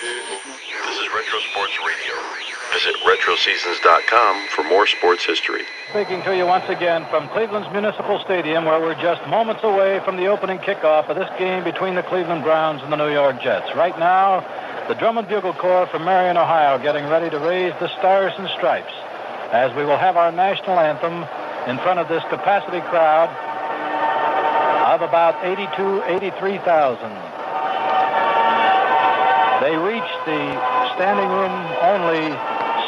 This 0.00 0.96
is 0.96 1.08
Retro 1.14 1.38
Sports 1.52 1.76
Radio. 1.86 2.14
Visit 2.72 2.94
RetroSeasons.com 3.04 4.48
for 4.48 4.64
more 4.64 4.86
sports 4.86 5.26
history. 5.26 5.60
Speaking 5.90 6.22
to 6.22 6.34
you 6.34 6.46
once 6.46 6.64
again 6.70 7.04
from 7.10 7.28
Cleveland's 7.28 7.68
Municipal 7.70 8.18
Stadium, 8.24 8.64
where 8.64 8.80
we're 8.80 8.94
just 8.94 9.20
moments 9.28 9.62
away 9.62 10.00
from 10.02 10.16
the 10.16 10.24
opening 10.24 10.56
kickoff 10.56 11.10
of 11.10 11.16
this 11.16 11.28
game 11.38 11.64
between 11.64 11.96
the 11.96 12.02
Cleveland 12.02 12.44
Browns 12.44 12.80
and 12.82 12.90
the 12.90 12.96
New 12.96 13.12
York 13.12 13.42
Jets. 13.42 13.68
Right 13.76 13.98
now, 13.98 14.40
the 14.88 14.94
Drum 14.94 15.18
and 15.18 15.28
Bugle 15.28 15.52
Corps 15.52 15.86
from 15.88 16.06
Marion, 16.06 16.38
Ohio, 16.38 16.78
getting 16.78 17.04
ready 17.10 17.28
to 17.28 17.38
raise 17.38 17.74
the 17.78 17.88
Stars 17.98 18.32
and 18.38 18.48
Stripes 18.56 18.94
as 19.52 19.70
we 19.76 19.84
will 19.84 19.98
have 19.98 20.16
our 20.16 20.32
national 20.32 20.80
anthem 20.80 21.28
in 21.68 21.76
front 21.84 22.00
of 22.00 22.08
this 22.08 22.22
capacity 22.30 22.80
crowd 22.88 23.28
of 24.94 25.02
about 25.02 25.44
82, 25.44 26.04
83,000. 26.04 27.39
Standing 30.94 31.28
room 31.28 31.54
only 31.82 32.32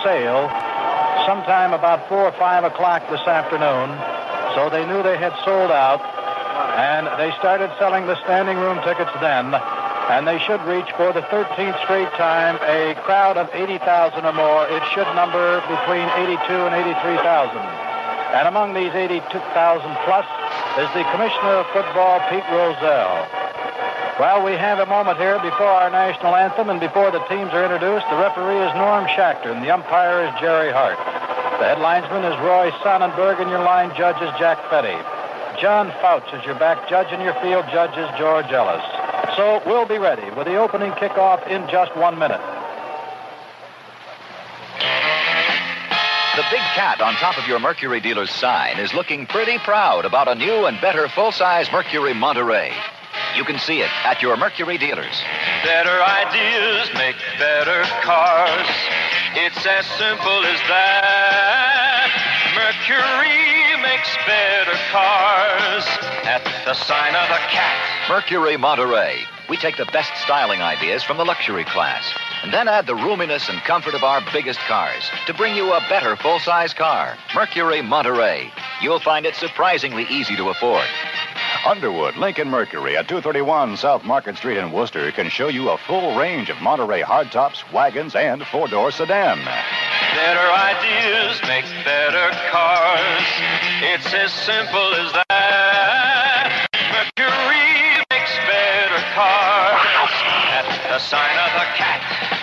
sale 0.02 0.50
sometime 1.26 1.72
about 1.72 2.08
4 2.08 2.18
or 2.18 2.32
5 2.32 2.64
o'clock 2.64 3.06
this 3.10 3.22
afternoon, 3.26 3.94
so 4.54 4.68
they 4.70 4.84
knew 4.86 5.02
they 5.02 5.18
had 5.18 5.32
sold 5.44 5.70
out, 5.70 6.02
and 6.76 7.06
they 7.18 7.30
started 7.38 7.70
selling 7.78 8.06
the 8.06 8.18
standing 8.24 8.58
room 8.58 8.80
tickets 8.82 9.12
then, 9.20 9.54
and 10.10 10.26
they 10.26 10.38
should 10.40 10.60
reach 10.66 10.90
for 10.96 11.12
the 11.12 11.22
13th 11.30 11.78
straight 11.84 12.10
time 12.18 12.58
a 12.66 12.94
crowd 13.06 13.36
of 13.36 13.48
80,000 13.54 14.24
or 14.24 14.32
more. 14.32 14.66
It 14.66 14.82
should 14.92 15.06
number 15.14 15.62
between 15.70 16.06
82 16.26 16.66
and 16.66 16.74
83,000. 16.74 17.58
And 18.34 18.48
among 18.48 18.74
these 18.74 18.92
82,000 18.92 19.28
plus 20.04 20.26
is 20.80 20.88
the 20.96 21.04
Commissioner 21.12 21.62
of 21.62 21.66
Football, 21.70 22.18
Pete 22.30 22.48
Rozelle. 22.50 23.41
Well, 24.22 24.46
we 24.46 24.52
have 24.52 24.78
a 24.78 24.86
moment 24.86 25.18
here 25.18 25.34
before 25.42 25.66
our 25.66 25.90
national 25.90 26.36
anthem 26.36 26.70
and 26.70 26.78
before 26.78 27.10
the 27.10 27.18
teams 27.26 27.50
are 27.50 27.64
introduced. 27.66 28.06
The 28.06 28.22
referee 28.22 28.62
is 28.62 28.70
Norm 28.78 29.02
Schachter 29.10 29.50
and 29.50 29.64
the 29.66 29.74
umpire 29.74 30.22
is 30.22 30.30
Jerry 30.38 30.70
Hart. 30.70 30.94
The 31.58 31.66
headlinesman 31.66 32.22
is 32.30 32.38
Roy 32.38 32.70
Sonnenberg 32.86 33.40
and 33.40 33.50
your 33.50 33.66
line 33.66 33.90
judge 33.98 34.22
is 34.22 34.30
Jack 34.38 34.62
Fetty. 34.70 34.94
John 35.60 35.90
Fouch 35.98 36.38
is 36.38 36.46
your 36.46 36.54
back 36.54 36.88
judge 36.88 37.08
and 37.10 37.20
your 37.20 37.34
field 37.42 37.66
judge 37.72 37.98
is 37.98 38.06
George 38.16 38.46
Ellis. 38.46 38.86
So 39.34 39.60
we'll 39.66 39.90
be 39.90 39.98
ready 39.98 40.30
with 40.38 40.46
the 40.46 40.54
opening 40.54 40.92
kickoff 40.92 41.44
in 41.48 41.68
just 41.68 41.90
one 41.96 42.16
minute. 42.16 42.40
The 46.38 46.46
big 46.46 46.62
cat 46.78 47.00
on 47.00 47.14
top 47.14 47.38
of 47.38 47.48
your 47.48 47.58
Mercury 47.58 47.98
dealer's 47.98 48.30
sign 48.30 48.78
is 48.78 48.94
looking 48.94 49.26
pretty 49.26 49.58
proud 49.58 50.04
about 50.04 50.28
a 50.28 50.36
new 50.36 50.66
and 50.66 50.80
better 50.80 51.08
full-size 51.08 51.66
Mercury 51.72 52.14
Monterey. 52.14 52.72
You 53.36 53.44
can 53.44 53.58
see 53.58 53.80
it 53.80 53.90
at 54.04 54.22
your 54.22 54.36
Mercury 54.36 54.78
dealers. 54.78 55.22
Better 55.64 56.02
ideas 56.02 56.90
make 56.94 57.16
better 57.38 57.82
cars. 58.02 58.68
It's 59.34 59.66
as 59.66 59.86
simple 59.98 60.44
as 60.44 60.60
that. 60.68 62.08
Mercury 62.54 63.80
makes 63.80 64.14
better 64.26 64.76
cars 64.90 65.84
at 66.24 66.44
the 66.64 66.74
sign 66.74 67.14
of 67.14 67.28
the 67.28 67.40
cat. 67.48 68.08
Mercury 68.08 68.56
Monterey. 68.56 69.24
We 69.48 69.56
take 69.56 69.76
the 69.76 69.86
best 69.86 70.10
styling 70.22 70.62
ideas 70.62 71.02
from 71.02 71.16
the 71.16 71.24
luxury 71.24 71.64
class 71.64 72.04
and 72.42 72.52
then 72.52 72.68
add 72.68 72.86
the 72.86 72.94
roominess 72.94 73.48
and 73.48 73.60
comfort 73.62 73.94
of 73.94 74.02
our 74.02 74.20
biggest 74.32 74.58
cars 74.60 75.10
to 75.26 75.34
bring 75.34 75.54
you 75.54 75.72
a 75.72 75.80
better 75.88 76.16
full-size 76.16 76.74
car. 76.74 77.16
Mercury 77.34 77.82
Monterey. 77.82 78.50
You'll 78.80 79.00
find 79.00 79.26
it 79.26 79.34
surprisingly 79.34 80.06
easy 80.10 80.36
to 80.36 80.48
afford. 80.50 80.86
Underwood, 81.66 82.16
Lincoln 82.16 82.48
Mercury 82.48 82.96
at 82.96 83.08
231 83.08 83.76
South 83.76 84.04
Market 84.04 84.36
Street 84.36 84.58
in 84.58 84.72
Wooster 84.72 85.10
can 85.12 85.28
show 85.28 85.48
you 85.48 85.70
a 85.70 85.78
full 85.78 86.16
range 86.16 86.50
of 86.50 86.60
Monterey 86.60 87.02
hardtops, 87.02 87.70
wagons, 87.72 88.14
and 88.14 88.44
four-door 88.46 88.90
sedan. 88.90 89.38
Better 89.38 90.50
ideas 90.50 91.40
make 91.46 91.64
better 91.84 92.30
cars. 92.50 93.24
It's 93.82 94.12
as 94.12 94.32
simple 94.32 94.94
as 94.94 95.12
that. 95.12 96.66
Mercury 96.90 98.04
makes 98.10 98.36
better 98.46 99.02
cars 99.14 100.12
at 100.52 100.66
the 100.90 100.98
sign 100.98 101.38
of 101.38 101.52
the 101.54 101.66
cat. 101.76 102.41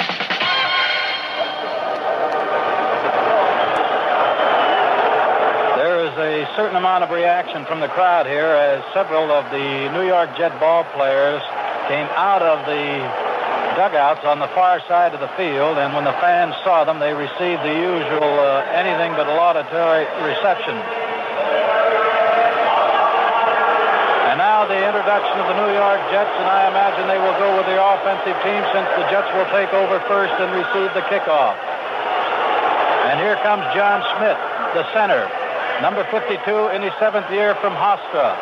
A 6.50 6.56
certain 6.56 6.78
amount 6.78 7.04
of 7.04 7.12
reaction 7.14 7.66
from 7.66 7.80
the 7.80 7.88
crowd 7.94 8.26
here 8.26 8.50
as 8.58 8.82
several 8.94 9.30
of 9.30 9.46
the 9.54 9.70
New 9.94 10.02
York 10.02 10.34
Jet 10.34 10.58
ball 10.58 10.82
players 10.98 11.42
came 11.86 12.10
out 12.18 12.42
of 12.42 12.66
the 12.66 13.06
dugouts 13.78 14.26
on 14.26 14.42
the 14.42 14.50
far 14.58 14.82
side 14.90 15.14
of 15.14 15.22
the 15.22 15.30
field, 15.38 15.78
and 15.78 15.94
when 15.94 16.10
the 16.10 16.18
fans 16.18 16.58
saw 16.66 16.82
them, 16.90 16.98
they 16.98 17.14
received 17.14 17.62
the 17.62 17.76
usual 17.78 18.34
uh, 18.42 18.66
anything 18.74 19.14
but 19.14 19.30
laudatory 19.30 20.10
reception. 20.26 20.74
And 24.34 24.42
now 24.42 24.66
the 24.66 24.82
introduction 24.82 25.38
of 25.38 25.54
the 25.54 25.58
New 25.60 25.70
York 25.70 26.02
Jets, 26.10 26.34
and 26.34 26.50
I 26.50 26.66
imagine 26.66 27.06
they 27.06 27.22
will 27.22 27.38
go 27.38 27.62
with 27.62 27.70
the 27.70 27.78
offensive 27.78 28.38
team 28.42 28.62
since 28.74 28.90
the 28.98 29.06
Jets 29.14 29.30
will 29.38 29.50
take 29.54 29.70
over 29.78 30.02
first 30.10 30.34
and 30.42 30.50
receive 30.50 30.90
the 30.98 31.06
kickoff. 31.14 31.54
And 33.14 33.22
here 33.22 33.38
comes 33.46 33.62
John 33.78 34.02
Smith, 34.18 34.40
the 34.74 34.86
center, 34.98 35.30
number 35.82 36.04
52 36.12 36.36
in 36.76 36.82
his 36.82 36.94
seventh 37.00 37.30
year 37.32 37.56
from 37.64 37.74
Hofstra. 37.74 38.36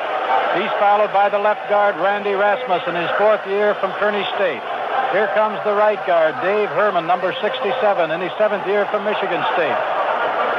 He's 0.58 0.74
followed 0.82 1.14
by 1.14 1.30
the 1.30 1.38
left 1.38 1.70
guard, 1.70 1.96
Randy 1.98 2.34
Rasmussen, 2.34 2.96
in 2.96 3.02
his 3.02 3.14
fourth 3.18 3.46
year 3.46 3.76
from 3.78 3.94
Kearney 4.02 4.26
State. 4.36 4.64
Here 5.14 5.30
comes 5.38 5.62
the 5.64 5.78
right 5.78 6.02
guard, 6.08 6.36
Dave 6.42 6.70
Herman, 6.74 7.06
number 7.06 7.32
67, 7.40 8.12
in 8.12 8.20
his 8.22 8.32
seventh 8.38 8.66
year 8.66 8.86
from 8.90 9.06
Michigan 9.06 9.40
State. 9.54 9.80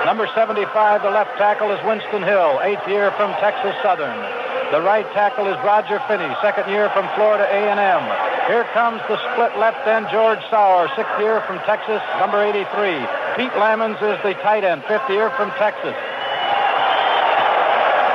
Number 0.06 0.30
75, 0.34 1.02
the 1.02 1.10
left 1.10 1.36
tackle, 1.36 1.70
is 1.74 1.82
Winston 1.84 2.22
Hill, 2.22 2.60
eighth 2.62 2.86
year 2.88 3.10
from 3.18 3.34
Texas 3.42 3.74
Southern. 3.82 4.16
The 4.70 4.80
right 4.80 5.04
tackle 5.12 5.48
is 5.48 5.56
Roger 5.66 5.98
Finnie, 6.06 6.30
second 6.40 6.70
year 6.70 6.88
from 6.90 7.08
Florida 7.16 7.44
A&M. 7.44 8.04
Here 8.46 8.64
comes 8.72 9.02
the 9.08 9.18
split 9.32 9.58
left 9.58 9.84
end, 9.86 10.06
George 10.12 10.40
Sauer, 10.48 10.88
sixth 10.96 11.18
year 11.20 11.42
from 11.44 11.58
Texas, 11.68 12.00
number 12.20 12.40
83. 12.40 12.64
Pete 13.36 13.52
Lammons 13.60 14.00
is 14.00 14.16
the 14.22 14.32
tight 14.40 14.64
end, 14.64 14.84
fifth 14.84 15.10
year 15.10 15.28
from 15.36 15.50
Texas. 15.60 15.96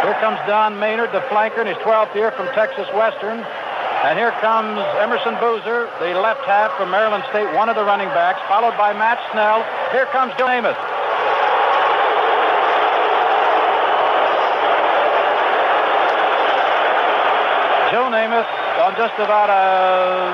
Here 0.03 0.19
comes 0.19 0.36
Don 0.47 0.78
Maynard, 0.80 1.16
the 1.16 1.24
flanker, 1.31 1.64
in 1.64 1.68
his 1.68 1.78
12th 1.80 2.14
year 2.14 2.31
from 2.36 2.47
Texas 2.52 2.91
Western. 2.91 3.40
And 3.40 4.19
here 4.19 4.36
comes 4.44 4.75
Emerson 5.00 5.40
Boozer, 5.40 5.88
the 6.03 6.19
left 6.19 6.44
half 6.44 6.75
from 6.75 6.91
Maryland 6.91 7.24
State, 7.31 7.47
one 7.56 7.69
of 7.69 7.80
the 7.80 7.86
running 7.88 8.12
backs, 8.12 8.44
followed 8.52 8.75
by 8.75 8.91
Matt 8.91 9.16
Snell. 9.31 9.64
Here 9.96 10.03
comes 10.12 10.36
Joe 10.36 10.52
Amos. 10.52 10.75
Joe 17.96 18.12
Namath 18.12 18.50
on 18.84 18.97
just 19.00 19.16
about 19.24 19.47
uh, 19.47 20.28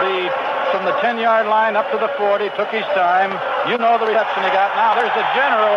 the 0.00 0.32
from 0.72 0.86
the 0.88 0.96
10-yard 1.04 1.44
line 1.44 1.76
up 1.76 1.90
to 1.92 1.98
the 1.98 2.08
40, 2.16 2.48
took 2.56 2.72
his 2.72 2.88
time. 2.96 3.36
You 3.68 3.76
know 3.76 4.00
the 4.00 4.08
reception 4.08 4.46
he 4.46 4.48
got. 4.48 4.72
Now 4.80 4.96
there's 4.96 5.12
a 5.12 5.26
general 5.36 5.76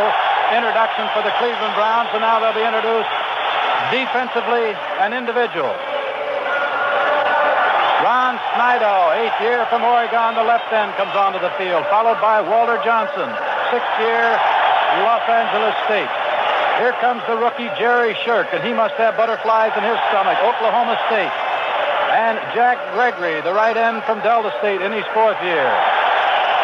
introduction 0.54 1.10
for 1.16 1.26
the 1.26 1.34
Cleveland 1.42 1.74
Browns, 1.74 2.10
and 2.14 2.22
now 2.22 2.38
they'll 2.38 2.54
be 2.54 2.66
introduced 2.66 3.10
defensively 3.90 4.74
and 5.02 5.14
individual. 5.14 5.74
Ron 8.06 8.38
Snidow, 8.54 9.18
eighth 9.18 9.40
year 9.42 9.66
from 9.74 9.82
Oregon, 9.82 10.38
the 10.38 10.46
left 10.46 10.70
end 10.70 10.94
comes 10.94 11.16
onto 11.18 11.40
the 11.42 11.50
field, 11.58 11.82
followed 11.90 12.22
by 12.22 12.42
Walter 12.42 12.78
Johnson, 12.86 13.26
sixth 13.74 13.98
year, 13.98 14.38
Los 15.02 15.26
Angeles 15.26 15.74
State. 15.90 16.12
Here 16.78 16.94
comes 17.02 17.24
the 17.26 17.38
rookie 17.40 17.72
Jerry 17.80 18.14
Sherk, 18.28 18.54
and 18.54 18.62
he 18.62 18.74
must 18.74 18.94
have 19.02 19.18
butterflies 19.18 19.72
in 19.74 19.84
his 19.84 19.98
stomach, 20.12 20.38
Oklahoma 20.44 21.00
State. 21.08 21.34
And 22.14 22.38
Jack 22.54 22.78
Gregory, 22.94 23.42
the 23.42 23.54
right 23.54 23.76
end 23.76 24.04
from 24.04 24.22
Delta 24.22 24.54
State 24.60 24.82
in 24.82 24.92
his 24.92 25.06
fourth 25.16 25.42
year. 25.42 25.72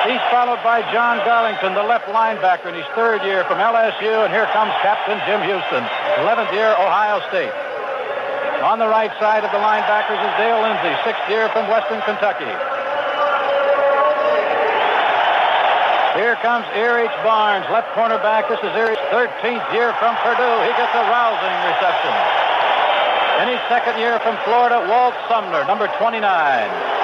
He's 0.01 0.21
followed 0.33 0.57
by 0.65 0.81
John 0.89 1.21
Garlington, 1.21 1.77
the 1.77 1.85
left 1.85 2.09
linebacker 2.09 2.73
in 2.73 2.75
his 2.75 2.89
third 2.97 3.21
year 3.21 3.45
from 3.45 3.61
LSU. 3.61 4.25
And 4.25 4.33
here 4.33 4.49
comes 4.49 4.73
Captain 4.81 5.21
Jim 5.29 5.45
Houston, 5.45 5.85
11th 6.25 6.49
year, 6.57 6.73
Ohio 6.73 7.21
State. 7.29 7.53
On 8.65 8.81
the 8.81 8.89
right 8.89 9.13
side 9.21 9.45
of 9.45 9.53
the 9.53 9.61
linebackers 9.61 10.17
is 10.17 10.33
Dale 10.41 10.57
Lindsey, 10.65 10.89
sixth 11.05 11.21
year 11.29 11.53
from 11.53 11.69
Western 11.69 12.01
Kentucky. 12.01 12.49
Here 16.17 16.33
comes 16.41 16.65
Erich 16.73 17.13
Barnes, 17.21 17.69
left 17.69 17.93
cornerback. 17.93 18.49
This 18.49 18.57
is 18.65 18.73
Erich's 18.73 19.05
13th 19.13 19.65
year 19.69 19.93
from 20.01 20.17
Purdue. 20.25 20.57
He 20.65 20.73
gets 20.81 20.93
a 20.97 21.05
rousing 21.13 21.55
reception. 21.69 22.13
In 23.45 23.53
his 23.53 23.61
second 23.69 24.01
year 24.01 24.17
from 24.25 24.33
Florida, 24.49 24.81
Walt 24.89 25.13
Sumner, 25.29 25.61
number 25.69 25.85
29. 26.01 27.00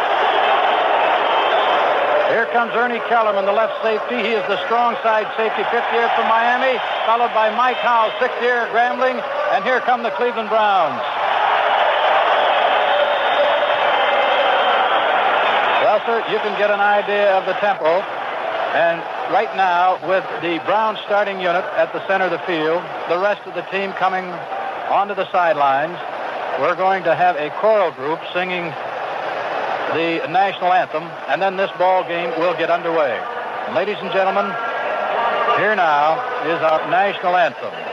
Here 2.27 2.45
comes 2.51 2.75
Ernie 2.75 2.99
Kellerman, 3.07 3.45
the 3.45 3.55
left 3.55 3.79
safety. 3.81 4.19
He 4.19 4.35
is 4.35 4.43
the 4.51 4.59
strong 4.67 4.99
side 4.99 5.31
safety, 5.39 5.63
fifth 5.71 5.87
year 5.95 6.11
from 6.11 6.27
Miami, 6.27 6.75
followed 7.07 7.31
by 7.31 7.55
Mike 7.55 7.79
Howell, 7.79 8.11
sixth 8.19 8.35
year 8.43 8.67
Grambling. 8.75 9.15
And 9.55 9.63
here 9.63 9.79
come 9.79 10.03
the 10.03 10.11
Cleveland 10.11 10.49
Browns. 10.49 10.99
Well, 15.87 16.03
sir, 16.03 16.19
you 16.27 16.39
can 16.43 16.51
get 16.59 16.67
an 16.69 16.83
idea 16.83 17.31
of 17.31 17.45
the 17.47 17.55
tempo. 17.63 18.03
And 18.75 18.99
right 19.31 19.49
now, 19.55 19.95
with 20.03 20.27
the 20.43 20.59
Brown 20.67 20.99
starting 21.05 21.39
unit 21.39 21.63
at 21.79 21.93
the 21.93 22.05
center 22.07 22.25
of 22.25 22.31
the 22.31 22.43
field, 22.43 22.83
the 23.07 23.17
rest 23.23 23.47
of 23.47 23.55
the 23.55 23.63
team 23.71 23.93
coming 23.93 24.25
onto 24.91 25.15
the 25.15 25.31
sidelines, 25.31 25.95
we're 26.59 26.75
going 26.75 27.03
to 27.03 27.15
have 27.15 27.37
a 27.37 27.49
choral 27.61 27.91
group 27.91 28.19
singing 28.33 28.73
the 29.93 30.27
national 30.27 30.73
anthem, 30.73 31.03
and 31.29 31.41
then 31.41 31.55
this 31.55 31.71
ball 31.77 32.03
game 32.03 32.29
will 32.39 32.53
get 32.57 32.69
underway. 32.69 33.19
Ladies 33.73 33.97
and 34.01 34.11
gentlemen, 34.11 34.45
here 35.57 35.75
now 35.75 36.19
is 36.45 36.59
our 36.61 36.89
national 36.89 37.35
anthem. 37.35 37.86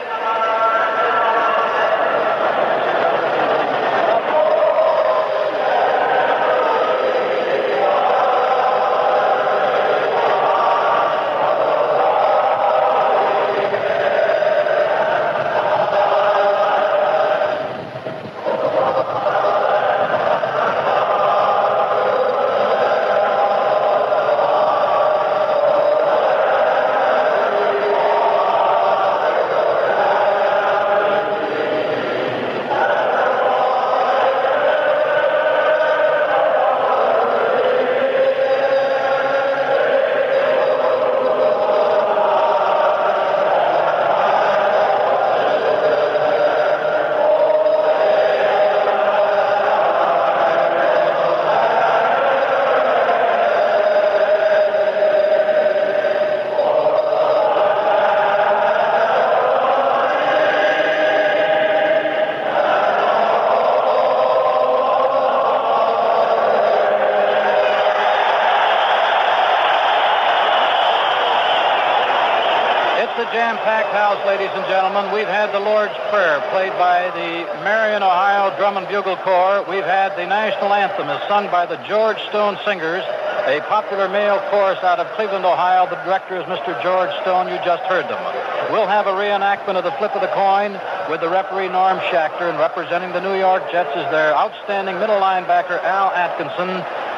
Played 76.54 76.78
by 76.78 77.10
the 77.18 77.42
Marion, 77.66 78.00
Ohio 78.00 78.54
Drum 78.56 78.76
and 78.76 78.86
Bugle 78.86 79.16
Corps. 79.26 79.66
We've 79.68 79.82
had 79.82 80.14
the 80.14 80.22
national 80.24 80.72
anthem 80.72 81.10
as 81.10 81.18
sung 81.26 81.50
by 81.50 81.66
the 81.66 81.74
George 81.82 82.22
Stone 82.30 82.62
Singers, 82.64 83.02
a 83.50 83.58
popular 83.66 84.08
male 84.08 84.38
chorus 84.54 84.78
out 84.86 85.00
of 85.00 85.10
Cleveland, 85.18 85.44
Ohio. 85.44 85.90
The 85.90 85.98
director 86.06 86.38
is 86.38 86.46
Mr. 86.46 86.70
George 86.80 87.10
Stone. 87.26 87.50
You 87.50 87.58
just 87.66 87.82
heard 87.90 88.06
them. 88.06 88.22
We'll 88.70 88.86
have 88.86 89.10
a 89.10 89.18
reenactment 89.18 89.74
of 89.74 89.82
the 89.82 89.90
flip 89.98 90.14
of 90.14 90.22
the 90.22 90.30
coin 90.30 90.78
with 91.10 91.26
the 91.26 91.28
referee 91.28 91.74
Norm 91.74 91.98
Schachter, 92.06 92.46
and 92.46 92.56
representing 92.62 93.10
the 93.10 93.20
New 93.20 93.34
York 93.34 93.66
Jets 93.74 93.90
is 93.90 94.06
their 94.14 94.30
outstanding 94.38 94.94
middle 95.02 95.18
linebacker 95.18 95.82
Al 95.82 96.14
Atkinson 96.14 96.70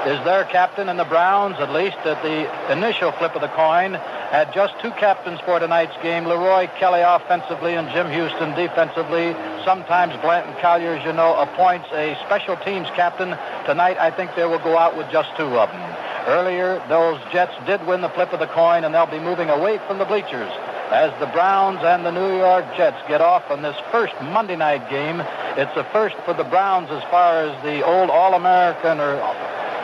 is 0.08 0.16
their 0.24 0.48
captain, 0.48 0.88
and 0.88 0.98
the 0.98 1.04
Browns, 1.04 1.60
at 1.60 1.76
least 1.76 2.00
at 2.08 2.22
the 2.24 2.48
initial 2.72 3.12
flip 3.12 3.34
of 3.34 3.42
the 3.42 3.52
coin, 3.52 4.00
had 4.36 4.52
just 4.52 4.78
two 4.82 4.90
captains 5.00 5.40
for 5.48 5.58
tonight's 5.58 5.96
game, 6.02 6.26
Leroy 6.26 6.68
Kelly 6.76 7.00
offensively 7.00 7.72
and 7.72 7.88
Jim 7.88 8.10
Houston 8.10 8.52
defensively. 8.52 9.32
Sometimes 9.64 10.12
Blanton 10.20 10.52
Collier, 10.60 10.92
as 10.92 11.04
you 11.06 11.14
know, 11.14 11.32
appoints 11.40 11.88
a 11.92 12.12
special 12.26 12.54
teams 12.58 12.86
captain. 12.92 13.32
Tonight, 13.64 13.96
I 13.96 14.10
think 14.10 14.36
they 14.36 14.44
will 14.44 14.60
go 14.60 14.76
out 14.76 14.94
with 14.94 15.08
just 15.10 15.34
two 15.38 15.48
of 15.56 15.72
them. 15.72 15.80
Earlier, 16.28 16.84
those 16.86 17.18
Jets 17.32 17.56
did 17.64 17.80
win 17.86 18.02
the 18.02 18.10
flip 18.10 18.34
of 18.34 18.40
the 18.40 18.52
coin, 18.52 18.84
and 18.84 18.94
they'll 18.94 19.08
be 19.08 19.20
moving 19.20 19.48
away 19.48 19.80
from 19.88 19.96
the 19.96 20.04
bleachers 20.04 20.52
as 20.92 21.18
the 21.18 21.32
Browns 21.32 21.80
and 21.80 22.04
the 22.04 22.12
New 22.12 22.36
York 22.36 22.66
Jets 22.76 23.00
get 23.08 23.22
off 23.22 23.50
on 23.50 23.62
this 23.62 23.76
first 23.90 24.12
Monday 24.20 24.56
night 24.56 24.84
game. 24.90 25.24
It's 25.56 25.74
a 25.80 25.84
first 25.96 26.14
for 26.26 26.34
the 26.34 26.44
Browns 26.44 26.90
as 26.90 27.02
far 27.08 27.40
as 27.40 27.56
the 27.64 27.82
old 27.82 28.10
All-American 28.10 29.00
or 29.00 29.16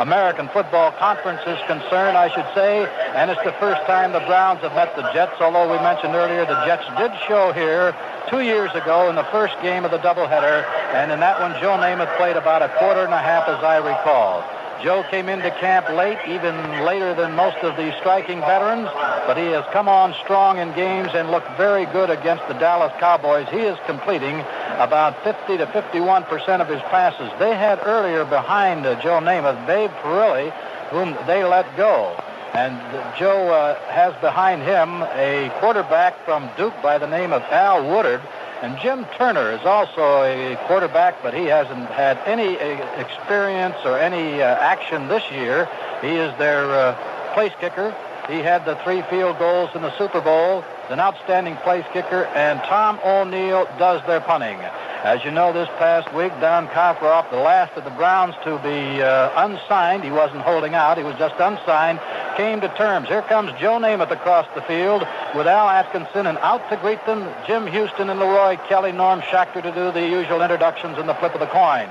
American 0.00 0.48
Football 0.48 0.92
Conference 0.92 1.40
is 1.46 1.58
concerned, 1.66 2.16
I 2.16 2.28
should 2.32 2.48
say, 2.54 2.86
and 3.14 3.30
it's 3.30 3.42
the 3.44 3.52
first 3.60 3.82
time 3.86 4.12
the 4.12 4.20
Browns 4.20 4.60
have 4.60 4.74
met 4.74 4.96
the 4.96 5.02
Jets, 5.12 5.40
although 5.40 5.70
we 5.70 5.78
mentioned 5.78 6.14
earlier 6.14 6.46
the 6.46 6.64
Jets 6.64 6.84
did 6.96 7.12
show 7.28 7.52
here 7.52 7.94
two 8.30 8.40
years 8.40 8.72
ago 8.74 9.10
in 9.10 9.16
the 9.16 9.24
first 9.24 9.54
game 9.60 9.84
of 9.84 9.90
the 9.90 9.98
doubleheader, 9.98 10.64
and 10.94 11.12
in 11.12 11.20
that 11.20 11.40
one, 11.40 11.52
Joe 11.60 11.76
Namath 11.76 12.16
played 12.16 12.36
about 12.36 12.62
a 12.62 12.68
quarter 12.78 13.04
and 13.04 13.12
a 13.12 13.18
half, 13.18 13.48
as 13.48 13.62
I 13.62 13.76
recall. 13.76 14.42
Joe 14.80 15.04
came 15.10 15.28
into 15.28 15.50
camp 15.60 15.88
late, 15.90 16.19
even 16.26 16.84
later 16.84 17.14
than 17.14 17.34
most 17.34 17.58
of 17.58 17.76
the 17.76 17.94
striking 18.00 18.40
veterans, 18.40 18.88
but 19.26 19.36
he 19.36 19.46
has 19.46 19.64
come 19.72 19.88
on 19.88 20.14
strong 20.24 20.58
in 20.58 20.72
games 20.74 21.10
and 21.14 21.30
looked 21.30 21.50
very 21.56 21.86
good 21.86 22.10
against 22.10 22.46
the 22.48 22.54
Dallas 22.54 22.92
Cowboys. 22.98 23.48
He 23.48 23.60
is 23.60 23.78
completing 23.86 24.40
about 24.78 25.22
50 25.24 25.58
to 25.58 25.66
51 25.66 26.24
percent 26.24 26.62
of 26.62 26.69
his 26.69 26.80
passes. 26.90 27.30
They 27.38 27.54
had 27.54 27.78
earlier 27.84 28.24
behind 28.24 28.86
uh, 28.86 29.00
Joe 29.02 29.20
Namath, 29.20 29.66
Babe 29.66 29.90
Parilli, 30.02 30.50
whom 30.90 31.16
they 31.26 31.44
let 31.44 31.76
go. 31.76 32.16
And 32.54 32.76
Joe 33.16 33.48
uh, 33.48 33.78
has 33.88 34.14
behind 34.20 34.62
him 34.62 35.02
a 35.14 35.50
quarterback 35.58 36.22
from 36.25 36.50
Duke 36.58 36.75
by 36.82 36.98
the 36.98 37.06
name 37.06 37.32
of 37.32 37.40
Al 37.44 37.82
Woodall, 37.88 38.20
and 38.62 38.79
Jim 38.79 39.05
Turner 39.17 39.50
is 39.50 39.67
also 39.67 40.23
a 40.23 40.56
quarterback, 40.69 41.20
but 41.20 41.35
he 41.35 41.47
hasn't 41.47 41.91
had 41.91 42.17
any 42.26 42.56
uh, 42.59 43.00
experience 43.00 43.75
or 43.85 43.99
any 43.99 44.41
uh, 44.41 44.55
action 44.56 45.09
this 45.09 45.29
year. 45.32 45.69
He 46.00 46.11
is 46.11 46.32
their 46.38 46.70
uh, 46.70 47.35
place 47.35 47.53
kicker. 47.61 47.94
He 48.28 48.38
had 48.38 48.64
the 48.64 48.76
three 48.84 49.02
field 49.10 49.38
goals 49.40 49.70
in 49.74 49.82
the 49.82 49.90
Super 49.98 50.20
Bowl, 50.20 50.64
an 50.90 51.00
outstanding 51.00 51.56
place 51.56 51.84
kicker, 51.92 52.26
and 52.26 52.60
Tom 52.60 53.00
O'Neal 53.04 53.66
does 53.78 54.00
their 54.06 54.20
punting. 54.20 54.58
As 55.02 55.24
you 55.24 55.32
know, 55.32 55.52
this 55.52 55.69
past 55.76 56.14
week, 56.14 56.30
Don 56.40 56.69
Cockcroft, 56.69 57.30
the 57.30 57.42
last 57.42 57.76
of 57.76 57.82
the 57.82 57.90
Browns 57.90 58.36
to 58.44 58.58
be 58.62 59.02
uh, 59.02 59.32
unsigned, 59.34 60.04
he 60.04 60.12
wasn't 60.12 60.42
holding 60.42 60.74
out, 60.74 60.98
he 60.98 61.02
was 61.02 61.16
just 61.19 61.34
unsigned, 61.40 61.98
came 62.36 62.60
to 62.60 62.69
terms. 62.76 63.08
Here 63.08 63.23
comes 63.23 63.50
Joe 63.58 63.80
Namath 63.80 64.12
across 64.12 64.47
the 64.54 64.62
field 64.62 65.02
with 65.35 65.49
Al 65.49 65.68
Atkinson, 65.68 66.28
and 66.28 66.38
out 66.38 66.62
to 66.70 66.76
greet 66.76 67.04
them, 67.06 67.28
Jim 67.49 67.66
Houston 67.66 68.08
and 68.08 68.20
Leroy 68.20 68.56
Kelly, 68.68 68.92
Norm 68.92 69.20
Schachter 69.23 69.62
to 69.62 69.73
do 69.73 69.90
the 69.90 70.06
usual 70.06 70.42
introductions 70.42 70.97
and 70.97 71.08
the 71.08 71.14
flip 71.14 71.35
of 71.35 71.40
the 71.40 71.50
coin. 71.50 71.90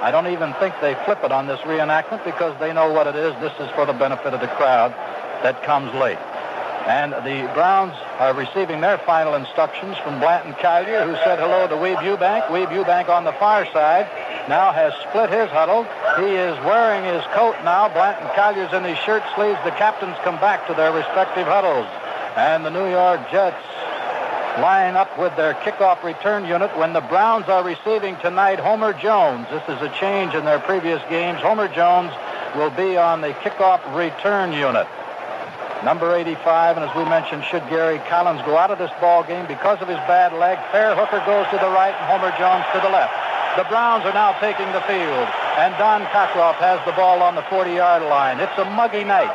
I 0.00 0.10
don't 0.12 0.28
even 0.28 0.52
think 0.54 0.74
they 0.80 0.94
flip 1.04 1.24
it 1.24 1.32
on 1.32 1.48
this 1.48 1.60
reenactment 1.60 2.24
because 2.24 2.58
they 2.60 2.72
know 2.72 2.92
what 2.92 3.08
it 3.08 3.16
is. 3.16 3.34
This 3.40 3.52
is 3.58 3.70
for 3.74 3.86
the 3.86 3.92
benefit 3.92 4.34
of 4.34 4.40
the 4.40 4.48
crowd 4.48 4.94
that 5.42 5.62
comes 5.62 5.92
late. 5.94 6.18
And 6.86 7.12
the 7.12 7.48
Browns 7.54 7.94
are 8.18 8.34
receiving 8.34 8.80
their 8.80 8.98
final 8.98 9.34
instructions 9.34 9.96
from 9.98 10.18
Blanton 10.18 10.54
Collier, 10.54 11.06
who 11.06 11.14
said 11.22 11.38
hello 11.38 11.68
to 11.68 11.76
Weeb 11.76 11.98
Ewbank. 12.02 12.48
Weeb 12.48 12.74
Ewbank 12.74 13.08
on 13.08 13.22
the 13.22 13.32
far 13.34 13.66
side 13.66 14.10
now 14.48 14.72
has 14.72 14.92
split 15.06 15.30
his 15.30 15.48
huddle. 15.50 15.86
He 16.18 16.34
is 16.34 16.58
wearing 16.66 17.04
his 17.04 17.22
coat 17.34 17.54
now. 17.62 17.86
Blanton 17.88 18.26
Collier's 18.34 18.72
in 18.72 18.82
his 18.82 18.98
shirt 18.98 19.22
sleeves. 19.36 19.60
The 19.62 19.70
captains 19.78 20.16
come 20.24 20.40
back 20.42 20.66
to 20.66 20.74
their 20.74 20.92
respective 20.92 21.46
huddles. 21.46 21.86
And 22.34 22.66
the 22.66 22.70
New 22.70 22.90
York 22.90 23.30
Jets 23.30 23.62
line 24.58 24.96
up 24.96 25.16
with 25.16 25.36
their 25.36 25.54
kickoff 25.62 26.02
return 26.02 26.44
unit 26.44 26.76
when 26.76 26.92
the 26.92 27.00
Browns 27.00 27.46
are 27.46 27.62
receiving 27.62 28.16
tonight 28.18 28.58
Homer 28.58 28.92
Jones. 28.92 29.46
This 29.50 29.62
is 29.68 29.80
a 29.82 29.94
change 30.00 30.34
in 30.34 30.44
their 30.44 30.58
previous 30.58 31.00
games. 31.08 31.38
Homer 31.40 31.68
Jones 31.68 32.10
will 32.56 32.70
be 32.70 32.96
on 32.96 33.20
the 33.20 33.34
kickoff 33.34 33.80
return 33.94 34.52
unit 34.52 34.88
number 35.84 36.14
85. 36.14 36.76
And 36.78 36.84
as 36.88 36.94
we 36.96 37.04
mentioned, 37.04 37.44
should 37.44 37.62
Gary 37.68 37.98
Collins 38.08 38.42
go 38.42 38.56
out 38.56 38.70
of 38.70 38.78
this 38.78 38.90
ball 39.00 39.22
game 39.22 39.46
because 39.46 39.80
of 39.82 39.88
his 39.88 40.00
bad 40.10 40.32
leg, 40.34 40.58
Fair 40.70 40.94
Hooker 40.94 41.22
goes 41.26 41.46
to 41.50 41.58
the 41.58 41.70
right 41.70 41.94
and 41.94 42.06
Homer 42.06 42.32
Jones 42.38 42.64
to 42.74 42.80
the 42.80 42.90
left. 42.90 43.12
The 43.56 43.68
Browns 43.68 44.04
are 44.08 44.16
now 44.16 44.32
taking 44.40 44.64
the 44.72 44.80
field, 44.88 45.28
and 45.60 45.76
Don 45.76 46.08
Cockcroft 46.08 46.56
has 46.56 46.80
the 46.86 46.92
ball 46.92 47.20
on 47.20 47.34
the 47.34 47.44
40-yard 47.52 48.02
line. 48.08 48.40
It's 48.40 48.56
a 48.56 48.64
muggy 48.64 49.04
night. 49.04 49.28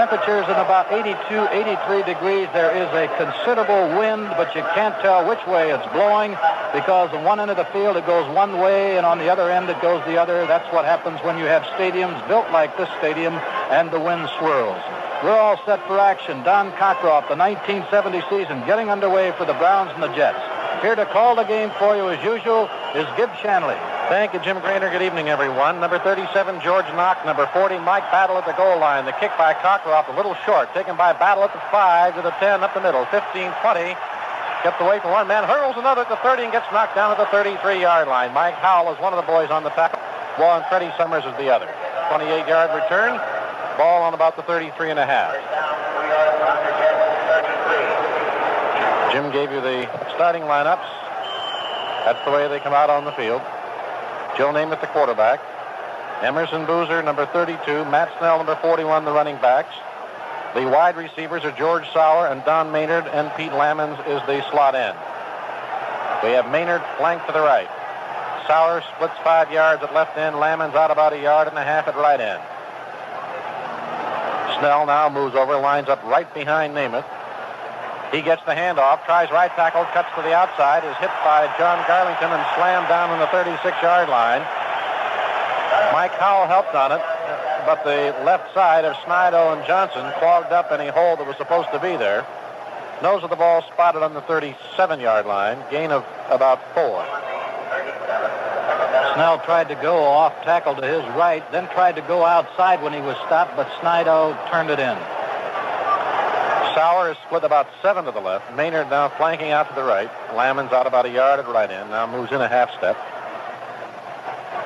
Temperatures 0.00 0.48
in 0.48 0.56
about 0.56 0.88
82, 0.90 1.12
83 1.52 2.02
degrees. 2.08 2.48
There 2.54 2.72
is 2.72 2.88
a 2.96 3.12
considerable 3.20 3.98
wind, 3.98 4.24
but 4.40 4.54
you 4.54 4.62
can't 4.72 4.96
tell 5.02 5.28
which 5.28 5.44
way 5.44 5.70
it's 5.70 5.84
blowing 5.92 6.32
because 6.72 7.12
on 7.12 7.24
one 7.24 7.40
end 7.40 7.50
of 7.50 7.58
the 7.58 7.68
field 7.76 7.98
it 7.98 8.06
goes 8.06 8.24
one 8.32 8.56
way, 8.56 8.96
and 8.96 9.04
on 9.04 9.18
the 9.18 9.28
other 9.28 9.50
end 9.50 9.68
it 9.68 9.82
goes 9.82 10.02
the 10.06 10.16
other. 10.16 10.46
That's 10.46 10.72
what 10.72 10.86
happens 10.86 11.20
when 11.20 11.36
you 11.36 11.44
have 11.44 11.62
stadiums 11.76 12.26
built 12.26 12.48
like 12.50 12.74
this 12.78 12.88
stadium 12.96 13.34
and 13.68 13.90
the 13.90 14.00
wind 14.00 14.30
swirls. 14.38 14.80
We're 15.22 15.34
all 15.34 15.58
set 15.66 15.84
for 15.88 15.98
action. 15.98 16.44
Don 16.44 16.70
Cockcroft, 16.78 17.26
the 17.26 17.34
1970 17.34 18.22
season, 18.30 18.62
getting 18.70 18.88
underway 18.88 19.34
for 19.34 19.44
the 19.44 19.54
Browns 19.58 19.90
and 19.90 20.02
the 20.02 20.14
Jets. 20.14 20.38
Here 20.78 20.94
to 20.94 21.06
call 21.06 21.34
the 21.34 21.42
game 21.42 21.74
for 21.74 21.98
you, 21.98 22.06
as 22.06 22.22
usual, 22.22 22.70
is 22.94 23.02
Gib 23.18 23.26
Shanley. 23.42 23.74
Thank 24.06 24.30
you, 24.32 24.38
Jim 24.38 24.62
Graner. 24.62 24.86
Good 24.86 25.02
evening, 25.02 25.28
everyone. 25.28 25.80
Number 25.82 25.98
37, 25.98 26.62
George 26.62 26.86
Nock. 26.94 27.26
Number 27.26 27.50
40, 27.50 27.82
Mike 27.82 28.06
Battle 28.14 28.38
at 28.38 28.46
the 28.46 28.54
goal 28.54 28.78
line. 28.78 29.10
The 29.10 29.16
kick 29.18 29.34
by 29.34 29.54
Cockcroft, 29.58 30.06
a 30.06 30.14
little 30.14 30.38
short. 30.46 30.72
Taken 30.72 30.96
by 30.96 31.12
Battle 31.12 31.42
at 31.42 31.52
the 31.52 31.62
5 31.74 32.14
to 32.14 32.22
the 32.22 32.30
10 32.38 32.62
up 32.62 32.72
the 32.72 32.80
middle. 32.80 33.04
15 33.10 33.50
20. 33.58 33.98
Kept 34.62 34.80
away 34.80 35.02
from 35.02 35.10
one 35.10 35.26
man. 35.26 35.42
Hurls 35.42 35.74
another 35.76 36.02
at 36.02 36.08
the 36.08 36.22
30 36.22 36.44
and 36.44 36.52
gets 36.52 36.70
knocked 36.70 36.94
down 36.94 37.10
at 37.10 37.18
the 37.18 37.26
33 37.34 37.80
yard 37.80 38.06
line. 38.06 38.32
Mike 38.32 38.54
Howell 38.54 38.94
is 38.94 39.00
one 39.02 39.12
of 39.12 39.18
the 39.18 39.26
boys 39.26 39.50
on 39.50 39.64
the 39.66 39.74
tackle. 39.74 39.98
And 40.38 40.64
Freddie 40.70 40.94
Summers 40.96 41.26
is 41.26 41.34
the 41.42 41.50
other. 41.50 41.66
28 42.14 42.46
yard 42.46 42.70
return. 42.70 43.18
Ball 43.78 44.02
on 44.02 44.12
about 44.12 44.34
the 44.34 44.42
33 44.42 44.90
and 44.90 44.98
a 44.98 45.06
half. 45.06 45.32
Jim 49.12 49.30
gave 49.30 49.52
you 49.52 49.60
the 49.60 49.86
starting 50.14 50.42
lineups. 50.42 50.82
That's 52.04 52.18
the 52.24 52.32
way 52.32 52.48
they 52.48 52.58
come 52.58 52.74
out 52.74 52.90
on 52.90 53.04
the 53.04 53.12
field. 53.12 53.40
Joe 54.36 54.50
Namath, 54.52 54.80
the 54.80 54.88
quarterback. 54.88 55.40
Emerson 56.22 56.66
Boozer, 56.66 57.02
number 57.04 57.26
32. 57.26 57.84
Matt 57.84 58.10
Snell, 58.18 58.38
number 58.38 58.56
41, 58.56 59.04
the 59.04 59.12
running 59.12 59.36
backs. 59.36 59.74
The 60.54 60.66
wide 60.68 60.96
receivers 60.96 61.44
are 61.44 61.52
George 61.52 61.84
Sauer 61.92 62.26
and 62.26 62.44
Don 62.44 62.72
Maynard, 62.72 63.06
and 63.06 63.30
Pete 63.36 63.52
Lammons 63.52 63.98
is 64.08 64.20
the 64.26 64.42
slot 64.50 64.74
end. 64.74 64.98
We 66.24 66.34
have 66.34 66.50
Maynard 66.50 66.82
flanked 66.96 67.28
to 67.28 67.32
the 67.32 67.40
right. 67.40 67.70
Sauer 68.48 68.82
splits 68.96 69.14
five 69.22 69.52
yards 69.52 69.84
at 69.84 69.94
left 69.94 70.18
end. 70.18 70.34
Lammons 70.34 70.74
out 70.74 70.90
about 70.90 71.12
a 71.12 71.20
yard 71.20 71.46
and 71.46 71.56
a 71.56 71.62
half 71.62 71.86
at 71.86 71.94
right 71.94 72.20
end. 72.20 72.42
Snell 74.58 74.86
now 74.86 75.08
moves 75.08 75.34
over, 75.34 75.56
lines 75.56 75.88
up 75.88 76.02
right 76.04 76.32
behind 76.34 76.74
Namath. 76.74 77.06
He 78.10 78.22
gets 78.22 78.42
the 78.44 78.52
handoff, 78.52 79.04
tries 79.04 79.30
right 79.30 79.50
tackle, 79.52 79.84
cuts 79.92 80.08
to 80.16 80.22
the 80.22 80.34
outside, 80.34 80.82
is 80.82 80.96
hit 80.96 81.12
by 81.22 81.46
John 81.58 81.78
Garlington 81.84 82.32
and 82.32 82.44
slammed 82.56 82.88
down 82.88 83.10
on 83.10 83.20
the 83.20 83.26
36-yard 83.26 84.08
line. 84.08 84.40
Mike 85.92 86.12
Howell 86.18 86.48
helped 86.48 86.74
on 86.74 86.90
it, 86.92 87.02
but 87.66 87.84
the 87.84 88.16
left 88.24 88.52
side 88.54 88.84
of 88.84 88.96
Snidow 89.04 89.56
and 89.56 89.66
Johnson 89.66 90.10
clogged 90.18 90.52
up 90.52 90.72
any 90.72 90.88
hole 90.88 91.16
that 91.16 91.26
was 91.26 91.36
supposed 91.36 91.70
to 91.72 91.78
be 91.78 91.96
there. 91.96 92.26
Nose 93.02 93.22
of 93.22 93.30
the 93.30 93.36
ball 93.36 93.62
spotted 93.62 94.02
on 94.02 94.14
the 94.14 94.22
37-yard 94.22 95.26
line, 95.26 95.62
gain 95.70 95.92
of 95.92 96.04
about 96.30 96.58
four. 96.74 97.06
Snell 99.18 99.40
tried 99.40 99.66
to 99.66 99.74
go 99.74 100.04
off 100.04 100.32
tackle 100.44 100.76
to 100.76 100.86
his 100.86 101.02
right, 101.16 101.42
then 101.50 101.66
tried 101.70 101.96
to 101.96 102.02
go 102.02 102.24
outside 102.24 102.80
when 102.80 102.92
he 102.92 103.00
was 103.00 103.16
stopped, 103.26 103.56
but 103.56 103.66
Snidow 103.82 104.30
turned 104.48 104.70
it 104.70 104.78
in. 104.78 104.94
Sauer 106.70 107.10
is 107.10 107.16
split 107.26 107.42
about 107.42 107.66
seven 107.82 108.04
to 108.04 108.12
the 108.12 108.20
left. 108.20 108.54
Maynard 108.54 108.88
now 108.90 109.08
flanking 109.08 109.50
out 109.50 109.68
to 109.70 109.74
the 109.74 109.82
right. 109.82 110.08
Lammons 110.30 110.70
out 110.70 110.86
about 110.86 111.04
a 111.04 111.10
yard 111.10 111.40
at 111.40 111.48
right 111.48 111.68
end. 111.68 111.90
Now 111.90 112.06
moves 112.06 112.30
in 112.30 112.40
a 112.40 112.46
half 112.46 112.70
step. 112.78 112.94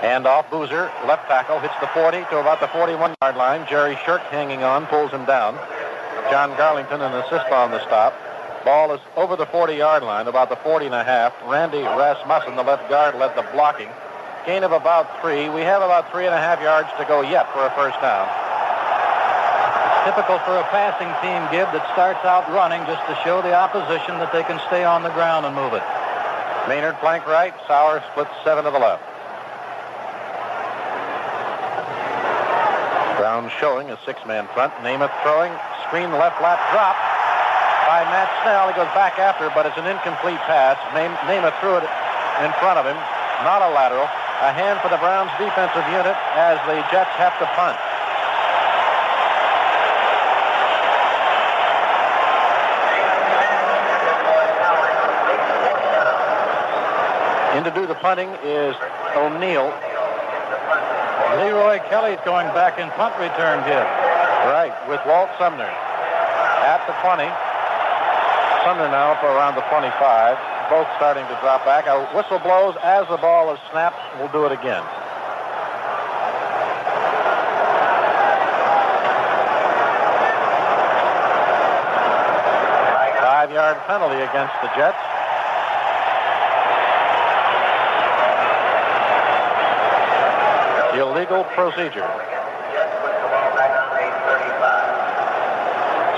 Hand 0.04 0.26
off 0.26 0.50
Boozer, 0.50 0.92
left 1.06 1.28
tackle, 1.28 1.58
hits 1.58 1.72
the 1.80 1.86
40 1.86 2.18
to 2.18 2.36
about 2.36 2.60
the 2.60 2.66
41-yard 2.66 3.36
line. 3.36 3.66
Jerry 3.70 3.94
Sherk 4.04 4.20
hanging 4.28 4.62
on, 4.62 4.84
pulls 4.84 5.12
him 5.12 5.24
down. 5.24 5.54
John 6.28 6.50
Garlington 6.60 7.00
an 7.00 7.14
assist 7.24 7.50
on 7.50 7.70
the 7.70 7.82
stop. 7.86 8.12
Ball 8.66 8.92
is 8.92 9.00
over 9.16 9.34
the 9.34 9.46
40-yard 9.46 10.02
line, 10.02 10.28
about 10.28 10.50
the 10.50 10.56
40 10.56 10.84
and 10.84 10.94
a 10.94 11.04
half. 11.04 11.32
Randy 11.46 11.80
Rasmussen, 11.80 12.54
the 12.56 12.62
left 12.62 12.90
guard, 12.90 13.14
led 13.14 13.34
the 13.34 13.50
blocking. 13.52 13.88
Gain 14.46 14.64
of 14.64 14.72
about 14.72 15.06
three. 15.22 15.48
We 15.48 15.62
have 15.62 15.82
about 15.82 16.10
three 16.10 16.26
and 16.26 16.34
a 16.34 16.42
half 16.42 16.58
yards 16.60 16.90
to 16.98 17.04
go 17.06 17.22
yet 17.22 17.46
for 17.54 17.62
a 17.62 17.70
first 17.78 17.94
down. 18.02 18.26
Typical 20.02 20.42
for 20.42 20.58
a 20.58 20.66
passing 20.74 21.06
team, 21.22 21.46
Gib, 21.54 21.70
that 21.70 21.86
starts 21.94 22.26
out 22.26 22.50
running 22.50 22.82
just 22.90 23.06
to 23.06 23.14
show 23.22 23.38
the 23.38 23.54
opposition 23.54 24.18
that 24.18 24.34
they 24.34 24.42
can 24.42 24.58
stay 24.66 24.82
on 24.82 25.06
the 25.06 25.14
ground 25.14 25.46
and 25.46 25.54
move 25.54 25.78
it. 25.78 25.86
Maynard 26.66 26.98
flank 26.98 27.22
right. 27.30 27.54
Sauer 27.70 28.02
splits 28.10 28.34
seven 28.42 28.66
to 28.66 28.74
the 28.74 28.82
left. 28.82 29.06
Brown 33.22 33.46
showing 33.62 33.94
a 33.94 33.98
six-man 34.02 34.50
front. 34.58 34.74
Namath 34.82 35.14
throwing. 35.22 35.54
Screen 35.86 36.10
left 36.18 36.42
lap 36.42 36.58
drop 36.74 36.98
by 37.86 38.02
Matt 38.10 38.26
Snell. 38.42 38.66
He 38.66 38.74
goes 38.74 38.90
back 38.90 39.22
after, 39.22 39.54
but 39.54 39.70
it's 39.70 39.78
an 39.78 39.86
incomplete 39.86 40.42
pass. 40.50 40.74
Namath 40.98 41.54
threw 41.62 41.78
it 41.78 41.86
in 42.42 42.50
front 42.58 42.82
of 42.82 42.90
him. 42.90 42.98
Not 43.46 43.62
a 43.62 43.70
lateral. 43.70 44.10
A 44.42 44.50
hand 44.50 44.82
for 44.82 44.90
the 44.90 44.98
Browns 44.98 45.30
defensive 45.38 45.86
unit 45.86 46.18
as 46.34 46.58
the 46.66 46.74
Jets 46.90 47.14
have 47.14 47.30
to 47.38 47.46
punt. 47.54 47.78
In 57.54 57.62
to 57.62 57.70
do 57.70 57.86
the 57.86 57.94
punting 58.02 58.34
is 58.42 58.74
O'Neal. 59.14 59.70
Leroy 61.38 61.78
Kelly's 61.86 62.18
going 62.26 62.50
back 62.50 62.82
in 62.82 62.90
punt 62.98 63.14
return 63.22 63.62
here. 63.62 63.86
Right, 64.50 64.74
with 64.90 64.98
Walt 65.06 65.30
Sumner 65.38 65.70
at 65.70 66.82
the 66.90 66.98
20. 66.98 67.30
Sumner 68.66 68.90
now 68.90 69.14
up 69.14 69.22
around 69.22 69.54
the 69.54 69.62
25. 69.70 69.94
Both 70.66 70.90
starting 70.98 71.22
to 71.30 71.38
drop 71.38 71.64
back. 71.64 71.86
A 71.86 72.10
whistle 72.10 72.40
blows 72.40 72.74
as 72.82 73.06
the 73.06 73.18
ball 73.18 73.54
is 73.54 73.60
snapped. 73.70 74.01
We'll 74.18 74.28
do 74.28 74.44
it 74.44 74.52
again. 74.52 74.82
Five-yard 83.22 83.78
penalty 83.86 84.20
against 84.20 84.54
the 84.60 84.68
Jets. 84.76 84.98
Illegal 90.94 91.44
procedure. 91.54 92.08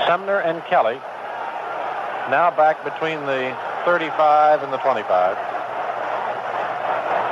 Sumner 0.05 0.39
and 0.39 0.63
Kelly 0.65 0.99
now 2.29 2.49
back 2.49 2.83
between 2.83 3.19
the 3.25 3.55
35 3.85 4.63
and 4.63 4.73
the 4.73 4.77
25. 4.77 5.54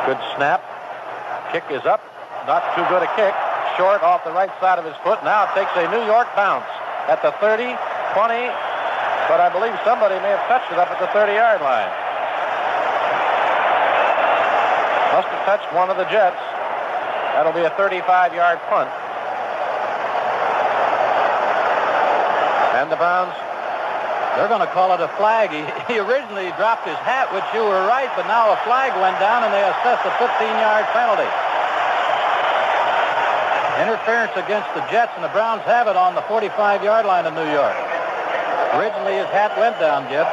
Good 0.06 0.20
snap. 0.36 0.60
Kick 1.56 1.64
is 1.72 1.86
up. 1.88 2.04
Not 2.44 2.60
too 2.76 2.84
good 2.92 3.00
a 3.00 3.10
kick. 3.16 3.32
Short 3.80 4.04
off 4.04 4.28
the 4.28 4.36
right 4.36 4.52
side 4.60 4.78
of 4.78 4.84
his 4.84 4.96
foot. 5.00 5.24
Now 5.24 5.48
it 5.48 5.56
takes 5.56 5.72
a 5.80 5.88
New 5.88 6.04
York 6.04 6.28
bounce 6.36 6.68
at 7.08 7.24
the 7.24 7.32
30, 7.40 7.72
20, 7.72 8.52
but 9.32 9.40
I 9.40 9.48
believe 9.48 9.72
somebody 9.88 10.20
may 10.20 10.36
have 10.36 10.44
touched 10.52 10.68
it 10.72 10.78
up 10.78 10.92
at 10.92 11.00
the 11.00 11.08
30-yard 11.16 11.64
line. 11.64 11.92
Must 15.16 15.30
have 15.32 15.46
touched 15.46 15.70
one 15.72 15.90
of 15.90 15.96
the 15.96 16.06
Jets. 16.12 16.42
That'll 17.38 17.56
be 17.56 17.64
a 17.64 17.74
35-yard 17.80 18.60
punt. 18.68 18.92
And 22.76 22.92
the 22.92 22.98
Browns 23.00 23.32
they're 24.36 24.50
going 24.50 24.66
to 24.66 24.74
call 24.74 24.90
it 24.98 25.02
a 25.02 25.10
flag. 25.22 25.54
He, 25.54 25.62
he, 25.94 25.96
originally 26.02 26.50
dropped 26.58 26.90
his 26.90 26.98
hat, 27.06 27.30
which 27.30 27.46
you 27.54 27.62
were 27.62 27.86
right, 27.86 28.10
but 28.18 28.26
now 28.26 28.50
a 28.50 28.60
flag 28.66 28.94
went 28.98 29.18
down 29.22 29.46
and 29.46 29.54
they 29.54 29.62
assessed 29.62 30.02
a 30.06 30.14
15-yard 30.18 30.86
penalty. 30.90 31.30
Interference 33.82 34.34
against 34.38 34.70
the 34.78 34.86
Jets, 34.90 35.14
and 35.18 35.26
the 35.26 35.34
Browns 35.34 35.62
have 35.66 35.90
it 35.90 35.98
on 35.98 36.14
the 36.14 36.22
45-yard 36.30 37.06
line 37.06 37.26
of 37.26 37.34
New 37.34 37.50
York. 37.50 37.74
Originally, 38.78 39.18
his 39.18 39.30
hat 39.30 39.54
went 39.58 39.78
down, 39.78 40.06
Gib. 40.10 40.26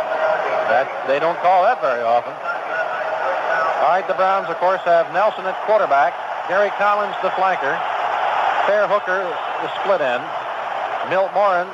That 0.72 0.88
they 1.08 1.18
don't 1.18 1.36
call 1.44 1.64
that 1.64 1.80
very 1.80 2.00
often. 2.00 2.32
All 2.32 3.90
right, 3.90 4.06
the 4.06 4.14
Browns, 4.14 4.48
of 4.48 4.56
course, 4.60 4.80
have 4.84 5.08
Nelsen 5.12 5.44
at 5.44 5.56
quarterback, 5.64 6.12
Gary 6.48 6.70
Collins 6.76 7.16
the 7.24 7.32
flanker, 7.36 7.76
Fair 8.68 8.86
Hooker 8.86 9.24
the 9.64 9.70
split 9.80 10.00
end, 10.00 10.24
Milt 11.08 11.32
Morin 11.32 11.68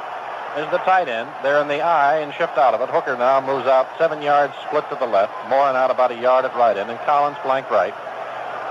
is 0.56 0.70
the 0.72 0.80
tight 0.88 1.08
end. 1.08 1.28
They're 1.42 1.60
in 1.60 1.68
the 1.68 1.82
I 1.84 2.24
and 2.24 2.32
shift 2.32 2.56
out 2.56 2.72
of 2.72 2.80
it. 2.80 2.88
Hooker 2.88 3.16
now 3.16 3.44
moves 3.44 3.66
out 3.68 3.86
seven 3.98 4.22
yards, 4.22 4.54
split 4.66 4.88
to 4.88 4.96
the 4.96 5.06
left. 5.06 5.32
Morin 5.48 5.76
out 5.76 5.90
about 5.90 6.10
a 6.10 6.16
yard 6.16 6.44
at 6.44 6.56
right 6.56 6.76
end, 6.76 6.88
and 6.88 6.98
Collins 7.04 7.36
flank 7.44 7.70
right. 7.70 7.92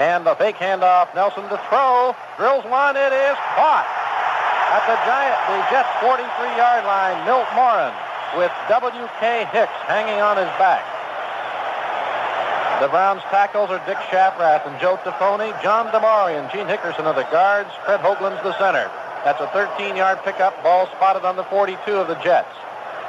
And 0.02 0.26
the 0.26 0.36
fake 0.36 0.58
handoff. 0.58 1.14
Nelsen 1.14 1.48
to 1.48 1.62
throw. 1.70 2.16
Drills 2.38 2.66
one. 2.66 2.98
It 2.98 3.14
is 3.14 3.38
caught 3.54 3.86
at 4.74 4.84
the 4.90 4.98
Giant, 5.06 5.38
the 5.48 5.62
Jets 5.70 5.94
43-yard 6.02 6.84
line. 6.84 7.22
Milt 7.24 7.48
Morin 7.54 7.94
with 8.36 8.52
W.K. 8.68 9.46
Hicks 9.54 9.80
hanging 9.86 10.20
on 10.20 10.36
his 10.36 10.50
back. 10.58 10.84
The 12.82 12.90
Browns 12.90 13.22
tackles 13.32 13.70
are 13.70 13.80
Dick 13.88 13.96
Schafrath 14.12 14.68
and 14.68 14.76
Joe 14.82 14.98
Taffoni, 14.98 15.56
John 15.64 15.88
Demarie 15.94 16.36
and 16.36 16.52
Gene 16.52 16.68
Hickerson 16.68 17.06
are 17.06 17.16
the 17.16 17.24
guards. 17.32 17.70
Fred 17.86 18.02
Hoaglin's 18.02 18.44
the 18.44 18.58
center. 18.58 18.92
That's 19.26 19.42
a 19.42 19.48
13-yard 19.48 20.20
pickup. 20.24 20.62
Ball 20.62 20.86
spotted 20.96 21.26
on 21.26 21.36
the 21.36 21.44
42 21.46 21.92
of 21.92 22.08
the 22.08 22.16
Jets. 22.22 22.56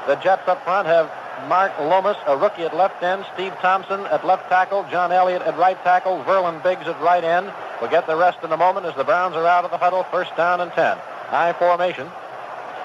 The 0.07 0.17
Jets 0.17 0.49
up 0.49 0.65
front 0.65 0.89
have 0.89 1.13
Mark 1.47 1.79
Lomas, 1.79 2.17
a 2.27 2.37
rookie 2.37 2.63
at 2.63 2.75
left 2.75 3.03
end, 3.03 3.27
Steve 3.35 3.53
Thompson 3.61 4.01
at 4.07 4.25
left 4.25 4.49
tackle, 4.49 4.87
John 4.91 5.13
Elliott 5.13 5.43
at 5.43 5.59
right 5.59 5.77
tackle, 5.85 6.25
Verlin 6.25 6.63
Biggs 6.63 6.89
at 6.89 6.99
right 7.03 7.23
end. 7.23 7.53
We'll 7.81 7.91
get 7.91 8.07
the 8.07 8.17
rest 8.17 8.39
in 8.43 8.51
a 8.51 8.57
moment 8.57 8.87
as 8.87 8.97
the 8.97 9.05
Browns 9.05 9.37
are 9.37 9.47
out 9.47 9.67
of 9.67 9.71
the 9.71 9.77
huddle, 9.77 10.05
first 10.05 10.35
down 10.37 10.63
and 10.63 10.73
10. 10.73 10.97
High 10.97 11.53
formation. 11.53 12.09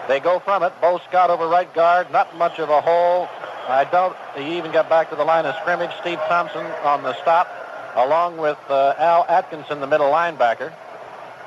They 0.09 0.19
go 0.19 0.39
from 0.39 0.63
it. 0.63 0.73
Bo 0.81 1.00
Scott 1.07 1.29
over 1.29 1.47
right 1.47 1.73
guard. 1.73 2.11
Not 2.11 2.35
much 2.35 2.59
of 2.59 2.69
a 2.69 2.81
hole. 2.81 3.29
I 3.69 3.85
doubt 3.85 4.17
he 4.35 4.57
even 4.57 4.73
got 4.73 4.89
back 4.89 5.09
to 5.11 5.15
the 5.15 5.23
line 5.23 5.45
of 5.45 5.55
scrimmage. 5.61 5.91
Steve 6.01 6.19
Thompson 6.27 6.65
on 6.83 7.03
the 7.03 7.13
stop. 7.21 7.47
along 7.95 8.38
with 8.38 8.57
uh, 8.69 8.95
Al 8.97 9.25
Atkinson, 9.29 9.79
the 9.79 9.88
middle 9.88 10.11
linebacker. 10.11 10.73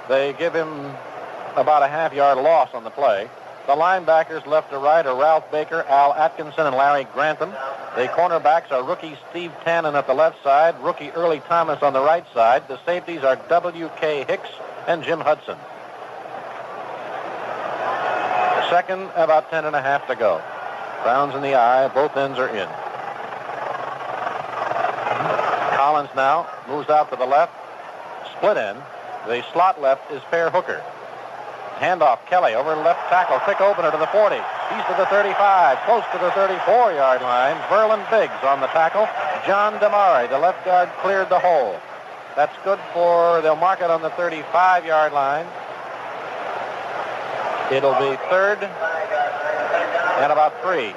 They 0.08 0.32
give 0.34 0.54
him 0.54 0.94
about 1.56 1.82
a 1.82 1.88
half 1.88 2.12
yard 2.12 2.38
loss 2.38 2.70
on 2.74 2.84
the 2.84 2.90
play. 2.90 3.28
The 3.66 3.72
linebackers 3.72 4.46
left 4.46 4.70
to 4.70 4.78
right 4.78 5.06
are 5.06 5.18
Ralph 5.18 5.50
Baker, 5.50 5.84
Al 5.88 6.12
Atkinson, 6.12 6.66
and 6.66 6.76
Larry 6.76 7.04
Grantham. 7.14 7.50
The 7.96 8.08
cornerbacks 8.08 8.70
are 8.70 8.84
rookie 8.84 9.16
Steve 9.30 9.52
Tannen 9.64 9.94
at 9.94 10.06
the 10.06 10.12
left 10.12 10.42
side, 10.42 10.78
rookie 10.82 11.10
Earlie 11.12 11.42
Thomas 11.46 11.82
on 11.82 11.94
the 11.94 12.02
right 12.02 12.26
side. 12.34 12.68
The 12.68 12.78
safeties 12.84 13.24
are 13.24 13.36
W.K. 13.36 14.24
Hicks 14.28 14.50
and 14.86 15.02
Jim 15.02 15.20
Hudson. 15.20 15.56
Second, 18.68 19.10
about 19.14 19.48
ten 19.50 19.64
and 19.64 19.74
a 19.74 19.80
half 19.80 20.06
to 20.08 20.14
go. 20.14 20.42
Browns 21.02 21.34
in 21.34 21.40
the 21.40 21.54
I, 21.54 21.88
both 21.88 22.16
ends 22.16 22.38
are 22.38 22.48
in. 22.48 22.68
Collins 25.76 26.10
now 26.16 26.46
moves 26.68 26.90
out 26.90 27.10
to 27.10 27.16
the 27.16 27.26
left, 27.26 27.52
split 28.36 28.56
end. 28.56 28.82
The 29.26 29.42
slot 29.52 29.80
left 29.80 30.10
is 30.10 30.22
Fair 30.30 30.50
Hooker. 30.50 30.82
Handoff, 31.78 32.24
Kelly 32.26 32.54
over 32.54 32.76
left 32.76 33.08
tackle, 33.10 33.38
quick 33.40 33.60
opener 33.60 33.90
to 33.90 33.98
the 33.98 34.06
40. 34.06 34.36
He's 34.36 34.84
to 34.86 34.94
the 34.96 35.06
35, 35.06 35.78
close 35.84 36.04
to 36.12 36.18
the 36.18 36.30
34-yard 36.30 37.20
line. 37.22 37.56
Verlin 37.68 38.02
Biggs 38.10 38.44
on 38.44 38.60
the 38.60 38.68
tackle. 38.68 39.08
John 39.46 39.74
Demarie, 39.80 40.30
the 40.30 40.38
left 40.38 40.64
guard, 40.64 40.88
cleared 41.02 41.28
the 41.28 41.38
hole. 41.38 41.78
That's 42.36 42.54
good 42.64 42.78
for, 42.92 43.42
they'll 43.42 43.56
mark 43.56 43.80
it 43.80 43.90
on 43.90 44.02
the 44.02 44.10
35-yard 44.10 45.12
line. 45.12 45.46
It'll 47.72 47.98
be 47.98 48.16
third 48.30 48.62
and 48.62 50.32
about 50.32 50.54
three. 50.62 50.94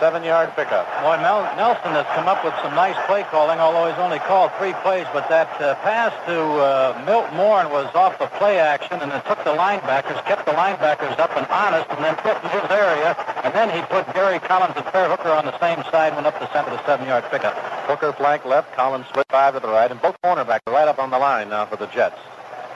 Seven-yard 0.00 0.56
pickup. 0.56 0.88
Boy, 1.04 1.20
Mel- 1.20 1.44
Nelsen 1.60 1.92
has 1.92 2.08
come 2.16 2.24
up 2.24 2.40
with 2.42 2.56
some 2.64 2.72
nice 2.72 2.96
play 3.04 3.22
calling, 3.28 3.60
although 3.60 3.84
he's 3.84 4.00
only 4.00 4.18
called 4.24 4.50
three 4.56 4.72
plays. 4.80 5.04
But 5.12 5.28
that 5.28 5.52
uh, 5.60 5.76
pass 5.84 6.08
to 6.24 6.40
uh, 6.56 7.04
Milt 7.04 7.28
Morin 7.36 7.68
was 7.68 7.84
off 7.94 8.18
the 8.18 8.24
play 8.40 8.58
action, 8.58 8.96
and 9.04 9.12
it 9.12 9.20
took 9.28 9.44
the 9.44 9.52
linebackers, 9.52 10.16
kept 10.24 10.46
the 10.48 10.56
linebackers 10.56 11.20
up 11.20 11.36
and 11.36 11.44
honest, 11.52 11.84
and 11.92 12.00
then 12.00 12.16
put 12.24 12.32
in 12.40 12.48
his 12.48 12.64
area. 12.72 13.12
And 13.44 13.52
then 13.52 13.68
he 13.68 13.84
put 13.92 14.08
Gary 14.16 14.40
Collins 14.40 14.72
and 14.74 14.88
Fair 14.88 15.04
Hooker 15.04 15.36
on 15.36 15.44
the 15.44 15.52
same 15.60 15.84
side, 15.92 16.16
and 16.16 16.24
went 16.24 16.26
up 16.32 16.40
the 16.40 16.50
center, 16.56 16.70
the 16.70 16.80
seven-yard 16.86 17.28
pickup. 17.30 17.52
Hooker 17.84 18.16
flank 18.16 18.46
left, 18.48 18.72
Collins 18.72 19.04
split 19.12 19.28
five 19.28 19.52
to 19.52 19.60
the 19.60 19.68
right, 19.68 19.90
and 19.92 20.00
both 20.00 20.16
cornerbacks 20.24 20.64
are 20.66 20.72
right 20.72 20.88
up 20.88 20.98
on 20.98 21.10
the 21.10 21.18
line 21.18 21.50
now 21.50 21.66
for 21.66 21.76
the 21.76 21.92
Jets. 21.92 22.16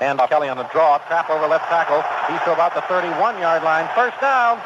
And 0.01 0.19
Kelly 0.29 0.51
on 0.53 0.59
the 0.59 0.69
draw, 0.69 0.99
trap 1.09 1.31
over 1.31 1.49
left 1.49 1.73
tackle. 1.73 2.05
He's 2.29 2.43
to 2.45 2.53
about 2.53 2.75
the 2.75 2.83
31-yard 2.83 3.63
line. 3.63 3.89
First 3.97 4.21
down. 4.21 4.61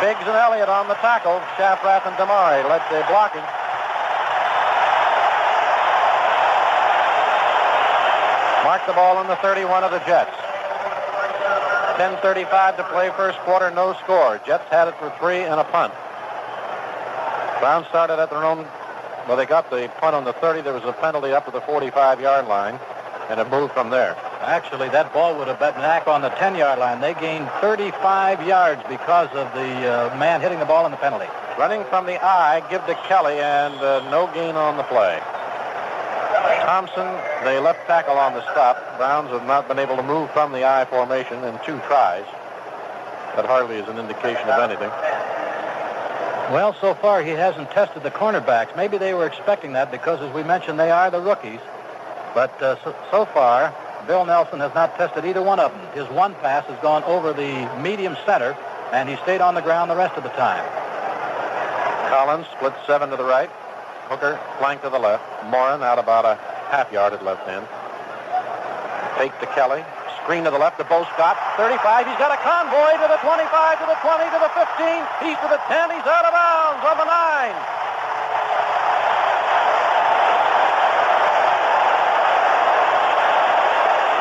Biggs 0.00 0.20
and 0.28 0.36
Elliott 0.36 0.68
on 0.68 0.88
the 0.88 0.94
tackle. 1.00 1.40
Schafrath 1.56 2.06
and 2.06 2.16
Demarie 2.16 2.68
led 2.68 2.82
the 2.92 3.04
blocking. 3.08 3.44
Mark 8.62 8.84
the 8.86 8.92
ball 8.92 9.16
on 9.16 9.26
the 9.26 9.36
31 9.36 9.84
of 9.84 9.90
the 9.90 10.00
Jets. 10.00 10.36
10.35 11.96 12.76
to 12.76 12.84
play 12.92 13.10
first 13.16 13.38
quarter, 13.38 13.70
no 13.70 13.94
score. 14.04 14.38
Jets 14.44 14.68
had 14.68 14.86
it 14.88 14.94
for 14.98 15.08
three 15.18 15.40
and 15.40 15.58
a 15.58 15.64
punt. 15.64 15.94
Browns 17.60 17.86
started 17.86 18.20
at 18.20 18.28
their 18.28 18.44
own, 18.44 18.66
well, 19.26 19.36
they 19.36 19.46
got 19.46 19.70
the 19.70 19.88
punt 19.98 20.14
on 20.14 20.24
the 20.24 20.34
30. 20.34 20.60
There 20.60 20.74
was 20.74 20.84
a 20.84 20.92
penalty 20.92 21.32
up 21.32 21.46
to 21.46 21.50
the 21.50 21.60
45-yard 21.60 22.46
line, 22.48 22.78
and 23.30 23.40
it 23.40 23.48
moved 23.48 23.72
from 23.72 23.88
there. 23.88 24.14
Actually, 24.46 24.88
that 24.90 25.12
ball 25.12 25.36
would 25.36 25.48
have 25.48 25.58
been 25.58 25.74
back 25.74 26.06
on 26.06 26.22
the 26.22 26.30
10-yard 26.30 26.78
line. 26.78 27.00
They 27.00 27.14
gained 27.14 27.50
35 27.60 28.46
yards 28.46 28.80
because 28.88 29.26
of 29.30 29.52
the 29.58 30.12
uh, 30.14 30.16
man 30.18 30.40
hitting 30.40 30.60
the 30.60 30.64
ball 30.64 30.86
in 30.86 30.92
the 30.92 30.96
penalty. 30.98 31.26
Running 31.58 31.82
from 31.90 32.06
the 32.06 32.14
I, 32.22 32.62
give 32.70 32.86
to 32.86 32.94
Kelly, 33.08 33.40
and 33.40 33.74
uh, 33.82 34.08
no 34.08 34.30
gain 34.32 34.54
on 34.54 34.76
the 34.76 34.84
play. 34.84 35.18
Thompson, 36.62 37.10
the 37.42 37.60
left 37.60 37.86
tackle 37.88 38.14
on 38.14 38.34
the 38.34 38.42
stop. 38.52 38.78
Browns 38.98 39.30
have 39.30 39.44
not 39.46 39.66
been 39.66 39.80
able 39.80 39.96
to 39.96 40.02
move 40.04 40.30
from 40.30 40.52
the 40.52 40.64
I 40.64 40.84
formation 40.84 41.42
in 41.42 41.58
two 41.66 41.82
tries. 41.90 42.24
That 43.34 43.46
hardly 43.46 43.78
is 43.78 43.88
an 43.88 43.98
indication 43.98 44.48
of 44.48 44.62
anything. 44.62 44.90
Well, 46.54 46.76
so 46.80 46.94
far 46.94 47.20
he 47.24 47.30
hasn't 47.30 47.72
tested 47.72 48.04
the 48.04 48.12
cornerbacks. 48.12 48.76
Maybe 48.76 48.96
they 48.96 49.12
were 49.12 49.26
expecting 49.26 49.72
that 49.72 49.90
because, 49.90 50.22
as 50.22 50.32
we 50.32 50.44
mentioned, 50.44 50.78
they 50.78 50.92
are 50.92 51.10
the 51.10 51.20
rookies. 51.20 51.58
But 52.32 52.62
uh, 52.62 52.76
so, 52.84 52.94
so 53.10 53.24
far, 53.24 53.74
Bill 54.06 54.24
Nelsen 54.24 54.60
has 54.60 54.72
not 54.74 54.94
tested 54.96 55.24
either 55.24 55.42
one 55.42 55.58
of 55.58 55.72
them. 55.72 55.82
His 55.92 56.08
one 56.14 56.34
pass 56.36 56.64
has 56.66 56.78
gone 56.80 57.02
over 57.04 57.32
the 57.32 57.66
medium 57.82 58.16
center, 58.24 58.56
and 58.92 59.08
he 59.08 59.16
stayed 59.26 59.40
on 59.40 59.54
the 59.54 59.62
ground 59.62 59.90
the 59.90 59.96
rest 59.96 60.16
of 60.16 60.22
the 60.22 60.30
time. 60.30 60.62
Collins 62.08 62.46
split 62.56 62.72
seven 62.86 63.10
to 63.10 63.16
the 63.16 63.24
right. 63.24 63.50
Hooker 64.06 64.38
flank 64.58 64.82
to 64.82 64.90
the 64.90 64.98
left. 64.98 65.26
Morin 65.50 65.82
out 65.82 65.98
about 65.98 66.24
a 66.24 66.38
half 66.70 66.92
yard 66.92 67.12
at 67.14 67.24
left 67.24 67.42
end. 67.50 67.66
Fake 69.18 69.34
to 69.42 69.46
Kelly. 69.58 69.82
Screen 70.22 70.44
to 70.44 70.50
the 70.50 70.58
left 70.58 70.78
to 70.78 70.84
Bo 70.86 71.02
Scott. 71.14 71.34
35. 71.58 72.06
He's 72.06 72.18
got 72.18 72.30
a 72.30 72.38
convoy 72.46 72.94
to 73.02 73.06
the 73.10 73.18
25, 73.26 73.78
to 73.82 73.86
the 73.90 73.98
20, 74.06 74.22
to 74.30 74.38
the 74.38 74.50
15. 74.54 75.02
He's 75.26 75.38
to 75.42 75.48
the 75.50 75.58
10. 75.66 75.90
He's 75.90 76.06
out 76.06 76.26
of 76.26 76.34
bounds 76.34 76.82
on 76.86 76.96
the 76.98 77.08
9. 77.10 77.86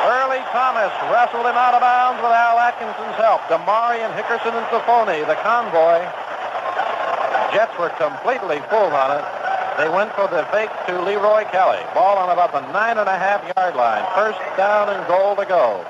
Earlie 0.06 0.45
Thomas 0.56 0.96
wrestled 1.12 1.44
him 1.44 1.60
out 1.60 1.76
of 1.76 1.84
bounds 1.84 2.24
with 2.24 2.32
Al 2.32 2.56
Atkinson's 2.56 3.20
help. 3.20 3.44
Demarie 3.52 4.00
and 4.00 4.15
Hickerson 4.15 4.56
and 4.56 4.63
Taffoni, 4.72 5.20
the 5.28 5.36
convoy. 5.44 6.00
Jets 7.52 7.76
were 7.76 7.91
completely 8.00 8.63
full 8.72 8.88
on 8.88 9.20
it. 9.20 9.26
They 9.76 9.91
went 9.91 10.15
for 10.15 10.32
the 10.32 10.48
fake 10.56 10.72
to 10.88 10.96
Leroy 11.04 11.44
Kelly. 11.52 11.84
Ball 11.91 12.15
on 12.24 12.32
about 12.32 12.56
the 12.56 12.63
nine 12.72 12.96
and 12.96 13.12
a 13.12 13.20
half 13.20 13.44
yard 13.52 13.76
line. 13.76 14.08
First 14.15 14.39
down 14.56 14.88
and 14.96 15.04
goal 15.12 15.36
to 15.36 15.44
go. 15.44 15.84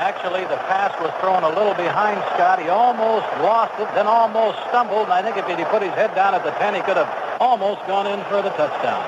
Actually, 0.00 0.48
the 0.48 0.56
pass 0.72 0.96
was 1.04 1.12
thrown 1.20 1.44
a 1.44 1.52
little 1.52 1.76
behind 1.76 2.16
Scott. 2.32 2.64
He 2.64 2.72
almost 2.72 3.28
lost 3.44 3.76
it, 3.76 3.92
then 3.92 4.06
almost 4.08 4.56
stumbled. 4.72 5.04
And 5.04 5.12
I 5.12 5.20
think 5.20 5.36
if 5.36 5.44
he'd 5.44 5.60
put 5.68 5.84
his 5.84 5.92
head 5.92 6.16
down 6.16 6.32
at 6.32 6.48
the 6.48 6.56
10, 6.56 6.72
he 6.72 6.80
could 6.80 6.96
have 6.96 7.12
almost 7.44 7.84
gone 7.84 8.06
in 8.08 8.24
for 8.32 8.40
the 8.40 8.56
touchdown. 8.56 9.04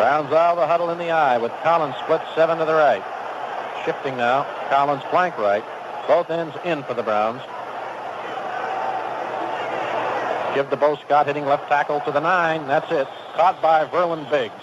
Browns 0.00 0.32
out 0.32 0.56
the 0.56 0.66
huddle 0.66 0.88
in 0.88 0.96
the 0.96 1.10
I 1.10 1.36
with 1.36 1.52
Collins 1.60 1.96
split 2.00 2.22
seven 2.34 2.56
to 2.56 2.64
the 2.64 2.72
right. 2.72 3.04
Shifting 3.84 4.16
now. 4.16 4.46
Collins 4.70 5.02
flank 5.10 5.36
right. 5.38 5.64
Both 6.06 6.30
ends 6.30 6.54
in 6.64 6.82
for 6.84 6.94
the 6.94 7.02
Browns. 7.02 7.42
Give 10.54 10.70
the 10.70 10.76
Bo 10.76 10.96
Scott 10.96 11.26
hitting 11.26 11.44
left 11.46 11.68
tackle 11.68 12.00
to 12.00 12.12
the 12.12 12.20
nine. 12.20 12.66
That's 12.68 12.90
it. 12.92 13.08
Caught 13.34 13.60
by 13.60 13.84
Verlin 13.86 14.30
Biggs, 14.30 14.54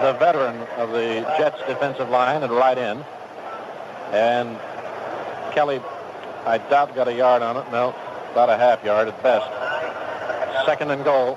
the 0.00 0.12
veteran 0.12 0.56
of 0.78 0.92
the 0.92 1.26
Jets 1.36 1.58
defensive 1.66 2.08
line 2.08 2.42
at 2.42 2.50
right 2.50 2.78
end. 2.78 3.04
And 4.12 4.56
Kelly, 5.52 5.80
I 6.46 6.58
doubt 6.58 6.94
got 6.94 7.08
a 7.08 7.14
yard 7.14 7.42
on 7.42 7.56
it. 7.56 7.70
No, 7.72 7.94
about 8.30 8.48
a 8.48 8.56
half 8.56 8.84
yard 8.84 9.08
at 9.08 9.22
best. 9.22 9.46
Second 10.64 10.90
and 10.92 11.02
goal. 11.02 11.36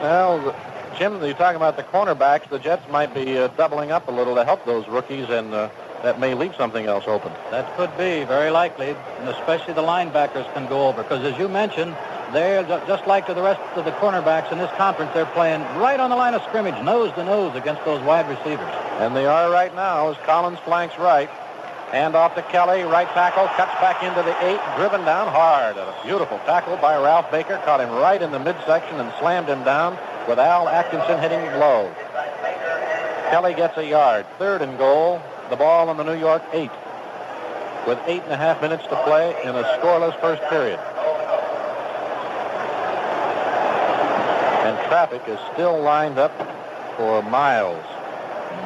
Well, 0.00 0.54
Jim, 0.98 1.22
you're 1.22 1.34
talking 1.34 1.56
about 1.56 1.76
the 1.76 1.82
cornerbacks. 1.82 2.48
The 2.48 2.58
Jets 2.58 2.88
might 2.90 3.12
be 3.12 3.36
uh, 3.36 3.48
doubling 3.48 3.92
up 3.92 4.08
a 4.08 4.10
little 4.10 4.34
to 4.34 4.44
help 4.44 4.64
those 4.64 4.88
rookies, 4.88 5.28
and 5.28 5.52
uh, 5.52 5.68
that 6.02 6.18
may 6.18 6.32
leave 6.32 6.54
something 6.56 6.86
else 6.86 7.04
open. 7.06 7.32
That 7.50 7.76
could 7.76 7.90
be, 7.98 8.24
very 8.24 8.50
likely. 8.50 8.96
And 9.18 9.28
especially 9.28 9.74
the 9.74 9.82
linebackers 9.82 10.50
can 10.54 10.66
go 10.66 10.88
over. 10.88 11.02
Because 11.02 11.22
as 11.22 11.38
you 11.38 11.48
mentioned, 11.48 11.94
they're 12.32 12.62
just 12.86 13.06
like 13.06 13.26
to 13.26 13.34
the 13.34 13.42
rest 13.42 13.60
of 13.76 13.84
the 13.84 13.90
cornerbacks 13.92 14.50
in 14.50 14.58
this 14.58 14.70
conference, 14.78 15.12
they're 15.12 15.26
playing 15.26 15.60
right 15.78 16.00
on 16.00 16.08
the 16.08 16.16
line 16.16 16.32
of 16.32 16.42
scrimmage, 16.44 16.82
nose 16.82 17.12
to 17.14 17.24
nose 17.24 17.54
against 17.54 17.84
those 17.84 18.02
wide 18.02 18.28
receivers. 18.28 18.72
And 18.98 19.14
they 19.14 19.26
are 19.26 19.50
right 19.50 19.74
now 19.74 20.10
as 20.10 20.16
Collins 20.24 20.58
flanks 20.60 20.98
right. 20.98 21.28
Hand 21.92 22.16
off 22.16 22.34
to 22.34 22.42
Kelly, 22.42 22.82
right 22.82 23.06
tackle, 23.14 23.46
cuts 23.54 23.72
back 23.80 24.02
into 24.02 24.20
the 24.22 24.34
eight, 24.44 24.60
driven 24.76 25.04
down 25.04 25.28
hard. 25.28 25.76
A 25.76 25.94
beautiful 26.04 26.38
tackle 26.40 26.76
by 26.78 27.00
Ralph 27.00 27.30
Baker, 27.30 27.58
caught 27.64 27.80
him 27.80 27.90
right 27.90 28.20
in 28.20 28.32
the 28.32 28.40
midsection 28.40 28.98
and 28.98 29.12
slammed 29.20 29.48
him 29.48 29.62
down 29.62 29.96
with 30.26 30.40
Al 30.40 30.68
Atkinson 30.68 31.20
hitting 31.20 31.40
low. 31.60 31.94
Kelly 33.30 33.54
gets 33.54 33.76
a 33.78 33.86
yard. 33.86 34.26
Third 34.38 34.62
and 34.62 34.76
goal. 34.78 35.22
The 35.48 35.56
ball 35.56 35.88
on 35.88 35.96
the 35.96 36.02
New 36.02 36.18
York 36.18 36.42
eight. 36.52 36.72
With 37.86 38.00
eight 38.06 38.22
and 38.24 38.32
a 38.32 38.36
half 38.36 38.60
minutes 38.60 38.82
to 38.84 39.02
play 39.04 39.30
in 39.44 39.50
a 39.50 39.62
scoreless 39.78 40.20
first 40.20 40.42
period. 40.50 40.80
And 44.66 44.76
traffic 44.88 45.22
is 45.28 45.38
still 45.52 45.80
lined 45.80 46.18
up 46.18 46.32
for 46.96 47.22
miles. 47.22 47.84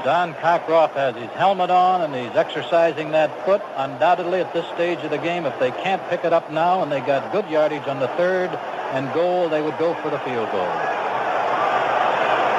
Don 0.05 0.35
Cockcroft 0.35 0.95
has 0.95 1.15
his 1.15 1.31
helmet 1.31 1.71
on 1.71 2.03
and 2.03 2.15
he's 2.15 2.35
exercising 2.37 3.11
that 3.13 3.45
foot. 3.45 3.63
Undoubtedly, 3.77 4.41
at 4.41 4.53
this 4.55 4.67
stage 4.75 4.99
of 5.01 5.11
the 5.11 5.19
game, 5.19 5.45
if 5.45 5.59
they 5.59 5.71
can't 5.71 6.03
pick 6.09 6.25
it 6.25 6.33
up 6.33 6.51
now 6.51 6.83
and 6.83 6.91
they 6.91 7.01
got 7.01 7.31
good 7.33 7.49
yardage 7.51 7.87
on 7.87 8.01
the 8.01 8.09
third 8.17 8.49
and 8.93 9.13
goal, 9.13 9.49
they 9.49 9.61
would 9.61 9.77
go 9.79 9.95
for 10.03 10.11
the 10.11 10.19
field 10.21 10.51
goal. 10.51 10.61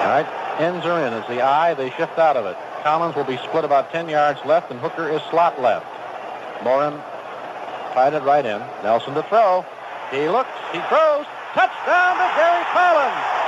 All 0.02 0.08
right, 0.08 0.28
ends 0.60 0.86
are 0.86 1.06
in. 1.06 1.14
As 1.14 1.28
the 1.28 1.42
I, 1.42 1.74
they 1.74 1.90
shift 1.92 2.20
out 2.20 2.38
of 2.38 2.46
it. 2.46 2.58
Collins 2.84 3.16
will 3.16 3.24
be 3.24 3.38
split 3.38 3.64
about 3.64 3.92
10 3.92 4.10
yards 4.10 4.40
left, 4.46 4.72
and 4.72 4.80
Hooker 4.80 5.10
is 5.10 5.22
slot 5.30 5.62
left. 5.62 5.86
Morin 6.64 6.94
tied 7.94 8.14
it 8.14 8.24
right 8.24 8.46
in. 8.46 8.60
Nelsen 8.84 9.14
to 9.16 9.24
throw. 9.24 9.66
He 10.12 10.28
looks, 10.30 10.50
he 10.72 10.80
throws. 10.90 11.26
Touchdown 11.54 12.18
to 12.18 12.28
Gary 12.38 12.64
Collins. 12.72 13.41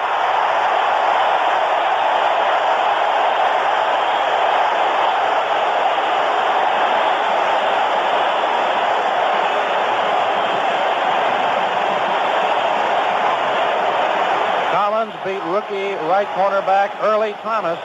Right 16.13 16.27
cornerback, 16.37 16.91
Earlie 17.01 17.33
Thomas. 17.41 17.79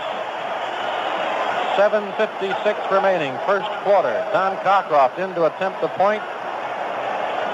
7.56 1.80 2.90
remaining, 2.92 3.32
first 3.46 3.64
quarter. 3.88 4.12
Don 4.34 4.54
Cockcroft 4.58 5.18
in 5.18 5.34
to 5.34 5.46
attempt 5.46 5.80
the 5.80 5.88
point. 5.96 6.20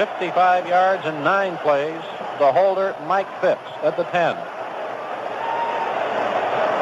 55 0.03 0.67
yards 0.67 1.07
in 1.07 1.15
nine 1.23 1.57
plays. 1.59 2.03
The 2.41 2.51
holder, 2.51 2.97
Mike 3.07 3.31
Phipps, 3.41 3.71
at 3.85 3.97
the 3.97 4.03
10. 4.03 4.35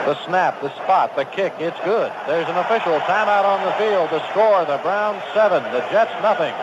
The 0.08 0.24
snap, 0.24 0.62
the 0.62 0.74
spot, 0.82 1.14
the 1.14 1.26
kick, 1.26 1.52
it's 1.58 1.78
good. 1.84 2.10
There's 2.26 2.48
an 2.48 2.56
official 2.56 2.98
timeout 3.00 3.44
on 3.44 3.60
the 3.60 3.72
field 3.72 4.08
to 4.08 4.26
score. 4.30 4.64
The 4.64 4.80
Browns 4.80 5.22
seven, 5.34 5.62
the 5.64 5.84
Jets 5.92 6.16
nothing. 6.22 6.54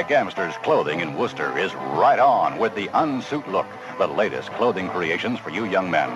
Nick 0.00 0.12
Amster's 0.12 0.56
clothing 0.62 1.00
in 1.00 1.14
Wooster 1.14 1.58
is 1.58 1.74
right 1.74 2.18
on 2.18 2.56
with 2.56 2.74
the 2.74 2.88
unsuit 2.94 3.46
look, 3.48 3.66
the 3.98 4.06
latest 4.06 4.50
clothing 4.52 4.88
creations 4.88 5.38
for 5.38 5.50
you 5.50 5.66
young 5.66 5.90
men. 5.90 6.08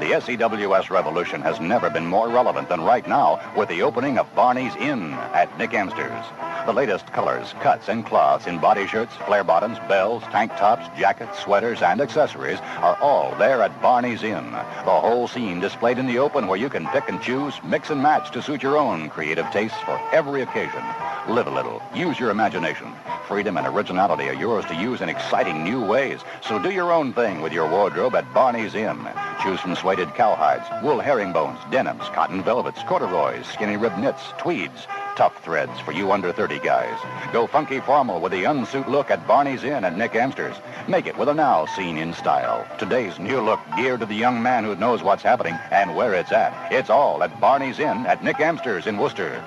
The 0.00 0.20
SEWS 0.20 0.90
revolution 0.90 1.40
has 1.42 1.60
never 1.60 1.88
been 1.88 2.04
more 2.04 2.28
relevant 2.28 2.68
than 2.68 2.80
right 2.80 3.06
now 3.06 3.40
with 3.56 3.68
the 3.68 3.82
opening 3.82 4.18
of 4.18 4.34
Barney's 4.34 4.74
Inn 4.76 5.12
at 5.12 5.56
Nick 5.56 5.72
Amster's. 5.72 6.24
The 6.66 6.72
latest 6.72 7.06
colors, 7.12 7.54
cuts, 7.60 7.88
and 7.88 8.04
cloths 8.04 8.48
in 8.48 8.58
body 8.58 8.88
shirts, 8.88 9.14
flare 9.26 9.44
bottoms, 9.44 9.78
bells, 9.88 10.24
tank 10.24 10.50
tops, 10.56 10.88
jackets, 10.98 11.38
sweaters, 11.38 11.80
and 11.80 12.00
accessories 12.00 12.58
are 12.78 12.96
all 13.00 13.36
there 13.36 13.62
at 13.62 13.80
Barney's 13.80 14.24
Inn. 14.24 14.50
The 14.50 15.00
whole 15.00 15.28
scene 15.28 15.60
displayed 15.60 15.98
in 15.98 16.06
the 16.06 16.18
open 16.18 16.48
where 16.48 16.58
you 16.58 16.68
can 16.68 16.88
pick 16.88 17.08
and 17.08 17.22
choose, 17.22 17.54
mix 17.62 17.90
and 17.90 18.02
match 18.02 18.32
to 18.32 18.42
suit 18.42 18.64
your 18.64 18.76
own 18.76 19.08
creative 19.08 19.48
tastes 19.52 19.78
for 19.80 20.00
every 20.12 20.42
occasion. 20.42 20.82
Live 21.28 21.46
a 21.46 21.50
little. 21.50 21.82
Use 21.94 22.18
your 22.18 22.30
imagination. 22.30 22.92
Freedom 23.28 23.58
and 23.58 23.66
originality 23.66 24.26
are 24.30 24.40
yours 24.40 24.64
to 24.64 24.74
use 24.74 25.02
in 25.02 25.10
exciting 25.10 25.62
new 25.62 25.84
ways. 25.84 26.20
So 26.40 26.58
do 26.58 26.70
your 26.70 26.90
own 26.90 27.12
thing 27.12 27.42
with 27.42 27.52
your 27.52 27.68
wardrobe 27.68 28.14
at 28.14 28.32
Barney's 28.32 28.74
Inn. 28.74 29.06
Choose 29.42 29.60
from 29.60 29.76
suede 29.76 29.98
cowhides, 30.16 30.82
wool 30.82 30.98
herringbones, 30.98 31.58
denims, 31.70 32.04
cotton 32.14 32.42
velvets, 32.42 32.82
corduroys, 32.84 33.46
skinny 33.46 33.76
rib 33.76 33.98
knits, 33.98 34.22
tweeds, 34.38 34.86
tough 35.14 35.44
threads 35.44 35.78
for 35.80 35.92
you 35.92 36.10
under 36.10 36.32
30 36.32 36.58
guys. 36.60 36.98
Go 37.30 37.46
funky 37.46 37.80
formal 37.80 38.18
with 38.18 38.32
the 38.32 38.44
unsuit 38.44 38.88
look 38.88 39.10
at 39.10 39.26
Barney's 39.28 39.62
Inn 39.62 39.84
at 39.84 39.98
Nick 39.98 40.14
Amster's. 40.14 40.56
Make 40.88 41.06
it 41.06 41.18
with 41.18 41.28
a 41.28 41.34
now 41.34 41.66
seen 41.66 41.98
in 41.98 42.14
style. 42.14 42.66
Today's 42.78 43.18
new 43.18 43.42
look 43.42 43.60
geared 43.76 44.00
to 44.00 44.06
the 44.06 44.14
young 44.14 44.42
man 44.42 44.64
who 44.64 44.74
knows 44.74 45.02
what's 45.02 45.22
happening 45.22 45.58
and 45.70 45.94
where 45.94 46.14
it's 46.14 46.32
at. 46.32 46.72
It's 46.72 46.88
all 46.88 47.22
at 47.22 47.38
Barney's 47.38 47.78
Inn 47.78 48.06
at 48.06 48.24
Nick 48.24 48.40
Amster's 48.40 48.86
in 48.86 48.96
Wooster. 48.96 49.44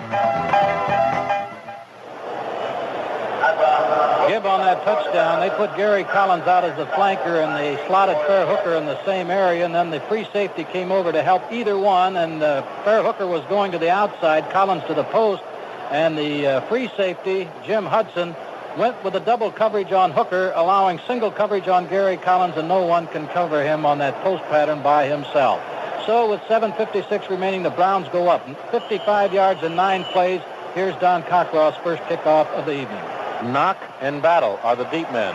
Gib 4.28 4.46
on 4.46 4.62
that 4.62 4.84
touchdown. 4.84 5.40
They 5.40 5.50
put 5.56 5.76
Gary 5.76 6.04
Collins 6.04 6.48
out 6.48 6.64
as 6.64 6.78
the 6.78 6.86
flanker, 6.86 7.44
and 7.44 7.56
they 7.56 7.76
slotted 7.88 8.16
Fair 8.28 8.46
Hooker 8.46 8.76
in 8.76 8.86
the 8.86 9.04
same 9.04 9.30
area, 9.30 9.66
and 9.66 9.74
then 9.74 9.90
the 9.90 10.00
free 10.02 10.28
safety 10.32 10.64
came 10.64 10.92
over 10.92 11.12
to 11.12 11.22
help 11.24 11.44
either 11.52 11.78
one, 11.78 12.16
and 12.16 12.42
uh, 12.42 12.62
Fair 12.84 13.04
Hooker 13.04 13.28
was 13.28 13.44
going 13.50 13.72
to 13.72 13.78
the 13.78 13.90
outside, 13.90 14.50
Collins 14.52 14.84
to 14.88 14.94
the 14.94 15.04
post, 15.06 15.44
and 15.90 16.18
the 16.18 16.48
uh, 16.48 16.62
free 16.70 16.90
safety, 16.96 17.50
Jim 17.66 17.86
Hudson, 17.86 18.36
went 18.78 19.04
with 19.04 19.16
a 19.16 19.20
double 19.20 19.52
coverage 19.52 19.92
on 19.92 20.12
Hooker, 20.12 20.54
allowing 20.56 21.00
single 21.08 21.32
coverage 21.32 21.68
on 21.68 21.88
Gary 21.88 22.18
Collins, 22.18 22.56
and 22.58 22.68
no 22.68 22.86
one 22.86 23.08
can 23.08 23.28
cover 23.30 23.64
him 23.64 23.86
on 23.86 23.98
that 23.98 24.22
post 24.24 24.44
pattern 24.44 24.82
by 24.82 25.08
himself. 25.08 25.62
So 26.06 26.30
with 26.30 26.42
7.56 26.42 27.30
remaining, 27.30 27.64
the 27.64 27.70
Browns 27.70 28.08
go 28.10 28.30
up 28.30 28.48
55 28.72 29.34
yards 29.34 29.62
in 29.64 29.76
nine 29.76 30.04
plays. 30.06 30.42
Here's 30.74 30.96
Don 30.96 31.24
Cockcroft's 31.24 31.78
first 31.84 32.02
kickoff 32.04 32.48
of 32.48 32.66
the 32.66 32.74
evening. 32.74 33.21
Nock 33.44 33.78
and 34.02 34.22
Battle 34.22 34.60
are 34.64 34.76
the 34.76 34.86
deep 34.86 35.12
men. 35.12 35.34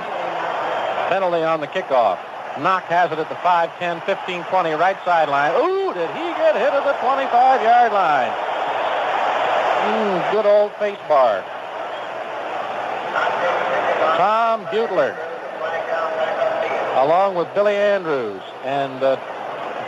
Penalty 1.08 1.42
on 1.42 1.60
the 1.60 1.66
kickoff. 1.66 2.18
Nock 2.60 2.84
has 2.84 3.12
it 3.12 3.18
at 3.18 3.28
the 3.28 3.34
5, 3.36 3.78
10, 3.78 4.00
15, 4.02 4.44
20 4.44 4.70
right 4.72 4.96
sideline. 5.04 5.52
Ooh, 5.56 5.92
did 5.92 6.08
he 6.10 6.26
get 6.38 6.54
hit 6.54 6.72
at 6.72 6.84
the 6.84 6.94
25-yard 7.04 7.92
line? 7.92 8.32
Mm, 9.86 10.32
good 10.32 10.46
old 10.46 10.72
face 10.76 10.98
bar. 11.08 11.44
Tom 14.16 14.64
Butler, 14.64 15.14
along 16.96 17.34
with 17.34 17.52
Billy 17.54 17.74
Andrews 17.74 18.40
and 18.64 19.02
uh, 19.02 19.16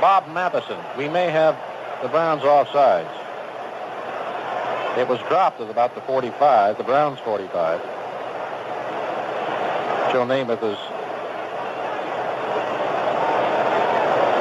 Bob 0.01 0.29
Matheson. 0.29 0.79
We 0.97 1.09
may 1.09 1.31
have 1.31 1.57
the 2.03 2.09
Browns 2.09 2.43
offsides. 2.43 3.09
It 4.99 5.09
was 5.09 5.19
dropped 5.29 5.61
at 5.61 5.71
about 5.71 5.95
the 5.95 6.01
45, 6.03 6.77
the 6.77 6.85
Browns 6.85 7.19
45. 7.21 7.98
Joe 10.13 10.25
Namath 10.25 10.63
is 10.63 10.79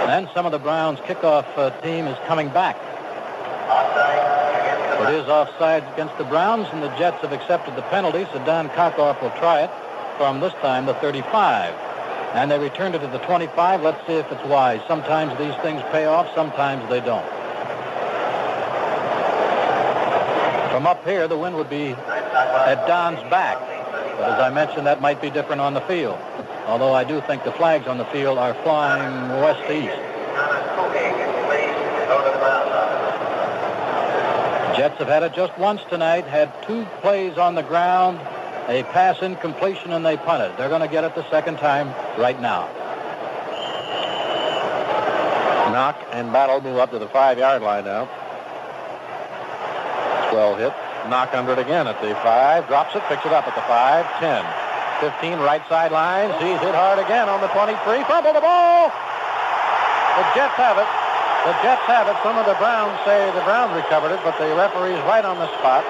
And 0.08 0.30
some 0.34 0.46
of 0.46 0.54
the 0.54 0.60
Browns' 0.60 1.00
kickoff 1.00 1.46
uh, 1.58 1.70
team 1.82 2.08
is 2.08 2.18
coming 2.26 2.48
back. 2.48 2.78
It 5.02 5.14
is 5.14 5.28
offside 5.28 5.84
against 5.94 6.18
the 6.18 6.24
Browns, 6.24 6.68
and 6.72 6.82
the 6.82 6.90
Jets 6.96 7.22
have 7.22 7.34
accepted 7.34 7.76
the 7.76 7.82
penalty, 7.84 8.26
so 8.32 8.44
Don 8.46 8.70
Cockcroft 8.70 9.22
will 9.22 9.32
try 9.32 9.64
it 9.64 9.72
from 10.18 10.40
this 10.40 10.54
time 10.54 10.86
the 10.86 10.94
35. 10.96 11.74
And 12.34 12.50
they 12.50 12.58
returned 12.58 12.96
it 12.96 13.00
to 13.00 13.08
the 13.08 13.20
25. 13.20 13.82
Let's 13.82 14.08
see 14.08 14.14
if 14.14 14.32
it's 14.32 14.44
wise. 14.46 14.80
Sometimes 14.88 15.38
these 15.38 15.56
things 15.62 15.82
pay 15.92 16.06
off, 16.06 16.34
sometimes 16.34 16.90
they 16.90 17.02
don't. 17.02 17.28
From 20.72 20.88
up 20.88 21.04
here, 21.06 21.28
the 21.28 21.38
wind 21.38 21.56
would 21.58 21.70
be 21.70 21.90
at 21.92 22.88
Don's 22.88 23.20
back. 23.30 23.77
But 24.18 24.32
as 24.32 24.40
I 24.40 24.50
mentioned, 24.50 24.88
that 24.88 25.00
might 25.00 25.22
be 25.22 25.30
different 25.30 25.62
on 25.62 25.76
the 25.76 25.82
field. 25.82 26.18
Although 26.66 26.94
I 26.94 27.04
do 27.04 27.22
think 27.22 27.44
the 27.44 27.52
flags 27.52 27.88
on 27.88 28.00
the 28.00 28.06
field 28.06 28.40
are 28.40 28.56
flying 28.64 29.30
west-east. 29.42 29.96
Jets 34.76 34.98
have 35.00 35.08
had 35.08 35.24
it 35.24 35.34
just 35.34 35.58
once 35.58 35.82
tonight, 35.90 36.26
had 36.26 36.52
two 36.64 36.86
plays 37.02 37.38
on 37.38 37.56
the 37.56 37.64
ground, 37.64 38.20
a 38.68 38.84
pass 38.92 39.22
incompletion, 39.22 39.92
and 39.92 40.06
they 40.06 40.18
punted. 40.18 40.58
They're 40.58 40.70
going 40.70 40.82
to 40.82 40.88
get 40.88 41.04
it 41.04 41.16
the 41.16 41.28
second 41.30 41.58
time 41.58 41.88
right 42.20 42.40
now. 42.40 42.68
Nock 45.72 45.96
and 46.12 46.32
Battle 46.32 46.62
move 46.62 46.78
up 46.78 46.92
to 46.92 47.00
the 47.00 47.08
five-yard 47.08 47.62
line 47.62 47.86
now. 47.86 48.06
12 50.32 50.60
hit. 50.60 50.87
Nock 51.08 51.34
under 51.34 51.54
it 51.54 51.60
again 51.60 51.88
at 51.88 52.00
the 52.02 52.14
five. 52.20 52.68
Drops 52.68 52.96
it, 52.96 53.04
picks 53.08 53.26
it 53.26 53.32
up 53.32 53.48
at 53.48 53.56
the 53.56 53.64
five. 53.64 54.04
10, 54.20 54.44
15 55.00 55.40
right 55.40 55.64
sideline. 55.72 56.30
He's 56.44 56.60
hit 56.60 56.76
hard 56.76 57.00
again 57.00 57.30
on 57.32 57.40
the 57.40 57.48
23. 57.56 57.76
Fumble 58.06 58.34
the 58.36 58.44
ball. 58.44 58.92
The 60.20 60.26
Jets 60.36 60.60
have 60.60 60.76
it. 60.76 60.90
The 61.48 61.56
Jets 61.64 61.86
have 61.88 62.12
it. 62.12 62.18
Some 62.24 62.36
of 62.36 62.44
the 62.44 62.60
Browns 62.60 63.00
say 63.08 63.32
the 63.32 63.46
Browns 63.48 63.72
recovered 63.72 64.12
it, 64.12 64.20
but 64.28 64.36
the 64.36 64.52
referee's 64.56 65.00
right 65.08 65.24
on 65.24 65.40
the 65.40 65.48
spot. 65.60 65.88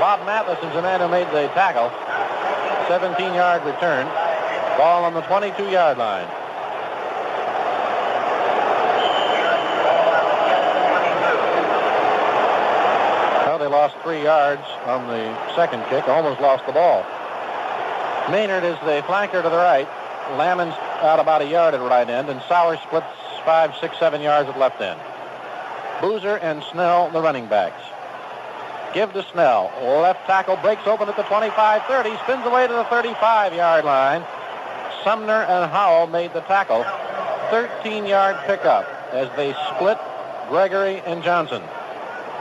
Bob 0.00 0.24
Matheson's 0.24 0.72
the 0.72 0.82
man 0.82 1.00
who 1.00 1.08
made 1.08 1.28
the 1.36 1.52
tackle. 1.52 1.92
17-yard 2.88 3.64
return. 3.64 4.06
Ball 4.78 5.04
on 5.04 5.14
the 5.14 5.22
22-yard 5.22 5.98
line. 5.98 6.28
Lost 13.76 13.94
three 14.02 14.22
yards 14.22 14.64
on 14.86 15.06
the 15.06 15.54
second 15.54 15.84
kick. 15.90 16.08
Almost 16.08 16.40
lost 16.40 16.64
the 16.64 16.72
ball. 16.72 17.04
Maynard 18.32 18.64
is 18.64 18.78
the 18.80 19.04
flanker 19.04 19.42
to 19.42 19.50
the 19.50 19.60
right. 19.70 19.86
Lammons 20.40 20.72
out 21.04 21.20
about 21.20 21.42
a 21.42 21.46
yard 21.46 21.74
at 21.74 21.82
right 21.82 22.08
end, 22.08 22.30
and 22.30 22.40
Sauer 22.48 22.78
splits 22.78 23.06
five, 23.44 23.76
six, 23.78 23.98
seven 23.98 24.22
yards 24.22 24.48
at 24.48 24.58
left 24.58 24.80
end. 24.80 24.98
Boozer 26.00 26.38
and 26.38 26.62
Snell, 26.72 27.10
the 27.10 27.20
running 27.20 27.48
backs. 27.48 27.82
Give 28.94 29.12
to 29.12 29.22
Snell. 29.30 29.70
Left 30.00 30.24
tackle 30.24 30.56
breaks 30.56 30.86
open 30.86 31.10
at 31.10 31.16
the 31.16 31.24
25-30, 31.24 32.22
spins 32.24 32.46
away 32.46 32.66
to 32.66 32.72
the 32.72 32.84
35-yard 32.84 33.84
line. 33.84 34.24
Sumner 35.04 35.44
and 35.44 35.70
Howell 35.70 36.06
made 36.06 36.32
the 36.32 36.40
tackle. 36.40 36.82
13-yard 37.52 38.36
pickup 38.46 38.88
as 39.12 39.28
they 39.36 39.52
split 39.68 39.98
Gregory 40.48 41.00
and 41.00 41.22
Johnson. 41.22 41.62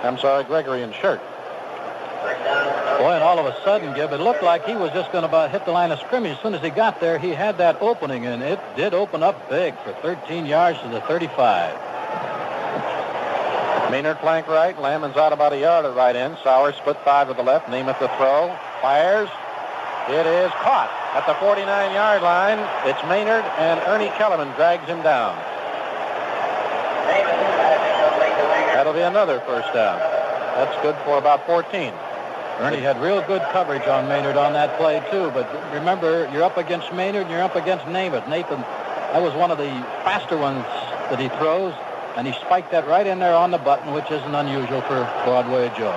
I'm 0.03 0.17
sorry, 0.17 0.43
Gregory 0.43 0.84
and 0.84 0.93
Sherk. 0.93 1.19
Boy, 2.99 3.12
and 3.12 3.23
all 3.23 3.39
of 3.39 3.45
a 3.45 3.55
sudden, 3.63 3.93
Gib, 3.93 4.13
it 4.13 4.19
looked 4.19 4.41
like 4.41 4.65
he 4.65 4.73
was 4.73 4.91
just 4.91 5.12
going 5.12 5.29
to 5.29 5.49
hit 5.49 5.65
the 5.65 5.71
line 5.71 5.91
of 5.91 5.99
scrimmage. 5.99 6.38
As 6.38 6.41
soon 6.41 6.53
as 6.53 6.62
he 6.62 6.69
got 6.69 6.99
there, 6.99 7.19
he 7.19 7.31
had 7.31 7.58
that 7.58 7.81
opening, 7.81 8.25
and 8.25 8.41
it 8.41 8.60
did 8.75 8.93
open 8.93 9.21
up 9.21 9.49
big 9.49 9.77
for 9.79 9.93
13 10.01 10.45
yards 10.45 10.79
to 10.81 10.88
the 10.88 11.01
35. 11.01 11.75
Maynard 13.91 14.17
flank 14.19 14.47
right. 14.47 14.75
Lammons 14.77 15.15
out 15.17 15.34
about 15.34 15.53
a 15.53 15.60
yard 15.60 15.86
at 15.86 15.95
right 15.95 16.15
end. 16.15 16.38
Sauer 16.43 16.73
split 16.73 16.97
five 17.05 17.27
to 17.27 17.34
the 17.34 17.43
left. 17.43 17.67
Namath 17.67 17.99
the 17.99 18.08
throw. 18.17 18.55
Fires. 18.81 19.29
It 20.10 20.25
is 20.25 20.51
caught 20.62 20.91
at 21.15 21.25
the 21.25 21.34
49-yard 21.34 22.21
line. 22.21 22.60
It's 22.86 23.01
Maynard, 23.10 23.43
and 23.58 23.79
Ernie 23.88 24.10
Kellerman 24.17 24.53
drags 24.55 24.86
him 24.88 25.01
down. 25.01 25.36
That'll 28.86 29.00
be 29.00 29.04
another 29.04 29.39
first 29.48 29.74
down. 29.74 29.98
That's 29.98 30.80
good 30.84 30.95
for 31.06 31.17
about 31.17 31.48
14. 31.48 31.91
Ernie 32.60 32.78
had 32.78 33.02
real 33.02 33.19
good 33.24 33.41
coverage 33.52 33.88
on 33.88 34.08
Maynard 34.08 34.38
on 34.38 34.54
that 34.54 34.78
play, 34.78 35.04
too. 35.10 35.32
But 35.32 35.52
remember, 35.74 36.30
you're 36.32 36.43
up 36.43 36.58
against 36.58 36.93
Maynard 36.93 37.24
and 37.24 37.32
you're 37.32 37.41
up 37.41 37.56
against 37.56 37.86
Namath. 37.86 38.30
Nathan, 38.30 38.62
that 38.62 39.24
was 39.24 39.34
one 39.34 39.50
of 39.50 39.58
the 39.58 39.71
faster 40.06 40.38
ones 40.38 40.63
that 41.10 41.19
he 41.19 41.30
throws, 41.30 41.74
and 42.15 42.28
he 42.28 42.34
spiked 42.34 42.69
that 42.74 42.88
right 42.88 43.08
in 43.08 43.17
there 43.17 43.34
on 43.34 43.50
the 43.50 43.58
button, 43.58 43.91
which 43.91 44.12
isn't 44.12 44.36
unusual 44.36 44.82
for 44.82 45.12
Broadway 45.26 45.69
Joe. 45.76 45.89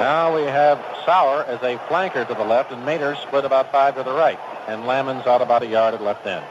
Now 0.00 0.34
we 0.34 0.44
have 0.44 0.78
Sauer 1.04 1.44
as 1.44 1.60
a 1.60 1.76
flanker 1.90 2.26
to 2.26 2.32
the 2.32 2.44
left, 2.44 2.72
and 2.72 2.86
Maynard 2.86 3.18
split 3.18 3.44
about 3.44 3.70
five 3.70 3.96
to 3.96 4.02
the 4.02 4.14
right, 4.14 4.40
and 4.66 4.84
Lammons 4.84 5.26
out 5.26 5.42
about 5.42 5.62
a 5.62 5.66
yard 5.66 5.92
at 5.92 6.00
left 6.00 6.26
end. 6.26 6.42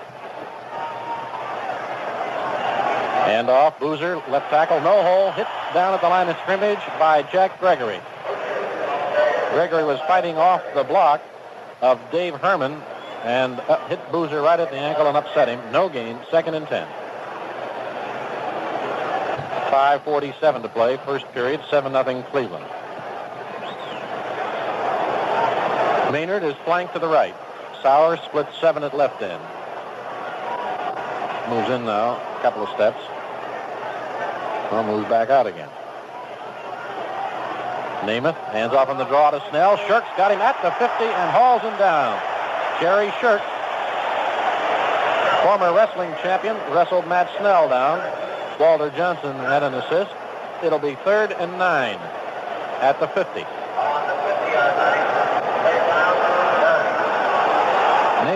And 3.28 3.50
off, 3.50 3.80
Boozer, 3.80 4.16
left 4.30 4.50
tackle, 4.50 4.82
no 4.82 5.04
hole, 5.04 5.32
hit 5.32 5.48
down 5.74 5.94
at 5.94 6.02
the 6.02 6.10
line 6.10 6.28
of 6.28 6.38
scrimmage 6.44 6.80
by 6.98 7.24
Jack 7.32 7.60
Gregory. 7.60 8.00
Gregory 9.52 9.84
was 9.84 10.00
fighting 10.08 10.38
off 10.38 10.64
the 10.74 10.84
block 10.84 11.22
of 11.82 12.00
Dave 12.12 12.36
Herman 12.36 12.82
and 13.24 13.60
uh, 13.60 13.88
hit 13.88 14.00
Boozer 14.12 14.42
right 14.42 14.60
at 14.60 14.72
the 14.72 14.78
ankle 14.78 15.08
and 15.08 15.16
upset 15.16 15.48
him. 15.48 15.60
No 15.72 15.88
gain, 15.88 16.18
second 16.32 16.56
and 16.56 16.68
10. 16.68 16.88
5.47 19.72 20.62
to 20.64 20.70
play, 20.70 20.98
first 21.06 21.32
period, 21.32 21.62
7-0 21.62 22.30
Cleveland. 22.32 22.66
Maynard 26.12 26.44
is 26.44 26.56
flanked 26.66 26.94
to 26.94 27.00
the 27.00 27.08
right. 27.08 27.36
Sauer 27.82 28.18
splits 28.18 28.50
seven 28.60 28.84
at 28.84 28.96
left 28.96 29.22
end. 29.22 29.42
Moves 31.50 31.70
in 31.70 31.86
now, 31.86 32.16
a 32.38 32.42
couple 32.42 32.64
of 32.64 32.70
steps. 32.70 33.00
Well, 34.72 34.84
moves 34.84 35.10
back 35.10 35.30
out 35.30 35.48
again. 35.48 35.70
Namath 38.02 38.38
hands 38.52 38.74
off 38.74 38.90
on 38.90 38.98
the 38.98 39.06
draw 39.06 39.32
to 39.32 39.44
Snell. 39.50 39.78
Sherk's 39.78 40.10
got 40.18 40.32
him 40.32 40.42
at 40.42 40.60
the 40.64 40.72
50 40.72 41.04
and 41.04 41.32
hauls 41.32 41.62
him 41.62 41.78
down. 41.78 42.20
Jerry 42.80 43.10
Sherk, 43.22 43.42
former 45.44 45.74
wrestling 45.74 46.12
champion, 46.24 46.56
wrestled 46.74 47.08
Matt 47.08 47.30
Snell 47.38 47.70
down. 47.70 48.00
Walter 48.60 48.90
Johnson 48.96 49.36
had 49.38 49.62
an 49.62 49.74
assist. 49.74 50.12
It'll 50.64 50.80
be 50.80 50.96
third 51.04 51.32
and 51.34 51.58
nine 51.58 52.00
at 52.82 53.00
the 53.00 53.08
50. 53.08 53.42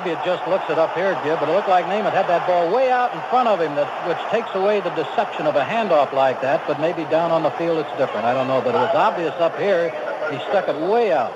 Maybe 0.05 0.19
it 0.19 0.23
just 0.23 0.47
looks 0.47 0.69
it 0.69 0.77
up 0.77 0.93
here, 0.93 1.17
Gib, 1.23 1.39
but 1.39 1.49
it 1.49 1.53
looked 1.53 1.67
like 1.67 1.85
Namath 1.85 2.13
had 2.13 2.29
that 2.29 2.45
ball 2.45 2.69
way 2.69 2.91
out 2.91 3.09
in 3.15 3.19
front 3.33 3.49
of 3.49 3.59
him, 3.59 3.73
that, 3.73 3.89
which 4.05 4.21
takes 4.29 4.53
away 4.53 4.77
the 4.79 4.93
deception 4.93 5.47
of 5.47 5.55
a 5.55 5.65
handoff 5.65 6.13
like 6.13 6.45
that, 6.45 6.61
but 6.67 6.79
maybe 6.79 7.09
down 7.09 7.31
on 7.31 7.41
the 7.41 7.49
field 7.57 7.79
it's 7.79 7.89
different. 7.97 8.21
I 8.21 8.35
don't 8.35 8.45
know, 8.45 8.61
but 8.61 8.75
it 8.75 8.85
was 8.85 8.93
obvious 8.93 9.33
up 9.41 9.57
here. 9.57 9.89
He 10.29 10.37
stuck 10.53 10.69
it 10.69 10.77
way 10.77 11.11
out. 11.11 11.33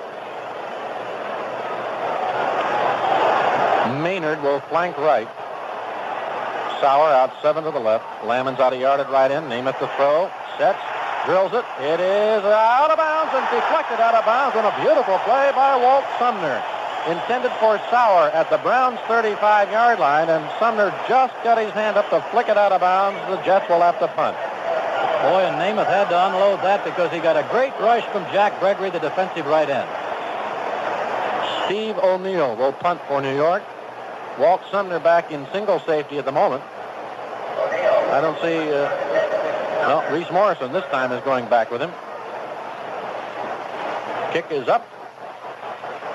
Maynard 4.06 4.38
will 4.44 4.62
flank 4.70 4.96
right. 5.00 5.28
Sauer 6.78 7.10
out 7.10 7.34
seven 7.42 7.64
to 7.64 7.72
the 7.72 7.82
left. 7.82 8.06
Lammons 8.22 8.60
out 8.60 8.72
a 8.74 8.78
yard 8.78 9.00
at 9.00 9.10
right 9.10 9.32
end. 9.32 9.50
Namath 9.50 9.80
the 9.80 9.90
throw. 9.98 10.30
Sets. 10.62 10.78
Drills 11.26 11.58
it. 11.58 11.66
It 11.82 12.00
is 12.00 12.46
out 12.46 12.94
of 12.94 12.98
bounds 13.02 13.34
and 13.34 13.50
deflected 13.50 13.98
out 13.98 14.14
of 14.14 14.24
bounds 14.30 14.56
on 14.56 14.70
a 14.70 14.74
beautiful 14.78 15.18
play 15.26 15.50
by 15.58 15.74
Walt 15.76 16.06
Sumner 16.20 16.62
intended 17.08 17.52
for 17.60 17.78
Sauer 17.90 18.30
at 18.34 18.50
the 18.50 18.58
Browns' 18.58 19.00
35-yard 19.08 20.00
line, 20.00 20.30
and 20.30 20.44
Sumner 20.60 20.92
just 21.08 21.34
got 21.44 21.58
his 21.58 21.72
hand 21.72 21.98
up 21.98 22.10
to 22.10 22.22
flick 22.32 22.50
it 22.50 22.58
out 22.58 22.72
of 22.72 22.82
bounds. 22.82 23.20
The 23.30 23.42
Jets 23.44 23.70
will 23.70 23.82
have 23.82 24.00
to 24.00 24.08
punt. 24.10 24.36
Boy, 25.24 25.44
and 25.44 25.56
Namath 25.60 25.88
had 25.88 26.10
to 26.10 26.28
unload 26.28 26.60
that 26.64 26.84
because 26.84 27.12
he 27.12 27.20
got 27.20 27.36
a 27.36 27.48
great 27.52 27.74
rush 27.80 28.06
from 28.12 28.24
Jack 28.32 28.60
Gregory, 28.60 28.90
the 28.90 29.00
defensive 29.00 29.46
right 29.46 29.70
end. 29.70 29.90
Steve 31.66 31.98
O'Neal 31.98 32.56
will 32.56 32.74
punt 32.74 33.00
for 33.08 33.22
New 33.22 33.36
York. 33.36 33.64
Walt 34.38 34.62
Sumner 34.72 35.00
back 35.00 35.32
in 35.32 35.46
single 35.52 35.80
safety 35.82 36.18
at 36.18 36.26
the 36.26 36.32
moment. 36.32 36.64
I 38.12 38.22
don't 38.22 38.40
see... 38.42 38.58
Uh, 38.58 38.90
no, 39.88 40.06
Reece 40.12 40.32
Morrison 40.32 40.72
this 40.72 40.86
time 40.86 41.12
is 41.12 41.24
going 41.24 41.48
back 41.50 41.72
with 41.72 41.82
him. 41.82 41.92
Kick 44.32 44.52
is 44.52 44.68
up. 44.68 44.99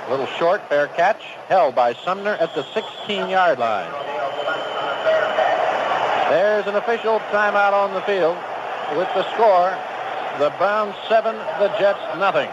A 0.06 0.10
little 0.10 0.26
short, 0.26 0.68
fair 0.68 0.88
catch, 0.88 1.22
held 1.48 1.74
by 1.74 1.94
Sumner 1.94 2.34
at 2.34 2.54
the 2.54 2.62
16-yard 2.62 3.58
line. 3.58 3.90
There's 6.30 6.66
an 6.66 6.74
official 6.76 7.20
timeout 7.30 7.72
on 7.72 7.94
the 7.94 8.02
field 8.02 8.36
with 8.98 9.08
the 9.14 9.24
score, 9.32 9.70
the 10.38 10.52
Browns 10.58 10.94
7, 11.08 11.34
the 11.58 11.68
Jets 11.78 12.00
nothing. 12.18 12.50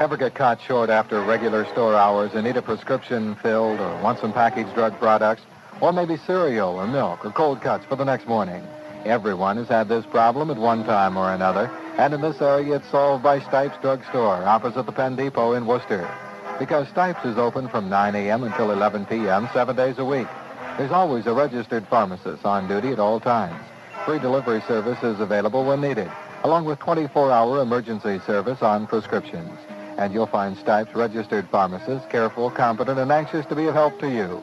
Ever 0.00 0.16
get 0.16 0.34
caught 0.34 0.60
short 0.60 0.90
after 0.90 1.20
regular 1.22 1.64
store 1.66 1.94
hours 1.94 2.32
and 2.34 2.44
need 2.44 2.56
a 2.56 2.62
prescription 2.62 3.36
filled 3.36 3.78
or 3.78 4.02
want 4.02 4.18
some 4.18 4.32
packaged 4.32 4.74
drug 4.74 4.98
products? 4.98 5.42
Or 5.80 5.92
maybe 5.92 6.16
cereal 6.16 6.70
or 6.70 6.88
milk 6.88 7.24
or 7.24 7.30
cold 7.30 7.60
cuts 7.60 7.84
for 7.84 7.94
the 7.94 8.04
next 8.04 8.26
morning? 8.26 8.66
Everyone 9.04 9.56
has 9.58 9.68
had 9.68 9.88
this 9.88 10.04
problem 10.06 10.50
at 10.50 10.56
one 10.56 10.84
time 10.84 11.16
or 11.16 11.32
another. 11.32 11.70
And 11.98 12.14
in 12.14 12.20
this 12.20 12.40
area, 12.40 12.76
it's 12.76 12.88
solved 12.90 13.24
by 13.24 13.40
Stipes 13.40 13.76
Drug 13.82 14.04
Store, 14.04 14.36
opposite 14.44 14.86
the 14.86 14.92
Penn 14.92 15.16
Depot 15.16 15.54
in 15.54 15.66
Wooster. 15.66 16.08
Because 16.56 16.86
Stipes 16.86 17.24
is 17.24 17.36
open 17.36 17.68
from 17.68 17.90
9 17.90 18.14
a.m. 18.14 18.44
until 18.44 18.70
11 18.70 19.06
p.m., 19.06 19.48
seven 19.52 19.74
days 19.74 19.98
a 19.98 20.04
week. 20.04 20.28
There's 20.76 20.92
always 20.92 21.26
a 21.26 21.32
registered 21.32 21.88
pharmacist 21.88 22.44
on 22.44 22.68
duty 22.68 22.90
at 22.92 23.00
all 23.00 23.18
times. 23.18 23.60
Free 24.06 24.20
delivery 24.20 24.60
service 24.68 25.02
is 25.02 25.18
available 25.18 25.64
when 25.64 25.80
needed, 25.80 26.08
along 26.44 26.66
with 26.66 26.78
24-hour 26.78 27.60
emergency 27.60 28.20
service 28.24 28.62
on 28.62 28.86
prescriptions. 28.86 29.58
And 29.96 30.14
you'll 30.14 30.28
find 30.28 30.56
Stipes 30.56 30.94
registered 30.94 31.48
pharmacists 31.48 32.06
careful, 32.08 32.48
competent, 32.48 33.00
and 33.00 33.10
anxious 33.10 33.44
to 33.46 33.56
be 33.56 33.66
of 33.66 33.74
help 33.74 33.98
to 33.98 34.08
you. 34.08 34.40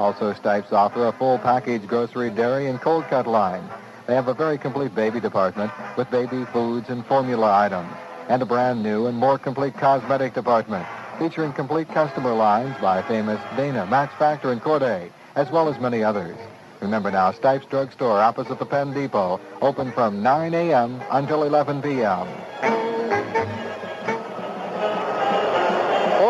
Also, 0.00 0.32
Stipes 0.32 0.72
offer 0.72 1.06
a 1.06 1.12
full 1.12 1.38
package 1.38 1.86
grocery, 1.86 2.30
dairy, 2.30 2.66
and 2.66 2.80
cold 2.80 3.04
cut 3.04 3.28
line. 3.28 3.62
They 4.06 4.14
have 4.14 4.28
a 4.28 4.34
very 4.34 4.56
complete 4.56 4.94
baby 4.94 5.20
department 5.20 5.72
with 5.96 6.10
baby 6.10 6.44
foods 6.52 6.88
and 6.88 7.04
formula 7.06 7.52
items, 7.52 7.92
and 8.28 8.40
a 8.40 8.46
brand 8.46 8.82
new 8.82 9.06
and 9.06 9.16
more 9.16 9.38
complete 9.38 9.74
cosmetic 9.74 10.34
department 10.34 10.86
featuring 11.18 11.52
complete 11.52 11.88
customer 11.88 12.32
lines 12.32 12.76
by 12.80 13.02
famous 13.02 13.40
Dana, 13.56 13.86
Max 13.86 14.14
Factor, 14.18 14.52
and 14.52 14.62
Corday, 14.62 15.10
as 15.34 15.50
well 15.50 15.68
as 15.68 15.80
many 15.80 16.04
others. 16.04 16.36
Remember 16.80 17.10
now, 17.10 17.32
Stipes 17.32 17.66
Drug 17.66 17.90
Store 17.92 18.20
opposite 18.20 18.58
the 18.58 18.66
Penn 18.66 18.92
Depot, 18.92 19.40
open 19.60 19.90
from 19.92 20.22
9 20.22 20.54
a.m. 20.54 21.02
until 21.10 21.42
11 21.42 21.82
p.m. 21.82 22.95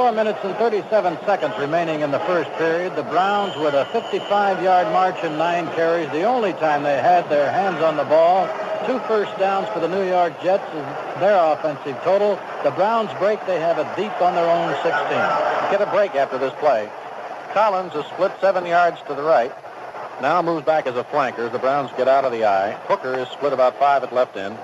Four 0.07 0.15
minutes 0.15 0.39
and 0.45 0.55
37 0.55 1.19
seconds 1.27 1.59
remaining 1.59 2.03
in 2.03 2.13
the 2.13 2.21
first 2.21 2.49
period. 2.53 2.95
The 2.95 3.03
Browns 3.03 3.57
with 3.57 3.75
a 3.75 3.87
55-yard 3.87 4.87
march 4.93 5.17
and 5.25 5.37
nine 5.37 5.67
carries, 5.75 6.09
the 6.11 6.23
only 6.23 6.53
time 6.53 6.85
they 6.85 6.95
had 6.95 7.29
their 7.29 7.51
hands 7.51 7.83
on 7.83 7.97
the 7.97 8.05
ball. 8.05 8.47
Two 8.87 9.01
first 9.09 9.37
downs 9.37 9.69
for 9.71 9.81
the 9.81 9.89
New 9.89 10.07
York 10.07 10.41
Jets 10.41 10.63
is 10.63 10.87
their 11.19 11.37
offensive 11.37 12.01
total. 12.05 12.39
The 12.63 12.71
Browns 12.71 13.11
break. 13.19 13.45
They 13.49 13.59
have 13.59 13.81
it 13.81 13.97
deep 13.97 14.15
on 14.23 14.37
their 14.37 14.49
own 14.49 14.73
16. 14.85 14.95
Get 15.75 15.83
a 15.83 15.91
break 15.91 16.15
after 16.15 16.39
this 16.39 16.55
play. 16.61 16.89
Collins 17.53 17.93
is 17.97 18.05
split 18.07 18.31
seven 18.41 18.65
yards 18.65 18.99
to 19.09 19.15
the 19.15 19.25
right. 19.25 19.53
Now 20.23 20.41
moves 20.41 20.65
back 20.65 20.87
as 20.87 20.95
a 20.95 21.03
flanker. 21.03 21.51
The 21.51 21.59
Browns 21.59 21.91
get 21.97 22.07
out 22.07 22.25
of 22.25 22.31
the 22.31 22.45
I. 22.45 22.75
Hooker 22.87 23.19
is 23.19 23.27
split 23.31 23.53
about 23.53 23.77
five 23.81 24.05
at 24.05 24.15
left 24.15 24.37
end. 24.37 24.57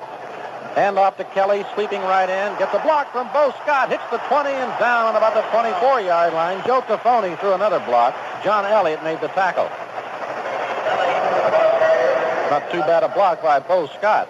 Hand 0.75 0.99
off 0.99 1.19
to 1.19 1.25
Kelly, 1.25 1.67
sweeping 1.75 2.01
right 2.01 2.29
in. 2.29 2.59
Gets 2.59 2.73
a 2.73 2.79
block 2.81 3.13
from 3.13 3.29
Bo 3.29 3.53
Scott. 3.63 3.91
Hits 3.91 4.05
the 4.11 4.17
20 4.17 4.49
and 4.49 4.79
down 4.81 5.05
on 5.05 5.17
about 5.17 5.35
the 5.35 5.43
24-yard 5.53 6.33
line. 6.33 6.65
Joe 6.67 6.81
Taffoni 6.81 7.39
threw 7.41 7.53
another 7.53 7.79
block. 7.81 8.17
John 8.43 8.65
Elliott 8.65 9.05
made 9.05 9.21
the 9.21 9.29
tackle. 9.29 9.69
Not 12.49 12.71
too 12.71 12.81
bad 12.81 13.03
a 13.03 13.09
block 13.09 13.43
by 13.43 13.61
Bo 13.61 13.87
Scott. 13.99 14.29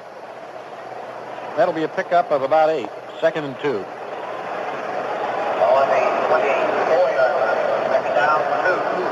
That'll 1.57 1.75
be 1.75 1.85
a 1.85 1.89
pickup 1.89 2.33
of 2.33 2.43
about 2.43 2.71
eight. 2.71 2.89
Second 3.21 3.45
and 3.45 3.57
two. 3.61 3.85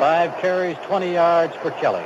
Five 0.01 0.37
carries, 0.41 0.77
20 0.87 1.13
yards 1.13 1.55
for 1.57 1.71
Kelly. 1.73 2.05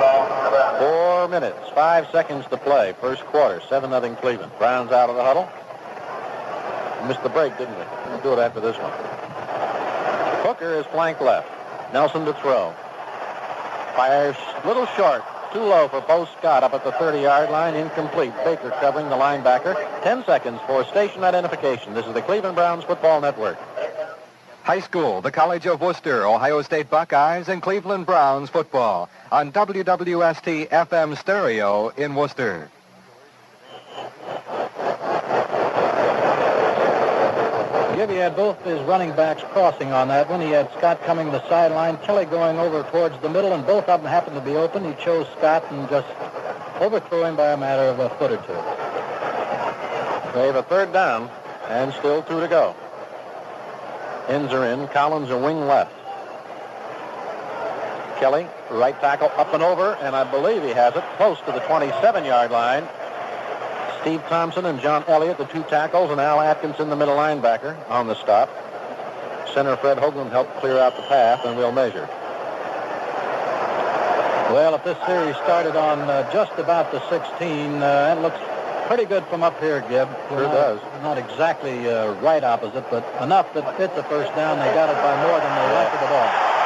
Four 0.00 1.28
minutes, 1.28 1.58
five 1.74 2.08
seconds 2.10 2.46
to 2.46 2.56
play. 2.56 2.94
First 3.02 3.22
quarter, 3.26 3.60
7 3.68 3.90
nothing 3.90 4.16
Cleveland. 4.16 4.50
Browns 4.56 4.92
out 4.92 5.10
of 5.10 5.16
the 5.16 5.22
huddle. 5.22 5.46
Missed 7.06 7.22
the 7.22 7.28
break, 7.28 7.56
didn't 7.58 7.76
we? 7.76 7.84
We'll 8.08 8.20
do 8.22 8.32
it 8.32 8.38
after 8.38 8.60
this 8.60 8.76
one. 8.78 8.92
Hooker 10.46 10.74
is 10.74 10.86
flank 10.86 11.20
left. 11.20 11.48
Nelsen 11.92 12.24
to 12.24 12.32
throw. 12.32 12.72
Fires 13.94 14.36
little 14.64 14.86
short. 14.96 15.22
Too 15.52 15.60
low 15.60 15.88
for 15.88 16.00
Bo 16.00 16.24
Scott 16.38 16.64
up 16.64 16.72
at 16.72 16.82
the 16.82 16.92
30-yard 16.92 17.50
line. 17.50 17.74
Incomplete. 17.74 18.32
Baker 18.42 18.70
covering 18.80 19.10
the 19.10 19.16
linebacker. 19.16 19.74
10 20.02 20.24
seconds 20.24 20.60
for 20.66 20.84
station 20.84 21.24
identification. 21.24 21.92
This 21.92 22.06
is 22.06 22.14
the 22.14 22.22
Cleveland 22.22 22.56
Browns 22.56 22.84
Football 22.84 23.20
Network. 23.20 23.58
High 24.62 24.80
school, 24.80 25.20
the 25.20 25.32
College 25.32 25.66
of 25.66 25.82
Wooster, 25.82 26.24
Ohio 26.24 26.62
State 26.62 26.88
Buckeyes, 26.88 27.48
and 27.48 27.60
Cleveland 27.60 28.06
Browns 28.06 28.48
football 28.48 29.10
on 29.32 29.52
WWST 29.52 30.68
FM 30.68 31.16
stereo 31.16 31.88
in 31.90 32.14
Worcester. 32.14 32.68
Gibby 37.94 38.14
had 38.14 38.34
both 38.34 38.60
his 38.64 38.80
running 38.88 39.14
backs 39.14 39.42
crossing 39.52 39.92
on 39.92 40.08
that 40.08 40.28
one. 40.28 40.40
He 40.40 40.50
had 40.50 40.72
Scott 40.72 41.02
coming 41.02 41.26
to 41.26 41.32
the 41.32 41.48
sideline, 41.48 41.98
Kelly 41.98 42.24
going 42.24 42.58
over 42.58 42.82
towards 42.90 43.20
the 43.20 43.28
middle, 43.28 43.52
and 43.52 43.64
both 43.66 43.88
of 43.88 44.02
them 44.02 44.10
happened 44.10 44.36
to 44.36 44.40
be 44.40 44.56
open. 44.56 44.84
He 44.84 44.94
chose 45.02 45.26
Scott 45.36 45.70
and 45.70 45.88
just 45.88 46.08
overthrew 46.80 47.24
him 47.24 47.36
by 47.36 47.52
a 47.52 47.56
matter 47.56 47.82
of 47.82 47.98
a 47.98 48.08
foot 48.16 48.32
or 48.32 48.38
two. 48.38 48.52
They 50.34 50.46
have 50.46 50.56
a 50.56 50.62
third 50.62 50.92
down 50.92 51.30
and 51.68 51.92
still 51.92 52.22
two 52.22 52.40
to 52.40 52.48
go. 52.48 52.74
Ends 54.28 54.52
are 54.52 54.64
in. 54.64 54.88
Collins 54.88 55.30
a 55.30 55.36
wing 55.36 55.66
left. 55.66 55.99
Kelly, 58.20 58.46
right 58.70 59.00
tackle, 59.00 59.32
up 59.36 59.54
and 59.54 59.62
over, 59.62 59.94
and 60.02 60.14
I 60.14 60.30
believe 60.30 60.62
he 60.62 60.68
has 60.70 60.94
it 60.94 61.02
close 61.16 61.38
to 61.46 61.52
the 61.52 61.60
27-yard 61.60 62.50
line. 62.50 62.86
Steve 64.02 64.20
Thompson 64.28 64.66
and 64.66 64.78
John 64.78 65.04
Elliott, 65.08 65.38
the 65.38 65.46
two 65.46 65.62
tackles, 65.64 66.10
and 66.10 66.20
Al 66.20 66.38
Atkinson, 66.38 66.90
the 66.90 66.96
middle 66.96 67.16
linebacker, 67.16 67.74
on 67.88 68.08
the 68.08 68.14
stop. 68.14 68.50
Center 69.54 69.74
Fred 69.78 69.96
Hoaglin 69.96 70.30
helped 70.30 70.54
clear 70.60 70.76
out 70.76 70.96
the 70.96 71.02
path, 71.02 71.46
and 71.46 71.56
we'll 71.56 71.72
measure. 71.72 72.06
Well, 74.52 74.74
if 74.74 74.84
this 74.84 74.98
series 75.06 75.36
started 75.36 75.74
on 75.74 76.00
uh, 76.00 76.30
just 76.30 76.52
about 76.58 76.92
the 76.92 77.00
16, 77.08 77.82
uh, 77.82 78.16
it 78.18 78.20
looks 78.20 78.38
pretty 78.86 79.06
good 79.06 79.24
from 79.26 79.42
up 79.42 79.58
here, 79.60 79.80
Gib. 79.88 80.08
Sure 80.28 80.42
not, 80.42 80.52
does. 80.52 80.80
Not 81.02 81.16
exactly 81.16 81.88
uh, 81.88 82.12
right 82.20 82.44
opposite, 82.44 82.84
but 82.90 83.02
enough 83.22 83.54
that 83.54 83.80
it's 83.80 83.96
a 83.96 84.02
first 84.04 84.34
down. 84.36 84.58
They 84.58 84.74
got 84.74 84.90
it 84.90 85.00
by 85.00 85.16
more 85.24 85.40
than 85.40 85.54
they 85.56 85.86
of 85.86 86.00
the 86.00 86.06
ball. 86.06 86.59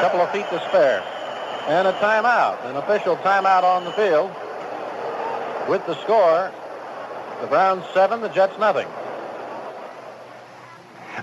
Couple 0.00 0.20
of 0.20 0.30
feet 0.32 0.48
to 0.48 0.58
spare. 0.68 1.02
And 1.68 1.86
a 1.86 1.92
timeout, 1.92 2.64
an 2.64 2.76
official 2.76 3.16
timeout 3.18 3.64
on 3.64 3.84
the 3.84 3.92
field. 3.92 4.30
With 5.68 5.84
the 5.86 5.94
score, 6.02 6.50
the 7.42 7.46
Browns 7.46 7.84
seven, 7.92 8.22
the 8.22 8.28
Jets 8.28 8.58
nothing. 8.58 8.88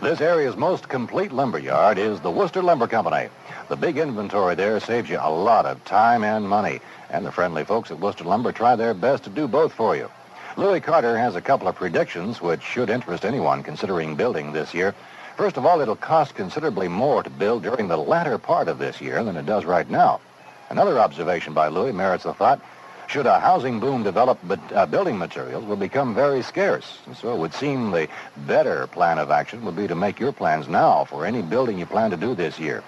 This 0.01 0.21
area's 0.21 0.55
most 0.55 0.89
complete 0.89 1.31
lumber 1.31 1.57
yard 1.57 1.97
is 1.97 2.19
the 2.19 2.29
Worcester 2.29 2.61
Lumber 2.61 2.85
Company. 2.85 3.29
The 3.67 3.75
big 3.75 3.97
inventory 3.97 4.53
there 4.53 4.79
saves 4.79 5.09
you 5.09 5.17
a 5.19 5.31
lot 5.31 5.65
of 5.65 5.83
time 5.83 6.23
and 6.23 6.47
money. 6.47 6.79
And 7.09 7.25
the 7.25 7.31
friendly 7.31 7.63
folks 7.63 7.89
at 7.89 7.99
Worcester 7.99 8.25
Lumber 8.25 8.51
try 8.51 8.75
their 8.75 8.93
best 8.93 9.23
to 9.23 9.31
do 9.31 9.47
both 9.47 9.73
for 9.73 9.95
you. 9.95 10.07
Louis 10.55 10.81
Carter 10.81 11.17
has 11.17 11.35
a 11.35 11.41
couple 11.41 11.67
of 11.67 11.75
predictions 11.75 12.41
which 12.41 12.61
should 12.61 12.91
interest 12.91 13.25
anyone 13.25 13.63
considering 13.63 14.15
building 14.15 14.53
this 14.53 14.73
year. 14.73 14.93
First 15.37 15.55
of 15.55 15.67
all, 15.67 15.81
it'll 15.81 15.95
cost 15.95 16.33
considerably 16.33 16.87
more 16.87 17.21
to 17.21 17.29
build 17.29 17.61
during 17.61 17.87
the 17.87 17.95
latter 17.95 18.39
part 18.39 18.67
of 18.67 18.79
this 18.79 18.99
year 18.99 19.23
than 19.23 19.37
it 19.37 19.45
does 19.45 19.65
right 19.65 19.87
now. 19.87 20.19
Another 20.71 20.97
observation 20.97 21.53
by 21.53 21.67
Louis 21.67 21.91
merits 21.91 22.23
the 22.23 22.33
thought. 22.33 22.59
Should 23.05 23.27
a 23.27 23.39
housing 23.39 23.79
boom 23.79 24.01
develop, 24.01 24.39
but 24.43 24.59
uh, 24.73 24.87
building 24.87 25.15
materials 25.15 25.63
will 25.63 25.75
become 25.75 26.15
very 26.15 26.41
scarce. 26.41 26.97
So 27.15 27.35
it 27.35 27.37
would 27.37 27.53
seem 27.53 27.91
the 27.91 28.07
better 28.47 28.87
plan 28.87 29.19
of 29.19 29.29
action 29.29 29.63
would 29.63 29.75
be 29.75 29.87
to 29.87 29.93
make 29.93 30.19
your 30.19 30.31
plans 30.31 30.67
now 30.67 31.05
for 31.05 31.23
any 31.23 31.43
building 31.43 31.77
you 31.77 31.85
plan 31.85 32.09
to 32.09 32.17
do 32.17 32.33
this 32.33 32.57
year. 32.57 32.83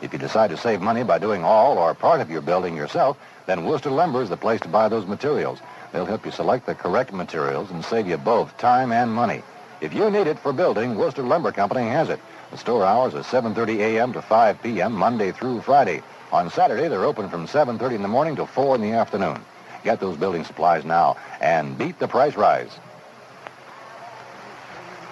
If 0.00 0.12
you 0.12 0.18
decide 0.20 0.50
to 0.50 0.56
save 0.56 0.80
money 0.80 1.02
by 1.02 1.18
doing 1.18 1.42
all 1.42 1.76
or 1.76 1.92
part 1.92 2.20
of 2.20 2.30
your 2.30 2.40
building 2.40 2.76
yourself, 2.76 3.18
then 3.46 3.64
Worcester 3.64 3.90
Lumber 3.90 4.22
is 4.22 4.28
the 4.28 4.36
place 4.36 4.60
to 4.60 4.68
buy 4.68 4.88
those 4.88 5.06
materials. 5.06 5.58
They'll 5.92 6.06
help 6.06 6.24
you 6.24 6.30
select 6.30 6.66
the 6.66 6.74
correct 6.76 7.12
materials 7.12 7.72
and 7.72 7.84
save 7.84 8.06
you 8.06 8.16
both 8.16 8.56
time 8.58 8.92
and 8.92 9.12
money. 9.12 9.42
If 9.80 9.94
you 9.94 10.10
need 10.10 10.26
it 10.26 10.38
for 10.38 10.52
building, 10.52 10.96
Worcester 10.96 11.22
Lumber 11.22 11.52
Company 11.52 11.88
has 11.88 12.10
it. 12.10 12.20
The 12.50 12.58
store 12.58 12.84
hours 12.84 13.14
are 13.14 13.22
7.30 13.22 13.78
a.m. 13.78 14.12
to 14.12 14.20
5 14.20 14.62
p.m. 14.62 14.92
Monday 14.92 15.32
through 15.32 15.62
Friday. 15.62 16.02
On 16.32 16.50
Saturday, 16.50 16.88
they're 16.88 17.04
open 17.04 17.30
from 17.30 17.46
7.30 17.46 17.94
in 17.94 18.02
the 18.02 18.08
morning 18.08 18.36
to 18.36 18.46
4 18.46 18.74
in 18.74 18.82
the 18.82 18.92
afternoon. 18.92 19.42
Get 19.82 19.98
those 19.98 20.18
building 20.18 20.44
supplies 20.44 20.84
now 20.84 21.16
and 21.40 21.78
beat 21.78 21.98
the 21.98 22.06
price 22.06 22.36
rise. 22.36 22.78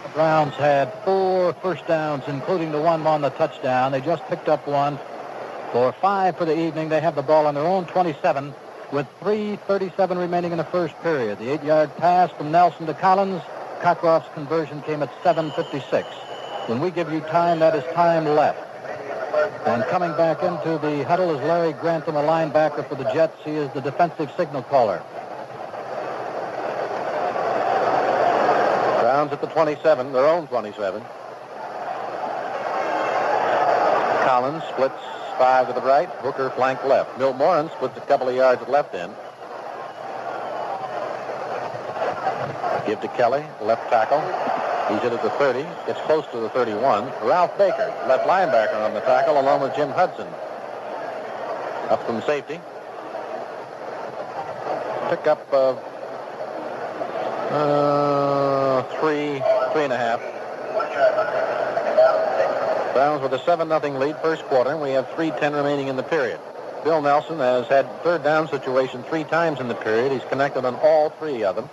The 0.02 0.10
Browns 0.10 0.52
had 0.54 0.92
four 1.02 1.54
first 1.54 1.86
downs, 1.86 2.24
including 2.26 2.70
the 2.70 2.80
one 2.80 3.06
on 3.06 3.22
the 3.22 3.30
touchdown. 3.30 3.92
They 3.92 4.02
just 4.02 4.22
picked 4.26 4.48
up 4.48 4.66
one 4.68 4.98
for 5.72 5.92
five 5.92 6.36
for 6.36 6.44
the 6.44 6.58
evening. 6.58 6.90
They 6.90 7.00
have 7.00 7.14
the 7.14 7.22
ball 7.22 7.46
on 7.46 7.54
their 7.54 7.66
own 7.66 7.86
27 7.86 8.54
with 8.92 9.06
3.37 9.20 10.18
remaining 10.18 10.52
in 10.52 10.58
the 10.58 10.64
first 10.64 10.94
period. 11.00 11.38
The 11.38 11.48
eight-yard 11.50 11.96
pass 11.96 12.30
from 12.32 12.50
Nelsen 12.50 12.86
to 12.86 12.94
Collins. 12.94 13.42
Cockcroft's 13.80 14.32
conversion 14.34 14.82
came 14.82 15.02
at 15.02 15.10
7.56. 15.22 16.04
When 16.68 16.80
we 16.80 16.90
give 16.90 17.12
you 17.12 17.20
time, 17.20 17.60
that 17.60 17.76
is 17.76 17.84
time 17.94 18.24
left. 18.24 18.58
And 19.66 19.84
coming 19.84 20.10
back 20.12 20.42
into 20.42 20.78
the 20.78 21.04
huddle 21.04 21.34
is 21.34 21.40
Larry 21.46 21.72
Grantham, 21.74 22.16
a 22.16 22.22
linebacker 22.22 22.88
for 22.88 22.96
the 22.96 23.04
Jets. 23.12 23.36
He 23.44 23.52
is 23.52 23.72
the 23.72 23.80
defensive 23.80 24.32
signal 24.36 24.62
caller. 24.64 25.02
Browns 29.00 29.32
at 29.32 29.40
the 29.40 29.46
27, 29.46 30.12
their 30.12 30.26
own 30.26 30.48
27. 30.48 31.02
Collins 34.24 34.62
splits 34.72 35.00
five 35.38 35.68
to 35.68 35.72
the 35.72 35.80
right, 35.80 36.08
Hooker 36.20 36.50
flank 36.50 36.84
left. 36.84 37.16
Milt 37.16 37.36
Morin 37.36 37.70
splits 37.76 37.96
a 37.96 38.00
couple 38.02 38.28
of 38.28 38.34
yards 38.34 38.60
at 38.60 38.68
left 38.68 38.94
end. 38.94 39.14
Give 42.88 42.98
to 43.02 43.08
Kelly, 43.08 43.44
left 43.60 43.90
tackle. 43.90 44.18
He's 44.88 45.02
hit 45.02 45.12
at 45.12 45.22
the 45.22 45.28
30, 45.28 45.60
gets 45.86 46.00
close 46.06 46.24
to 46.32 46.40
the 46.40 46.48
31. 46.48 47.04
Ralph 47.22 47.58
Baker, 47.58 47.92
left 48.08 48.26
linebacker 48.26 48.82
on 48.82 48.94
the 48.94 49.00
tackle, 49.00 49.38
along 49.38 49.60
with 49.60 49.76
Jim 49.76 49.90
Hudson. 49.90 50.26
Up 51.90 52.02
from 52.06 52.22
safety. 52.22 52.58
Pickup 55.10 55.52
of 55.52 55.76
uh, 57.52 58.82
three, 58.98 59.42
three 59.74 59.84
and 59.84 59.92
a 59.92 59.98
half. 59.98 60.20
Browns 62.94 63.20
with 63.20 63.34
a 63.34 63.38
7-0 63.40 63.98
lead 63.98 64.16
first 64.22 64.44
quarter, 64.44 64.78
we 64.78 64.92
have 64.92 65.06
3.10 65.08 65.54
remaining 65.54 65.88
in 65.88 65.96
the 65.96 66.02
period. 66.02 66.40
Bill 66.84 67.02
Nelsen 67.02 67.36
has 67.36 67.66
had 67.66 67.86
third 68.02 68.24
down 68.24 68.48
situation 68.48 69.02
three 69.02 69.24
times 69.24 69.60
in 69.60 69.68
the 69.68 69.74
period. 69.74 70.10
He's 70.10 70.24
connected 70.30 70.64
on 70.64 70.74
all 70.76 71.10
three 71.10 71.44
of 71.44 71.54
them. 71.54 71.68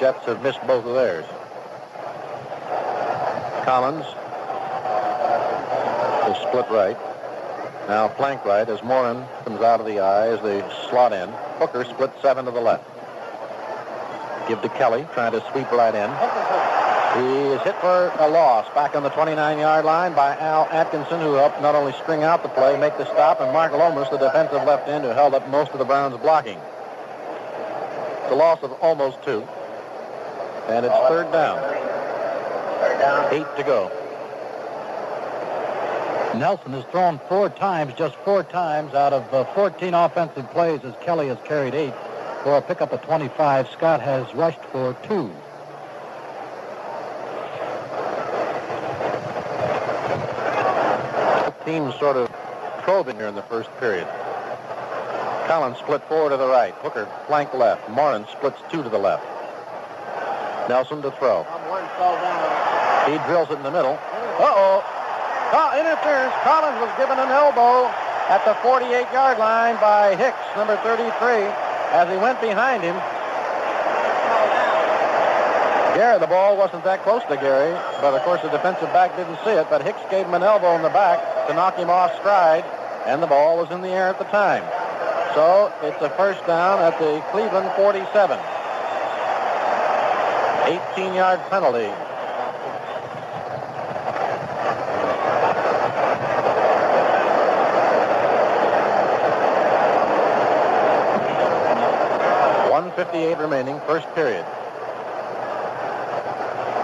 Jets 0.00 0.24
have 0.24 0.42
missed 0.42 0.66
both 0.66 0.86
of 0.86 0.94
theirs. 0.94 1.26
Collins 3.66 4.06
is 6.30 6.42
split 6.48 6.64
right. 6.70 6.96
Now 7.86 8.08
flank 8.16 8.42
right 8.46 8.66
as 8.66 8.82
Morin 8.82 9.26
comes 9.44 9.60
out 9.60 9.78
of 9.78 9.84
the 9.84 10.00
eye 10.00 10.28
as 10.28 10.40
they 10.40 10.60
slot 10.88 11.12
in. 11.12 11.28
Hooker 11.58 11.84
split 11.84 12.10
seven 12.22 12.46
to 12.46 12.50
the 12.50 12.62
left. 12.62 12.88
Give 14.48 14.62
to 14.62 14.70
Kelly, 14.70 15.06
trying 15.12 15.32
to 15.32 15.44
sweep 15.52 15.70
right 15.70 15.94
in. 15.94 16.08
He 17.20 17.52
is 17.52 17.60
hit 17.60 17.78
for 17.82 18.10
a 18.20 18.28
loss 18.30 18.72
back 18.74 18.96
on 18.96 19.02
the 19.02 19.10
29-yard 19.10 19.84
line 19.84 20.14
by 20.14 20.34
Al 20.38 20.64
Atkinson, 20.70 21.20
who 21.20 21.34
helped 21.34 21.60
not 21.60 21.74
only 21.74 21.92
string 21.92 22.22
out 22.22 22.42
the 22.42 22.48
play, 22.48 22.78
make 22.80 22.96
the 22.96 23.04
stop, 23.04 23.42
and 23.42 23.52
Mark 23.52 23.72
Lomas, 23.72 24.08
the 24.08 24.16
defensive 24.16 24.64
left 24.64 24.88
end, 24.88 25.04
who 25.04 25.10
held 25.10 25.34
up 25.34 25.46
most 25.50 25.72
of 25.72 25.78
the 25.78 25.84
Browns' 25.84 26.16
blocking. 26.22 26.58
The 28.30 28.34
loss 28.34 28.62
of 28.62 28.72
almost 28.80 29.22
two. 29.22 29.46
And 30.70 30.86
it's 30.86 30.94
third 31.08 31.32
down. 31.32 31.58
Eight 33.32 33.46
to 33.56 33.62
go. 33.64 33.90
Nelsen 36.34 36.72
has 36.72 36.84
thrown 36.86 37.20
four 37.28 37.48
times, 37.48 37.92
just 37.94 38.14
four 38.24 38.44
times 38.44 38.94
out 38.94 39.12
of 39.12 39.34
uh, 39.34 39.44
14 39.52 39.94
offensive 39.94 40.48
plays 40.52 40.80
as 40.84 40.94
Kelly 41.00 41.26
has 41.26 41.38
carried 41.44 41.74
eight 41.74 41.94
for 42.44 42.56
a 42.56 42.62
pickup 42.62 42.92
of 42.92 43.02
25. 43.02 43.68
Scott 43.70 44.00
has 44.00 44.32
rushed 44.34 44.64
for 44.66 44.94
two. 45.02 45.30
Teams 51.66 51.94
sort 51.98 52.16
of 52.16 52.30
probing 52.82 53.16
here 53.16 53.26
in 53.26 53.34
the 53.34 53.42
first 53.42 53.68
period. 53.78 54.06
Collins 55.46 55.78
split 55.78 56.02
four 56.04 56.28
to 56.28 56.36
the 56.36 56.46
right. 56.46 56.74
Hooker 56.76 57.08
flank 57.26 57.52
left. 57.54 57.88
Morin 57.90 58.24
splits 58.32 58.58
two 58.70 58.82
to 58.82 58.88
the 58.88 58.98
left. 58.98 59.39
Nelsen 60.70 61.02
to 61.02 61.10
throw. 61.18 61.42
He 63.10 63.18
drills 63.26 63.50
it 63.50 63.58
in 63.58 63.66
the 63.66 63.74
middle. 63.74 63.98
Uh-oh. 64.38 64.78
Oh, 65.50 65.68
interference. 65.74 66.30
Collins 66.46 66.78
was 66.78 66.94
given 66.94 67.18
an 67.18 67.26
elbow 67.26 67.90
at 68.30 68.38
the 68.46 68.54
48-yard 68.62 69.42
line 69.42 69.74
by 69.82 70.14
Hicks, 70.14 70.38
number 70.54 70.78
33, 70.86 71.10
as 71.90 72.06
he 72.06 72.14
went 72.22 72.40
behind 72.40 72.86
him. 72.86 72.94
Gary, 75.98 76.20
the 76.22 76.30
ball 76.30 76.56
wasn't 76.56 76.84
that 76.84 77.02
close 77.02 77.26
to 77.26 77.34
Gary, 77.34 77.74
but 77.98 78.14
of 78.14 78.22
course 78.22 78.40
the 78.42 78.48
defensive 78.48 78.94
back 78.94 79.16
didn't 79.16 79.42
see 79.42 79.50
it, 79.50 79.66
but 79.68 79.82
Hicks 79.82 79.98
gave 80.08 80.24
him 80.24 80.34
an 80.34 80.44
elbow 80.44 80.76
in 80.76 80.82
the 80.82 80.94
back 80.94 81.18
to 81.48 81.54
knock 81.54 81.74
him 81.74 81.90
off 81.90 82.14
stride, 82.22 82.62
and 83.10 83.20
the 83.20 83.26
ball 83.26 83.58
was 83.58 83.72
in 83.72 83.82
the 83.82 83.90
air 83.90 84.06
at 84.06 84.22
the 84.22 84.30
time. 84.30 84.62
So 85.34 85.74
it's 85.82 86.00
a 86.00 86.10
first 86.10 86.46
down 86.46 86.78
at 86.78 86.96
the 87.00 87.18
Cleveland 87.34 87.74
47. 87.74 88.38
18-yard 90.70 91.40
penalty. 91.50 91.90
One 102.70 102.92
fifty-eight 102.92 103.38
remaining, 103.38 103.80
first 103.80 104.06
period. 104.14 104.44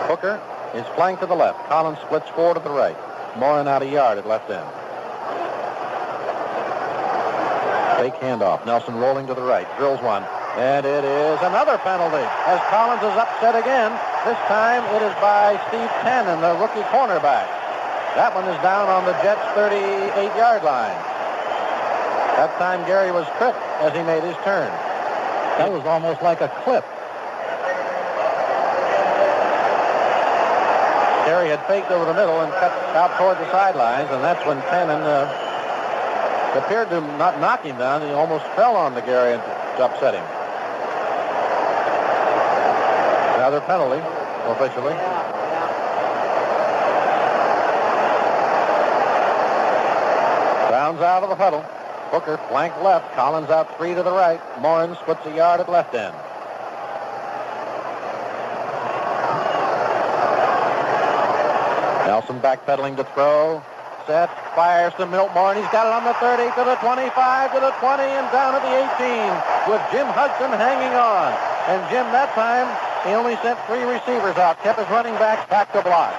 Hooker 0.08 0.40
is 0.74 0.84
flanked 0.94 1.20
to 1.20 1.26
the 1.26 1.34
left. 1.34 1.58
Collins 1.68 1.98
splits 2.00 2.28
four 2.30 2.54
to 2.54 2.60
the 2.60 2.70
right. 2.70 2.96
Morin 3.38 3.68
out 3.68 3.82
a 3.82 3.86
yard 3.86 4.18
at 4.18 4.26
left 4.26 4.50
end. 4.50 4.66
Fake 7.98 8.20
handoff. 8.20 8.66
Nelsen 8.66 8.96
rolling 8.96 9.26
to 9.26 9.34
the 9.34 9.42
right. 9.42 9.66
Drills 9.78 10.00
one. 10.02 10.24
And 10.56 10.86
it 10.88 11.04
is 11.04 11.38
another 11.44 11.76
penalty 11.84 12.24
as 12.48 12.56
Collins 12.72 13.04
is 13.04 13.12
upset 13.12 13.52
again. 13.52 13.92
This 14.24 14.40
time 14.48 14.80
it 14.96 15.04
is 15.04 15.12
by 15.20 15.60
Steve 15.68 15.92
Tannen, 16.00 16.40
the 16.40 16.56
rookie 16.56 16.80
cornerback. 16.88 17.44
That 18.16 18.32
one 18.32 18.48
is 18.48 18.56
down 18.64 18.88
on 18.88 19.04
the 19.04 19.12
Jets' 19.20 19.44
38-yard 19.52 20.64
line. 20.64 20.96
That 22.40 22.56
time 22.56 22.80
Gary 22.88 23.12
was 23.12 23.28
tripped 23.36 23.60
as 23.84 23.92
he 23.92 24.00
made 24.08 24.24
his 24.24 24.36
turn. 24.48 24.72
That 25.60 25.68
was 25.68 25.84
almost 25.84 26.22
like 26.24 26.40
a 26.40 26.48
clip. 26.64 26.88
Gary 31.28 31.52
had 31.52 31.60
faked 31.68 31.92
over 31.92 32.08
the 32.08 32.16
middle 32.16 32.40
and 32.40 32.48
cut 32.56 32.72
out 32.96 33.12
toward 33.20 33.36
the 33.36 33.50
sidelines, 33.52 34.08
and 34.08 34.24
that's 34.24 34.40
when 34.48 34.56
Tannen 34.72 35.04
uh, 35.04 36.64
appeared 36.64 36.88
to 36.88 37.02
not 37.20 37.40
knock 37.44 37.60
him 37.60 37.76
down. 37.76 38.00
He 38.00 38.08
almost 38.08 38.46
fell 38.56 38.74
on 38.74 38.94
the 38.94 39.02
Gary 39.02 39.34
and 39.34 39.42
upset 39.76 40.14
him. 40.14 40.45
Another 43.46 43.64
penalty, 43.64 44.02
officially. 44.50 44.92
Browns 50.66 51.00
out 51.00 51.22
of 51.22 51.28
the 51.28 51.36
huddle. 51.36 51.62
Hooker 52.10 52.38
flank 52.48 52.74
left. 52.82 53.14
Collins 53.14 53.48
out 53.48 53.78
three 53.78 53.94
to 53.94 54.02
the 54.02 54.10
right. 54.10 54.40
Morin 54.60 54.96
splits 54.96 55.24
a 55.26 55.36
yard 55.36 55.60
at 55.60 55.68
left 55.68 55.94
end. 55.94 56.12
Nelsen 62.10 62.40
backpedaling 62.40 62.96
to 62.96 63.04
throw. 63.14 63.62
Set. 64.08 64.26
Fires 64.56 64.92
to 64.94 65.06
Milt 65.06 65.32
Morin. 65.34 65.62
He's 65.62 65.70
got 65.70 65.86
it 65.86 65.92
on 65.94 66.02
the 66.02 66.14
30 66.14 66.50
to 66.58 66.64
the 66.66 66.74
25 66.82 67.54
to 67.54 67.60
the 67.60 67.70
20 67.78 68.02
and 68.02 68.26
down 68.34 68.54
to 68.54 68.60
the 68.66 68.74
18 68.98 69.70
with 69.70 69.82
Jim 69.94 70.10
Hudson 70.10 70.50
hanging 70.50 70.98
on. 70.98 71.30
And 71.70 71.78
Jim 71.94 72.10
that 72.10 72.34
time 72.34 72.66
he 73.06 73.14
only 73.14 73.36
sent 73.36 73.58
three 73.66 73.82
receivers 73.84 74.36
out. 74.36 74.58
Kept 74.62 74.78
his 74.78 74.88
running 74.90 75.14
back 75.14 75.48
back 75.48 75.72
to 75.72 75.82
block. 75.82 76.14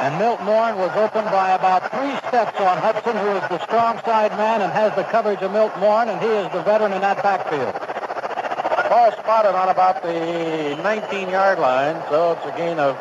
And 0.00 0.18
Milt 0.18 0.42
Morin 0.42 0.76
was 0.76 0.90
open 0.96 1.24
by 1.32 1.54
about 1.54 1.90
three 1.90 2.14
steps 2.28 2.60
on 2.60 2.76
Hudson, 2.76 3.16
who 3.16 3.30
is 3.32 3.48
the 3.48 3.62
strong 3.64 3.98
side 4.04 4.30
man 4.36 4.60
and 4.60 4.70
has 4.72 4.94
the 4.94 5.04
coverage 5.04 5.40
of 5.40 5.52
Milt 5.52 5.72
Morin, 5.78 6.10
and 6.10 6.20
he 6.20 6.28
is 6.28 6.52
the 6.52 6.62
veteran 6.62 6.92
in 6.92 7.00
that 7.00 7.22
backfield. 7.22 7.72
Ball 8.90 9.10
spotted 9.12 9.56
on 9.56 9.68
about 9.70 10.02
the 10.02 10.76
19-yard 10.84 11.58
line, 11.58 12.02
so 12.10 12.32
it's 12.32 12.44
a 12.44 12.56
gain 12.58 12.78
of 12.78 12.94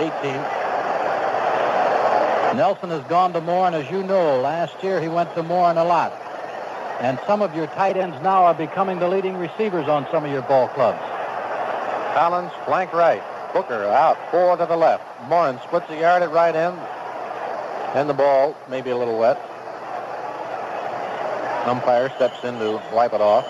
18. 0.00 0.32
Nelsen 2.56 2.88
has 2.90 3.04
gone 3.04 3.32
to 3.34 3.40
Morin, 3.40 3.74
as 3.74 3.90
you 3.90 4.02
know. 4.02 4.40
Last 4.40 4.82
year 4.82 5.00
he 5.00 5.08
went 5.08 5.34
to 5.34 5.42
Morin 5.42 5.76
a 5.76 5.84
lot. 5.84 6.29
And 7.00 7.18
some 7.26 7.40
of 7.40 7.54
your 7.56 7.66
tight 7.68 7.96
ends 7.96 8.16
now 8.22 8.44
are 8.44 8.54
becoming 8.54 8.98
the 8.98 9.08
leading 9.08 9.38
receivers 9.38 9.88
on 9.88 10.06
some 10.10 10.22
of 10.22 10.30
your 10.30 10.42
ball 10.42 10.68
clubs. 10.68 11.00
Collins 12.14 12.52
flank 12.66 12.92
right. 12.92 13.22
Hooker 13.52 13.84
out, 13.86 14.18
four 14.30 14.54
to 14.58 14.66
the 14.66 14.76
left. 14.76 15.02
Morin 15.26 15.58
splits 15.64 15.88
the 15.88 15.96
yard 15.96 16.22
at 16.22 16.30
right 16.30 16.54
end. 16.54 16.78
And 17.94 18.08
the 18.08 18.14
ball 18.14 18.54
may 18.68 18.82
be 18.82 18.90
a 18.90 18.96
little 18.96 19.18
wet. 19.18 19.38
Umpire 21.66 22.12
steps 22.16 22.44
in 22.44 22.58
to 22.58 22.82
wipe 22.92 23.14
it 23.14 23.22
off. 23.22 23.46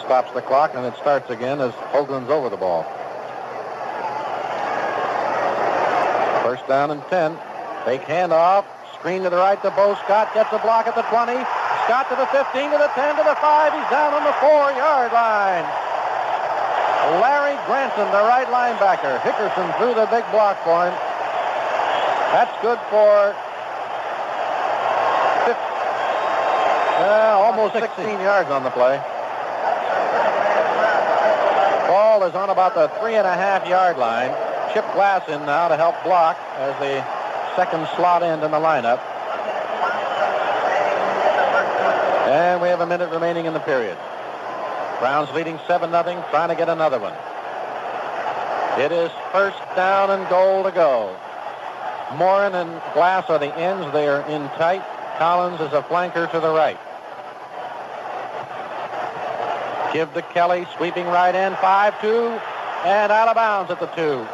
Stops 0.00 0.32
the 0.32 0.40
clock 0.40 0.72
and 0.74 0.86
it 0.86 0.96
starts 0.96 1.28
again 1.28 1.60
as 1.60 1.72
Hoaglin's 1.92 2.30
over 2.30 2.48
the 2.48 2.56
ball. 2.56 2.84
First 6.42 6.66
down 6.66 6.90
and 6.92 7.02
10. 7.10 7.36
Fake 7.84 8.02
handoff. 8.02 8.64
Screen 8.94 9.22
to 9.22 9.30
the 9.30 9.36
right 9.36 9.60
to 9.62 9.70
Bo 9.70 9.94
Scott. 10.04 10.32
Gets 10.32 10.52
a 10.52 10.58
block 10.58 10.86
at 10.86 10.94
the 10.94 11.02
20. 11.02 11.57
Scott 11.88 12.04
to 12.12 12.16
the 12.20 12.28
15, 12.28 12.44
to 12.44 12.76
the 12.76 12.92
10, 12.92 13.16
to 13.16 13.24
the 13.24 13.32
5. 13.40 13.72
He's 13.72 13.88
down 13.88 14.12
on 14.12 14.20
the 14.20 14.36
four-yard 14.44 15.08
line. 15.08 15.64
Larry 17.16 17.56
Grantham, 17.64 18.12
the 18.12 18.28
right 18.28 18.44
linebacker. 18.52 19.16
Hickerson 19.24 19.72
threw 19.80 19.94
the 19.96 20.04
big 20.12 20.20
block 20.28 20.60
for 20.68 20.84
him. 20.84 20.92
That's 22.36 22.52
good 22.60 22.76
for 22.92 23.32
50, 25.48 25.56
uh, 27.08 27.40
almost 27.40 27.72
16 27.72 28.20
yards 28.20 28.50
on 28.50 28.64
the 28.64 28.70
play. 28.76 29.00
Ball 31.88 32.22
is 32.28 32.34
on 32.34 32.50
about 32.50 32.74
the 32.74 32.88
three 33.00 33.14
and 33.14 33.26
a 33.26 33.32
half 33.32 33.66
yard 33.66 33.96
line. 33.96 34.28
Chip 34.74 34.84
Glass 34.92 35.26
in 35.30 35.40
now 35.46 35.68
to 35.68 35.76
help 35.78 35.96
block 36.04 36.36
as 36.58 36.78
the 36.84 37.00
second 37.56 37.88
slot 37.96 38.22
end 38.22 38.44
in 38.44 38.50
the 38.50 38.60
lineup. 38.60 39.00
And 42.28 42.60
we 42.60 42.68
have 42.68 42.80
a 42.80 42.86
minute 42.86 43.10
remaining 43.10 43.46
in 43.46 43.54
the 43.54 43.60
period. 43.60 43.96
Browns 44.98 45.32
leading 45.32 45.56
7-0, 45.64 46.28
trying 46.28 46.50
to 46.50 46.54
get 46.54 46.68
another 46.68 46.98
one. 46.98 47.14
It 48.78 48.92
is 48.92 49.10
first 49.32 49.56
down 49.74 50.10
and 50.10 50.28
goal 50.28 50.62
to 50.64 50.70
go. 50.70 51.16
Morin 52.16 52.54
and 52.54 52.82
Glass 52.92 53.30
are 53.30 53.38
the 53.38 53.56
ends. 53.56 53.90
They 53.94 54.08
are 54.08 54.20
in 54.28 54.42
tight. 54.60 54.84
Collins 55.16 55.58
is 55.62 55.72
a 55.72 55.80
flanker 55.80 56.30
to 56.30 56.38
the 56.38 56.52
right. 56.52 56.78
Give 59.94 60.12
to 60.12 60.20
Kelly, 60.20 60.66
sweeping 60.76 61.06
right 61.06 61.34
end, 61.34 61.54
5-2, 61.56 62.38
and 62.84 63.10
out 63.10 63.28
of 63.28 63.36
bounds 63.36 63.70
at 63.70 63.80
the 63.80 63.86
2. 63.86 64.26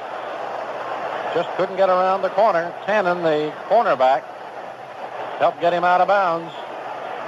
Just 1.33 1.49
couldn't 1.57 1.77
get 1.77 1.91
around 1.91 2.23
the 2.23 2.31
corner. 2.31 2.75
Tannen, 2.87 3.23
the 3.23 3.53
cornerback, 3.69 4.25
helped 5.39 5.61
get 5.61 5.73
him 5.73 5.85
out 5.85 6.01
of 6.01 6.09
bounds. 6.09 6.53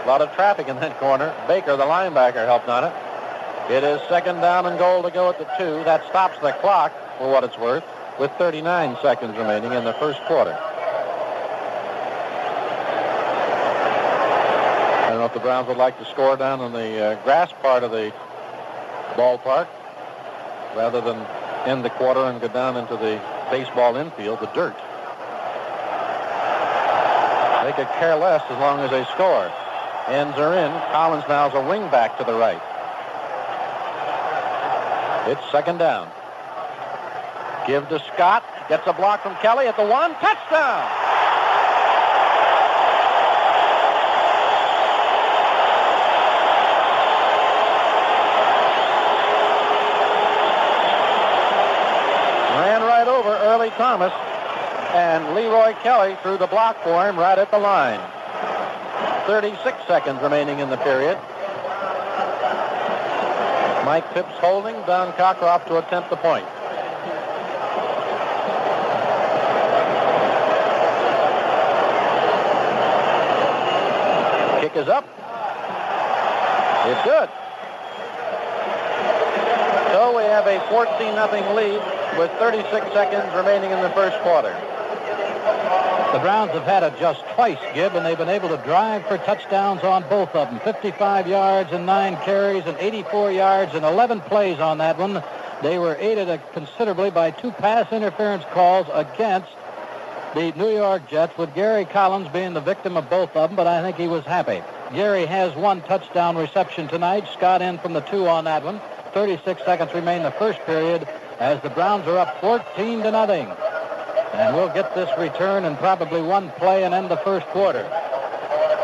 A 0.07 0.09
lot 0.09 0.23
of 0.23 0.33
traffic 0.37 0.69
in 0.69 0.77
that 0.77 1.01
corner. 1.01 1.35
Baker, 1.49 1.77
the 1.77 1.83
linebacker, 1.83 2.47
helped 2.47 2.69
on 2.69 2.85
it. 2.85 2.93
It 3.69 3.83
is 3.83 4.01
second 4.09 4.37
down 4.41 4.67
and 4.67 4.79
goal 4.79 5.03
to 5.03 5.11
go 5.11 5.29
at 5.31 5.37
the 5.37 5.49
two. 5.59 5.83
That 5.83 6.07
stops 6.07 6.39
the 6.39 6.53
clock, 6.61 6.93
for 7.19 7.29
what 7.29 7.43
it's 7.43 7.59
worth, 7.59 7.83
with 8.17 8.31
39 8.39 8.99
seconds 9.03 9.37
remaining 9.37 9.73
in 9.73 9.83
the 9.83 9.95
first 9.95 10.21
quarter. 10.27 10.57
I 15.03 15.09
don't 15.11 15.19
know 15.19 15.25
if 15.25 15.35
the 15.35 15.41
Browns 15.41 15.67
would 15.67 15.77
like 15.77 15.99
to 15.99 16.05
score 16.05 16.37
down 16.37 16.61
on 16.61 16.73
the 16.73 17.05
uh, 17.05 17.25
grass 17.25 17.51
part 17.61 17.83
of 17.83 17.91
the 17.91 18.13
ballpark 19.17 19.67
rather 20.77 21.01
than 21.01 21.17
end 21.67 21.85
the 21.85 21.91
quarter 21.91 22.21
and 22.27 22.41
go 22.41 22.47
down 22.47 22.77
into 22.77 22.95
the 22.95 23.21
baseball 23.51 23.97
infield, 23.97 24.39
the 24.39 24.47
dirt. 24.55 24.77
They 27.65 27.73
could 27.73 27.93
care 27.99 28.15
less 28.15 28.45
as 28.49 28.59
long 28.61 28.79
as 28.79 28.91
they 28.93 29.03
score. 29.07 29.51
Ends 30.09 30.39
are 30.39 30.55
in. 30.55 30.71
Collins 30.93 31.25
now 31.29 31.49
is 31.49 31.55
a 31.55 31.69
wing 31.69 31.91
back 31.91 32.17
to 32.19 32.25
the 32.25 32.33
right. 32.33 32.63
It's 35.27 35.51
second 35.51 35.79
down. 35.79 36.09
Give 37.67 37.89
to 37.89 37.99
Scott. 38.15 38.45
Gets 38.69 38.87
a 38.87 38.93
block 38.93 39.25
from 39.25 39.35
Kelly 39.37 39.67
at 39.67 39.77
the 39.77 39.85
one. 39.85 40.13
Touchdown! 40.15 40.87
Ran 52.61 52.83
right 52.83 53.09
over 53.09 53.31
Earlie 53.45 53.71
Thomas. 53.77 54.13
And 54.95 55.35
Leroy 55.35 55.75
Kelly 55.83 56.17
threw 56.23 56.39
the 56.39 56.47
block 56.47 56.81
for 56.85 57.09
him 57.09 57.19
right 57.19 57.39
at 57.39 57.51
the 57.51 57.59
line. 57.59 58.01
36 59.27 59.77
seconds 59.89 60.23
remaining 60.23 60.61
in 60.61 60.71
the 60.71 60.77
period. 60.77 61.19
Mike 63.85 64.07
Phipps 64.15 64.33
holding, 64.39 64.75
Don 64.87 65.13
Cockcroft 65.15 65.67
to 65.67 65.79
attempt 65.79 66.11
the 66.11 66.17
point. 66.17 66.47
Kick 74.61 74.77
is 74.77 74.89
up. 74.89 75.05
It's 76.87 77.03
good. 77.03 77.29
So 79.93 80.17
we 80.17 80.23
have 80.23 80.47
a 80.47 80.61
14-0 80.71 81.55
lead 81.57 82.19
with 82.19 82.31
36 82.39 82.93
seconds 82.93 83.35
remaining 83.35 83.73
in 83.73 83.83
the 83.83 83.91
first 83.91 84.17
quarter. 84.23 84.55
The 86.17 86.23
Browns 86.23 86.53
have 86.53 86.63
had 86.63 86.83
it 86.83 86.99
just 86.99 87.21
twice, 87.35 87.59
Gib, 87.75 87.95
and 87.95 88.07
they've 88.07 88.17
been 88.17 88.31
able 88.31 88.49
to 88.49 88.57
drive 88.65 89.07
for 89.07 89.19
touchdowns 89.19 89.83
on 89.83 90.03
both 90.09 90.35
of 90.35 90.49
them. 90.49 90.59
55 90.61 91.29
yards 91.29 91.73
and 91.73 91.85
nine 91.85 92.17
carries 92.25 92.65
and 92.65 92.75
84 92.79 93.33
yards 93.33 93.75
and 93.75 93.85
11 93.85 94.23
plays 94.23 94.59
on 94.59 94.79
that 94.79 94.97
one. 94.97 95.23
They 95.63 95.79
were 95.79 95.95
aided 96.01 96.41
considerably 96.55 97.11
by 97.11 97.33
two 97.33 97.51
pass 97.51 97.93
interference 97.93 98.45
calls 98.55 98.87
against 98.95 99.51
the 100.35 100.53
New 100.57 100.71
York 100.71 101.07
Jets, 101.07 101.37
with 101.37 101.55
Gary 101.55 101.85
Collins 101.85 102.29
being 102.29 102.55
the 102.55 102.63
victim 102.63 102.97
of 102.97 103.11
both 103.11 103.37
of 103.37 103.51
them, 103.51 103.55
but 103.55 103.67
I 103.67 103.83
think 103.83 103.99
he 103.99 104.09
was 104.09 104.25
happy. 104.25 104.63
Gary 104.95 105.27
has 105.27 105.55
one 105.55 105.83
touchdown 105.83 106.35
reception 106.39 106.89
tonight. 106.89 107.29
Scott 107.35 107.61
in 107.61 107.77
from 107.77 107.93
the 107.93 108.01
two 108.01 108.27
on 108.27 108.45
that 108.45 108.65
one. 108.65 108.81
36 109.13 109.63
seconds 109.67 109.93
remain 109.93 110.23
the 110.23 110.31
first 110.31 110.61
period 110.61 111.07
as 111.41 111.61
the 111.61 111.69
Browns 111.69 112.07
are 112.07 112.17
up 112.17 112.41
14 112.41 113.03
to 113.03 113.11
nothing. 113.11 113.51
And 114.33 114.55
we'll 114.55 114.73
get 114.73 114.95
this 114.95 115.11
return 115.19 115.65
in 115.65 115.77
probably 115.77 116.23
one 116.23 116.51
play 116.53 116.85
and 116.85 116.95
end 116.95 117.11
the 117.11 117.17
first 117.19 117.47
quarter. 117.49 117.83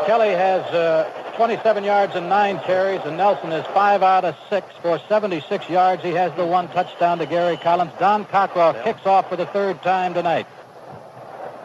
Kelly 0.07 0.31
has 0.31 0.63
uh, 0.75 1.11
27 1.37 1.85
yards 1.85 2.15
and 2.15 2.29
nine 2.29 2.59
carries, 2.61 3.01
and 3.05 3.17
Nelsen 3.17 3.53
is 3.53 3.65
five 3.67 4.03
out 4.03 4.25
of 4.25 4.37
six 4.51 4.67
for 4.83 5.01
76 5.09 5.69
yards. 5.69 6.03
He 6.03 6.11
has 6.11 6.35
the 6.37 6.45
one 6.45 6.69
touchdown 6.69 7.19
to 7.19 7.27
Gary 7.27 7.57
Collins. 7.57 7.93
Don 7.99 8.25
Cockcroft 8.27 8.83
kicks 8.85 9.07
off 9.07 9.29
for 9.29 9.37
the 9.37 9.47
third 9.47 9.83
time 9.83 10.15
tonight. 10.15 10.47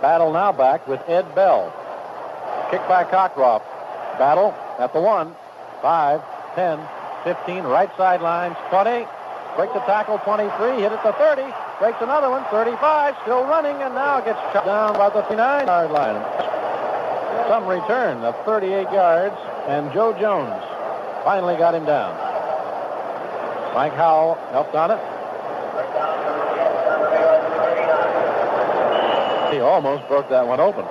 Battle 0.01 0.31
now 0.31 0.51
back 0.51 0.87
with 0.87 1.01
Ed 1.07 1.33
Bell. 1.33 1.73
Kick 2.71 2.81
by 2.87 3.03
Cockcroft. 3.03 3.65
Battle 4.19 4.53
at 4.79 4.93
the 4.93 5.01
one, 5.01 5.35
five, 5.81 6.21
10, 6.55 6.79
15, 7.23 7.63
right 7.63 7.89
sidelines, 7.97 8.55
20. 8.69 9.07
Break 9.55 9.73
the 9.73 9.79
tackle, 9.81 10.19
23. 10.19 10.81
Hit 10.81 10.91
at 10.91 11.03
the 11.03 11.13
30. 11.13 11.66
Breaks 11.79 12.01
another 12.01 12.31
one, 12.31 12.43
35. 12.49 13.15
Still 13.21 13.43
running, 13.43 13.75
and 13.83 13.93
now 13.93 14.19
gets 14.19 14.39
shot 14.51 14.65
down 14.65 14.93
by 14.97 15.11
the 15.11 15.21
39-yard 15.29 15.91
line. 15.91 16.17
Some 17.47 17.67
return 17.67 18.17
of 18.23 18.33
38 18.45 18.91
yards, 18.91 19.35
and 19.67 19.93
Joe 19.93 20.11
Jones 20.19 20.63
finally 21.23 21.55
got 21.55 21.75
him 21.75 21.85
down. 21.85 22.17
Mike 23.75 23.93
Howell 23.93 24.35
helped 24.49 24.73
on 24.73 24.89
it. 24.89 24.97
He 29.53 29.59
almost 29.59 30.07
broke 30.07 30.29
that 30.29 30.47
one 30.47 30.59
open. 30.59 30.85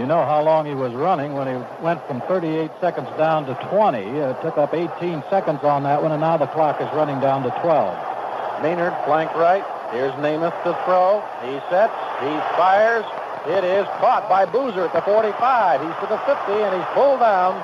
You 0.00 0.06
know 0.06 0.24
how 0.24 0.42
long 0.42 0.66
he 0.66 0.74
was 0.74 0.92
running 0.94 1.34
when 1.34 1.46
he 1.46 1.54
went 1.80 2.04
from 2.08 2.22
38 2.22 2.72
seconds 2.80 3.08
down 3.16 3.46
to 3.46 3.54
20. 3.70 3.98
It 3.98 4.42
took 4.42 4.58
up 4.58 4.74
18 4.74 5.22
seconds 5.30 5.62
on 5.62 5.84
that 5.84 6.02
one, 6.02 6.10
and 6.10 6.20
now 6.20 6.36
the 6.36 6.48
clock 6.48 6.80
is 6.80 6.88
running 6.92 7.20
down 7.20 7.44
to 7.44 7.50
12. 7.62 8.62
Maynard 8.64 8.94
flank 9.04 9.32
right. 9.34 9.64
Here's 9.92 10.12
Namath 10.20 10.56
to 10.64 10.76
throw. 10.84 11.24
He 11.40 11.56
sets. 11.70 11.96
He 12.20 12.32
fires. 12.60 13.04
It 13.46 13.64
is 13.64 13.86
caught 14.04 14.28
by 14.28 14.44
Boozer 14.44 14.84
at 14.84 14.92
the 14.92 15.00
45. 15.00 15.80
He's 15.80 15.96
to 16.00 16.06
the 16.06 16.18
50, 16.28 16.52
and 16.52 16.76
he's 16.76 16.90
pulled 16.92 17.20
down 17.20 17.56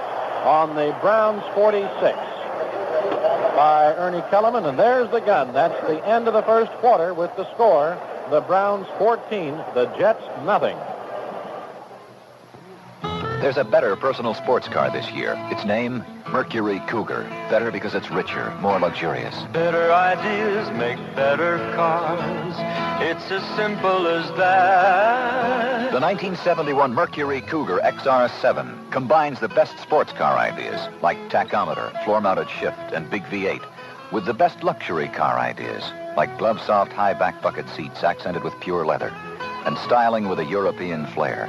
on 0.46 0.74
the 0.74 0.96
Browns 1.02 1.42
46 1.54 2.16
by 3.54 3.94
Ernie 3.98 4.24
Kellerman. 4.30 4.64
And 4.64 4.78
there's 4.78 5.10
the 5.10 5.20
gun. 5.20 5.52
That's 5.52 5.78
the 5.86 6.00
end 6.06 6.26
of 6.26 6.34
the 6.34 6.42
first 6.42 6.72
quarter 6.80 7.12
with 7.12 7.34
the 7.36 7.44
score. 7.52 7.98
The 8.30 8.40
Browns 8.40 8.86
14, 8.98 9.56
the 9.74 9.92
Jets 9.98 10.24
nothing. 10.44 10.76
There's 13.44 13.58
a 13.58 13.62
better 13.62 13.94
personal 13.94 14.32
sports 14.32 14.68
car 14.68 14.90
this 14.90 15.10
year. 15.10 15.36
Its 15.50 15.66
name, 15.66 16.02
Mercury 16.30 16.80
Cougar. 16.88 17.24
Better 17.50 17.70
because 17.70 17.94
it's 17.94 18.10
richer, 18.10 18.50
more 18.62 18.80
luxurious. 18.80 19.34
Better 19.52 19.92
ideas 19.92 20.70
make 20.78 20.96
better 21.14 21.58
cars. 21.74 22.54
It's 23.02 23.30
as 23.30 23.44
simple 23.54 24.06
as 24.06 24.26
that. 24.38 25.92
The 25.92 26.00
1971 26.00 26.94
Mercury 26.94 27.42
Cougar 27.42 27.80
XR7 27.84 28.90
combines 28.90 29.40
the 29.40 29.48
best 29.50 29.78
sports 29.78 30.14
car 30.14 30.38
ideas, 30.38 30.80
like 31.02 31.18
tachometer, 31.28 32.02
floor-mounted 32.02 32.48
shift, 32.48 32.94
and 32.94 33.10
big 33.10 33.24
V8, 33.24 33.62
with 34.10 34.24
the 34.24 34.32
best 34.32 34.64
luxury 34.64 35.08
car 35.08 35.38
ideas, 35.38 35.84
like 36.16 36.38
glove-soft 36.38 36.94
high-back 36.94 37.42
bucket 37.42 37.68
seats 37.68 38.02
accented 38.04 38.42
with 38.42 38.58
pure 38.60 38.86
leather, 38.86 39.12
and 39.66 39.76
styling 39.76 40.30
with 40.30 40.38
a 40.38 40.46
European 40.46 41.06
flair 41.08 41.46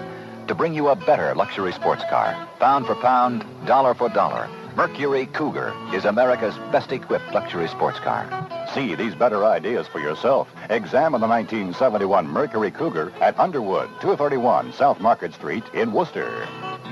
to 0.47 0.55
bring 0.55 0.73
you 0.73 0.89
a 0.89 0.95
better 0.95 1.33
luxury 1.35 1.73
sports 1.73 2.03
car. 2.09 2.47
Pound 2.59 2.85
for 2.85 2.95
pound, 2.95 3.43
dollar 3.65 3.93
for 3.93 4.09
dollar. 4.09 4.49
Mercury 4.75 5.25
Cougar 5.27 5.73
is 5.93 6.03
America's 6.03 6.57
best 6.71 6.91
equipped 6.91 7.33
luxury 7.33 7.67
sports 7.69 7.99
car. 7.99 8.27
See 8.73 8.93
these 8.93 9.15
better 9.15 9.45
ideas 9.45 9.87
for 9.87 9.99
yourself. 9.99 10.49
Examine 10.69 11.21
the 11.21 11.27
1971 11.27 12.27
Mercury 12.27 12.71
Cougar 12.71 13.13
at 13.21 13.39
Underwood, 13.39 13.87
231 14.01 14.73
South 14.73 14.99
Market 14.99 15.33
Street 15.33 15.63
in 15.73 15.93
Worcester. 15.93 16.45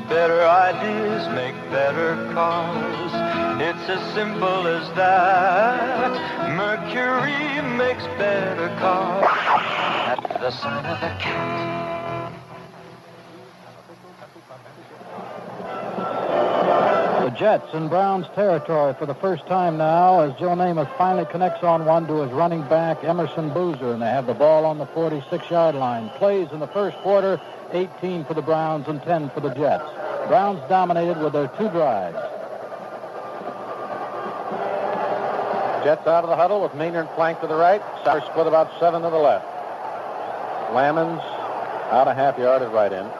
Better 0.07 0.45
ideas 0.45 1.27
make 1.35 1.55
better 1.71 2.15
cars. 2.33 3.11
It's 3.61 3.89
as 3.89 4.13
simple 4.13 4.65
as 4.67 4.87
that. 4.95 6.55
Mercury 6.55 7.61
makes 7.77 8.03
better 8.17 8.69
cars. 8.79 9.25
At 9.25 10.39
the 10.39 10.51
sign 10.51 10.85
of 10.85 11.01
the 11.01 11.07
cat. 11.19 11.82
Jets 17.35 17.73
in 17.73 17.87
Browns 17.87 18.27
territory 18.35 18.93
for 18.93 19.05
the 19.05 19.15
first 19.15 19.47
time 19.47 19.77
now 19.77 20.21
as 20.21 20.37
Joe 20.39 20.49
Namath 20.49 20.95
finally 20.97 21.25
connects 21.25 21.63
on 21.63 21.85
one 21.85 22.05
to 22.07 22.21
his 22.21 22.31
running 22.31 22.61
back, 22.63 23.03
Emerson 23.03 23.51
Boozer, 23.53 23.93
and 23.93 24.01
they 24.01 24.07
have 24.07 24.27
the 24.27 24.33
ball 24.33 24.65
on 24.65 24.77
the 24.77 24.85
46-yard 24.87 25.73
line. 25.73 26.09
Plays 26.17 26.49
in 26.51 26.59
the 26.59 26.67
first 26.67 26.95
quarter, 26.97 27.41
18 27.71 28.25
for 28.25 28.33
the 28.33 28.41
Browns 28.41 28.87
and 28.87 29.01
10 29.01 29.31
for 29.31 29.39
the 29.39 29.49
Jets. 29.49 29.83
Browns 30.27 30.59
dominated 30.69 31.17
with 31.21 31.33
their 31.33 31.47
two 31.47 31.69
drives. 31.69 32.17
Jets 35.83 36.05
out 36.07 36.23
of 36.23 36.29
the 36.29 36.35
huddle 36.35 36.61
with 36.61 36.75
Maynard 36.75 37.09
flanked 37.15 37.41
to 37.41 37.47
the 37.47 37.55
right. 37.55 37.81
Sauer 38.03 38.21
split 38.21 38.47
about 38.47 38.69
seven 38.79 39.01
to 39.01 39.09
the 39.09 39.17
left. 39.17 39.45
Lammons 40.71 41.21
out 41.91 42.07
a 42.07 42.13
half 42.13 42.37
yard 42.37 42.61
at 42.61 42.71
right 42.71 42.93
end. 42.93 43.11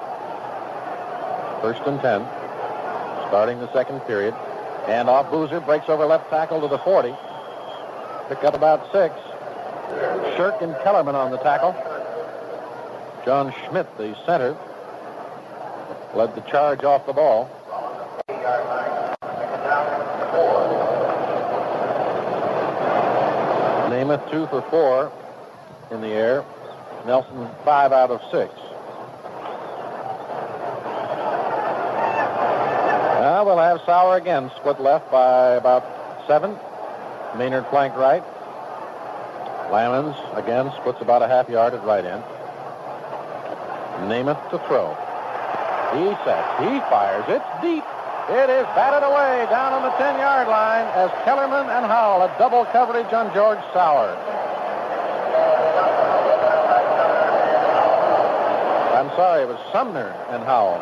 First 1.62 1.82
and 1.88 2.00
10 2.00 2.43
starting 3.34 3.58
the 3.58 3.74
second 3.74 4.00
period. 4.02 4.32
And 4.88 5.10
off 5.10 5.32
Boozer, 5.32 5.60
breaks 5.62 5.90
over 5.90 6.06
left 6.06 6.30
tackle 6.30 6.62
to 6.62 6.68
the 6.68 6.78
40. 6.78 7.10
Pick 8.30 8.44
up 8.44 8.54
about 8.54 8.86
six. 8.92 9.16
Sherk 10.38 10.62
and 10.62 10.76
Kellerman 10.84 11.16
on 11.16 11.32
the 11.32 11.38
tackle. 11.38 11.74
John 13.26 13.52
Schmidt, 13.52 13.88
the 13.98 14.16
center, 14.28 14.56
led 16.14 16.36
the 16.36 16.42
charge 16.42 16.84
off 16.84 17.08
the 17.08 17.14
ball. 17.14 17.50
Namath 23.90 24.30
two 24.30 24.46
for 24.46 24.62
four 24.70 25.12
in 25.90 26.02
the 26.02 26.10
air. 26.10 26.46
Nelsen 27.08 27.50
five 27.66 27.92
out 27.92 28.12
of 28.12 28.22
six. 28.30 28.54
Now 33.44 33.50
we'll 33.50 33.58
have 33.58 33.82
Sauer 33.86 34.16
again, 34.16 34.50
split 34.56 34.80
left 34.80 35.12
by 35.12 35.56
about 35.60 35.84
seven. 36.28 36.56
Maynard 37.38 37.68
flank 37.68 37.94
right. 37.98 38.24
Lammons 39.68 40.16
again 40.40 40.72
splits 40.80 41.02
about 41.02 41.22
a 41.22 41.28
half 41.28 41.50
yard 41.50 41.74
at 41.74 41.84
right 41.84 42.06
end. 42.06 42.24
Namath 44.08 44.40
to 44.48 44.60
throw. 44.64 44.96
He 45.92 46.08
sets. 46.24 46.52
He 46.64 46.80
fires. 46.88 47.28
It's 47.28 47.52
deep. 47.60 47.84
It 48.32 48.48
is 48.48 48.64
batted 48.80 49.04
away 49.04 49.44
down 49.52 49.76
on 49.76 49.84
the 49.84 49.92
10-yard 50.00 50.48
line 50.48 50.88
as 50.96 51.12
Kellerman 51.26 51.68
and 51.68 51.86
Howell 51.86 52.26
had 52.26 52.40
double 52.40 52.64
coverage 52.72 53.12
on 53.12 53.28
George 53.36 53.60
Sauer. 53.74 54.16
I'm 58.96 59.12
sorry, 59.20 59.44
it 59.44 59.50
was 59.50 59.60
Sumner 59.74 60.16
and 60.32 60.46
Howell, 60.46 60.80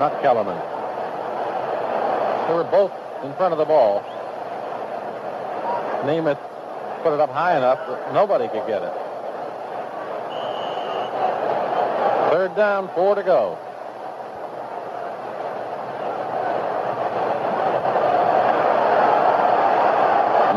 not 0.00 0.22
Kellerman. 0.22 0.56
They 2.48 2.54
were 2.54 2.64
both 2.64 2.92
in 3.24 3.32
front 3.34 3.52
of 3.52 3.58
the 3.58 3.64
ball. 3.64 4.02
Namath 6.04 6.38
put 7.02 7.14
it 7.14 7.20
up 7.20 7.30
high 7.30 7.56
enough 7.56 7.78
that 7.86 8.12
nobody 8.12 8.48
could 8.48 8.66
get 8.66 8.82
it. 8.82 8.92
Third 12.30 12.54
down, 12.56 12.90
four 12.94 13.14
to 13.14 13.22
go. 13.22 13.58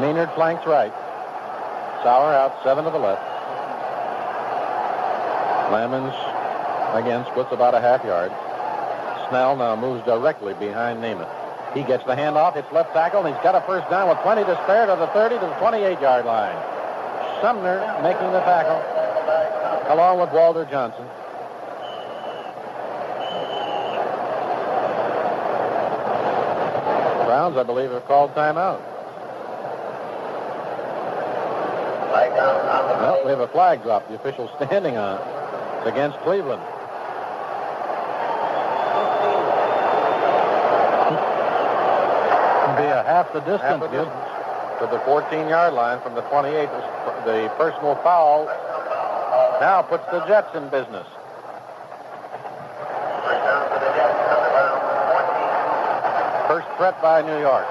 Maynard 0.02 0.32
flanks 0.34 0.66
right. 0.66 0.94
Sauer 2.04 2.34
out, 2.34 2.58
seven 2.64 2.84
to 2.84 2.92
the 2.92 3.00
left. 3.00 3.22
Lammons 5.72 6.16
again 6.96 7.26
splits 7.32 7.52
about 7.52 7.74
a 7.74 7.80
half 7.80 8.04
yard. 8.04 8.32
Snell 9.30 9.56
now 9.56 9.76
moves 9.76 10.06
directly 10.06 10.54
behind 10.56 11.02
Namath. 11.02 11.37
He 11.74 11.84
gets 11.84 12.03
the 12.05 12.15
handoff. 12.15 12.55
It's 12.55 12.72
left 12.72 12.93
tackle, 12.93 13.26
and 13.26 13.36
he's 13.36 13.43
got 13.43 13.55
a 13.55 13.61
first 13.68 13.89
down 13.89 14.09
with 14.09 14.20
20 14.20 14.43
to 14.45 14.55
spare 14.63 14.86
to 14.88 14.95
the 14.95 15.07
30 15.07 15.36
to 15.36 15.41
the 15.41 15.53
28-yard 15.61 16.26
line. 16.26 16.55
Sumner 17.41 17.80
making 18.01 18.32
the 18.32 18.41
tackle 18.41 18.82
along 19.93 20.20
with 20.20 20.32
Walter 20.32 20.65
Johnson. 20.65 21.05
Browns, 27.26 27.57
I 27.57 27.63
believe, 27.63 27.91
have 27.91 28.05
called 28.05 28.34
timeout. 28.34 28.82
Well, 32.99 33.22
we 33.24 33.30
have 33.30 33.39
a 33.39 33.47
flag 33.47 33.84
drop. 33.84 34.07
The 34.07 34.15
official 34.15 34.49
standing 34.55 34.97
on 34.97 35.20
it. 35.20 35.28
It's 35.80 35.88
against 35.88 36.18
Cleveland. 36.20 36.61
The 43.38 43.54
distance. 43.54 43.84
A 43.86 43.92
distance 43.94 44.30
to 44.82 44.90
the 44.90 44.98
14-yard 45.06 45.72
line 45.76 46.02
from 46.02 46.16
the 46.16 46.26
28. 46.34 46.66
The 47.22 47.54
personal 47.54 47.94
foul 48.02 48.50
now 49.62 49.86
puts 49.86 50.04
the 50.10 50.26
Jets 50.26 50.50
in 50.58 50.66
business. 50.74 51.06
First 56.50 56.66
threat 56.82 56.98
by 56.98 57.22
New 57.22 57.38
York. 57.38 57.70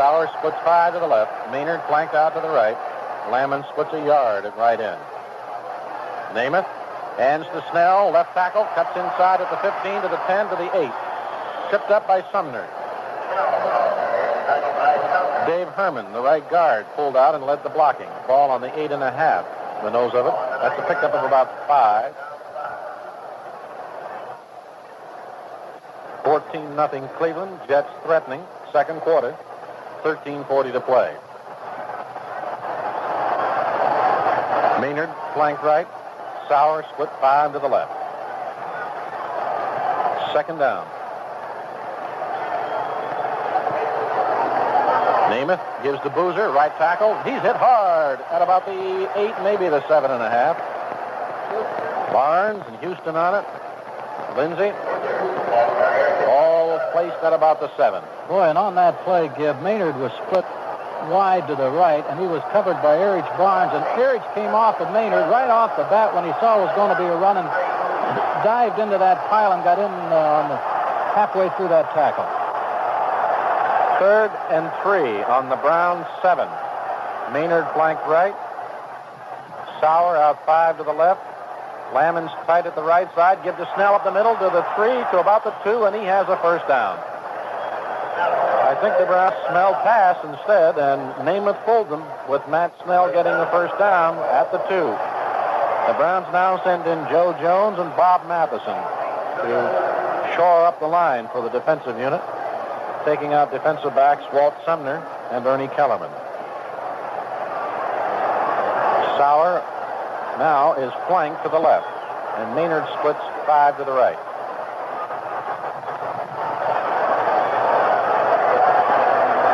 Sauer 0.00 0.32
splits 0.38 0.56
five 0.64 0.94
to 0.94 1.00
the 1.00 1.06
left. 1.06 1.52
Maynard 1.52 1.82
flanked 1.86 2.14
out 2.14 2.32
to 2.32 2.40
the 2.40 2.48
right. 2.48 2.78
Lammons 3.28 3.68
splits 3.72 3.92
a 3.92 4.00
yard 4.06 4.46
at 4.46 4.56
right 4.56 4.80
end. 4.80 5.00
Namath 6.32 6.64
hands 7.20 7.44
to 7.52 7.62
Snell. 7.70 8.08
Left 8.08 8.32
tackle 8.32 8.64
cuts 8.72 8.96
inside 8.96 9.44
at 9.44 9.50
the 9.52 9.60
15 9.60 10.00
to 10.00 10.08
the 10.08 10.20
10 10.24 10.48
to 10.48 10.56
the 10.56 10.72
8. 10.80 10.90
Tripped 11.68 11.90
up 11.90 12.08
by 12.08 12.24
Sumner. 12.32 12.66
Dave 15.46 15.68
Herman, 15.68 16.12
the 16.12 16.20
right 16.20 16.48
guard, 16.50 16.86
pulled 16.96 17.16
out 17.16 17.34
and 17.34 17.44
led 17.44 17.62
the 17.62 17.68
blocking. 17.68 18.08
Ball 18.26 18.50
on 18.50 18.60
the 18.60 18.78
eight 18.78 18.90
and 18.90 19.02
a 19.02 19.12
half, 19.12 19.46
the 19.82 19.90
nose 19.90 20.12
of 20.14 20.26
it. 20.26 20.34
That's 20.60 20.78
a 20.78 20.82
pickup 20.82 21.14
of 21.14 21.24
about 21.24 21.68
five. 21.68 22.14
14 26.24 26.74
nothing 26.74 27.08
Cleveland. 27.16 27.60
Jets 27.68 27.88
threatening. 28.02 28.42
Second 28.72 29.00
quarter. 29.02 29.36
13:40 30.02 30.72
to 30.72 30.80
play. 30.80 31.14
Maynard 34.80 35.10
flank 35.34 35.62
right. 35.62 35.86
Sauer 36.48 36.84
split 36.92 37.10
five 37.20 37.52
to 37.52 37.60
the 37.60 37.68
left. 37.68 37.92
Second 40.32 40.58
down. 40.58 40.95
Namath 45.46 45.82
gives 45.82 46.00
to 46.02 46.10
Boozer, 46.10 46.50
right 46.50 46.74
tackle. 46.76 47.14
He's 47.22 47.40
hit 47.42 47.54
hard 47.54 48.18
at 48.34 48.42
about 48.42 48.66
the 48.66 48.74
eight, 49.14 49.34
maybe 49.42 49.68
the 49.68 49.86
seven 49.86 50.10
and 50.10 50.22
a 50.22 50.30
half. 50.30 50.58
Barnes 52.12 52.64
and 52.66 52.76
Houston 52.82 53.14
on 53.14 53.38
it. 53.38 53.46
Lindsey. 54.34 54.74
All 56.26 56.80
placed 56.90 57.22
at 57.22 57.32
about 57.32 57.60
the 57.60 57.70
seven. 57.76 58.02
Boy, 58.28 58.50
and 58.50 58.58
on 58.58 58.74
that 58.74 58.98
play, 59.04 59.30
Gib, 59.38 59.62
Maynard 59.62 59.96
was 59.96 60.10
split 60.26 60.44
wide 61.14 61.46
to 61.46 61.54
the 61.54 61.70
right, 61.70 62.04
and 62.10 62.18
he 62.18 62.26
was 62.26 62.42
covered 62.50 62.82
by 62.82 62.98
Erich 62.98 63.24
Barnes. 63.38 63.70
And 63.72 63.84
Erich 64.00 64.26
came 64.34 64.50
off 64.50 64.80
of 64.80 64.90
Maynard 64.92 65.30
right 65.30 65.48
off 65.48 65.76
the 65.76 65.84
bat 65.84 66.12
when 66.12 66.24
he 66.24 66.32
saw 66.42 66.58
it 66.58 66.66
was 66.66 66.74
going 66.74 66.90
to 66.90 66.98
be 66.98 67.06
a 67.06 67.16
run 67.16 67.38
and 67.38 67.46
dived 68.42 68.80
into 68.80 68.98
that 68.98 69.22
pile 69.30 69.52
and 69.52 69.62
got 69.62 69.78
in 69.78 69.86
uh, 69.86 70.40
on 70.42 70.50
the 70.50 70.56
halfway 71.14 71.48
through 71.56 71.68
that 71.68 71.86
tackle. 71.94 72.26
Third 73.98 74.30
and 74.50 74.68
three 74.82 75.22
on 75.24 75.48
the 75.48 75.56
Browns 75.56 76.06
seven. 76.20 76.48
Maynard 77.32 77.66
flank 77.72 77.98
right. 78.06 78.34
Sauer 79.80 80.16
out 80.16 80.44
five 80.44 80.76
to 80.78 80.84
the 80.84 80.92
left. 80.92 81.20
Lammons 81.92 82.30
tight 82.46 82.66
at 82.66 82.74
the 82.74 82.82
right 82.82 83.08
side. 83.14 83.42
Give 83.42 83.56
to 83.56 83.68
Snell 83.74 83.94
up 83.94 84.04
the 84.04 84.12
middle 84.12 84.34
to 84.34 84.50
the 84.52 84.66
three 84.76 85.00
to 85.12 85.20
about 85.20 85.44
the 85.44 85.54
two, 85.64 85.84
and 85.84 85.94
he 85.94 86.04
has 86.04 86.28
a 86.28 86.36
first 86.38 86.66
down. 86.68 86.98
I 88.66 88.74
think 88.82 88.98
the 88.98 89.06
Browns 89.06 89.36
smelled 89.48 89.78
pass 89.86 90.18
instead, 90.26 90.76
and 90.76 91.00
Namath 91.24 91.62
them 91.88 92.02
with 92.28 92.42
Matt 92.48 92.74
Snell 92.84 93.12
getting 93.12 93.32
the 93.32 93.46
first 93.54 93.78
down 93.78 94.18
at 94.34 94.50
the 94.50 94.58
two. 94.66 94.90
The 95.86 95.94
Browns 95.94 96.26
now 96.34 96.58
send 96.64 96.82
in 96.84 96.98
Joe 97.08 97.32
Jones 97.40 97.78
and 97.78 97.94
Bob 97.94 98.26
Matheson 98.26 98.76
to 99.40 100.34
shore 100.34 100.66
up 100.66 100.80
the 100.80 100.90
line 100.90 101.28
for 101.30 101.40
the 101.40 101.48
defensive 101.48 101.96
unit, 101.96 102.20
taking 103.06 103.32
out 103.32 103.52
defensive 103.52 103.94
backs 103.94 104.24
Walt 104.34 104.52
Sumner 104.66 104.98
and 105.30 105.46
Ernie 105.46 105.70
Kellerman. 105.78 106.10
Sauer 109.14 109.62
now 110.42 110.74
is 110.74 110.90
flanked 111.06 111.40
to 111.44 111.48
the 111.48 111.58
left, 111.58 111.86
and 112.42 112.52
Maynard 112.56 112.82
splits 112.98 113.22
five 113.46 113.78
to 113.78 113.84
the 113.84 113.92
right. 113.92 114.18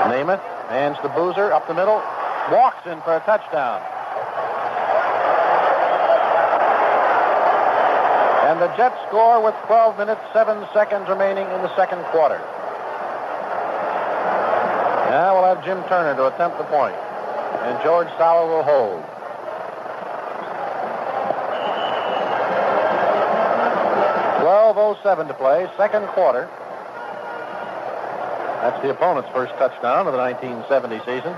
Namath 0.08 0.40
hands 0.72 0.96
the 1.02 1.10
Boozer 1.10 1.52
up 1.52 1.68
the 1.68 1.74
middle, 1.74 2.00
walks 2.50 2.86
in 2.86 3.02
for 3.02 3.16
a 3.16 3.20
touchdown. 3.28 3.84
And 8.48 8.60
the 8.60 8.74
Jets 8.80 8.96
score 9.08 9.44
with 9.44 9.54
12 9.66 9.98
minutes, 9.98 10.22
7 10.32 10.66
seconds 10.72 11.06
remaining 11.10 11.44
in 11.52 11.60
the 11.60 11.76
second 11.76 12.02
quarter. 12.12 12.40
Now 15.12 15.36
we'll 15.36 15.54
have 15.54 15.62
Jim 15.62 15.84
Turner 15.92 16.16
to 16.16 16.34
attempt 16.34 16.56
the 16.56 16.64
point, 16.72 16.96
and 16.96 17.76
George 17.84 18.08
Sauer 18.16 18.48
will 18.48 18.62
hold. 18.62 19.04
Twelve 24.40 24.78
oh 24.78 24.96
seven 25.02 25.28
to 25.28 25.34
play, 25.34 25.68
second 25.76 26.06
quarter. 26.16 26.48
That's 28.64 28.80
the 28.80 28.88
opponent's 28.88 29.28
first 29.34 29.52
touchdown 29.60 30.06
of 30.06 30.14
the 30.14 30.18
1970 30.18 30.96
season. 31.00 31.36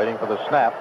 Waiting 0.00 0.16
for 0.16 0.24
the 0.24 0.40
snap. 0.48 0.72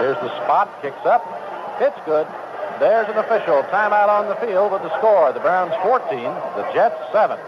Here's 0.00 0.18
the 0.18 0.34
spot, 0.42 0.82
kicks 0.82 1.06
up. 1.06 1.43
It's 1.80 1.98
good. 2.06 2.26
There's 2.78 3.08
an 3.08 3.16
official 3.16 3.62
timeout 3.64 4.08
on 4.08 4.28
the 4.28 4.36
field 4.36 4.72
with 4.72 4.82
the 4.82 4.96
score. 4.98 5.32
The 5.32 5.40
Browns 5.40 5.74
14, 5.82 6.22
the 6.22 6.70
Jets 6.72 6.96
7. 7.12 7.38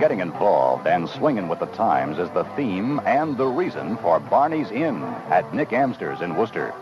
Getting 0.00 0.20
involved 0.20 0.86
and 0.86 1.08
swinging 1.08 1.48
with 1.48 1.60
the 1.60 1.66
times 1.66 2.18
is 2.18 2.30
the 2.30 2.44
theme 2.56 3.00
and 3.04 3.36
the 3.36 3.46
reason 3.46 3.96
for 3.98 4.20
Barney's 4.20 4.70
Inn 4.70 5.02
at 5.30 5.54
Nick 5.54 5.72
Amster's 5.72 6.20
in 6.20 6.36
Worcester. 6.36 6.74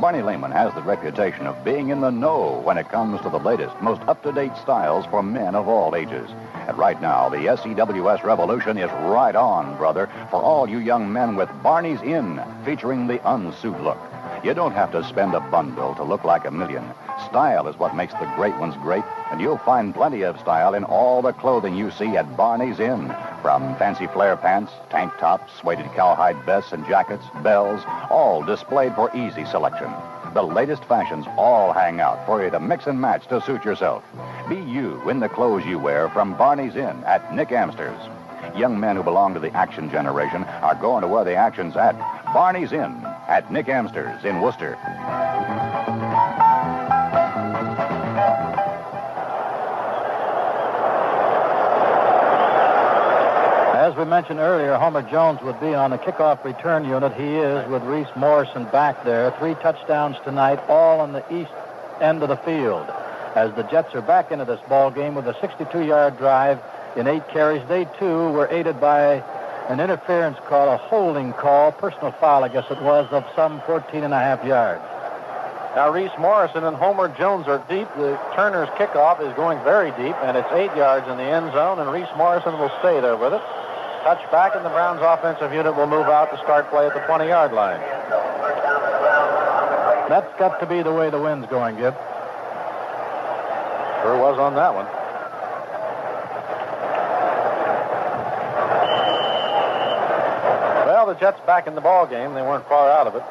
Barney 0.00 0.22
Lehman 0.22 0.50
has 0.52 0.72
the 0.74 0.82
reputation 0.82 1.46
of 1.46 1.64
being 1.64 1.90
in 1.90 2.00
the 2.00 2.10
know 2.10 2.60
when 2.64 2.78
it 2.78 2.88
comes 2.88 3.20
to 3.20 3.28
the 3.28 3.38
latest, 3.38 3.74
most 3.80 4.00
up-to-date 4.02 4.56
styles 4.56 5.04
for 5.06 5.22
men 5.22 5.54
of 5.54 5.68
all 5.68 5.94
ages. 5.94 6.30
And 6.68 6.78
right 6.78 7.00
now, 7.00 7.28
the 7.28 7.56
SEWS 7.56 8.24
revolution 8.24 8.78
is 8.78 8.90
right 8.90 9.34
on, 9.34 9.76
brother, 9.76 10.08
for 10.30 10.42
all 10.42 10.68
you 10.68 10.78
young 10.78 11.12
men 11.12 11.36
with 11.36 11.50
Barney's 11.62 12.00
Inn, 12.02 12.40
featuring 12.64 13.06
the 13.06 13.20
unsuit 13.30 13.80
look. 13.82 13.98
You 14.42 14.54
don't 14.54 14.72
have 14.72 14.92
to 14.92 15.04
spend 15.04 15.34
a 15.34 15.40
bundle 15.40 15.94
to 15.96 16.04
look 16.04 16.24
like 16.24 16.46
a 16.46 16.50
million. 16.50 16.84
Style 17.28 17.68
is 17.68 17.78
what 17.78 17.94
makes 17.94 18.14
the 18.14 18.32
great 18.36 18.56
ones 18.56 18.74
great, 18.76 19.04
and 19.30 19.40
you'll 19.40 19.58
find 19.58 19.94
plenty 19.94 20.22
of 20.22 20.40
style 20.40 20.74
in 20.74 20.84
all 20.84 21.20
the 21.20 21.34
clothing 21.34 21.76
you 21.76 21.90
see 21.90 22.16
at 22.16 22.36
Barney's 22.36 22.80
Inn. 22.80 23.14
From 23.42 23.74
fancy 23.76 24.06
flare 24.06 24.36
pants, 24.36 24.70
tank 24.90 25.12
tops, 25.18 25.52
suede 25.60 25.90
cowhide 25.94 26.42
vests 26.44 26.72
and 26.72 26.86
jackets, 26.86 27.24
bells, 27.42 27.80
all 28.10 28.42
displayed 28.42 28.94
for 28.94 29.14
easy 29.16 29.46
selection. 29.46 29.90
The 30.34 30.42
latest 30.42 30.84
fashions 30.84 31.26
all 31.36 31.72
hang 31.72 32.00
out 32.00 32.24
for 32.26 32.44
you 32.44 32.50
to 32.50 32.60
mix 32.60 32.86
and 32.86 33.00
match 33.00 33.26
to 33.28 33.40
suit 33.40 33.64
yourself. 33.64 34.04
Be 34.48 34.56
you 34.56 35.08
in 35.08 35.20
the 35.20 35.28
clothes 35.28 35.64
you 35.64 35.78
wear 35.78 36.10
from 36.10 36.36
Barney's 36.36 36.76
Inn 36.76 37.02
at 37.04 37.34
Nick 37.34 37.50
Amster's. 37.50 37.98
Young 38.56 38.78
men 38.78 38.96
who 38.96 39.02
belong 39.02 39.34
to 39.34 39.40
the 39.40 39.52
action 39.54 39.90
generation 39.90 40.44
are 40.44 40.74
going 40.74 41.02
to 41.02 41.08
where 41.08 41.24
the 41.24 41.34
action's 41.34 41.76
at. 41.76 41.96
Barney's 42.34 42.72
Inn 42.72 43.02
at 43.26 43.50
Nick 43.50 43.68
Amster's 43.68 44.24
in 44.24 44.40
Worcester. 44.40 44.76
We 54.00 54.06
mentioned 54.06 54.40
earlier, 54.40 54.76
Homer 54.76 55.02
Jones 55.02 55.42
would 55.42 55.60
be 55.60 55.74
on 55.74 55.90
the 55.90 55.98
kickoff 55.98 56.42
return 56.42 56.86
unit. 56.86 57.12
He 57.12 57.36
is 57.36 57.68
with 57.68 57.82
Reece 57.82 58.08
Morrison 58.16 58.64
back 58.64 59.04
there. 59.04 59.30
Three 59.32 59.52
touchdowns 59.56 60.16
tonight, 60.24 60.58
all 60.68 61.00
on 61.00 61.12
the 61.12 61.22
east 61.30 61.50
end 62.00 62.22
of 62.22 62.30
the 62.30 62.38
field. 62.38 62.88
As 63.34 63.54
the 63.56 63.62
Jets 63.64 63.94
are 63.94 64.00
back 64.00 64.32
into 64.32 64.46
this 64.46 64.58
ball 64.70 64.90
game 64.90 65.14
with 65.14 65.28
a 65.28 65.34
62-yard 65.34 66.16
drive 66.16 66.58
in 66.96 67.06
eight 67.06 67.28
carries, 67.28 67.60
they 67.68 67.84
too 67.98 68.32
were 68.32 68.48
aided 68.50 68.80
by 68.80 69.22
an 69.68 69.80
interference 69.80 70.38
call, 70.48 70.72
a 70.72 70.78
holding 70.78 71.34
call, 71.34 71.70
personal 71.70 72.12
foul, 72.12 72.42
I 72.42 72.48
guess 72.48 72.70
it 72.70 72.80
was, 72.80 73.06
of 73.10 73.26
some 73.36 73.60
14 73.66 74.02
and 74.02 74.14
a 74.14 74.18
half 74.18 74.42
yards. 74.46 74.82
Now, 75.76 75.92
Reece 75.92 76.10
Morrison 76.18 76.64
and 76.64 76.74
Homer 76.74 77.14
Jones 77.18 77.46
are 77.48 77.62
deep. 77.68 77.86
The 77.96 78.18
Turner's 78.34 78.70
kickoff 78.70 79.20
is 79.20 79.36
going 79.36 79.62
very 79.62 79.90
deep, 79.90 80.16
and 80.24 80.38
it's 80.38 80.48
eight 80.52 80.74
yards 80.74 81.06
in 81.06 81.18
the 81.18 81.22
end 81.22 81.52
zone, 81.52 81.78
and 81.78 81.92
Reece 81.92 82.08
Morrison 82.16 82.58
will 82.58 82.72
stay 82.80 82.98
there 83.02 83.18
with 83.18 83.34
it. 83.34 83.42
Touchback, 84.02 84.56
and 84.56 84.64
the 84.64 84.70
Browns 84.70 85.00
offensive 85.02 85.52
unit 85.52 85.76
will 85.76 85.86
move 85.86 86.06
out 86.06 86.30
to 86.30 86.38
start 86.38 86.70
play 86.70 86.86
at 86.86 86.94
the 86.94 87.00
20-yard 87.00 87.52
line. 87.52 87.80
That's 90.08 90.38
got 90.38 90.58
to 90.60 90.66
be 90.66 90.82
the 90.82 90.92
way 90.92 91.10
the 91.10 91.20
wind's 91.20 91.46
going, 91.48 91.76
Gib. 91.76 91.94
Sure 94.02 94.18
was 94.18 94.38
on 94.38 94.54
that 94.54 94.74
one. 94.74 94.86
Well, 100.86 101.06
the 101.06 101.14
Jets 101.14 101.40
back 101.46 101.66
in 101.66 101.74
the 101.74 101.80
ball 101.80 102.06
game. 102.06 102.34
They 102.34 102.42
weren't 102.42 102.66
far 102.66 102.90
out 102.90 103.06
of 103.06 103.14
it. 103.14 103.22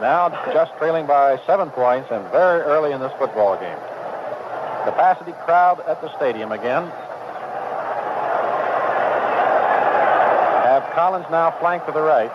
Now 0.00 0.28
just 0.52 0.72
trailing 0.78 1.06
by 1.06 1.38
seven 1.46 1.68
points 1.70 2.10
and 2.10 2.24
very 2.30 2.60
early 2.62 2.92
in 2.92 3.00
this 3.00 3.12
football 3.18 3.60
game. 3.60 3.76
Capacity 4.84 5.32
crowd 5.44 5.80
at 5.86 6.00
the 6.00 6.08
stadium 6.16 6.52
again. 6.52 6.84
Have 10.64 10.79
Collins 10.92 11.26
now 11.30 11.50
flanked 11.60 11.86
to 11.86 11.92
the 11.92 12.02
right. 12.02 12.30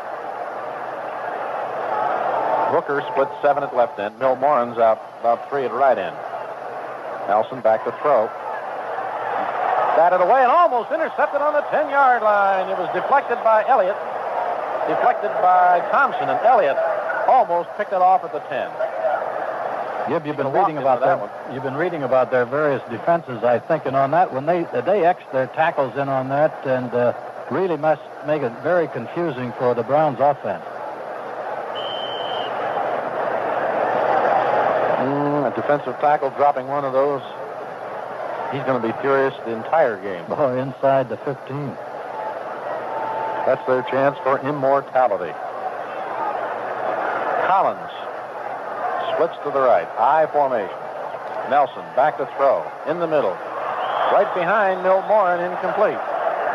Hooker 2.72 3.04
split 3.12 3.30
seven 3.42 3.64
at 3.64 3.76
left 3.76 4.00
end. 4.00 4.18
Milt 4.20 4.40
Morin's 4.40 4.78
out 4.78 5.00
about 5.20 5.50
three 5.50 5.64
at 5.64 5.72
right 5.72 5.98
end. 5.98 6.16
Nelsen 7.28 7.62
back 7.62 7.84
to 7.86 7.92
throw. 8.02 8.28
Batted 9.96 10.20
away 10.20 10.44
and 10.44 10.52
almost 10.52 10.92
intercepted 10.92 11.42
on 11.42 11.54
the 11.54 11.64
10-yard 11.72 12.22
line. 12.22 12.68
It 12.70 12.78
was 12.78 12.92
deflected 12.94 13.40
by 13.44 13.64
Elliott. 13.68 13.96
Deflected 14.92 15.32
by 15.40 15.80
Thompson, 15.90 16.28
and 16.30 16.40
Elliott 16.46 16.78
almost 17.28 17.70
picked 17.78 17.94
it 17.94 18.02
off 18.02 18.24
at 18.24 18.34
the 18.34 18.44
10. 18.52 18.70
Gib, 20.10 20.28
you've 20.28 20.38
been 20.38 20.52
reading 20.52 20.78
about 20.78 21.02
into 21.02 21.08
their, 21.08 21.18
that 21.18 21.54
you've 21.54 21.64
been 21.64 21.76
reading 21.76 22.04
about 22.04 22.30
their 22.30 22.46
various 22.46 22.84
defenses, 22.92 23.44
I 23.44 23.58
think, 23.58 23.88
and 23.88 23.96
on 23.96 24.12
that 24.12 24.32
one 24.32 24.46
they 24.46 24.62
they 24.86 25.04
X 25.04 25.24
their 25.34 25.48
tackles 25.48 25.98
in 25.98 26.10
on 26.10 26.30
that 26.30 26.54
and 26.68 26.94
uh, 26.94 27.14
really 27.52 27.78
must 27.78 28.02
make 28.26 28.42
it 28.42 28.52
very 28.64 28.88
confusing 28.88 29.54
for 29.58 29.74
the 29.74 29.84
Browns 29.84 30.18
offense. 30.20 30.64
Mm, 35.06 35.52
a 35.52 35.56
defensive 35.56 35.94
tackle 36.02 36.32
dropping 36.32 36.68
one 36.68 36.84
of 36.84 36.94
those. 36.94 37.22
He's 38.52 38.64
going 38.64 38.82
to 38.82 38.88
be 38.88 38.94
furious 39.02 39.34
the 39.46 39.52
entire 39.52 40.02
game. 40.02 40.26
Oh, 40.30 40.58
inside 40.58 41.10
the 41.10 41.18
15. 41.18 41.36
That's 43.46 43.62
their 43.68 43.84
chance 43.92 44.18
for 44.24 44.40
immortality. 44.42 45.34
Collins 47.46 47.94
splits 49.14 49.38
to 49.46 49.52
the 49.52 49.62
right. 49.62 49.88
I 50.02 50.26
formation. 50.34 50.74
Nelsen 51.50 51.86
back 51.96 52.18
to 52.18 52.26
throw. 52.38 52.66
In 52.90 52.98
the 53.00 53.08
middle. 53.08 53.38
Right 54.10 54.30
behind 54.34 54.82
Milt 54.82 55.06
Morin, 55.08 55.42
incomplete. 55.42 56.02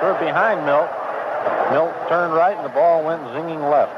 It 0.03 0.18
behind 0.18 0.64
Milt. 0.64 0.88
Milt 1.72 1.92
turned 2.09 2.32
right 2.32 2.57
and 2.57 2.64
the 2.64 2.70
ball 2.70 3.05
went 3.05 3.22
zinging 3.36 3.70
left. 3.70 3.92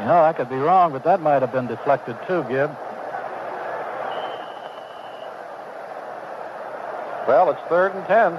You 0.00 0.06
know, 0.06 0.22
I 0.22 0.32
could 0.32 0.48
be 0.48 0.56
wrong, 0.56 0.90
but 0.90 1.04
that 1.04 1.20
might 1.20 1.42
have 1.42 1.52
been 1.52 1.66
deflected 1.66 2.16
too, 2.26 2.42
Gib. 2.48 2.70
Well, 7.28 7.50
it's 7.50 7.60
third 7.68 7.94
and 7.94 8.06
ten. 8.06 8.32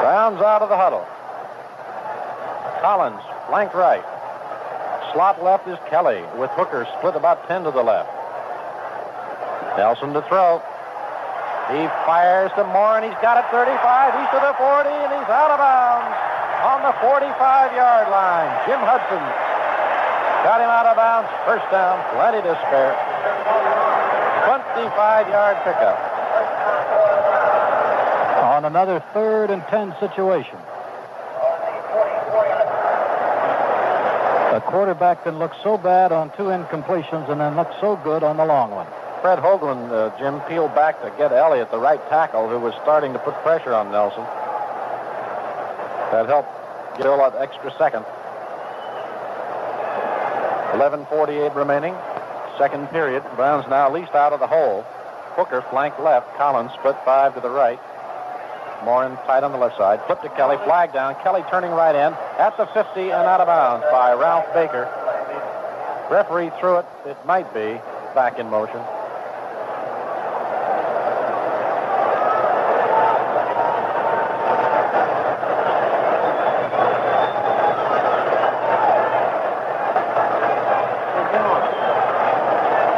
Browns 0.00 0.40
out 0.42 0.62
of 0.62 0.68
the 0.68 0.76
huddle. 0.76 1.06
Collins, 2.80 3.20
flank 3.48 3.74
right. 3.74 4.17
Slot 5.18 5.42
left 5.42 5.66
is 5.66 5.74
Kelly, 5.90 6.22
with 6.38 6.46
Hooker 6.54 6.86
split 6.94 7.18
about 7.18 7.42
10 7.50 7.66
to 7.66 7.74
the 7.74 7.82
left. 7.82 8.06
Nelsen 9.74 10.14
to 10.14 10.22
throw. 10.30 10.62
He 11.74 11.82
fires 12.06 12.54
to 12.54 12.62
Moore, 12.70 13.02
and 13.02 13.04
he's 13.04 13.18
got 13.18 13.34
it 13.34 13.42
35. 13.50 13.66
He's 14.14 14.30
to 14.30 14.38
the 14.38 14.54
40, 14.54 14.86
and 14.86 15.10
he's 15.18 15.26
out 15.26 15.50
of 15.50 15.58
bounds 15.58 16.14
on 16.62 16.86
the 16.86 16.94
45-yard 17.02 18.06
line. 18.14 18.46
Jim 18.70 18.78
Hudson 18.78 19.18
got 20.46 20.62
him 20.62 20.70
out 20.70 20.86
of 20.86 20.94
bounds. 20.94 21.26
First 21.42 21.66
down, 21.74 21.98
plenty 22.14 22.38
to 22.38 22.54
spare. 22.70 22.94
25-yard 24.46 25.56
pickup. 25.66 25.98
On 28.54 28.70
another 28.70 29.02
third 29.10 29.50
and 29.50 29.66
10 29.66 29.98
situation. 29.98 30.62
The 34.58 34.64
quarterback 34.64 35.22
can 35.22 35.38
look 35.38 35.52
so 35.62 35.78
bad 35.78 36.10
on 36.10 36.30
two 36.30 36.50
incompletions 36.50 37.30
and 37.30 37.40
then 37.40 37.54
look 37.54 37.70
so 37.80 37.94
good 38.02 38.24
on 38.24 38.38
the 38.38 38.44
long 38.44 38.72
one. 38.72 38.88
Fred 39.22 39.38
Hoaglin, 39.38 39.86
uh, 39.92 40.10
Jim, 40.18 40.40
peeled 40.50 40.74
back 40.74 41.00
to 41.00 41.14
get 41.16 41.30
Elliott, 41.30 41.70
the 41.70 41.78
right 41.78 42.00
tackle, 42.08 42.48
who 42.48 42.58
was 42.58 42.74
starting 42.82 43.12
to 43.12 43.20
put 43.20 43.34
pressure 43.46 43.72
on 43.72 43.92
Nelsen. 43.92 44.24
That 46.10 46.26
helped 46.26 46.50
get 46.98 47.06
a 47.06 47.14
lot 47.14 47.36
extra 47.38 47.70
second. 47.78 48.04
11.48 50.74 51.54
remaining. 51.54 51.94
Second 52.58 52.90
period. 52.90 53.22
Browns 53.36 53.64
now 53.70 53.88
least 53.94 54.10
out 54.16 54.32
of 54.32 54.40
the 54.40 54.48
hole. 54.48 54.82
Hooker 55.38 55.62
flank 55.70 55.96
left. 56.00 56.34
Collins 56.34 56.72
split 56.72 56.96
five 57.04 57.32
to 57.36 57.40
the 57.40 57.48
right. 57.48 57.78
Morin 58.84 59.14
tight 59.18 59.44
on 59.44 59.52
the 59.52 59.58
left 59.58 59.76
side. 59.76 60.02
Flip 60.06 60.20
to 60.22 60.28
Kelly. 60.30 60.56
Flag 60.64 60.92
down. 60.92 61.14
Kelly 61.22 61.44
turning 61.48 61.70
right 61.70 61.94
in 61.94 62.12
at 62.38 62.56
the 62.56 62.66
50 62.66 63.00
and 63.00 63.26
out 63.26 63.40
of 63.40 63.48
bounds 63.48 63.84
by 63.90 64.14
Ralph 64.14 64.46
Baker. 64.54 64.86
Referee 66.08 66.50
threw 66.60 66.78
it. 66.78 66.86
It 67.04 67.16
might 67.26 67.52
be 67.52 67.80
back 68.14 68.38
in 68.38 68.48
motion. 68.48 68.78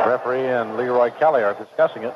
Referee 0.06 0.46
and 0.46 0.76
Leroy 0.76 1.10
Kelly 1.18 1.42
are 1.42 1.54
discussing 1.54 2.02
it. 2.02 2.14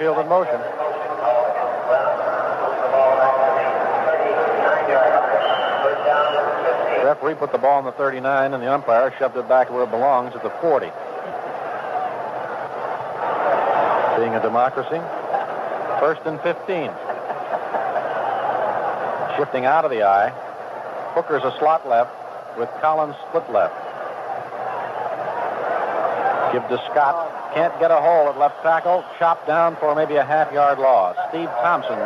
Backfield 0.00 0.18
in 0.18 0.28
motion. 0.30 0.58
Referee 7.04 7.34
put 7.34 7.52
the 7.52 7.58
ball 7.58 7.76
on 7.76 7.84
the 7.84 7.92
39, 7.92 8.54
and 8.54 8.62
the 8.62 8.72
umpire 8.72 9.12
shoved 9.18 9.36
it 9.36 9.46
back 9.46 9.70
where 9.70 9.82
it 9.82 9.90
belongs 9.90 10.34
at 10.34 10.42
the 10.42 10.48
40. 10.62 10.86
Being 14.16 14.34
a 14.34 14.40
democracy, 14.40 15.00
first 16.00 16.22
and 16.24 16.40
15. 16.40 16.90
Shifting 19.36 19.66
out 19.66 19.84
of 19.84 19.90
the 19.90 20.02
eye. 20.02 20.30
Hooker's 21.14 21.44
a 21.44 21.54
slot 21.58 21.86
left 21.86 22.10
with 22.56 22.70
Collins 22.80 23.16
split 23.28 23.50
left. 23.52 23.74
Give 26.52 26.66
to 26.68 26.78
Scott. 26.90 27.54
Can't 27.54 27.78
get 27.78 27.90
a 27.90 28.00
hole 28.00 28.28
at 28.28 28.38
left 28.38 28.62
tackle. 28.62 29.04
Chopped 29.18 29.46
down 29.46 29.76
for 29.76 29.94
maybe 29.94 30.16
a 30.16 30.24
half 30.24 30.52
yard 30.52 30.78
loss. 30.78 31.16
Steve 31.28 31.48
Thompson 31.62 31.98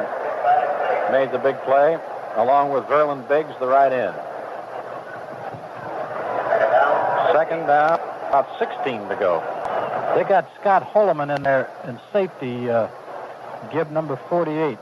made 1.10 1.32
the 1.32 1.38
big 1.38 1.56
play, 1.62 1.96
along 2.36 2.72
with 2.72 2.84
Verlon 2.84 3.26
Biggs, 3.28 3.54
the 3.58 3.66
right 3.66 3.92
end. 3.92 4.14
Second 7.32 7.66
down, 7.66 7.98
about 8.28 8.48
16 8.58 9.08
to 9.08 9.16
go. 9.16 9.40
They 10.14 10.24
got 10.24 10.48
Scott 10.60 10.92
Holloman 10.92 11.34
in 11.34 11.42
there 11.42 11.70
in 11.88 11.98
safety, 12.12 12.68
uh, 12.68 12.88
Gib 13.72 13.90
number 13.90 14.16
48, 14.28 14.78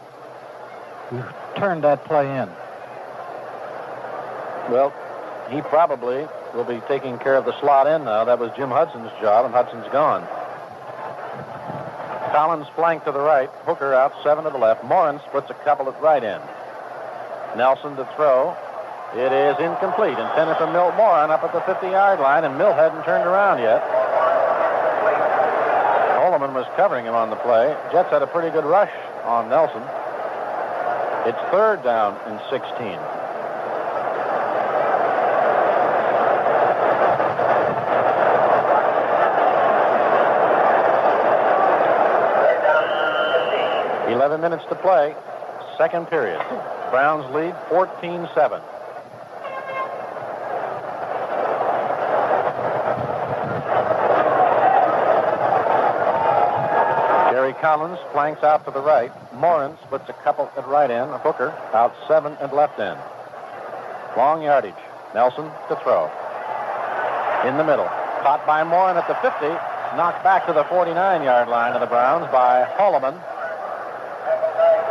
who 1.10 1.22
turned 1.56 1.84
that 1.84 2.04
play 2.04 2.26
in. 2.26 2.48
Well, 4.70 4.92
he 5.50 5.60
probably 5.62 6.26
will 6.54 6.64
be 6.64 6.80
taking 6.88 7.18
care 7.18 7.36
of 7.36 7.44
the 7.44 7.58
slot 7.60 7.86
in 7.86 8.04
now. 8.04 8.24
That 8.24 8.38
was 8.38 8.50
Jim 8.56 8.70
Hudson's 8.70 9.10
job, 9.20 9.44
and 9.44 9.54
Hudson's 9.54 9.86
gone. 9.92 10.26
Collins 12.32 12.66
flank 12.74 13.04
to 13.04 13.12
the 13.12 13.20
right. 13.20 13.50
Hooker 13.64 13.92
out, 13.92 14.12
seven 14.22 14.44
to 14.44 14.50
the 14.50 14.58
left. 14.58 14.84
Morin 14.84 15.20
splits 15.28 15.50
a 15.50 15.54
couple 15.64 15.88
at 15.88 16.00
right 16.00 16.24
end. 16.24 16.42
Nelsen 17.56 17.96
to 17.96 18.08
throw. 18.16 18.56
It 19.14 19.32
is 19.32 19.60
incomplete. 19.60 20.16
Intended 20.16 20.56
for 20.56 20.66
Milt 20.72 20.96
Morin 20.96 21.30
up 21.30 21.44
at 21.44 21.52
the 21.52 21.60
50-yard 21.60 22.20
line, 22.20 22.44
and 22.44 22.56
Milt 22.56 22.76
hadn't 22.76 23.04
turned 23.04 23.28
around 23.28 23.60
yet. 23.60 23.82
Holloman 26.16 26.54
was 26.54 26.64
covering 26.76 27.04
him 27.04 27.14
on 27.14 27.28
the 27.28 27.36
play. 27.36 27.76
Jets 27.92 28.08
had 28.08 28.22
a 28.22 28.26
pretty 28.26 28.48
good 28.48 28.64
rush 28.64 28.92
on 29.24 29.50
Nelsen. 29.50 29.82
It's 31.28 31.38
third 31.52 31.84
down 31.84 32.16
and 32.26 32.40
16. 32.48 33.21
11 44.12 44.42
minutes 44.42 44.62
to 44.68 44.74
play, 44.74 45.14
second 45.78 46.06
period. 46.06 46.38
Browns 46.90 47.24
lead 47.34 47.56
14 47.70 48.28
7. 48.34 48.60
Gary 57.32 57.54
Collins 57.54 57.98
flanks 58.12 58.42
out 58.42 58.66
to 58.66 58.70
the 58.70 58.82
right. 58.82 59.10
Morin 59.32 59.78
splits 59.86 60.08
a 60.10 60.12
couple 60.24 60.50
at 60.58 60.68
right 60.68 60.90
end. 60.90 61.10
A 61.10 61.18
hooker 61.18 61.48
out 61.72 61.94
seven 62.06 62.34
at 62.34 62.54
left 62.54 62.78
end. 62.78 63.00
Long 64.14 64.42
yardage. 64.42 64.74
Nelsen 65.14 65.50
to 65.68 65.76
throw. 65.82 66.04
In 67.48 67.56
the 67.56 67.64
middle. 67.64 67.88
Caught 68.20 68.44
by 68.46 68.62
Morin 68.62 68.98
at 68.98 69.08
the 69.08 69.14
50. 69.24 69.48
Knocked 69.96 70.22
back 70.22 70.46
to 70.46 70.52
the 70.52 70.64
49-yard 70.64 71.48
line 71.48 71.72
of 71.72 71.80
the 71.80 71.86
Browns 71.86 72.30
by 72.30 72.64
Holloman. 72.76 73.18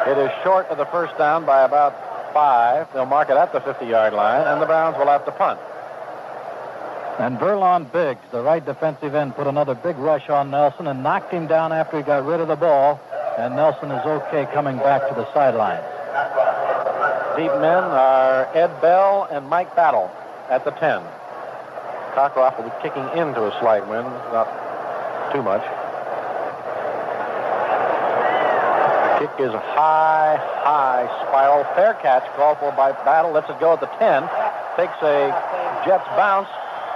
It 0.08 0.18
is 0.18 0.32
short 0.43 0.68
of 0.68 0.78
the 0.78 0.86
first 0.88 1.18
down 1.18 1.45
by 1.45 1.64
about 1.64 1.93
five. 2.34 2.91
They'll 2.93 3.06
mark 3.06 3.30
it 3.30 3.38
at 3.38 3.54
the 3.54 3.60
50-yard 3.60 4.14
line, 4.14 4.47
and 4.47 4.62
the 4.62 4.66
Browns 4.66 4.97
will 4.97 5.08
have 5.08 5.26
to 5.26 5.32
punt. 5.32 5.60
And 7.20 7.38
Verlon 7.38 7.91
Biggs, 7.91 8.22
the 8.32 8.41
right 8.41 8.66
defensive 8.66 9.14
end, 9.14 9.36
put 9.36 9.45
another 9.45 9.76
big 9.76 9.97
rush 9.97 10.30
on 10.30 10.49
Nelsen 10.49 10.88
and 10.88 11.04
knocked 11.04 11.32
him 11.32 11.45
down 11.45 11.72
after 11.72 11.97
he 11.97 12.04
got 12.04 12.26
rid 12.26 12.39
of 12.39 12.47
the 12.47 12.56
ball. 12.56 12.99
And 13.38 13.56
Nelsen 13.56 13.91
is 13.91 14.06
okay 14.06 14.47
coming 14.54 14.78
back 14.78 15.08
to 15.08 15.14
the 15.14 15.32
sideline. 15.34 15.84
Deep 17.38 17.52
men 17.62 17.84
are 17.84 18.49
Ed 18.56 18.82
Bell 18.82 19.28
and 19.32 19.47
Mike 19.47 19.76
Battle 19.76 20.10
at 20.49 20.66
the 20.66 20.72
10. 20.72 21.02
Cockcroft 22.16 22.58
will 22.58 22.70
be 22.70 22.76
kicking 22.82 23.08
into 23.18 23.45
a 23.45 23.60
slight 23.60 23.88
wind, 23.88 24.08
not 24.34 25.32
too 25.32 25.43
much. 25.43 25.64
Is 29.40 29.50
high, 29.54 30.38
high 30.62 31.08
spiral. 31.26 31.64
Fair 31.74 31.96
catch 31.98 32.22
called 32.36 32.60
for 32.60 32.70
by 32.78 32.92
Battle. 33.02 33.32
Lets 33.32 33.50
it 33.50 33.60
go 33.60 33.74
at 33.74 33.80
the 33.80 33.90
10. 33.98 34.28
Takes 34.78 35.00
a 35.02 35.34
Jets 35.82 36.06
bounce. 36.14 36.52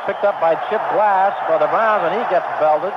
Picked 0.05 0.21
up 0.21 0.37
by 0.37 0.53
Chip 0.69 0.83
Glass 0.93 1.33
for 1.49 1.57
the 1.57 1.65
Browns, 1.73 2.05
and 2.05 2.13
he 2.13 2.21
gets 2.29 2.45
belted 2.61 2.93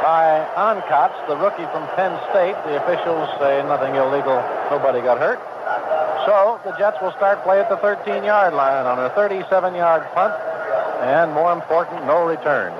by 0.00 0.40
Onkotz, 0.56 1.12
the 1.28 1.36
rookie 1.36 1.68
from 1.68 1.84
Penn 1.96 2.16
State. 2.32 2.56
The 2.64 2.80
officials 2.80 3.28
say 3.36 3.60
nothing 3.68 3.92
illegal. 3.96 4.40
Nobody 4.72 5.04
got 5.04 5.20
hurt. 5.20 5.40
So 6.24 6.60
the 6.64 6.72
Jets 6.76 6.96
will 7.04 7.12
start 7.12 7.44
play 7.44 7.60
at 7.60 7.68
the 7.68 7.76
13-yard 7.76 8.54
line 8.54 8.86
on 8.86 8.98
a 9.00 9.10
37-yard 9.12 10.08
punt, 10.16 10.32
and 11.04 11.32
more 11.32 11.52
important, 11.52 12.06
no 12.06 12.24
return. 12.24 12.72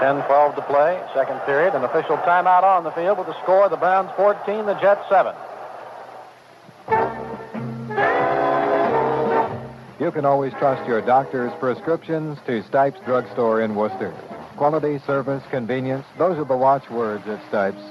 10-12 0.00 0.56
to 0.56 0.62
play, 0.62 1.00
second 1.14 1.38
period. 1.40 1.74
An 1.74 1.84
official 1.84 2.16
timeout 2.18 2.62
on 2.62 2.84
the 2.84 2.90
field 2.92 3.18
with 3.18 3.26
the 3.26 3.40
score: 3.42 3.68
the 3.68 3.76
Browns 3.76 4.10
14, 4.16 4.66
the 4.66 4.74
Jets 4.80 5.06
7. 5.08 5.34
You 10.00 10.10
can 10.10 10.24
always 10.24 10.54
trust 10.54 10.88
your 10.88 11.02
doctor's 11.02 11.52
prescriptions 11.60 12.38
to 12.46 12.62
Stipes 12.62 12.98
Drugstore 13.04 13.60
in 13.60 13.74
Worcester. 13.74 14.14
Quality, 14.56 14.98
service, 15.06 15.42
convenience, 15.50 16.06
those 16.16 16.38
are 16.38 16.44
the 16.44 16.56
watchwords 16.56 17.26
at 17.28 17.46
Stipes. 17.48 17.82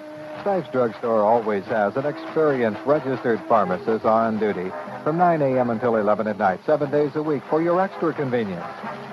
Stipes 0.42 0.70
Drugstore 0.72 1.24
always 1.24 1.66
has 1.66 1.98
an 1.98 2.06
experienced 2.06 2.80
registered 2.86 3.42
pharmacist 3.50 4.06
on 4.06 4.40
duty 4.40 4.72
from 5.04 5.18
9 5.18 5.42
a.m. 5.42 5.70
until 5.70 5.98
11 5.98 6.28
at 6.28 6.38
night, 6.38 6.62
seven 6.66 6.90
days 6.90 7.16
a 7.16 7.22
week 7.22 7.44
for 7.50 7.62
your 7.62 7.82
extra 7.82 8.14
convenience. 8.14 8.66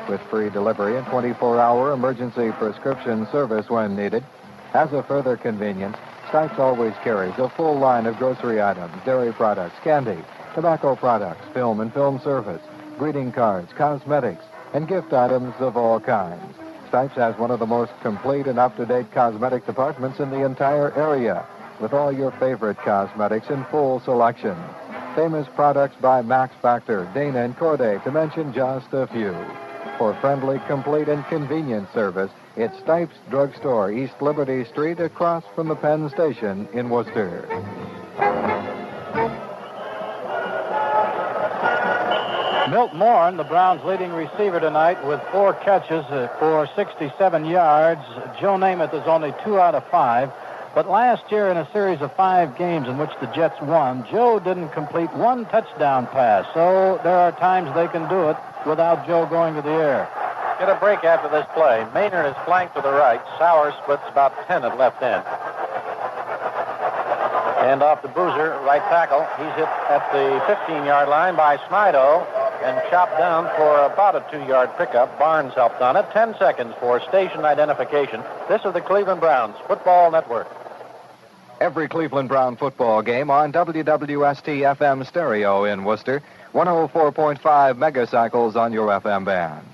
With 0.08 0.20
free 0.30 0.50
delivery 0.50 0.96
and 0.96 1.04
24-hour 1.06 1.92
emergency 1.92 2.52
prescription 2.52 3.26
service 3.32 3.68
when 3.68 3.96
needed. 3.96 4.22
As 4.72 4.92
a 4.92 5.02
further 5.02 5.36
convenience, 5.36 5.96
Stipes 6.28 6.58
always 6.58 6.94
carries 7.02 7.36
a 7.38 7.48
full 7.50 7.76
line 7.76 8.06
of 8.06 8.18
grocery 8.18 8.62
items, 8.62 8.94
dairy 9.04 9.32
products, 9.32 9.76
candy, 9.82 10.18
tobacco 10.54 10.94
products, 10.94 11.44
film 11.52 11.80
and 11.80 11.92
film 11.92 12.20
service, 12.20 12.62
greeting 12.98 13.32
cards, 13.32 13.72
cosmetics, 13.72 14.44
and 14.74 14.86
gift 14.86 15.12
items 15.12 15.54
of 15.58 15.76
all 15.76 15.98
kinds. 15.98 16.65
Stipes 16.96 17.16
has 17.16 17.36
one 17.36 17.50
of 17.50 17.58
the 17.58 17.66
most 17.66 17.92
complete 18.00 18.46
and 18.46 18.58
up-to-date 18.58 19.12
cosmetic 19.12 19.66
departments 19.66 20.18
in 20.18 20.30
the 20.30 20.46
entire 20.46 20.94
area, 20.94 21.46
with 21.78 21.92
all 21.92 22.10
your 22.10 22.30
favorite 22.40 22.78
cosmetics 22.78 23.50
in 23.50 23.66
full 23.66 24.00
selection. 24.00 24.56
Famous 25.14 25.46
products 25.54 25.94
by 26.00 26.22
Max 26.22 26.54
Factor, 26.62 27.06
Dana, 27.12 27.40
and 27.40 27.54
Corday, 27.58 28.02
to 28.02 28.10
mention 28.10 28.50
just 28.50 28.86
a 28.94 29.06
few. 29.08 29.36
For 29.98 30.14
friendly, 30.22 30.58
complete, 30.68 31.10
and 31.10 31.22
convenient 31.26 31.92
service, 31.92 32.30
it's 32.56 32.78
Stipes 32.78 33.16
Drugstore, 33.28 33.92
East 33.92 34.22
Liberty 34.22 34.64
Street, 34.64 34.98
across 34.98 35.44
from 35.54 35.68
the 35.68 35.76
Penn 35.76 36.08
Station 36.08 36.66
in 36.72 36.88
Worcester. 36.88 37.46
Milt 42.70 42.92
Morin, 42.94 43.36
the 43.36 43.44
Browns' 43.44 43.84
leading 43.84 44.10
receiver 44.12 44.58
tonight, 44.58 45.04
with 45.06 45.20
four 45.30 45.54
catches 45.54 46.04
uh, 46.06 46.26
for 46.40 46.68
67 46.74 47.44
yards. 47.44 48.00
Joe 48.40 48.56
Namath 48.56 48.92
is 48.92 49.06
only 49.06 49.32
two 49.44 49.60
out 49.60 49.76
of 49.76 49.86
five. 49.88 50.32
But 50.74 50.90
last 50.90 51.30
year, 51.30 51.48
in 51.48 51.56
a 51.56 51.70
series 51.72 52.00
of 52.00 52.12
five 52.16 52.58
games 52.58 52.88
in 52.88 52.98
which 52.98 53.10
the 53.20 53.28
Jets 53.28 53.60
won, 53.62 54.04
Joe 54.10 54.40
didn't 54.40 54.70
complete 54.70 55.12
one 55.14 55.46
touchdown 55.46 56.08
pass. 56.08 56.44
So 56.54 57.00
there 57.04 57.16
are 57.16 57.30
times 57.32 57.72
they 57.76 57.86
can 57.86 58.08
do 58.10 58.30
it 58.30 58.36
without 58.66 59.06
Joe 59.06 59.26
going 59.26 59.54
to 59.54 59.62
the 59.62 59.70
air. 59.70 60.08
Get 60.58 60.68
a 60.68 60.74
break 60.74 61.04
after 61.04 61.28
this 61.28 61.46
play. 61.54 61.86
Maynard 61.94 62.26
is 62.26 62.36
flanked 62.44 62.74
to 62.74 62.82
the 62.82 62.92
right. 62.92 63.22
Sauer 63.38 63.72
splits 63.82 64.02
about 64.10 64.34
10 64.48 64.64
at 64.64 64.76
left 64.76 65.00
end. 65.02 65.22
And 67.62 67.82
off 67.82 68.02
to 68.02 68.08
Boozer, 68.08 68.58
right 68.66 68.82
tackle. 68.90 69.22
He's 69.38 69.54
hit 69.54 69.70
at 69.88 70.02
the 70.12 70.40
15-yard 70.50 71.08
line 71.08 71.36
by 71.36 71.58
Snidow 71.68 72.26
and 72.62 72.80
chopped 72.90 73.18
down 73.18 73.44
for 73.56 73.84
about 73.92 74.16
a 74.16 74.24
two-yard 74.30 74.70
pickup. 74.76 75.18
Barnes 75.18 75.54
helped 75.54 75.80
on 75.80 75.96
it. 75.96 76.06
Ten 76.12 76.34
seconds 76.38 76.74
for 76.80 77.00
station 77.08 77.44
identification. 77.44 78.22
This 78.48 78.64
is 78.64 78.72
the 78.72 78.80
Cleveland 78.80 79.20
Browns 79.20 79.56
Football 79.66 80.10
Network. 80.10 80.48
Every 81.60 81.88
Cleveland 81.88 82.28
Brown 82.28 82.56
football 82.56 83.00
game 83.02 83.30
on 83.30 83.52
WWST 83.52 84.76
FM 84.76 85.06
stereo 85.06 85.64
in 85.64 85.84
Worcester, 85.84 86.22
104.5 86.52 87.40
megacycles 87.40 88.56
on 88.56 88.72
your 88.72 88.88
FM 88.88 89.24
band. 89.24 89.66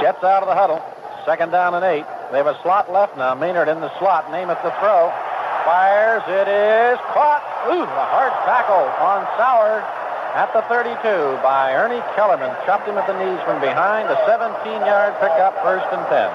Jets 0.00 0.24
out 0.24 0.42
of 0.42 0.48
the 0.48 0.54
huddle. 0.54 0.82
Second 1.26 1.50
down 1.50 1.74
and 1.74 1.84
eight. 1.84 2.06
They 2.30 2.36
have 2.36 2.46
a 2.46 2.60
slot 2.62 2.92
left 2.92 3.16
now. 3.16 3.34
Maynard 3.34 3.68
in 3.68 3.80
the 3.80 3.88
slot. 3.98 4.28
Namath 4.28 4.62
the 4.62 4.70
throw. 4.80 5.08
Fires. 5.64 6.22
It 6.28 6.48
is 6.48 6.98
caught. 7.16 7.40
Ooh, 7.72 7.82
a 7.88 8.06
hard 8.12 8.32
tackle 8.44 8.84
on 9.00 9.24
Sauer 9.40 9.80
at 10.36 10.52
the 10.52 10.60
32 10.68 11.40
by 11.42 11.72
Ernie 11.72 12.04
Kellerman. 12.14 12.52
Chopped 12.66 12.86
him 12.86 12.98
at 12.98 13.06
the 13.08 13.16
knees 13.16 13.40
from 13.48 13.60
behind. 13.60 14.08
A 14.12 14.16
17-yard 14.28 15.14
pickup, 15.20 15.56
first 15.64 15.88
and 15.88 16.04
10. 16.12 16.28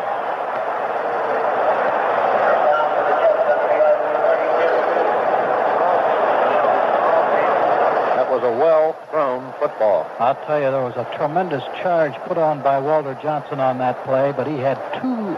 That 8.18 8.30
was 8.34 8.42
a 8.42 8.52
well-thrown 8.58 9.54
football. 9.60 10.10
I'll 10.18 10.36
tell 10.46 10.58
you, 10.58 10.72
there 10.72 10.82
was 10.82 10.98
a 10.98 11.06
tremendous 11.18 11.64
charge 11.82 12.14
put 12.26 12.40
on 12.40 12.64
by 12.64 12.80
Walter 12.80 13.14
Johnson 13.22 13.60
on 13.60 13.78
that 13.78 14.04
play, 14.06 14.34
but 14.36 14.48
he 14.48 14.58
had 14.58 14.82
two, 15.02 15.38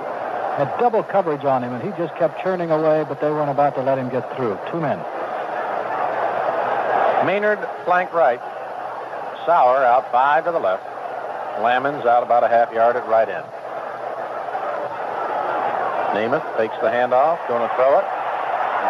had 0.58 0.72
double 0.80 1.04
coverage 1.04 1.44
on 1.44 1.64
him, 1.64 1.74
and 1.74 1.84
he 1.84 1.90
just 1.98 2.16
kept 2.16 2.42
churning 2.42 2.72
away, 2.72 3.04
but 3.08 3.20
they 3.20 3.30
weren't 3.30 3.52
about 3.52 3.76
to 3.76 3.84
let 3.84 3.98
him 3.98 4.10
get 4.10 4.24
through. 4.36 4.58
Two 4.72 4.80
men. 4.80 4.98
Maynard 7.26 7.60
flank 7.84 8.14
right. 8.14 8.40
Sauer 9.46 9.84
out 9.84 10.12
five 10.12 10.46
to 10.46 10.52
the 10.52 10.60
left. 10.60 10.86
Lammons 11.60 12.06
out 12.06 12.24
about 12.24 12.44
a 12.44 12.48
half 12.48 12.72
yard 12.72 12.96
at 12.96 13.08
right 13.08 13.28
end. 13.28 13.46
Namath 16.16 16.48
takes 16.56 16.76
the 16.80 16.88
handoff, 16.88 17.36
going 17.52 17.60
to 17.60 17.72
throw 17.76 18.00
it. 18.00 18.08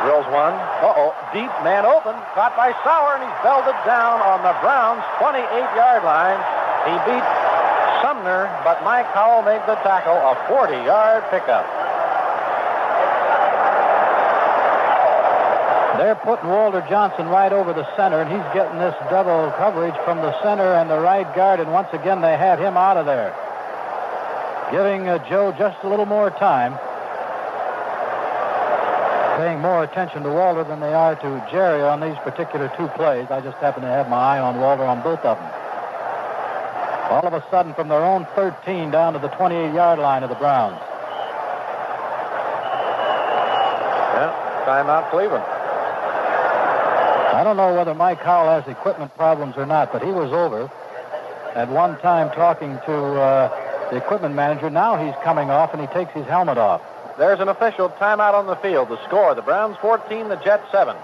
Drills 0.06 0.30
one. 0.30 0.54
Uh-oh. 0.86 1.18
Deep 1.34 1.50
man 1.66 1.86
open. 1.86 2.14
Caught 2.38 2.54
by 2.54 2.70
Sauer, 2.86 3.18
and 3.18 3.26
he's 3.26 3.40
belted 3.42 3.74
down 3.90 4.22
on 4.22 4.46
the 4.46 4.54
Browns' 4.62 5.02
28-yard 5.18 6.06
line. 6.06 6.38
He 6.86 6.94
beat 7.10 7.26
But 8.26 8.84
Mike 8.84 9.06
Howell 9.14 9.44
made 9.44 9.62
the 9.68 9.76
tackle. 9.86 10.18
A 10.18 10.34
40-yard 10.50 11.24
pickup. 11.30 11.66
They're 15.98 16.16
putting 16.16 16.50
Walter 16.50 16.86
Johnson 16.90 17.28
right 17.28 17.54
over 17.54 17.72
the 17.72 17.86
center, 17.96 18.22
and 18.22 18.30
he's 18.30 18.46
getting 18.54 18.80
this 18.80 18.96
double 19.10 19.52
coverage 19.58 19.96
from 20.04 20.18
the 20.18 20.34
center 20.44 20.74
and 20.74 20.90
the 20.90 21.00
right 21.00 21.26
guard, 21.36 21.60
and 21.60 21.72
once 21.72 21.88
again 21.94 22.22
they 22.22 22.36
had 22.36 22.60
him 22.60 22.76
out 22.76 22.98
of 22.98 23.06
there. 23.06 23.34
Giving 24.72 25.08
uh, 25.08 25.20
Joe 25.30 25.54
just 25.58 25.78
a 25.84 25.90
little 25.90 26.06
more 26.06 26.32
time. 26.32 26.74
Paying 29.38 29.62
more 29.62 29.84
attention 29.84 30.24
to 30.24 30.30
Walter 30.30 30.64
than 30.64 30.80
they 30.80 30.94
are 30.94 31.16
to 31.16 31.48
Jerry 31.52 31.82
on 31.82 32.02
these 32.02 32.18
particular 32.24 32.72
two 32.76 32.88
plays. 32.90 33.28
I 33.30 33.40
just 33.42 33.58
happen 33.58 33.84
to 33.84 33.88
have 33.88 34.10
my 34.10 34.18
eye 34.18 34.40
on 34.40 34.60
Walter 34.60 34.84
on 34.84 35.02
both 35.02 35.20
of 35.20 35.38
them. 35.38 35.65
All 37.10 37.26
of 37.26 37.34
a 37.34 37.44
sudden, 37.52 37.74
from 37.74 37.88
their 37.88 38.04
own 38.04 38.26
13 38.36 38.92
down 38.92 39.14
to 39.14 39.20
the 39.20 39.30
28-yard 39.30 40.00
line 40.00 40.24
of 40.24 40.30
the 40.30 40.36
Browns. 40.36 40.80
Yeah, 44.16 44.64
timeout 44.66 45.10
Cleveland. 45.12 45.44
I 47.36 47.44
don't 47.44 47.58
know 47.58 47.76
whether 47.76 47.94
Mike 47.94 48.22
Howell 48.22 48.62
has 48.62 48.68
equipment 48.68 49.14
problems 49.16 49.56
or 49.58 49.66
not, 49.66 49.92
but 49.92 50.02
he 50.02 50.10
was 50.10 50.32
over 50.32 50.72
at 51.54 51.70
one 51.70 52.00
time 52.00 52.30
talking 52.32 52.80
to 52.86 52.94
uh, 52.94 53.90
the 53.92 53.98
equipment 53.98 54.36
manager. 54.36 54.70
Now 54.70 54.96
he's 54.98 55.16
coming 55.24 55.50
off 55.50 55.74
and 55.74 55.82
he 55.82 55.88
takes 55.88 56.12
his 56.14 56.26
helmet 56.26 56.58
off. 56.58 56.82
There's 57.18 57.40
an 57.40 57.50
official 57.50 57.90
timeout 57.90 58.34
on 58.34 58.48
the 58.48 58.56
field. 58.58 58.90
The 58.90 59.04
score, 59.06 59.36
the 59.36 59.42
Browns 59.42 59.78
14, 59.82 60.30
the 60.30 60.36
Jets 60.38 60.70
7. 60.72 60.96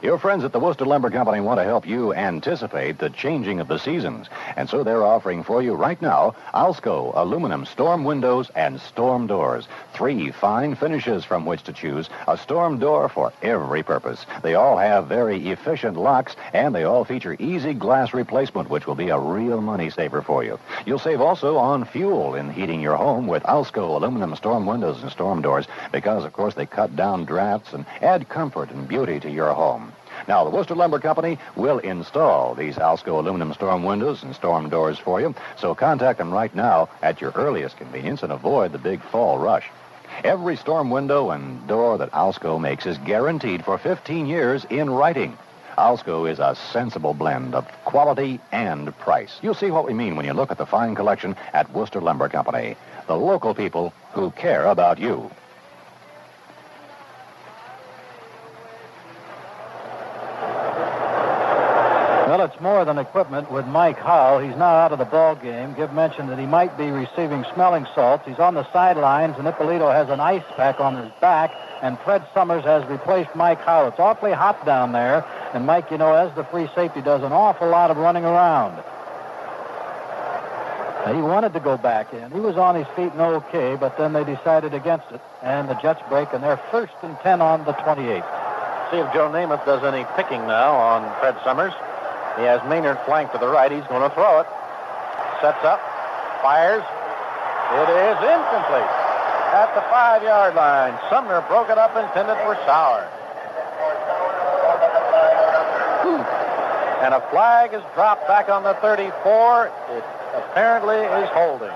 Your 0.00 0.16
friends 0.16 0.44
at 0.44 0.52
the 0.52 0.60
Wooster 0.60 0.86
Lumber 0.86 1.10
Company 1.10 1.40
want 1.40 1.58
to 1.58 1.64
help 1.64 1.84
you 1.84 2.14
anticipate 2.14 2.98
the 2.98 3.10
changing 3.10 3.58
of 3.58 3.66
the 3.66 3.78
seasons. 3.78 4.28
And 4.54 4.68
so 4.68 4.84
they're 4.84 5.04
offering 5.04 5.42
for 5.42 5.60
you 5.60 5.74
right 5.74 6.00
now 6.00 6.36
Alsco 6.54 7.10
aluminum 7.16 7.66
storm 7.66 8.04
windows 8.04 8.48
and 8.54 8.80
storm 8.80 9.26
doors. 9.26 9.66
Three 9.94 10.30
fine 10.30 10.76
finishes 10.76 11.24
from 11.24 11.44
which 11.44 11.64
to 11.64 11.72
choose. 11.72 12.08
A 12.28 12.38
storm 12.38 12.78
door 12.78 13.08
for 13.08 13.32
every 13.42 13.82
purpose. 13.82 14.24
They 14.40 14.54
all 14.54 14.76
have 14.78 15.08
very 15.08 15.48
efficient 15.48 15.96
locks 15.96 16.36
and 16.52 16.72
they 16.72 16.84
all 16.84 17.04
feature 17.04 17.34
easy 17.40 17.74
glass 17.74 18.14
replacement, 18.14 18.70
which 18.70 18.86
will 18.86 18.94
be 18.94 19.08
a 19.08 19.18
real 19.18 19.60
money 19.60 19.90
saver 19.90 20.22
for 20.22 20.44
you. 20.44 20.60
You'll 20.86 21.00
save 21.00 21.20
also 21.20 21.56
on 21.56 21.84
fuel 21.84 22.36
in 22.36 22.52
heating 22.52 22.80
your 22.80 22.96
home 22.96 23.26
with 23.26 23.42
Alsco 23.42 23.96
aluminum 23.96 24.36
storm 24.36 24.64
windows 24.64 25.02
and 25.02 25.10
storm 25.10 25.42
doors 25.42 25.66
because, 25.90 26.24
of 26.24 26.32
course, 26.32 26.54
they 26.54 26.66
cut 26.66 26.94
down 26.94 27.24
drafts 27.24 27.72
and 27.72 27.84
add 28.00 28.28
comfort 28.28 28.70
and 28.70 28.86
beauty 28.86 29.18
to 29.18 29.28
your 29.28 29.52
home. 29.52 29.87
Now, 30.28 30.44
the 30.44 30.50
Wooster 30.50 30.74
Lumber 30.74 30.98
Company 30.98 31.38
will 31.56 31.78
install 31.78 32.54
these 32.54 32.76
Alsco 32.76 33.18
aluminum 33.18 33.54
storm 33.54 33.82
windows 33.82 34.22
and 34.22 34.34
storm 34.34 34.68
doors 34.68 34.98
for 34.98 35.22
you, 35.22 35.34
so 35.56 35.74
contact 35.74 36.18
them 36.18 36.30
right 36.30 36.54
now 36.54 36.90
at 37.00 37.22
your 37.22 37.32
earliest 37.34 37.78
convenience 37.78 38.22
and 38.22 38.30
avoid 38.30 38.72
the 38.72 38.78
big 38.78 39.02
fall 39.02 39.38
rush. 39.38 39.70
Every 40.22 40.56
storm 40.56 40.90
window 40.90 41.30
and 41.30 41.66
door 41.66 41.96
that 41.96 42.12
Alsco 42.12 42.60
makes 42.60 42.84
is 42.84 42.98
guaranteed 42.98 43.64
for 43.64 43.78
15 43.78 44.26
years 44.26 44.66
in 44.68 44.90
writing. 44.90 45.38
Alsco 45.78 46.30
is 46.30 46.40
a 46.40 46.56
sensible 46.72 47.14
blend 47.14 47.54
of 47.54 47.66
quality 47.86 48.38
and 48.52 48.96
price. 48.98 49.38
You'll 49.40 49.54
see 49.54 49.70
what 49.70 49.86
we 49.86 49.94
mean 49.94 50.14
when 50.14 50.26
you 50.26 50.34
look 50.34 50.50
at 50.50 50.58
the 50.58 50.66
fine 50.66 50.94
collection 50.94 51.36
at 51.54 51.72
Wooster 51.72 52.02
Lumber 52.02 52.28
Company. 52.28 52.76
The 53.06 53.16
local 53.16 53.54
people 53.54 53.94
who 54.12 54.30
care 54.32 54.66
about 54.66 54.98
you. 54.98 55.30
Well, 62.28 62.42
it's 62.42 62.60
more 62.60 62.84
than 62.84 62.98
equipment 62.98 63.50
with 63.50 63.66
Mike 63.66 63.96
Howell. 63.96 64.40
He's 64.40 64.54
now 64.54 64.76
out 64.76 64.92
of 64.92 64.98
the 64.98 65.06
ball 65.06 65.34
game. 65.34 65.72
Gib 65.72 65.94
mentioned 65.94 66.28
that 66.28 66.38
he 66.38 66.44
might 66.44 66.76
be 66.76 66.90
receiving 66.90 67.42
smelling 67.54 67.86
salts. 67.94 68.26
He's 68.26 68.38
on 68.38 68.52
the 68.52 68.70
sidelines, 68.70 69.36
and 69.38 69.48
Ippolito 69.48 69.90
has 69.90 70.10
an 70.10 70.20
ice 70.20 70.44
pack 70.54 70.78
on 70.78 70.94
his 71.02 71.10
back, 71.22 71.50
and 71.80 71.98
Fred 72.00 72.22
Summers 72.34 72.64
has 72.64 72.84
replaced 72.84 73.34
Mike 73.34 73.62
Howell. 73.62 73.88
It's 73.88 73.98
awfully 73.98 74.32
hot 74.32 74.66
down 74.66 74.92
there, 74.92 75.24
and 75.54 75.64
Mike, 75.64 75.90
you 75.90 75.96
know, 75.96 76.12
as 76.12 76.30
the 76.34 76.44
free 76.44 76.68
safety, 76.74 77.00
does 77.00 77.22
an 77.22 77.32
awful 77.32 77.66
lot 77.66 77.90
of 77.90 77.96
running 77.96 78.24
around. 78.24 78.76
He 81.06 81.22
wanted 81.22 81.54
to 81.54 81.60
go 81.60 81.78
back 81.78 82.12
in. 82.12 82.30
He 82.30 82.40
was 82.40 82.58
on 82.58 82.74
his 82.74 82.86
feet 82.88 83.10
and 83.12 83.22
okay, 83.22 83.74
but 83.76 83.96
then 83.96 84.12
they 84.12 84.24
decided 84.24 84.74
against 84.74 85.06
it, 85.12 85.22
and 85.42 85.66
the 85.66 85.80
Jets 85.80 86.02
break, 86.10 86.34
and 86.34 86.44
they're 86.44 86.60
first 86.70 86.92
and 87.02 87.18
10 87.20 87.40
on 87.40 87.64
the 87.64 87.72
28. 87.72 88.22
See 88.90 88.98
if 88.98 89.12
Joe 89.14 89.32
Namath 89.32 89.64
does 89.64 89.82
any 89.82 90.04
picking 90.14 90.46
now 90.46 90.76
on 90.76 91.08
Fred 91.20 91.34
Summers. 91.42 91.72
He 92.38 92.44
has 92.46 92.62
Maynard 92.70 93.02
flanked 93.02 93.34
to 93.34 93.38
the 93.38 93.50
right. 93.50 93.66
He's 93.66 93.86
going 93.90 94.06
to 94.06 94.14
throw 94.14 94.38
it. 94.38 94.46
Sets 95.42 95.58
up. 95.66 95.82
Fires. 96.38 96.86
It 97.74 97.90
is 97.90 98.18
incomplete. 98.22 98.94
At 99.58 99.74
the 99.74 99.82
five-yard 99.90 100.54
line. 100.54 100.94
Sumner 101.10 101.42
broke 101.50 101.68
it 101.68 101.78
up 101.78 101.98
intended 101.98 102.38
for 102.46 102.54
Sauer. 102.62 103.10
And 107.02 107.14
a 107.14 107.22
flag 107.30 107.74
is 107.74 107.82
dropped 107.94 108.28
back 108.28 108.48
on 108.48 108.62
the 108.62 108.74
34. 108.84 109.10
It 109.96 110.04
apparently 110.34 110.96
is 110.96 111.28
holding. 111.34 111.74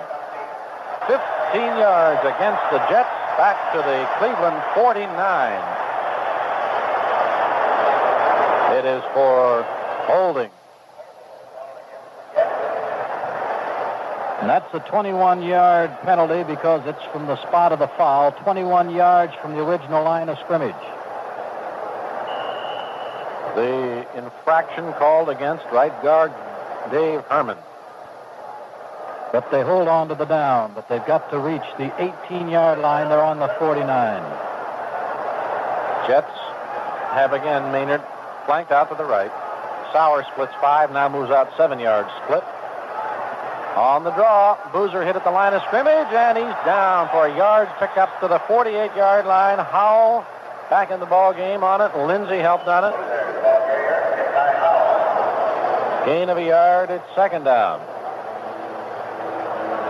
15 1.11 1.19
yards 1.83 2.23
against 2.23 2.63
the 2.71 2.79
Jets. 2.87 3.11
Back 3.35 3.59
to 3.75 3.79
the 3.83 4.07
Cleveland 4.19 4.63
49. 4.79 5.11
It 8.79 8.85
is 8.85 9.03
for 9.15 9.67
holding. 10.07 10.51
And 14.43 14.51
that's 14.51 14.75
a 14.75 14.81
21-yard 14.81 16.01
penalty 16.03 16.43
because 16.43 16.83
it's 16.87 17.05
from 17.13 17.27
the 17.27 17.41
spot 17.47 17.71
of 17.71 17.79
the 17.79 17.87
foul, 17.87 18.33
21 18.33 18.91
yards 18.91 19.33
from 19.41 19.53
the 19.53 19.63
original 19.63 20.03
line 20.03 20.29
of 20.29 20.37
scrimmage. 20.41 20.75
The 23.55 24.05
infraction 24.19 24.93
called 24.95 25.29
against 25.29 25.65
right 25.67 25.93
guard 26.03 26.33
Dave 26.91 27.21
Herman. 27.27 27.59
But 29.31 29.51
they 29.51 29.63
hold 29.63 29.89
on 29.89 30.09
to 30.09 30.15
the 30.15 30.25
down, 30.25 30.73
but 30.75 30.89
they've 30.89 31.07
got 31.07 31.31
to 31.31 31.39
reach 31.39 31.63
the 31.79 31.91
18-yard 32.03 32.81
line. 32.81 33.09
They're 33.09 33.23
on 33.23 33.39
the 33.39 33.49
49. 33.59 33.87
Jets 36.09 36.37
have 37.15 37.33
again 37.33 37.71
Maynard 37.71 38.03
flanked 38.45 38.73
out 38.73 38.91
to 38.91 38.97
the 38.97 39.05
right. 39.05 39.31
Sauer 39.93 40.25
splits 40.33 40.55
five, 40.61 40.91
now 40.93 41.09
moves 41.09 41.31
out 41.31 41.53
seven 41.57 41.79
yards 41.79 42.09
split. 42.25 42.43
On 43.77 44.05
the 44.05 44.11
draw, 44.11 44.59
Boozer 44.73 45.03
hit 45.03 45.17
at 45.17 45.25
the 45.25 45.31
line 45.31 45.55
of 45.55 45.63
scrimmage, 45.63 46.13
and 46.13 46.37
he's 46.37 46.57
down 46.67 47.09
for 47.09 47.27
a 47.27 47.37
yard 47.37 47.69
pickup 47.79 48.21
to 48.21 48.29
the 48.29 48.39
48-yard 48.41 49.25
line. 49.25 49.59
Howell 49.59 50.27
back 50.69 50.91
in 50.91 51.01
the 51.01 51.07
ball 51.07 51.33
game 51.33 51.65
on 51.65 51.81
it. 51.81 51.97
Lindsey 51.97 52.39
helped 52.39 52.69
on 52.69 52.85
it. 52.85 52.95
Gain 56.07 56.29
of 56.29 56.37
a 56.37 56.45
yard. 56.45 56.91
It's 56.91 57.05
second 57.15 57.45
down. 57.45 57.81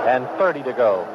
And 0.07 0.26
30 0.38 0.62
to 0.64 0.72
go. 0.72 1.09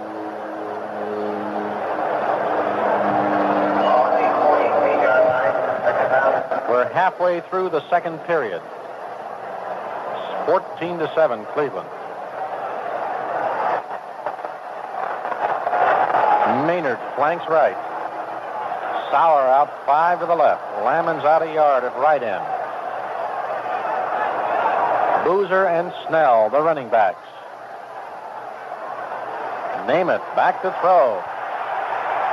We're 6.69 6.91
halfway 6.93 7.41
through 7.49 7.69
the 7.69 7.87
second 7.89 8.19
period. 8.19 8.61
14 10.47 10.97
to 10.99 11.11
7, 11.13 11.45
Cleveland. 11.51 11.89
Maynard 16.65 16.99
flanks 17.17 17.43
right. 17.49 17.75
Sauer 19.11 19.43
out 19.43 19.67
five 19.85 20.21
to 20.21 20.25
the 20.25 20.35
left. 20.35 20.63
Lammons 20.87 21.25
out 21.25 21.41
a 21.41 21.53
yard 21.53 21.83
at 21.83 21.93
right 21.99 22.23
end. 22.23 22.43
Boozer 25.27 25.67
and 25.67 25.91
Snell, 26.07 26.49
the 26.49 26.61
running 26.61 26.87
backs. 26.87 27.19
Namath 29.83 30.23
back 30.33 30.61
to 30.61 30.71
throw. 30.79 31.21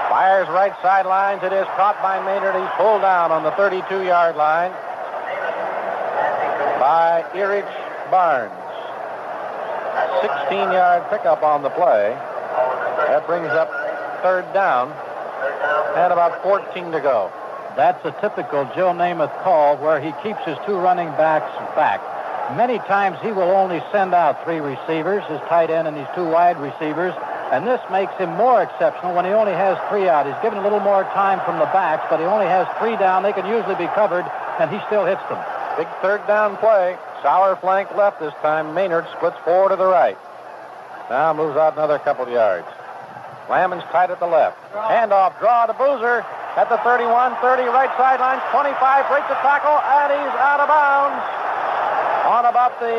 Fires 0.08 0.46
right 0.50 0.74
sidelines. 0.82 1.42
It 1.42 1.52
is 1.52 1.66
caught 1.74 2.00
by 2.00 2.24
Maynard. 2.24 2.54
He's 2.54 2.70
pulled 2.76 3.02
down 3.02 3.32
on 3.32 3.42
the 3.42 3.50
32-yard 3.52 4.36
line 4.36 4.70
by 6.78 7.24
Erich 7.34 7.84
Barnes. 8.14 8.54
16-yard 10.22 11.10
pickup 11.10 11.42
on 11.42 11.66
the 11.66 11.70
play. 11.70 12.14
That 13.10 13.26
brings 13.26 13.48
up 13.48 13.66
third 14.22 14.46
down 14.54 14.94
and 15.98 16.12
about 16.12 16.40
14 16.44 16.92
to 16.92 17.00
go. 17.00 17.32
That's 17.74 17.98
a 18.06 18.14
typical 18.22 18.70
Joe 18.78 18.94
Namath 18.94 19.34
call 19.42 19.78
where 19.78 19.98
he 19.98 20.14
keeps 20.22 20.38
his 20.46 20.56
two 20.64 20.78
running 20.78 21.10
backs 21.18 21.50
back. 21.74 21.98
Many 22.56 22.78
times 22.86 23.18
he 23.18 23.32
will 23.32 23.50
only 23.50 23.82
send 23.90 24.14
out 24.14 24.44
three 24.44 24.62
receivers, 24.62 25.26
his 25.26 25.40
tight 25.50 25.70
end 25.70 25.88
and 25.88 25.96
his 25.96 26.06
two 26.14 26.22
wide 26.22 26.60
receivers, 26.62 27.14
and 27.50 27.66
this 27.66 27.82
makes 27.90 28.14
him 28.14 28.30
more 28.38 28.62
exceptional 28.62 29.10
when 29.16 29.24
he 29.24 29.32
only 29.32 29.58
has 29.58 29.74
three 29.90 30.06
out. 30.06 30.22
He's 30.22 30.38
given 30.38 30.60
a 30.60 30.62
little 30.62 30.78
more 30.78 31.02
time 31.18 31.42
from 31.42 31.58
the 31.58 31.66
backs, 31.74 32.06
but 32.08 32.22
he 32.22 32.26
only 32.26 32.46
has 32.46 32.70
three 32.78 32.94
down. 32.94 33.24
They 33.24 33.34
can 33.34 33.50
usually 33.50 33.74
be 33.74 33.90
covered, 33.90 34.22
and 34.62 34.70
he 34.70 34.78
still 34.86 35.02
hits 35.02 35.26
them. 35.26 35.42
Big 35.74 35.90
third 35.98 36.22
down 36.30 36.56
play. 36.62 36.94
Sauer 37.25 37.57
flank 37.57 37.89
left 37.97 38.20
this 38.20 38.37
time. 38.45 38.77
Maynard 38.77 39.09
splits 39.16 39.41
four 39.49 39.72
to 39.72 39.77
the 39.81 39.89
right. 39.89 40.20
Now 41.09 41.33
moves 41.33 41.57
out 41.57 41.72
another 41.72 41.97
couple 41.99 42.29
of 42.29 42.31
yards. 42.31 42.68
Lammons 43.49 43.81
tight 43.89 44.12
at 44.12 44.20
the 44.20 44.29
left. 44.29 44.61
Handoff, 44.77 45.33
draw 45.41 45.64
to 45.64 45.72
Boozer 45.72 46.20
at 46.61 46.68
the 46.68 46.77
31, 46.85 47.33
30, 47.41 47.64
right 47.72 47.89
sideline, 47.97 48.45
25, 48.53 48.77
breaks 49.09 49.29
the 49.33 49.41
tackle, 49.41 49.72
and 49.72 50.12
he's 50.12 50.37
out 50.37 50.61
of 50.61 50.68
bounds 50.68 51.25
on 52.29 52.45
about 52.45 52.77
the 52.77 52.93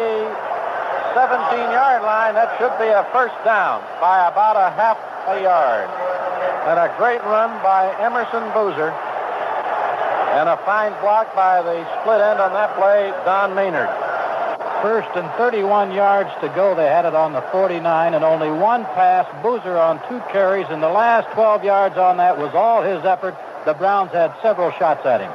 17-yard 1.13 2.01
line. 2.01 2.33
That 2.33 2.49
should 2.57 2.73
be 2.81 2.89
a 2.89 3.05
first 3.13 3.37
down 3.45 3.85
by 4.01 4.25
about 4.25 4.57
a 4.57 4.73
half 4.73 4.97
a 5.29 5.37
yard. 5.37 5.85
And 6.65 6.81
a 6.81 6.89
great 6.97 7.21
run 7.29 7.53
by 7.61 7.93
Emerson 8.01 8.41
Boozer. 8.57 8.89
And 10.33 10.49
a 10.49 10.57
fine 10.65 10.97
block 10.99 11.29
by 11.37 11.61
the 11.61 11.85
split 12.01 12.21
end 12.21 12.41
on 12.41 12.53
that 12.53 12.73
play, 12.73 13.13
Don 13.23 13.53
Maynard. 13.53 14.04
First 14.85 15.09
and 15.17 15.27
31 15.33 15.91
yards 15.95 16.29
to 16.41 16.47
go. 16.49 16.75
They 16.75 16.85
had 16.85 17.05
it 17.05 17.15
on 17.15 17.33
the 17.33 17.41
49 17.51 17.81
and 18.13 18.23
only 18.23 18.51
one 18.51 18.85
pass. 18.93 19.25
Boozer 19.41 19.75
on 19.75 19.97
two 20.07 20.21
carries, 20.31 20.67
and 20.69 20.77
the 20.77 20.93
last 20.93 21.25
12 21.33 21.63
yards 21.63 21.97
on 21.97 22.17
that 22.17 22.37
was 22.37 22.53
all 22.53 22.83
his 22.83 23.03
effort. 23.03 23.33
The 23.65 23.73
Browns 23.73 24.11
had 24.11 24.31
several 24.43 24.69
shots 24.77 25.03
at 25.03 25.21
him. 25.21 25.31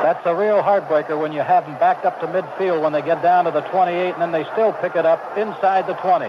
That's 0.00 0.24
a 0.24 0.34
real 0.34 0.62
heartbreaker 0.62 1.20
when 1.20 1.32
you 1.32 1.40
have 1.40 1.66
them 1.66 1.76
backed 1.76 2.06
up 2.06 2.18
to 2.20 2.26
midfield 2.28 2.80
when 2.80 2.94
they 2.94 3.02
get 3.02 3.20
down 3.20 3.44
to 3.44 3.50
the 3.50 3.60
28, 3.60 4.14
and 4.14 4.22
then 4.22 4.32
they 4.32 4.44
still 4.56 4.72
pick 4.80 4.96
it 4.96 5.04
up 5.04 5.20
inside 5.36 5.86
the 5.86 6.00
20. 6.00 6.24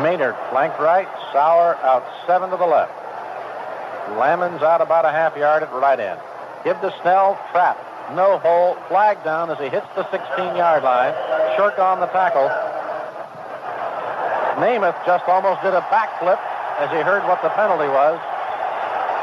Maynard 0.00 0.36
flank 0.48 0.72
right, 0.80 1.08
Sauer 1.36 1.76
out 1.84 2.02
seven 2.26 2.48
to 2.48 2.56
the 2.56 2.64
left. 2.64 2.96
Lammons 4.16 4.62
out 4.62 4.80
about 4.80 5.04
a 5.04 5.10
half 5.10 5.36
yard 5.36 5.62
at 5.62 5.70
right 5.74 6.00
end. 6.00 6.18
Give 6.64 6.80
to 6.80 6.94
Snell, 7.02 7.38
trap, 7.52 7.76
no 8.14 8.38
hole, 8.38 8.76
flag 8.88 9.22
down 9.24 9.50
as 9.50 9.58
he 9.58 9.68
hits 9.68 9.86
the 9.94 10.04
16-yard 10.04 10.82
line. 10.82 11.12
Sherk 11.56 11.78
on 11.78 12.00
the 12.00 12.06
tackle. 12.08 12.48
Namath 14.62 14.98
just 15.06 15.28
almost 15.28 15.62
did 15.62 15.74
a 15.74 15.82
backflip 15.92 16.40
as 16.78 16.90
he 16.90 16.98
heard 16.98 17.22
what 17.24 17.42
the 17.42 17.50
penalty 17.50 17.88
was. 17.88 18.18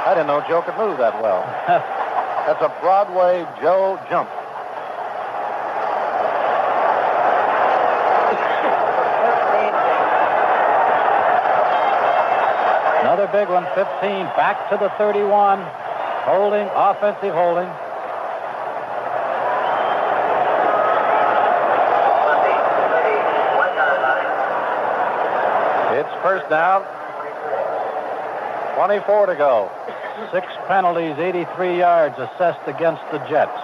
I 0.06 0.14
didn't 0.14 0.28
know 0.28 0.44
Joe 0.48 0.62
could 0.62 0.78
move 0.78 0.98
that 1.00 1.22
well. 1.22 1.42
That's 2.46 2.62
a 2.62 2.70
Broadway 2.80 3.46
Joe 3.62 4.00
jump. 4.10 4.30
Another 13.02 13.28
big 13.32 13.50
one, 13.50 13.64
15, 13.76 14.26
back 14.36 14.70
to 14.70 14.78
the 14.78 14.90
31. 14.98 15.62
Holding, 16.26 16.68
offensive 16.76 17.34
holding. 17.34 17.70
It's 25.96 26.12
first 26.46 26.50
down. 26.50 26.84
24 28.76 29.28
to 29.28 29.36
go. 29.36 29.72
Six 30.32 30.48
penalties, 30.68 31.18
83 31.18 31.78
yards 31.78 32.16
assessed 32.18 32.68
against 32.68 33.02
the 33.12 33.20
Jets. 33.30 33.56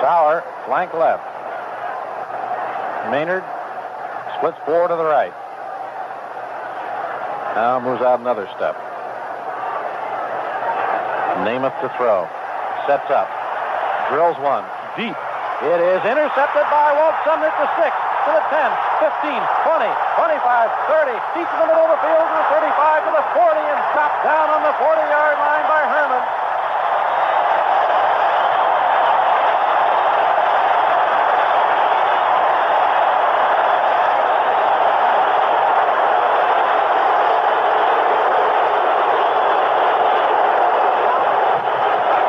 Sauer, 0.00 0.44
flank 0.66 0.92
left. 0.94 1.24
Maynard 3.10 3.44
splits 4.36 4.58
four 4.64 4.88
to 4.88 4.94
the 4.94 5.04
right. 5.04 5.34
Now 7.54 7.80
moves 7.80 8.02
out 8.02 8.20
another 8.20 8.46
step. 8.56 8.76
Namath 11.42 11.74
to 11.80 11.88
throw. 11.96 12.28
Sets 12.86 13.10
up. 13.10 13.28
Drills 14.10 14.38
one. 14.38 14.64
Deep. 14.96 15.16
It 15.58 15.80
is 15.82 16.02
intercepted 16.06 16.66
by 16.70 16.94
Walt 16.94 17.18
Sumner 17.26 17.50
to 17.50 17.66
six, 17.82 17.90
to 17.90 18.30
the 18.30 18.44
10, 18.46 18.70
15, 19.02 19.07
20, 19.18 19.34
25, 19.34 20.70
30, 20.86 21.10
deep 21.34 21.50
in 21.50 21.58
the 21.58 21.66
middle 21.66 21.82
of 21.82 21.90
the 21.90 22.00
field 22.06 22.22
to 22.22 22.34
the 22.38 22.46
35, 22.54 23.02
to 23.02 23.10
the 23.10 23.26
40, 23.34 23.58
and 23.66 23.80
dropped 23.90 24.22
down 24.22 24.46
on 24.46 24.62
the 24.62 24.74
40-yard 24.78 25.36
line 25.42 25.66
by 25.66 25.82
Herman. 25.90 26.22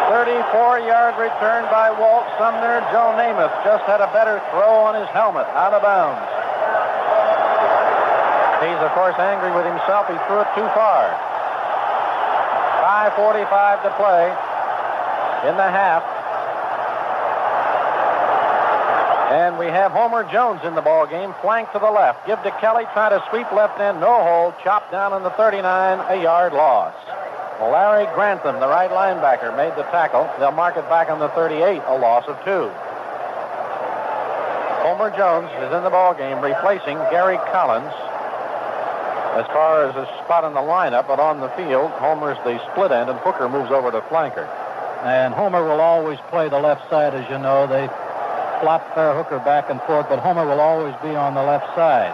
Thirty-four-yard 0.10 1.16
return 1.18 1.64
by 1.70 1.92
Walt 1.92 2.26
Sumner. 2.38 2.82
Joe 2.92 3.14
Namath 3.14 3.64
just 3.64 3.86
had 3.86 4.02
a 4.02 4.12
better 4.12 4.42
throw 4.52 4.74
on 4.90 5.00
his 5.00 5.08
helmet, 5.10 5.46
out 5.54 5.74
of 5.74 5.82
bounds. 5.82 6.29
He's, 8.60 8.80
of 8.84 8.92
course, 8.92 9.16
angry 9.16 9.56
with 9.56 9.66
himself. 9.66 10.08
He 10.12 10.20
threw 10.28 10.44
it 10.44 10.52
too 10.52 10.68
far. 10.76 11.08
5.45 13.16 13.84
to 13.84 13.92
play 13.96 14.28
in 15.48 15.56
the 15.56 15.70
half. 15.70 16.04
And 19.32 19.60
we 19.60 19.68
have 19.68 19.92
Homer 19.92 20.24
Jones 20.32 20.62
in 20.66 20.74
the 20.74 20.82
ball 20.82 21.06
game, 21.06 21.36
flank 21.42 21.72
to 21.72 21.80
the 21.80 21.92
left. 21.92 22.26
Give 22.26 22.42
to 22.42 22.52
Kelly, 22.60 22.86
try 22.94 23.10
to 23.10 23.24
sweep 23.30 23.52
left 23.52 23.80
end, 23.80 24.02
no 24.02 24.24
hold, 24.24 24.56
chopped 24.64 24.92
down 24.92 25.14
in 25.14 25.22
the 25.22 25.30
39, 25.32 26.00
a 26.10 26.22
yard 26.22 26.52
loss. 26.52 26.96
Larry 27.62 28.08
Grantham, 28.16 28.60
the 28.60 28.68
right 28.68 28.90
linebacker, 28.90 29.56
made 29.56 29.76
the 29.78 29.84
tackle. 29.94 30.28
They'll 30.40 30.52
mark 30.52 30.78
it 30.78 30.90
back 30.90 31.10
on 31.10 31.20
the 31.20 31.30
38, 31.30 31.82
a 31.86 31.98
loss 31.98 32.26
of 32.28 32.36
two. 32.44 32.72
Homer 34.82 35.16
Jones 35.16 35.52
is 35.62 35.72
in 35.76 35.84
the 35.84 35.92
ball 35.92 36.16
game, 36.16 36.42
replacing 36.42 36.98
Gary 37.12 37.38
Collins. 37.52 37.94
As 39.38 39.46
far 39.48 39.86
as 39.86 39.96
his 39.96 40.08
spot 40.26 40.44
in 40.44 40.54
the 40.54 40.66
lineup, 40.66 41.08
but 41.08 41.20
on 41.20 41.40
the 41.40 41.50
field, 41.50 41.92
Homer's 42.02 42.38
the 42.44 42.58
split 42.72 42.92
end, 42.92 43.10
and 43.10 43.20
Hooker 43.20 43.48
moves 43.48 43.72
over 43.72 43.92
to 43.92 44.02
flanker. 44.02 44.50
And 45.06 45.34
Homer 45.34 45.64
will 45.64 45.80
always 45.80 46.20
play 46.30 46.50
the 46.50 46.60
left 46.60 46.90
side, 46.90 47.14
as 47.14 47.30
you 47.30 47.38
know. 47.38 47.68
They 47.68 47.88
flop 48.60 48.84
their 48.96 49.14
hooker 49.14 49.40
back 49.40 49.70
and 49.70 49.80
forth, 49.84 50.10
but 50.10 50.20
Homer 50.20 50.46
will 50.46 50.60
always 50.60 50.96
be 51.02 51.16
on 51.16 51.36
the 51.36 51.44
left 51.44 51.68
side. 51.76 52.12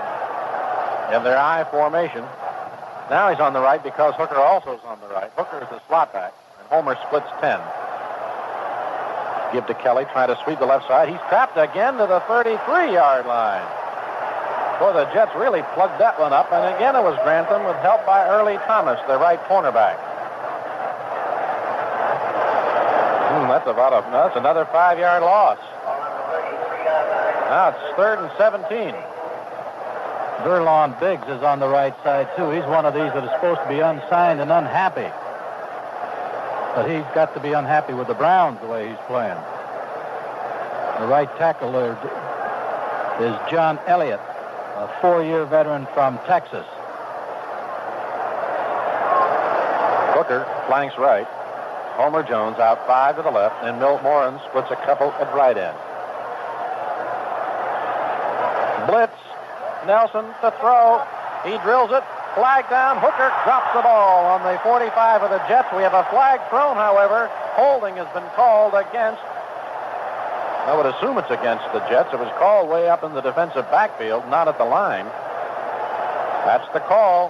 In 1.15 1.23
their 1.23 1.37
I 1.37 1.63
formation. 1.71 2.23
Now 3.09 3.29
he's 3.29 3.39
on 3.39 3.53
the 3.53 3.61
right 3.61 3.81
because 3.81 4.13
Hooker 4.15 4.37
also 4.37 4.73
is 4.73 4.83
on 4.85 4.99
the 4.99 5.07
right. 5.07 5.31
Hooker 5.37 5.61
is 5.61 5.69
the 5.69 5.79
slot 5.87 6.13
back, 6.13 6.33
and 6.59 6.67
Homer 6.67 6.97
splits 7.07 7.29
10. 7.41 7.59
Give 9.53 9.65
to 9.67 9.73
Kelly, 9.81 10.05
trying 10.11 10.27
to 10.27 10.37
sweep 10.43 10.59
the 10.59 10.65
left 10.65 10.87
side. 10.87 11.09
He's 11.09 11.21
trapped 11.29 11.57
again 11.57 11.93
to 11.93 12.05
the 12.05 12.19
33-yard 12.27 13.25
line. 13.25 13.84
Boy, 14.79 14.91
the 14.93 15.05
Jets 15.13 15.31
really 15.35 15.63
plugged 15.73 15.99
that 16.01 16.19
one 16.19 16.33
up, 16.33 16.51
and 16.51 16.75
again 16.75 16.95
it 16.95 17.03
was 17.03 17.17
Grantham 17.23 17.63
with 17.63 17.77
help 17.77 18.05
by 18.05 18.27
Earlie 18.27 18.59
Thomas, 18.67 18.99
the 19.07 19.17
right 19.17 19.39
cornerback. 19.47 19.95
Hmm, 23.31 23.47
that's 23.47 23.67
about 23.67 23.93
a 23.93 24.01
that's 24.11 24.35
another 24.35 24.65
five-yard 24.71 25.23
loss. 25.23 25.59
Now 27.49 27.69
it's 27.69 27.95
third 27.95 28.19
and 28.19 28.31
17. 28.37 28.93
Verlon 30.43 30.99
Biggs 30.99 31.27
is 31.27 31.41
on 31.41 31.59
the 31.59 31.67
right 31.67 31.95
side, 32.03 32.27
too. 32.35 32.51
He's 32.51 32.65
one 32.65 32.85
of 32.85 32.93
these 32.93 33.11
that 33.13 33.23
is 33.23 33.31
supposed 33.31 33.61
to 33.61 33.69
be 33.69 33.79
unsigned 33.79 34.41
and 34.41 34.51
unhappy. 34.51 35.09
But 36.75 36.89
he's 36.89 37.07
got 37.15 37.33
to 37.33 37.39
be 37.39 37.53
unhappy 37.53 37.93
with 37.93 38.07
the 38.07 38.13
Browns 38.13 38.59
the 38.59 38.67
way 38.67 38.89
he's 38.89 38.97
playing. 39.07 39.37
The 40.99 41.07
right 41.07 41.29
tackle 41.37 41.71
there 41.71 41.97
is 43.23 43.33
John 43.49 43.79
Elliott, 43.87 44.19
a 44.75 44.87
four-year 45.01 45.45
veteran 45.45 45.87
from 45.93 46.19
Texas. 46.27 46.65
Hooker 50.15 50.43
flanks 50.67 50.95
right. 50.97 51.27
Homer 51.95 52.23
Jones 52.23 52.59
out 52.59 52.85
five 52.87 53.15
to 53.15 53.21
the 53.21 53.31
left, 53.31 53.55
and 53.63 53.79
Milt 53.79 54.03
Morin 54.03 54.39
splits 54.49 54.71
a 54.71 54.75
couple 54.85 55.11
at 55.13 55.33
right 55.33 55.57
end. 55.57 55.77
Blitz. 58.87 59.15
Nelsen 59.87 60.25
to 60.41 60.51
throw. 60.59 60.99
He 61.45 61.57
drills 61.61 61.91
it. 61.93 62.03
Flag 62.33 62.67
down. 62.69 62.97
Hooker 62.97 63.31
drops 63.45 63.71
the 63.73 63.81
ball 63.81 64.25
on 64.25 64.43
the 64.43 64.59
45 64.59 65.23
of 65.23 65.29
the 65.29 65.39
Jets. 65.47 65.69
We 65.75 65.83
have 65.83 65.93
a 65.93 66.03
flag 66.09 66.41
thrown, 66.49 66.75
however. 66.75 67.29
Holding 67.55 67.95
has 67.95 68.07
been 68.13 68.27
called 68.35 68.73
against. 68.73 69.21
I 70.65 70.73
would 70.73 70.89
assume 70.89 71.17
it's 71.21 71.29
against 71.29 71.65
the 71.77 71.79
Jets. 71.85 72.09
It 72.09 72.17
was 72.17 72.33
called 72.41 72.69
way 72.69 72.89
up 72.89 73.03
in 73.03 73.13
the 73.13 73.21
defensive 73.21 73.69
backfield, 73.69 74.25
not 74.33 74.47
at 74.47 74.57
the 74.57 74.65
line. 74.65 75.05
That's 76.45 76.65
the 76.73 76.81
call. 76.81 77.29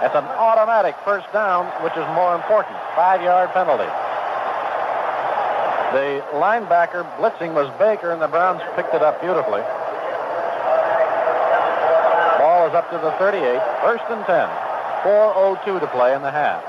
It's 0.00 0.16
an 0.16 0.24
automatic 0.24 0.96
first 1.04 1.30
down, 1.32 1.68
which 1.84 1.92
is 1.92 2.08
more 2.16 2.34
important. 2.34 2.72
Five-yard 2.96 3.52
penalty. 3.52 3.88
The 5.92 6.24
linebacker 6.40 7.04
blitzing 7.20 7.52
was 7.52 7.68
Baker, 7.76 8.12
and 8.12 8.22
the 8.22 8.28
Browns 8.28 8.62
picked 8.76 8.94
it 8.94 9.02
up 9.02 9.20
beautifully. 9.20 9.60
Ball 12.40 12.64
is 12.64 12.72
up 12.72 12.88
to 12.92 12.96
the 12.96 13.12
38. 13.20 13.60
First 13.84 14.04
and 14.08 14.24
10. 14.24 14.48
4.02 15.04 15.80
to 15.80 15.86
play 15.88 16.14
in 16.14 16.22
the 16.22 16.30
half. 16.30 16.64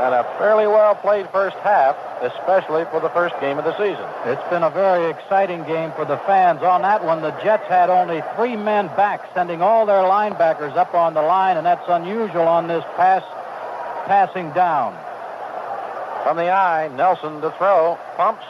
And 0.00 0.14
a 0.14 0.24
fairly 0.38 0.66
well 0.66 0.94
played 0.94 1.28
first 1.28 1.56
half, 1.60 1.96
especially 2.22 2.84
for 2.90 3.00
the 3.00 3.10
first 3.10 3.34
game 3.40 3.58
of 3.58 3.64
the 3.64 3.76
season. 3.76 4.06
It's 4.24 4.48
been 4.48 4.62
a 4.62 4.70
very 4.70 5.10
exciting 5.10 5.64
game 5.64 5.92
for 5.92 6.04
the 6.04 6.16
fans. 6.24 6.62
On 6.62 6.82
that 6.82 7.04
one, 7.04 7.20
the 7.20 7.32
Jets 7.42 7.68
had 7.68 7.90
only 7.90 8.22
three 8.36 8.56
men 8.56 8.86
back, 8.96 9.28
sending 9.34 9.60
all 9.60 9.84
their 9.84 10.04
linebackers 10.04 10.76
up 10.76 10.94
on 10.94 11.14
the 11.14 11.22
line, 11.22 11.56
and 11.56 11.66
that's 11.66 11.84
unusual 11.88 12.48
on 12.48 12.68
this 12.68 12.84
pass 12.96 13.22
passing 14.06 14.50
down. 14.52 14.94
From 16.22 16.36
the 16.38 16.50
I, 16.50 16.88
Nelsen 16.94 17.40
to 17.42 17.50
throw. 17.58 17.98
Pumps. 18.16 18.44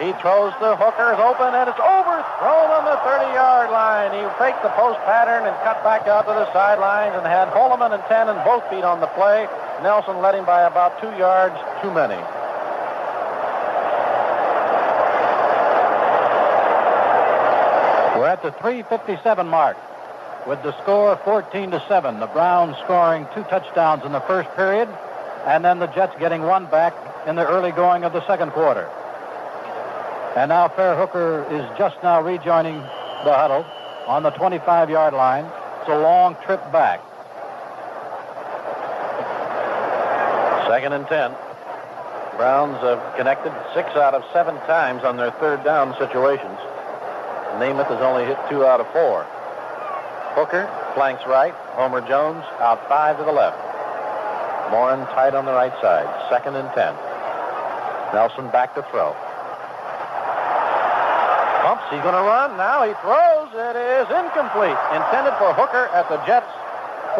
He 0.00 0.10
throws 0.24 0.54
the 0.58 0.74
hookers 0.74 1.18
open, 1.20 1.52
and 1.52 1.68
it's 1.68 1.78
overthrown 1.78 2.68
on 2.72 2.84
the 2.88 2.96
30-yard 3.04 3.70
line. 3.70 4.10
He 4.10 4.24
faked 4.38 4.62
the 4.62 4.72
post 4.72 4.98
pattern 5.04 5.44
and 5.44 5.54
cut 5.62 5.84
back 5.84 6.08
out 6.08 6.24
to 6.26 6.32
the 6.32 6.50
sidelines 6.52 7.14
and 7.14 7.26
had 7.26 7.52
Holloman 7.52 7.92
and 7.92 8.02
Tannen 8.08 8.42
both 8.42 8.64
feet 8.70 8.82
on 8.82 9.00
the 9.00 9.10
play. 9.18 9.46
Nelsen 9.82 10.22
led 10.22 10.34
him 10.34 10.46
by 10.46 10.62
about 10.62 10.98
two 11.02 11.12
yards 11.18 11.54
too 11.82 11.92
many. 11.92 12.18
We're 18.22 18.30
the 18.42 18.50
357 18.52 19.46
mark 19.46 19.76
with 20.46 20.62
the 20.64 20.76
score 20.82 21.16
14 21.24 21.70
to 21.70 21.82
7. 21.88 22.18
The 22.18 22.26
Browns 22.26 22.76
scoring 22.84 23.26
two 23.34 23.44
touchdowns 23.44 24.04
in 24.04 24.10
the 24.10 24.20
first 24.20 24.50
period, 24.56 24.88
and 25.46 25.64
then 25.64 25.78
the 25.78 25.86
Jets 25.86 26.14
getting 26.18 26.42
one 26.42 26.66
back 26.66 26.94
in 27.26 27.36
the 27.36 27.46
early 27.46 27.70
going 27.70 28.02
of 28.04 28.12
the 28.12 28.26
second 28.26 28.50
quarter. 28.50 28.90
And 30.36 30.48
now 30.48 30.68
Fair 30.68 30.96
Hooker 30.96 31.46
is 31.50 31.78
just 31.78 32.02
now 32.02 32.20
rejoining 32.20 32.78
the 32.78 33.32
huddle 33.32 33.64
on 34.06 34.24
the 34.24 34.30
25 34.30 34.90
yard 34.90 35.14
line. 35.14 35.44
It's 35.80 35.88
a 35.88 35.98
long 35.98 36.36
trip 36.44 36.60
back. 36.72 37.00
Second 40.68 40.94
and 40.94 41.06
10. 41.06 41.32
Browns 42.36 42.78
have 42.80 43.16
connected 43.16 43.52
six 43.74 43.90
out 43.90 44.14
of 44.14 44.24
seven 44.32 44.56
times 44.66 45.04
on 45.04 45.16
their 45.16 45.30
third 45.32 45.62
down 45.62 45.94
situations. 45.98 46.58
Namath 47.60 47.88
has 47.88 48.00
only 48.00 48.24
hit 48.24 48.38
two 48.48 48.64
out 48.64 48.80
of 48.80 48.88
four. 48.92 49.26
Hooker 50.32 50.64
flanks 50.94 51.22
right. 51.26 51.52
Homer 51.76 52.00
Jones 52.00 52.44
out 52.60 52.80
five 52.88 53.18
to 53.18 53.24
the 53.24 53.32
left. 53.32 53.60
Morin 54.72 55.04
tight 55.12 55.34
on 55.34 55.44
the 55.44 55.52
right 55.52 55.74
side. 55.84 56.08
Second 56.32 56.56
and 56.56 56.68
10. 56.72 56.94
Nelsen 58.16 58.48
back 58.48 58.74
to 58.74 58.82
throw. 58.88 59.12
Pumps. 61.60 61.84
He's 61.92 62.00
going 62.00 62.16
to 62.16 62.24
run. 62.24 62.56
Now 62.56 62.82
he 62.88 62.96
throws. 63.04 63.52
It 63.52 63.76
is 63.76 64.08
incomplete. 64.08 64.76
Intended 64.96 65.36
for 65.36 65.52
Hooker 65.52 65.92
at 65.92 66.08
the 66.08 66.16
Jets' 66.24 66.48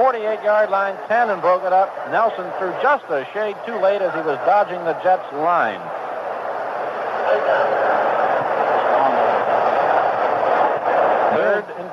48-yard 0.00 0.70
line. 0.70 0.96
Tannen 1.08 1.40
broke 1.40 1.64
it 1.64 1.72
up. 1.72 1.92
Nelsen 2.10 2.48
threw 2.56 2.72
just 2.80 3.04
a 3.12 3.28
shade 3.36 3.56
too 3.68 3.76
late 3.76 4.00
as 4.00 4.12
he 4.16 4.24
was 4.24 4.40
dodging 4.48 4.80
the 4.88 4.96
Jets' 5.04 5.28
line. 5.36 5.80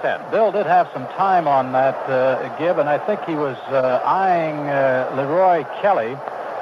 And 0.04 0.22
10. 0.22 0.32
Bill 0.32 0.52
did 0.52 0.66
have 0.66 0.90
some 0.94 1.06
time 1.18 1.48
on 1.48 1.72
that, 1.74 1.96
uh, 2.10 2.58
Gib, 2.58 2.78
and 2.80 2.88
I 2.88 2.98
think 2.98 3.24
he 3.26 3.36
was 3.36 3.58
uh, 3.68 4.02
eyeing 4.06 4.56
uh, 4.70 5.12
Leroy 5.16 5.64
Kelly, 5.82 6.16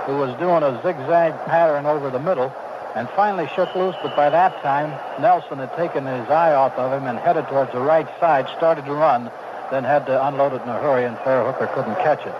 who 0.05 0.17
was 0.17 0.35
doing 0.39 0.63
a 0.63 0.79
zigzag 0.81 1.33
pattern 1.45 1.85
over 1.85 2.09
the 2.09 2.19
middle, 2.19 2.53
and 2.95 3.09
finally 3.09 3.47
shook 3.55 3.73
loose. 3.75 3.95
But 4.01 4.15
by 4.15 4.29
that 4.29 4.61
time, 4.63 4.89
Nelsen 5.21 5.59
had 5.59 5.75
taken 5.75 6.05
his 6.05 6.29
eye 6.29 6.53
off 6.53 6.73
of 6.73 6.91
him 6.91 7.07
and 7.07 7.19
headed 7.19 7.47
towards 7.47 7.71
the 7.73 7.79
right 7.79 8.07
side, 8.19 8.47
started 8.57 8.85
to 8.85 8.93
run, 8.93 9.29
then 9.71 9.83
had 9.83 10.05
to 10.07 10.27
unload 10.27 10.53
it 10.53 10.61
in 10.61 10.69
a 10.69 10.79
hurry, 10.79 11.05
and 11.05 11.17
Fair 11.19 11.43
Hooker 11.45 11.67
couldn't 11.67 11.95
catch 11.95 12.25
it. 12.25 12.35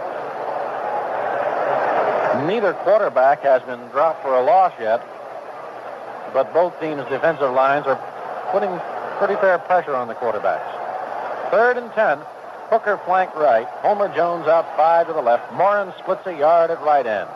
Neither 2.47 2.73
quarterback 2.85 3.41
has 3.41 3.61
been 3.63 3.81
dropped 3.89 4.21
for 4.21 4.33
a 4.33 4.41
loss 4.41 4.73
yet, 4.79 5.05
but 6.33 6.53
both 6.53 6.79
teams' 6.79 7.03
defensive 7.09 7.51
lines 7.51 7.85
are 7.87 7.99
putting 8.51 8.69
pretty 9.17 9.35
fair 9.41 9.57
pressure 9.57 9.95
on 9.95 10.07
the 10.07 10.13
quarterbacks. 10.13 10.76
Third 11.51 11.77
and 11.77 11.91
10. 11.93 12.19
Hooker 12.69 12.99
flank 13.05 13.33
right. 13.35 13.67
Homer 13.79 14.13
Jones 14.13 14.47
out 14.47 14.67
five 14.75 15.07
to 15.07 15.13
the 15.13 15.21
left. 15.21 15.53
Morin 15.53 15.93
splits 15.99 16.27
a 16.27 16.35
yard 16.35 16.71
at 16.71 16.81
right 16.81 17.05
end. 17.05 17.29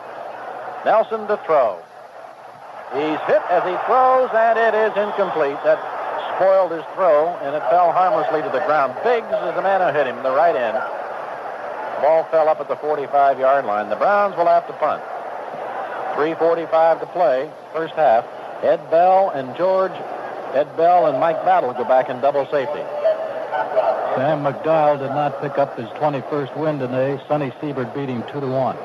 Nelsen 0.84 1.26
to 1.28 1.40
throw. 1.46 1.80
He's 2.92 3.20
hit 3.24 3.40
as 3.48 3.64
he 3.64 3.72
throws, 3.88 4.28
and 4.36 4.58
it 4.60 4.76
is 4.76 4.92
incomplete. 4.92 5.56
That 5.64 5.80
spoiled 6.36 6.72
his 6.72 6.84
throw, 6.92 7.32
and 7.40 7.56
it 7.56 7.64
fell 7.72 7.92
harmlessly 7.92 8.42
to 8.42 8.52
the 8.52 8.60
ground. 8.68 8.92
Biggs 9.00 9.32
is 9.32 9.54
the 9.56 9.64
man 9.64 9.80
who 9.80 9.96
hit 9.96 10.06
him, 10.06 10.20
the 10.22 10.36
right 10.36 10.54
end. 10.54 10.76
Ball 12.04 12.28
fell 12.28 12.48
up 12.48 12.60
at 12.60 12.68
the 12.68 12.76
45-yard 12.76 13.64
line. 13.64 13.88
The 13.88 13.96
Browns 13.96 14.36
will 14.36 14.46
have 14.46 14.66
to 14.66 14.74
punt. 14.74 15.00
3.45 16.20 17.00
to 17.00 17.06
play, 17.06 17.50
first 17.72 17.94
half. 17.94 18.26
Ed 18.62 18.90
Bell 18.90 19.30
and 19.30 19.56
George, 19.56 19.92
Ed 20.52 20.68
Bell 20.76 21.06
and 21.06 21.18
Mike 21.18 21.42
Battle 21.44 21.72
go 21.72 21.84
back 21.84 22.10
in 22.10 22.20
double 22.20 22.44
safety. 22.50 22.84
Sam 24.16 24.44
McDowell 24.44 24.98
did 24.98 25.10
not 25.10 25.40
pick 25.40 25.58
up 25.58 25.78
his 25.78 25.88
21st 25.90 26.56
win 26.56 26.78
today. 26.78 27.18
Sonny 27.28 27.52
Siebert 27.60 27.94
beat 27.94 28.08
him 28.08 28.22
2 28.32 28.40
to 28.40 28.46
1. 28.46 28.76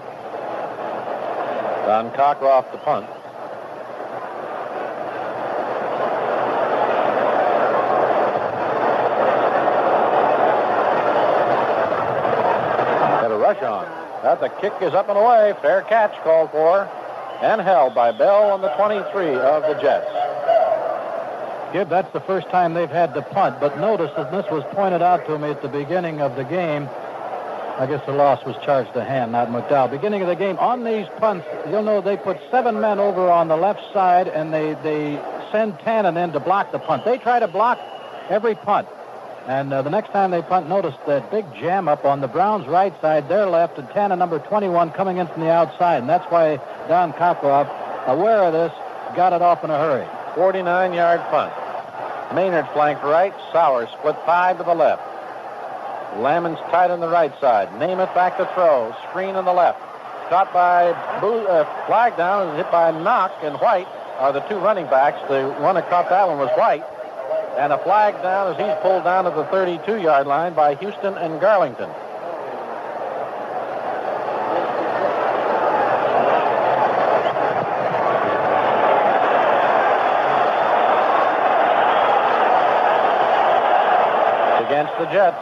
Don 1.85 2.11
Cockcroft 2.11 2.71
the 2.71 2.77
punt. 2.79 3.07
Got 13.21 13.31
a 13.31 13.37
rush 13.37 13.61
on. 13.63 13.85
That 14.23 14.39
the 14.39 14.49
kick 14.61 14.73
is 14.81 14.93
up 14.93 15.09
and 15.09 15.17
away. 15.17 15.53
Fair 15.61 15.81
catch 15.83 16.13
called 16.23 16.51
for 16.51 16.89
and 17.41 17.61
held 17.61 17.93
by 17.93 18.11
Bell 18.11 18.51
on 18.51 18.61
the 18.61 18.69
23 18.69 19.35
of 19.35 19.63
the 19.63 19.79
Jets. 19.81 20.16
That's 21.85 22.11
the 22.13 22.21
first 22.21 22.49
time 22.49 22.73
they've 22.73 22.89
had 22.89 23.13
to 23.13 23.21
punt. 23.21 23.59
But 23.59 23.79
notice 23.79 24.11
that 24.15 24.31
this 24.31 24.45
was 24.51 24.63
pointed 24.71 25.01
out 25.01 25.25
to 25.27 25.37
me 25.37 25.49
at 25.49 25.61
the 25.61 25.67
beginning 25.67 26.21
of 26.21 26.35
the 26.35 26.43
game. 26.43 26.89
I 27.79 27.85
guess 27.85 28.03
the 28.07 28.11
loss 28.11 28.43
was 28.43 28.55
charged 28.65 28.93
to 28.93 29.03
hand, 29.03 29.31
not 29.31 29.49
McDowell. 29.49 29.91
Beginning 29.91 30.21
of 30.21 30.27
the 30.27 30.35
game, 30.35 30.57
on 30.57 30.83
these 30.83 31.05
punts, 31.17 31.45
you'll 31.69 31.83
know 31.83 32.01
they 32.01 32.17
put 32.17 32.37
seven 32.49 32.81
men 32.81 32.99
over 32.99 33.29
on 33.29 33.49
the 33.49 33.55
left 33.55 33.81
side, 33.93 34.27
and 34.27 34.51
they, 34.51 34.73
they 34.81 35.21
send 35.51 35.73
Tannen 35.79 36.17
in 36.21 36.31
to 36.31 36.39
block 36.39 36.71
the 36.71 36.79
punt. 36.79 37.05
They 37.05 37.19
try 37.19 37.39
to 37.39 37.47
block 37.47 37.79
every 38.29 38.55
punt. 38.55 38.87
And 39.45 39.71
uh, 39.71 39.83
the 39.83 39.91
next 39.91 40.09
time 40.09 40.31
they 40.31 40.41
punt, 40.41 40.67
notice 40.67 40.95
that 41.05 41.29
big 41.29 41.45
jam 41.53 41.87
up 41.87 42.03
on 42.03 42.19
the 42.19 42.27
Browns' 42.27 42.67
right 42.67 42.99
side, 42.99 43.29
their 43.29 43.45
left, 43.45 43.77
and 43.77 43.87
Tannen, 43.89 44.17
number 44.17 44.39
21, 44.39 44.91
coming 44.91 45.17
in 45.17 45.27
from 45.27 45.41
the 45.41 45.51
outside. 45.51 45.99
And 45.99 46.09
that's 46.09 46.29
why 46.31 46.57
Don 46.87 47.13
Cockcroft, 47.13 47.69
aware 48.07 48.41
of 48.43 48.53
this, 48.53 48.71
got 49.15 49.33
it 49.33 49.43
off 49.43 49.63
in 49.63 49.69
a 49.69 49.77
hurry. 49.77 50.07
49-yard 50.35 51.21
punt. 51.29 51.66
Maynard 52.33 52.67
flanked 52.73 53.03
right. 53.03 53.33
Sauer 53.51 53.87
split 53.87 54.15
five 54.25 54.57
to 54.57 54.63
the 54.63 54.73
left. 54.73 55.01
Lammons 56.17 56.59
tight 56.71 56.91
on 56.91 56.99
the 56.99 57.07
right 57.07 57.33
side. 57.39 57.69
Namath 57.79 58.13
back 58.13 58.37
to 58.37 58.45
throw. 58.53 58.95
Screen 59.09 59.35
on 59.35 59.45
the 59.45 59.53
left. 59.53 59.79
Caught 60.29 60.51
by 60.53 60.91
Bo- 61.21 61.45
uh, 61.45 61.85
flag 61.87 62.17
down 62.17 62.49
and 62.49 62.57
hit 62.57 62.69
by 62.71 62.91
Nock 62.91 63.31
and 63.43 63.55
White 63.57 63.87
are 64.19 64.33
the 64.33 64.41
two 64.41 64.57
running 64.57 64.85
backs. 64.87 65.19
The 65.29 65.55
one 65.61 65.75
that 65.75 65.89
caught 65.89 66.09
that 66.09 66.27
one 66.27 66.37
was 66.37 66.49
White. 66.57 66.83
And 67.57 67.71
a 67.71 67.77
flag 67.83 68.21
down 68.21 68.53
as 68.53 68.57
he's 68.57 68.75
pulled 68.81 69.03
down 69.03 69.23
to 69.23 69.31
the 69.31 69.45
32-yard 69.45 70.27
line 70.27 70.53
by 70.53 70.75
Houston 70.75 71.17
and 71.17 71.39
Garlington. 71.41 71.93
Against 84.67 84.93
the 85.07 85.13
Jets. 85.13 85.37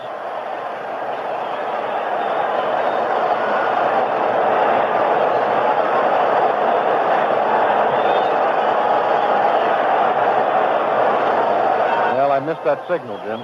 Well, 12.16 12.32
I 12.32 12.40
missed 12.40 12.64
that 12.64 12.88
signal, 12.88 13.18
Jim. 13.26 13.44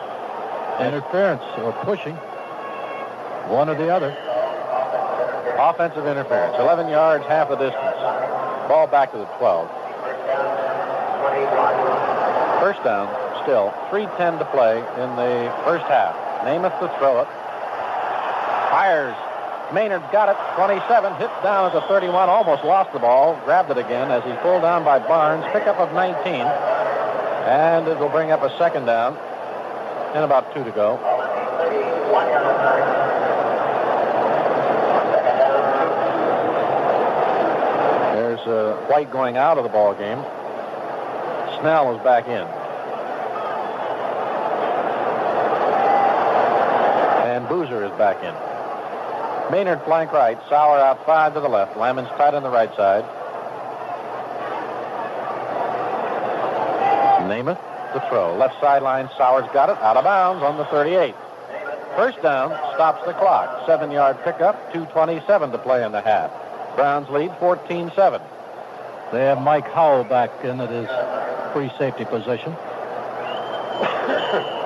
Interference 0.85 1.43
or 1.59 1.73
pushing, 1.83 2.15
one 3.47 3.69
or 3.69 3.75
the 3.75 3.89
other. 3.89 4.15
Offensive 5.59 6.07
interference. 6.07 6.55
11 6.57 6.89
yards, 6.89 7.25
half 7.25 7.49
the 7.49 7.55
distance. 7.55 7.97
Ball 8.67 8.87
back 8.87 9.11
to 9.11 9.17
the 9.17 9.25
12. 9.25 9.69
First 12.61 12.83
down, 12.83 13.09
still. 13.43 13.73
3.10 13.89 14.39
to 14.39 14.45
play 14.45 14.77
in 14.77 15.09
the 15.15 15.53
first 15.63 15.85
half. 15.85 16.15
Namath 16.45 16.77
to 16.79 16.87
throw 16.97 17.21
it. 17.21 17.27
Fires. 18.71 19.15
Maynard 19.73 20.03
got 20.11 20.29
it. 20.29 20.37
27. 20.55 21.15
Hit 21.15 21.29
down 21.43 21.67
at 21.67 21.73
the 21.73 21.81
31. 21.87 22.29
Almost 22.29 22.63
lost 22.63 22.91
the 22.93 22.99
ball. 22.99 23.39
Grabbed 23.45 23.71
it 23.71 23.77
again 23.77 24.11
as 24.11 24.23
he's 24.23 24.35
pulled 24.41 24.61
down 24.61 24.83
by 24.83 24.99
Barnes. 24.99 25.45
Pickup 25.53 25.77
of 25.77 25.93
19. 25.93 26.41
And 26.41 27.87
it 27.87 27.97
will 27.97 28.09
bring 28.09 28.31
up 28.31 28.43
a 28.43 28.55
second 28.57 28.85
down. 28.85 29.17
And 30.15 30.23
about 30.23 30.53
two 30.53 30.63
to 30.63 30.71
go. 30.71 30.99
There's 38.15 38.39
uh, 38.41 38.85
White 38.87 39.11
going 39.11 39.37
out 39.37 39.57
of 39.57 39.63
the 39.63 39.69
ball 39.69 39.93
game. 39.93 40.19
Snell 41.59 41.95
is 41.95 42.03
back 42.03 42.27
in. 42.27 42.47
And 47.27 47.47
Boozer 47.47 47.85
is 47.85 47.90
back 48.01 48.23
in. 48.23 48.33
Maynard 49.51 49.83
flank 49.83 50.11
right. 50.11 50.39
Sauer 50.49 50.79
out 50.79 51.05
five 51.05 51.35
to 51.35 51.39
the 51.39 51.47
left. 51.47 51.75
Lammons 51.75 52.09
tight 52.17 52.33
on 52.33 52.41
the 52.41 52.49
right 52.49 52.75
side. 52.75 53.03
Namath 57.29 57.61
the 57.93 57.99
throw. 58.09 58.35
Left 58.37 58.59
sideline. 58.59 59.07
Sauer's 59.17 59.47
got 59.53 59.69
it. 59.69 59.77
Out 59.83 59.97
of 59.97 60.03
bounds 60.03 60.41
on 60.41 60.57
the 60.57 60.65
38. 60.65 61.13
First 61.95 62.23
down. 62.23 62.49
Stops 62.73 63.05
the 63.05 63.13
clock. 63.13 63.67
Seven-yard 63.67 64.23
pickup. 64.23 64.73
2.27 64.73 65.51
to 65.51 65.59
play 65.59 65.83
in 65.83 65.91
the 65.91 66.01
half. 66.01 66.31
Browns 66.75 67.07
lead 67.09 67.29
14-7. 67.31 68.19
They 69.11 69.25
have 69.25 69.39
Mike 69.43 69.69
Howell 69.71 70.05
back 70.05 70.31
in 70.43 70.59
at 70.59 70.71
his 70.71 70.89
free 71.53 71.69
safety 71.77 72.05
position. 72.05 72.55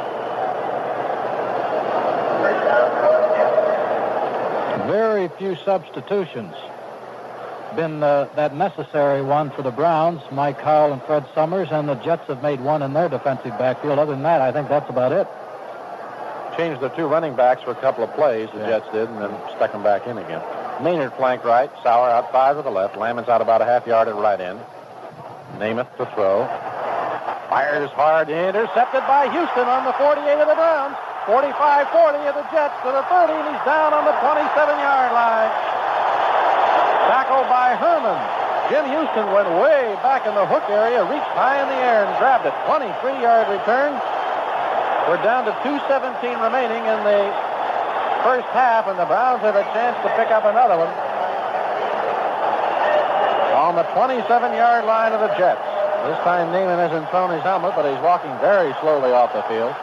Very 5.26 5.38
few 5.40 5.64
substitutions. 5.66 6.54
Been 7.76 8.04
uh, 8.04 8.30
that 8.36 8.56
necessary 8.56 9.24
one 9.24 9.50
for 9.50 9.64
the 9.64 9.72
Browns, 9.72 10.22
Mike 10.32 10.62
Howell 10.62 10.94
and 10.94 11.02
Fred 11.02 11.26
Summers, 11.34 11.70
and 11.72 11.90
the 11.90 11.96
Jets 11.96 12.28
have 12.28 12.44
made 12.44 12.62
one 12.62 12.84
in 12.84 12.94
their 12.94 13.10
defensive 13.10 13.58
backfield. 13.58 13.98
Other 13.98 14.12
than 14.14 14.22
that, 14.22 14.40
I 14.42 14.52
think 14.52 14.70
that's 14.70 14.88
about 14.88 15.12
it. 15.12 15.28
Changed 16.56 16.80
the 16.80 16.90
two 16.90 17.08
running 17.08 17.36
backs 17.36 17.64
for 17.64 17.72
a 17.72 17.76
couple 17.82 18.04
of 18.04 18.14
plays, 18.14 18.50
the 18.54 18.60
Yeah. 18.60 18.68
Jets 18.80 18.86
did, 18.94 19.10
and 19.10 19.20
then 19.20 19.32
stuck 19.56 19.72
them 19.72 19.82
back 19.82 20.06
in 20.06 20.20
again. 20.20 20.42
Maynard 20.84 21.14
flank 21.14 21.44
right, 21.44 21.72
Sauer 21.82 22.10
out 22.12 22.32
five 22.32 22.56
to 22.58 22.62
the 22.62 22.70
left, 22.70 22.96
Lammons 22.96 23.28
out 23.28 23.42
about 23.42 23.62
a 23.62 23.66
half 23.66 23.88
yard 23.88 24.08
at 24.08 24.16
right 24.16 24.40
end. 24.40 24.60
Namath 25.58 25.90
to 25.98 26.06
throw. 26.14 26.46
Fires 27.50 27.90
hard, 27.92 28.30
intercepted 28.30 29.02
by 29.08 29.28
Houston 29.32 29.68
on 29.68 29.86
the 29.86 29.94
48 29.94 30.40
of 30.40 30.48
the 30.48 30.54
Browns. 30.56 30.96
45-40 31.26 32.30
of 32.30 32.36
the 32.38 32.46
Jets 32.54 32.78
to 32.86 32.94
the 32.94 33.02
30, 33.10 33.34
and 33.34 33.50
he's 33.50 33.66
down 33.66 33.98
on 33.98 34.06
the 34.06 34.14
27-yard 34.22 35.10
line. 35.10 35.52
Tackled 37.10 37.50
by 37.50 37.74
Herman. 37.74 38.18
Jim 38.70 38.86
Houston 38.94 39.30
went 39.34 39.50
way 39.62 39.94
back 40.06 40.26
in 40.30 40.34
the 40.34 40.46
hook 40.46 40.66
area, 40.70 41.02
reached 41.06 41.34
high 41.34 41.62
in 41.62 41.68
the 41.70 41.82
air 41.82 42.06
and 42.06 42.14
grabbed 42.18 42.46
it. 42.46 42.54
23-yard 42.70 43.50
return. 43.50 43.94
We're 45.10 45.22
down 45.22 45.46
to 45.46 45.54
2.17 45.66 46.38
remaining 46.42 46.82
in 46.82 47.00
the 47.06 47.30
first 48.26 48.50
half, 48.54 48.86
and 48.86 48.98
the 48.98 49.06
Browns 49.06 49.42
have 49.42 49.58
a 49.58 49.66
chance 49.74 49.98
to 50.06 50.10
pick 50.18 50.30
up 50.30 50.46
another 50.46 50.78
one 50.78 50.90
on 53.54 53.74
the 53.74 53.86
27-yard 53.98 54.86
line 54.86 55.14
of 55.14 55.22
the 55.22 55.34
Jets. 55.42 55.62
This 56.06 56.18
time 56.22 56.54
Namath 56.54 56.90
hasn't 56.90 57.10
thrown 57.10 57.34
his 57.34 57.42
helmet, 57.42 57.74
but 57.74 57.90
he's 57.90 58.02
walking 58.06 58.30
very 58.38 58.74
slowly 58.82 59.10
off 59.10 59.34
the 59.34 59.42
field. 59.50 59.74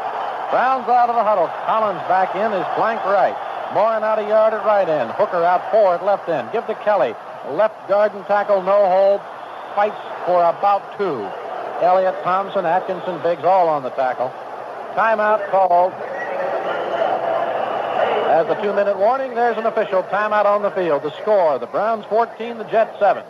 Browns 0.53 0.87
out 0.87 1.09
of 1.09 1.17
the 1.17 1.25
huddle. 1.25 1.49
Collins 1.65 2.05
back 2.13 2.37
in 2.37 2.53
is 2.53 2.67
flank 2.77 3.01
right. 3.09 3.33
Morin 3.73 4.05
out 4.05 4.19
a 4.19 4.29
yard 4.29 4.53
at 4.53 4.63
right 4.67 4.87
end. 4.87 5.11
Hooker 5.13 5.43
out 5.43 5.65
four 5.73 5.95
at 5.95 6.05
left 6.05 6.29
end. 6.29 6.53
Give 6.53 6.67
to 6.67 6.75
Kelly. 6.85 7.15
Left 7.57 7.89
guard 7.89 8.13
and 8.13 8.23
tackle, 8.27 8.61
no 8.61 8.85
hold. 8.85 9.23
Fights 9.75 9.97
for 10.27 10.45
about 10.45 10.99
two. 10.99 11.25
Elliott, 11.81 12.23
Thompson, 12.23 12.67
Atkinson, 12.67 13.23
Biggs 13.23 13.45
all 13.45 13.67
on 13.67 13.83
the 13.83 13.89
tackle. 13.97 14.29
Timeout 14.93 15.51
called. 15.51 15.95
As 18.29 18.47
the 18.47 18.55
two-minute 18.61 18.99
warning, 18.99 19.35
there's 19.35 19.57
an 19.57 19.65
official 19.65 20.03
timeout 20.05 20.45
on 20.45 20.61
the 20.61 20.71
field. 20.73 21.03
The 21.03 21.17
score, 21.23 21.59
the 21.59 21.67
Browns 21.67 22.05
14, 22.11 22.59
the 22.59 22.65
Jets 22.65 22.99
7. 22.99 23.25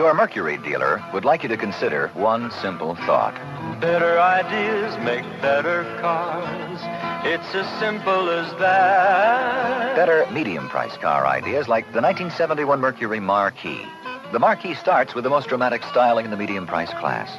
Your 0.00 0.14
Mercury 0.14 0.56
dealer 0.56 1.04
would 1.12 1.26
like 1.26 1.42
you 1.42 1.50
to 1.50 1.58
consider 1.58 2.08
one 2.14 2.50
simple 2.62 2.94
thought. 2.94 3.34
Better 3.82 4.18
ideas 4.18 4.96
make 5.04 5.24
better 5.42 5.84
cars. 6.00 6.80
It's 7.26 7.54
as 7.54 7.68
simple 7.78 8.30
as 8.30 8.50
that. 8.60 9.94
Better 9.94 10.26
medium 10.32 10.70
price 10.70 10.96
car 10.96 11.26
ideas 11.26 11.68
like 11.68 11.84
the 11.92 12.00
1971 12.00 12.80
Mercury 12.80 13.20
Marquis. 13.20 13.84
The 14.32 14.38
Marquis 14.38 14.76
starts 14.76 15.14
with 15.14 15.24
the 15.24 15.28
most 15.28 15.48
dramatic 15.48 15.84
styling 15.84 16.24
in 16.24 16.30
the 16.30 16.36
medium 16.38 16.66
price 16.66 16.94
class, 16.94 17.38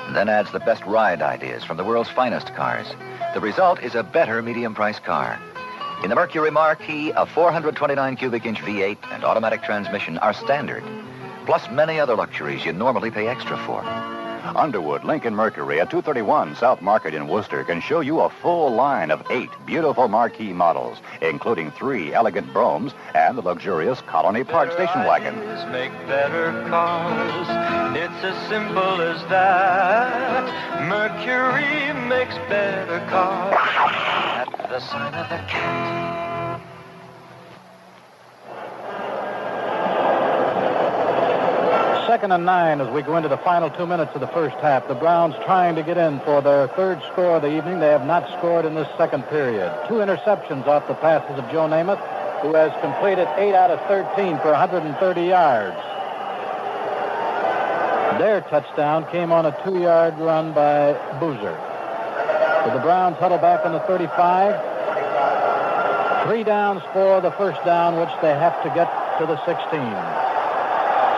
and 0.00 0.16
then 0.16 0.28
adds 0.28 0.50
the 0.50 0.58
best 0.58 0.84
ride 0.86 1.22
ideas 1.22 1.62
from 1.62 1.76
the 1.76 1.84
world's 1.84 2.10
finest 2.10 2.52
cars. 2.56 2.88
The 3.34 3.40
result 3.40 3.84
is 3.84 3.94
a 3.94 4.02
better 4.02 4.42
medium 4.42 4.74
price 4.74 4.98
car. 4.98 5.38
In 6.02 6.08
the 6.08 6.16
Mercury 6.16 6.50
Marquis, 6.50 7.12
a 7.12 7.24
429 7.24 8.16
cubic 8.16 8.46
inch 8.46 8.58
V8 8.58 8.98
and 9.12 9.22
automatic 9.22 9.62
transmission 9.62 10.18
are 10.18 10.34
standard, 10.34 10.82
plus 11.50 11.68
many 11.68 11.98
other 11.98 12.14
luxuries 12.14 12.64
you 12.64 12.72
normally 12.72 13.10
pay 13.10 13.26
extra 13.26 13.56
for. 13.66 13.82
Underwood 14.54 15.02
Lincoln 15.02 15.34
Mercury 15.34 15.80
at 15.80 15.90
231 15.90 16.54
South 16.54 16.80
Market 16.80 17.12
in 17.12 17.26
Wooster 17.26 17.64
can 17.64 17.80
show 17.80 17.98
you 17.98 18.20
a 18.20 18.30
full 18.30 18.72
line 18.72 19.10
of 19.10 19.26
eight 19.30 19.50
beautiful 19.66 20.06
Marquis 20.06 20.52
models, 20.52 20.98
including 21.20 21.72
three 21.72 22.14
elegant 22.14 22.46
Broughams 22.54 22.92
and 23.16 23.36
the 23.36 23.42
luxurious 23.42 24.00
Colony 24.02 24.44
Park 24.44 24.70
station 24.70 25.00
wagon. 25.00 25.34
Make 25.72 25.90
better 26.06 26.52
cars. 26.68 27.96
It's 27.96 28.22
as 28.22 28.48
simple 28.48 29.00
as 29.00 29.20
that. 29.28 30.86
Mercury 30.86 31.92
makes 32.08 32.36
better 32.48 33.00
cars. 33.10 33.56
At 34.46 34.68
the 34.68 34.78
sign 34.78 35.14
of 35.14 35.28
the 35.28 35.44
cat. 35.48 36.09
Second 42.10 42.32
and 42.32 42.44
nine 42.44 42.80
as 42.80 42.90
we 42.90 43.02
go 43.02 43.16
into 43.16 43.28
the 43.28 43.38
final 43.38 43.70
two 43.70 43.86
minutes 43.86 44.10
of 44.16 44.20
the 44.20 44.26
first 44.26 44.56
half. 44.56 44.88
The 44.88 44.96
Browns 44.96 45.32
trying 45.44 45.76
to 45.76 45.84
get 45.84 45.96
in 45.96 46.18
for 46.26 46.42
their 46.42 46.66
third 46.66 47.00
score 47.12 47.36
of 47.36 47.42
the 47.42 47.56
evening. 47.56 47.78
They 47.78 47.86
have 47.86 48.04
not 48.04 48.26
scored 48.36 48.64
in 48.64 48.74
this 48.74 48.88
second 48.98 49.22
period. 49.28 49.70
Two 49.86 50.02
interceptions 50.02 50.66
off 50.66 50.88
the 50.88 50.94
passes 50.94 51.38
of 51.38 51.48
Joe 51.52 51.68
Namath, 51.68 52.02
who 52.42 52.52
has 52.54 52.72
completed 52.82 53.28
8 53.36 53.54
out 53.54 53.70
of 53.70 53.78
13 53.86 54.40
for 54.40 54.50
130 54.50 55.22
yards. 55.22 55.76
Their 58.18 58.40
touchdown 58.50 59.06
came 59.12 59.30
on 59.30 59.46
a 59.46 59.56
two-yard 59.62 60.18
run 60.18 60.52
by 60.52 60.94
Boozer. 61.20 61.54
So 62.64 62.74
the 62.74 62.82
Browns 62.82 63.18
huddle 63.18 63.38
back 63.38 63.64
on 63.64 63.70
the 63.70 63.86
35. 63.86 64.58
Three 66.26 66.42
downs 66.42 66.82
for 66.92 67.20
the 67.20 67.30
first 67.30 67.64
down, 67.64 68.00
which 68.00 68.10
they 68.20 68.34
have 68.34 68.60
to 68.64 68.68
get 68.70 68.90
to 69.20 69.26
the 69.26 69.38
16. 69.46 70.29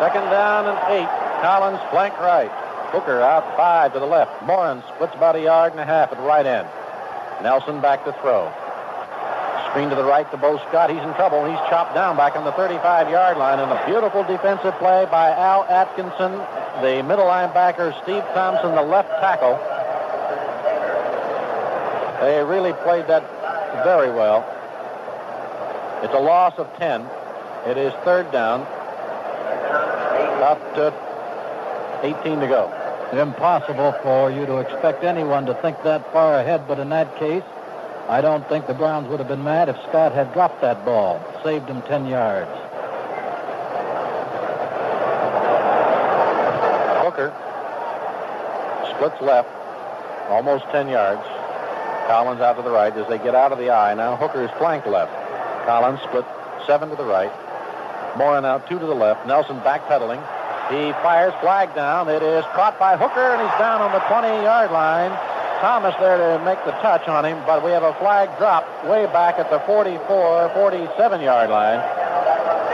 Second 0.02 0.34
down 0.34 0.66
and 0.66 0.74
eight. 0.90 1.06
Collins 1.46 1.78
flank 1.94 2.18
right. 2.18 2.50
Hooker 2.90 3.22
out 3.22 3.46
five 3.56 3.92
to 3.92 4.00
the 4.00 4.06
left. 4.06 4.42
Morin 4.42 4.82
splits 4.90 5.14
about 5.14 5.36
a 5.36 5.40
yard 5.40 5.70
and 5.70 5.80
a 5.80 5.84
half 5.84 6.10
at 6.10 6.18
the 6.18 6.24
right 6.24 6.44
end. 6.44 6.66
Nelsen 7.38 7.80
back 7.80 8.04
to 8.06 8.12
throw. 8.18 8.50
Screen 9.70 9.90
to 9.90 9.94
the 9.94 10.02
right 10.02 10.28
to 10.32 10.36
Bo 10.36 10.58
Scott. 10.66 10.90
He's 10.90 10.98
in 11.06 11.14
trouble. 11.14 11.46
He's 11.46 11.62
chopped 11.70 11.94
down 11.94 12.16
back 12.16 12.34
on 12.34 12.42
the 12.42 12.50
35-yard 12.50 13.38
line. 13.38 13.60
And 13.60 13.70
a 13.70 13.78
beautiful 13.86 14.24
defensive 14.24 14.74
play 14.82 15.06
by 15.06 15.30
Al 15.30 15.62
Atkinson, 15.70 16.34
the 16.82 17.06
middle 17.06 17.30
linebacker, 17.30 17.94
Steve 18.02 18.26
Thompson, 18.34 18.74
the 18.74 18.82
left 18.82 19.08
tackle. 19.22 19.54
They 22.26 22.42
really 22.42 22.72
played 22.82 23.06
that 23.06 23.22
very 23.86 24.10
well. 24.10 24.42
It's 26.02 26.12
a 26.12 26.18
loss 26.18 26.58
of 26.58 26.66
10. 26.76 27.06
It 27.70 27.78
is 27.78 27.94
third 28.02 28.32
down. 28.32 28.66
About 30.42 30.76
uh, 30.76 32.00
18 32.02 32.40
to 32.40 32.48
go. 32.48 32.66
Impossible 33.12 33.92
for 34.02 34.28
you 34.28 34.44
to 34.44 34.56
expect 34.56 35.04
anyone 35.04 35.46
to 35.46 35.54
think 35.62 35.80
that 35.84 36.12
far 36.12 36.40
ahead, 36.40 36.66
but 36.66 36.80
in 36.80 36.88
that 36.88 37.16
case, 37.16 37.44
I 38.08 38.20
don't 38.20 38.42
think 38.48 38.66
the 38.66 38.74
Browns 38.74 39.06
would 39.06 39.20
have 39.20 39.28
been 39.28 39.44
mad 39.44 39.68
if 39.68 39.76
Scott 39.88 40.10
had 40.10 40.32
dropped 40.32 40.60
that 40.62 40.84
ball, 40.84 41.22
saved 41.44 41.68
him 41.68 41.80
10 41.82 42.06
yards. 42.06 42.50
Hooker 47.04 47.30
splits 48.96 49.22
left, 49.22 49.48
almost 50.28 50.64
10 50.72 50.88
yards. 50.88 51.22
Collins 52.08 52.40
out 52.40 52.56
to 52.56 52.62
the 52.62 52.70
right 52.72 52.92
as 52.96 53.06
they 53.08 53.18
get 53.18 53.36
out 53.36 53.52
of 53.52 53.58
the 53.58 53.70
I. 53.70 53.94
Now 53.94 54.16
Hooker 54.16 54.42
is 54.42 54.50
flanked 54.58 54.88
left. 54.88 55.12
Collins 55.66 56.00
split 56.00 56.24
seven 56.66 56.88
to 56.90 56.96
the 56.96 57.04
right. 57.04 57.30
Morin 58.16 58.44
out 58.44 58.68
two 58.68 58.78
to 58.78 58.86
the 58.86 58.94
left. 58.94 59.26
Nelsen 59.26 59.60
backpedaling. 59.60 60.20
He 60.70 60.92
fires 61.04 61.34
flag 61.40 61.74
down. 61.74 62.08
It 62.08 62.22
is 62.22 62.44
caught 62.54 62.78
by 62.78 62.96
Hooker, 62.96 63.20
and 63.20 63.40
he's 63.40 63.58
down 63.58 63.80
on 63.80 63.92
the 63.92 64.00
20-yard 64.00 64.70
line. 64.70 65.10
Thomas 65.60 65.94
there 66.00 66.16
to 66.16 66.44
make 66.44 66.58
the 66.64 66.72
touch 66.82 67.06
on 67.08 67.24
him, 67.24 67.38
but 67.46 67.64
we 67.64 67.70
have 67.70 67.82
a 67.82 67.94
flag 67.94 68.28
drop 68.38 68.64
way 68.86 69.06
back 69.06 69.38
at 69.38 69.50
the 69.50 69.60
44, 69.60 70.50
47-yard 70.50 71.50
line. 71.50 71.80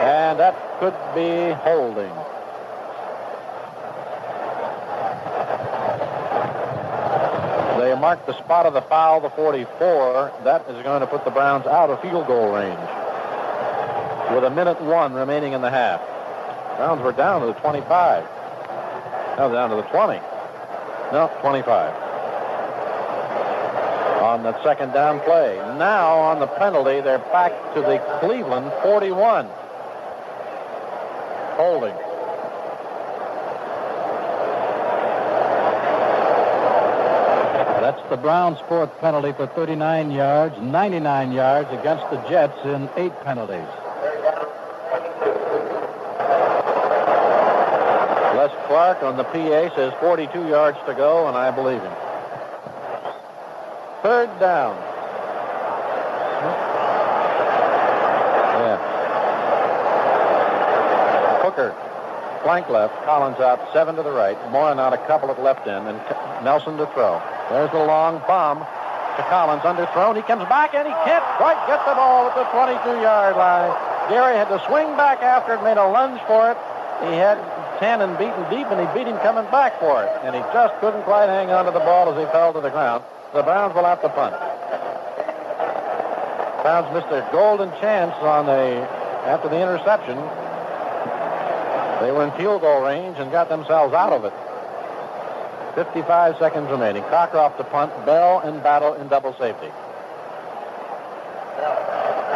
And 0.04 0.38
that 0.38 0.54
could 0.80 0.94
be 1.14 1.52
holding. 1.62 2.12
They 7.78 7.98
marked 8.00 8.26
the 8.26 8.36
spot 8.38 8.66
of 8.66 8.74
the 8.74 8.82
foul, 8.82 9.20
the 9.20 9.30
44. 9.30 10.32
That 10.44 10.68
is 10.68 10.82
going 10.82 11.00
to 11.00 11.06
put 11.06 11.24
the 11.24 11.30
Browns 11.30 11.66
out 11.66 11.90
of 11.90 12.00
field 12.00 12.26
goal 12.26 12.52
range 12.52 13.07
with 14.34 14.44
a 14.44 14.50
minute 14.50 14.80
one 14.80 15.14
remaining 15.14 15.52
in 15.52 15.62
the 15.62 15.70
half. 15.70 16.00
Browns 16.76 17.02
were 17.02 17.12
down 17.12 17.40
to 17.40 17.46
the 17.48 17.54
25. 17.54 18.24
Now 19.36 19.48
down 19.48 19.70
to 19.70 19.76
the 19.76 19.82
20. 19.82 20.20
No, 21.12 21.30
25. 21.40 21.94
On 24.22 24.42
the 24.42 24.62
second 24.62 24.92
down 24.92 25.20
play. 25.20 25.56
Now 25.78 26.18
on 26.18 26.40
the 26.40 26.46
penalty, 26.46 27.00
they're 27.00 27.18
back 27.18 27.52
to 27.74 27.80
the 27.80 27.98
Cleveland 28.20 28.70
41. 28.82 29.46
Holding. 31.56 31.94
That's 37.80 38.10
the 38.10 38.18
Browns' 38.18 38.58
fourth 38.68 38.90
penalty 39.00 39.32
for 39.32 39.46
39 39.46 40.10
yards, 40.10 40.58
99 40.60 41.32
yards 41.32 41.72
against 41.72 42.10
the 42.10 42.18
Jets 42.28 42.58
in 42.64 42.90
eight 42.96 43.18
penalties. 43.22 43.66
Les 48.38 48.52
Clark 48.66 49.02
on 49.02 49.16
the 49.16 49.24
PA 49.24 49.74
says 49.74 49.92
42 50.00 50.48
yards 50.48 50.78
to 50.86 50.94
go, 50.94 51.26
and 51.26 51.36
I 51.36 51.50
believe 51.50 51.82
him. 51.82 51.92
Third 54.02 54.30
down. 54.38 54.76
Yeah. 58.62 58.78
Hooker, 61.42 61.74
flank 62.44 62.68
left. 62.68 62.94
Collins 63.04 63.40
out, 63.40 63.58
seven 63.72 63.96
to 63.96 64.02
the 64.04 64.12
right. 64.12 64.38
Morin 64.52 64.78
out 64.78 64.92
a 64.92 64.98
couple 65.08 65.30
at 65.30 65.42
left 65.42 65.66
end, 65.66 65.88
and 65.88 65.98
Nelsen 66.44 66.76
to 66.78 66.86
throw. 66.94 67.20
There's 67.50 67.72
the 67.72 67.82
long 67.82 68.22
bomb 68.28 68.60
to 68.60 69.22
Collins, 69.28 69.62
underthrown. 69.62 70.14
He 70.14 70.22
comes 70.22 70.44
back, 70.48 70.74
and 70.74 70.86
he 70.86 70.94
can't 71.04 71.24
quite 71.38 71.58
get 71.66 71.84
the 71.86 71.94
ball 71.94 72.28
at 72.28 72.36
the 72.36 72.44
22-yard 72.54 73.36
line. 73.36 73.87
Gary 74.08 74.36
had 74.36 74.48
to 74.48 74.62
swing 74.66 74.96
back 74.96 75.22
after 75.22 75.54
it, 75.54 75.62
made 75.62 75.76
a 75.76 75.86
lunge 75.86 76.20
for 76.26 76.50
it. 76.50 76.56
He 77.04 77.14
had 77.14 77.38
Tannen 77.78 78.18
beaten 78.18 78.42
deep, 78.50 78.66
and 78.72 78.80
he 78.80 78.88
beat 78.96 79.06
him 79.06 79.18
coming 79.18 79.44
back 79.52 79.78
for 79.78 80.02
it. 80.02 80.10
And 80.24 80.34
he 80.34 80.40
just 80.52 80.74
couldn't 80.80 81.02
quite 81.04 81.28
hang 81.28 81.50
on 81.50 81.66
to 81.66 81.70
the 81.70 81.84
ball 81.84 82.10
as 82.10 82.18
he 82.18 82.24
fell 82.32 82.52
to 82.52 82.60
the 82.60 82.70
ground. 82.70 83.04
The 83.34 83.42
Browns 83.42 83.74
will 83.74 83.84
have 83.84 84.02
to 84.02 84.08
punt. 84.08 84.34
Browns 86.62 86.88
missed 86.92 87.12
a 87.12 87.28
golden 87.30 87.70
chance 87.80 88.14
on 88.24 88.46
the 88.46 88.82
after 89.28 89.48
the 89.48 89.60
interception. 89.60 90.16
They 92.00 92.10
were 92.10 92.24
in 92.24 92.32
field 92.32 92.62
goal 92.62 92.82
range 92.82 93.18
and 93.18 93.30
got 93.30 93.48
themselves 93.48 93.94
out 93.94 94.12
of 94.12 94.24
it. 94.24 94.32
55 95.74 96.38
seconds 96.38 96.70
remaining. 96.70 97.02
Cockcroft 97.04 97.58
the 97.58 97.64
punt. 97.64 97.92
Bell 98.06 98.40
and 98.40 98.62
Battle 98.62 98.94
in 98.94 99.06
double 99.08 99.34
safety. 99.38 99.70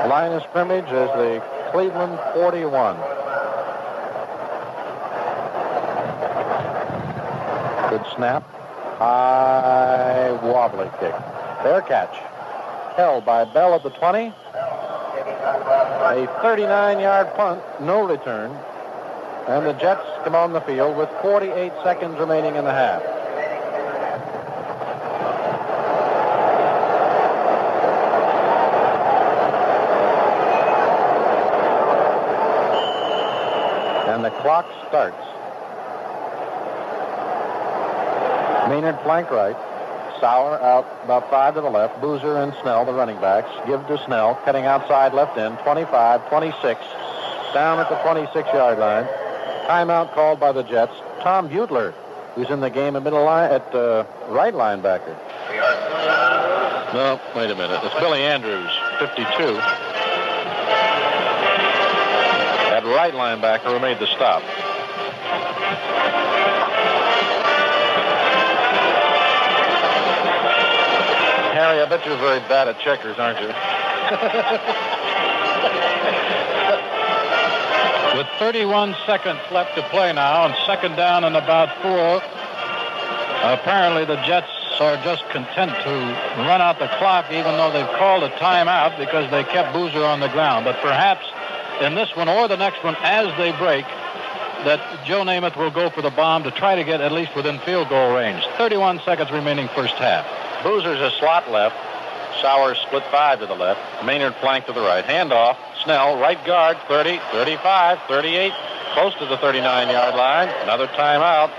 Line 0.07 0.32
of 0.32 0.43
scrimmage 0.43 0.86
is 0.86 1.09
the 1.16 1.43
Cleveland 1.73 2.19
41. 2.35 2.97
Good 7.89 8.05
snap. 8.15 8.43
High 8.99 10.32
wobbly 10.43 10.90
kick. 11.01 11.15
Fair 11.62 11.81
catch. 11.82 12.15
Held 12.97 13.24
by 13.24 13.44
Bell 13.47 13.74
at 13.74 13.82
the 13.82 13.90
20. 13.90 14.27
A 16.12 16.27
39-yard 16.43 17.35
punt, 17.35 17.62
no 17.81 18.07
return. 18.07 18.51
And 19.49 19.66
the 19.66 19.73
Jets 19.73 20.07
come 20.24 20.35
on 20.35 20.53
the 20.53 20.61
field 20.61 20.97
with 20.97 21.09
48 21.23 21.73
seconds 21.82 22.19
remaining 22.19 22.57
in 22.57 22.65
the 22.65 22.70
half. 22.70 23.03
Clock 34.43 34.66
starts. 34.89 35.16
Maynard 38.69 38.98
flank 39.02 39.31
right. 39.31 39.56
Sauer 40.20 40.60
out 40.60 40.86
about 41.05 41.28
five 41.31 41.55
to 41.55 41.60
the 41.60 41.70
left. 41.70 42.01
Boozer 42.01 42.36
and 42.36 42.55
Snell, 42.62 42.85
the 42.85 42.93
running 42.93 43.20
backs. 43.20 43.51
Give 43.66 43.85
to 43.89 43.98
Snell, 44.06 44.36
cutting 44.44 44.66
outside 44.66 45.14
left 45.14 45.36
end. 45.36 45.59
25, 45.64 46.28
26. 46.28 46.81
Down 47.55 47.78
at 47.81 47.89
the 47.89 47.97
26-yard 47.97 48.78
line. 48.78 49.05
Timeout 49.66 50.12
called 50.14 50.40
by 50.40 50.52
the 50.52 50.62
Jets. 50.62 50.94
Tom 51.23 51.48
Butler, 51.48 51.93
who's 52.35 52.51
in 52.51 52.60
the 52.60 52.70
game 52.70 52.97
at 52.97 53.02
middle 53.02 53.24
line 53.24 53.51
at 53.51 53.74
uh, 53.74 54.05
right 54.28 54.55
linebacker. 54.55 55.16
No, 56.94 57.20
wait 57.35 57.51
a 57.51 57.55
minute. 57.55 57.81
It's 57.82 57.94
Billy 57.97 58.23
Andrews, 58.23 58.70
52. 58.98 59.59
Right 62.93 63.14
linebacker 63.14 63.73
who 63.73 63.81
made 63.81 63.98
the 63.98 64.06
stop. 64.06 64.43
Harry, 71.52 71.81
I 71.81 71.86
bet 71.89 72.05
you're 72.05 72.19
very 72.19 72.40
bad 72.48 72.69
at 72.69 72.78
checkers, 72.81 73.19
aren't 73.19 73.40
you? 73.40 73.48
With 78.16 78.27
31 78.39 78.94
seconds 79.06 79.40
left 79.51 79.74
to 79.77 79.82
play 79.89 80.12
now, 80.12 80.44
and 80.44 80.55
second 80.66 80.97
down 80.97 81.24
and 81.24 81.35
about 81.35 81.73
four, 81.81 82.20
apparently 83.43 84.05
the 84.05 84.20
Jets 84.27 84.51
are 84.81 84.97
just 85.05 85.24
content 85.31 85.73
to 85.85 85.93
run 86.44 86.60
out 86.60 86.78
the 86.78 86.89
clock, 86.98 87.31
even 87.31 87.56
though 87.56 87.73
they've 87.73 87.97
called 87.97 88.23
a 88.23 88.31
timeout 88.36 88.98
because 88.98 89.31
they 89.31 89.44
kept 89.44 89.73
Boozer 89.73 90.05
on 90.05 90.20
the 90.20 90.28
ground. 90.28 90.64
But 90.64 90.77
perhaps 90.82 91.24
in 91.82 91.94
this 91.94 92.14
one 92.16 92.28
or 92.28 92.48
the 92.48 92.56
next 92.56 92.82
one, 92.84 92.96
as 93.00 93.26
they 93.36 93.52
break, 93.52 93.84
that 94.64 95.04
Joe 95.04 95.22
Namath 95.22 95.56
will 95.56 95.70
go 95.70 95.90
for 95.90 96.02
the 96.02 96.10
bomb 96.10 96.44
to 96.44 96.50
try 96.50 96.76
to 96.76 96.84
get 96.84 97.00
at 97.00 97.12
least 97.12 97.34
within 97.34 97.59
field 97.60 97.88
goal 97.88 98.14
range. 98.14 98.44
31 98.56 99.00
seconds 99.04 99.30
remaining 99.30 99.68
first 99.74 99.94
half. 99.94 100.24
Boozer's 100.62 101.00
a 101.00 101.10
slot 101.18 101.50
left. 101.50 101.76
Sauer 102.40 102.74
split 102.74 103.04
five 103.10 103.40
to 103.40 103.46
the 103.46 103.54
left. 103.54 104.04
Maynard 104.04 104.34
flank 104.36 104.66
to 104.66 104.72
the 104.72 104.80
right. 104.80 105.04
Handoff. 105.04 105.56
Snell, 105.82 106.18
right 106.18 106.42
guard, 106.46 106.78
30, 106.86 107.18
35, 107.32 107.98
38, 108.06 108.52
close 108.94 109.14
to 109.14 109.26
the 109.26 109.36
39-yard 109.36 110.14
line. 110.14 110.48
Another 110.62 110.86
timeout. 110.86 111.50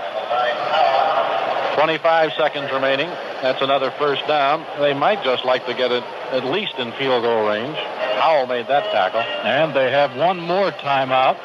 25 1.76 2.32
seconds 2.32 2.72
remaining. 2.72 3.10
That's 3.44 3.60
another 3.60 3.90
first 3.98 4.26
down. 4.26 4.64
They 4.80 4.94
might 4.94 5.22
just 5.22 5.44
like 5.44 5.66
to 5.66 5.74
get 5.74 5.92
it 5.92 6.02
at 6.32 6.46
least 6.46 6.76
in 6.78 6.92
field 6.92 7.24
goal 7.24 7.46
range. 7.46 7.76
Howell 7.76 8.46
made 8.46 8.68
that 8.68 8.90
tackle. 8.90 9.20
And 9.20 9.76
they 9.76 9.90
have 9.90 10.16
one 10.16 10.40
more 10.40 10.70
timeout. 10.72 11.36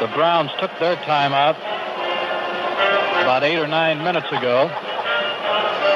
The 0.00 0.08
Browns 0.08 0.50
took 0.60 0.70
their 0.78 0.96
timeout 0.96 1.56
about 3.24 3.44
eight 3.44 3.56
or 3.56 3.66
nine 3.66 4.04
minutes 4.04 4.26
ago. 4.28 4.68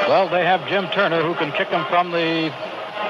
Well, 0.09 0.27
they 0.27 0.43
have 0.43 0.67
Jim 0.69 0.89
Turner 0.89 1.21
who 1.21 1.35
can 1.35 1.51
kick 1.51 1.69
them 1.69 1.85
from 1.85 2.09
the 2.09 2.51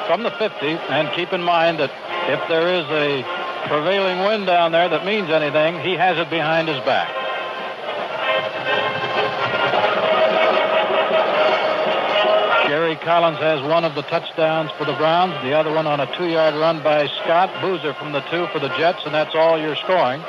from 0.08 0.24
the 0.24 0.32
50. 0.32 0.68
And 0.68 1.10
keep 1.16 1.32
in 1.32 1.41
mind 1.41 1.80
that 1.80 1.91
if 2.28 2.45
there 2.49 2.68
is 2.68 2.86
a 2.91 3.24
prevailing 3.70 4.20
wind 4.20 4.48
down 4.48 4.74
there 4.74 4.90
that 4.90 5.06
means 5.06 5.30
anything, 5.30 5.80
he 5.80 5.94
has 5.94 6.18
it 6.18 6.30
behind 6.30 6.68
his 6.68 6.84
back. 6.84 7.27
Collins 13.07 13.39
has 13.39 13.61
one 13.63 13.85
of 13.85 13.95
the 13.95 14.01
touchdowns 14.01 14.69
for 14.71 14.84
the 14.84 14.91
Browns, 14.91 15.31
the 15.41 15.53
other 15.53 15.71
one 15.71 15.88
on 15.88 16.01
a 16.01 16.17
two-yard 16.17 16.55
run 16.55 16.84
by 16.84 17.07
Scott 17.23 17.47
Boozer 17.61 17.93
from 17.93 18.11
the 18.11 18.19
two 18.27 18.47
for 18.47 18.59
the 18.59 18.67
Jets, 18.75 18.99
and 19.05 19.15
that's 19.15 19.34
all 19.34 19.57
you're 19.57 19.77
scoring. 19.77 20.19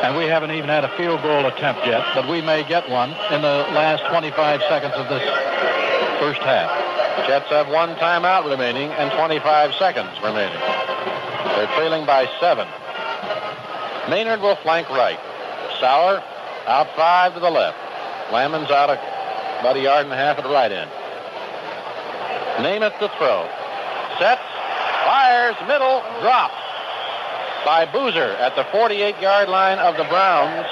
And 0.00 0.16
we 0.16 0.24
haven't 0.24 0.52
even 0.52 0.70
had 0.70 0.84
a 0.84 0.96
field 0.96 1.20
goal 1.20 1.44
attempt 1.44 1.84
yet, 1.84 2.02
but 2.14 2.26
we 2.30 2.40
may 2.40 2.66
get 2.66 2.88
one 2.88 3.10
in 3.28 3.42
the 3.42 3.68
last 3.76 4.08
25 4.08 4.62
seconds 4.70 4.94
of 4.96 5.06
this 5.10 5.20
first 6.16 6.40
half. 6.40 6.72
Jets 7.28 7.50
have 7.50 7.68
one 7.68 7.94
timeout 7.96 8.48
remaining 8.48 8.88
and 8.96 9.12
25 9.12 9.74
seconds 9.74 10.16
remaining. 10.24 10.56
They're 11.60 11.68
trailing 11.76 12.06
by 12.06 12.24
seven. 12.40 12.66
Maynard 14.08 14.40
will 14.40 14.56
flank 14.64 14.88
right. 14.88 15.20
Sauer 15.78 16.24
out 16.64 16.88
five 16.96 17.34
to 17.34 17.40
the 17.40 17.50
left. 17.50 17.76
Lammons 18.32 18.70
out 18.70 18.88
about 19.60 19.76
a 19.76 19.80
yard 19.80 20.06
and 20.06 20.12
a 20.14 20.16
half 20.16 20.38
at 20.38 20.44
the 20.44 20.48
right 20.48 20.72
end. 20.72 20.90
Namath 22.62 22.98
to 22.98 23.08
throw. 23.18 23.48
Sets, 24.18 24.40
fires, 25.04 25.56
middle, 25.68 26.02
dropped 26.20 26.54
by 27.64 27.84
Boozer 27.84 28.36
at 28.40 28.56
the 28.56 28.64
48-yard 28.64 29.48
line 29.48 29.78
of 29.78 29.96
the 29.96 30.04
Browns. 30.04 30.66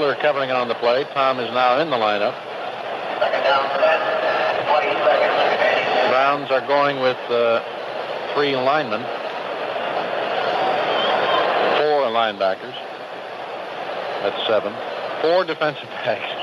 Butler 0.00 0.16
covering 0.22 0.50
on 0.50 0.66
the 0.66 0.74
play. 0.76 1.04
Tom 1.12 1.38
is 1.38 1.52
now 1.52 1.78
in 1.78 1.90
the 1.90 1.96
lineup. 1.96 2.32
Browns 6.08 6.50
are 6.50 6.66
going 6.66 7.00
with 7.00 7.18
uh, 7.28 7.60
three 8.32 8.56
linemen, 8.56 9.02
four 11.76 12.08
linebackers. 12.08 12.74
That's 14.22 14.46
seven. 14.46 14.72
Four 15.20 15.44
defensive 15.44 15.88
backs. 16.04 16.39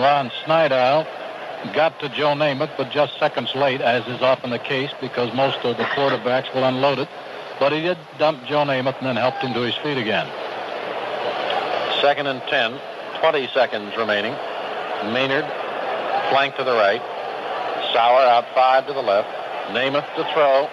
Ron 0.00 0.30
Snidow 0.44 1.06
got 1.74 1.98
to 2.00 2.08
Joe 2.08 2.34
Namath, 2.34 2.76
but 2.76 2.90
just 2.90 3.18
seconds 3.18 3.54
late, 3.54 3.80
as 3.80 4.06
is 4.06 4.22
often 4.22 4.50
the 4.50 4.58
case, 4.58 4.90
because 5.00 5.32
most 5.34 5.58
of 5.64 5.76
the 5.76 5.84
quarterbacks 5.84 6.52
will 6.54 6.64
unload 6.64 6.98
it. 6.98 7.08
But 7.58 7.72
he 7.72 7.80
did 7.80 7.98
dump 8.18 8.44
Joe 8.46 8.64
Namath 8.64 8.98
and 8.98 9.06
then 9.06 9.16
helped 9.16 9.38
him 9.38 9.54
to 9.54 9.60
his 9.60 9.74
feet 9.76 9.98
again. 9.98 10.26
Second 12.00 12.26
and 12.26 12.42
10, 12.42 12.80
20 13.20 13.48
seconds 13.54 13.96
remaining. 13.96 14.32
Maynard, 15.12 15.46
flank 16.30 16.56
to 16.56 16.64
the 16.64 16.72
right. 16.72 17.02
Sauer 17.92 18.26
out 18.26 18.46
five 18.54 18.86
to 18.86 18.92
the 18.92 19.02
left. 19.02 19.28
Namath 19.70 20.08
to 20.16 20.24
throw. 20.34 20.68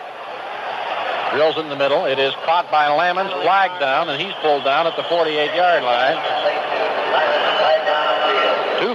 Drills 1.32 1.58
in 1.58 1.70
the 1.70 1.76
middle. 1.76 2.06
It 2.06 2.18
is 2.18 2.34
caught 2.46 2.72
by 2.72 2.88
Lammons, 2.88 3.30
flagged 3.44 3.80
down, 3.80 4.10
and 4.10 4.20
he's 4.20 4.34
pulled 4.42 4.64
down 4.64 4.88
at 4.88 4.96
the 4.96 5.04
48-yard 5.04 5.84
line. 5.84 7.39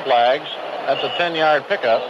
Flags. 0.05 0.49
That's 0.87 1.03
a 1.03 1.09
10-yard 1.19 1.67
pickup. 1.67 2.03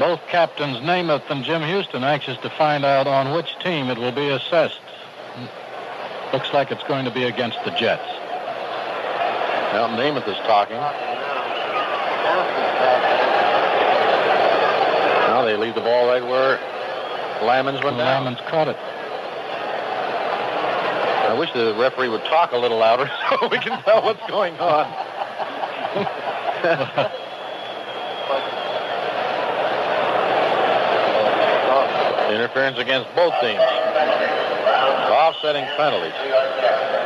Both 0.00 0.26
captains 0.28 0.78
Namath 0.78 1.28
and 1.30 1.44
Jim 1.44 1.62
Houston 1.62 2.02
anxious 2.04 2.36
to 2.38 2.50
find 2.50 2.84
out 2.84 3.06
on 3.06 3.34
which 3.34 3.58
team 3.60 3.88
it 3.88 3.98
will 3.98 4.12
be 4.12 4.28
assessed. 4.28 4.80
Looks 6.32 6.52
like 6.52 6.70
it's 6.70 6.82
going 6.84 7.04
to 7.04 7.10
be 7.10 7.24
against 7.24 7.58
the 7.64 7.70
Jets. 7.72 8.08
Well, 9.72 9.88
Namath 9.90 10.28
is 10.28 10.36
talking. 10.46 10.76
Now 15.28 15.42
they 15.44 15.56
leave 15.56 15.74
the 15.74 15.80
ball 15.80 16.06
right 16.06 16.22
where 16.22 16.58
Lammons 17.42 17.82
went 17.82 17.98
down. 17.98 18.24
Lammons 18.24 18.46
caught 18.48 18.68
it. 18.68 18.76
I 21.32 21.34
wish 21.38 21.52
the 21.52 21.74
referee 21.78 22.08
would 22.08 22.24
talk 22.24 22.52
a 22.52 22.56
little 22.58 22.78
louder 22.78 23.10
so 23.30 23.48
we 23.48 23.58
can 23.58 23.82
tell 23.82 24.02
what's 24.02 24.24
going 24.28 24.54
on. 24.58 24.86
Interference 32.32 32.78
against 32.78 33.14
both 33.14 33.34
teams. 33.40 33.60
Offsetting 35.12 35.64
penalties. 35.76 36.12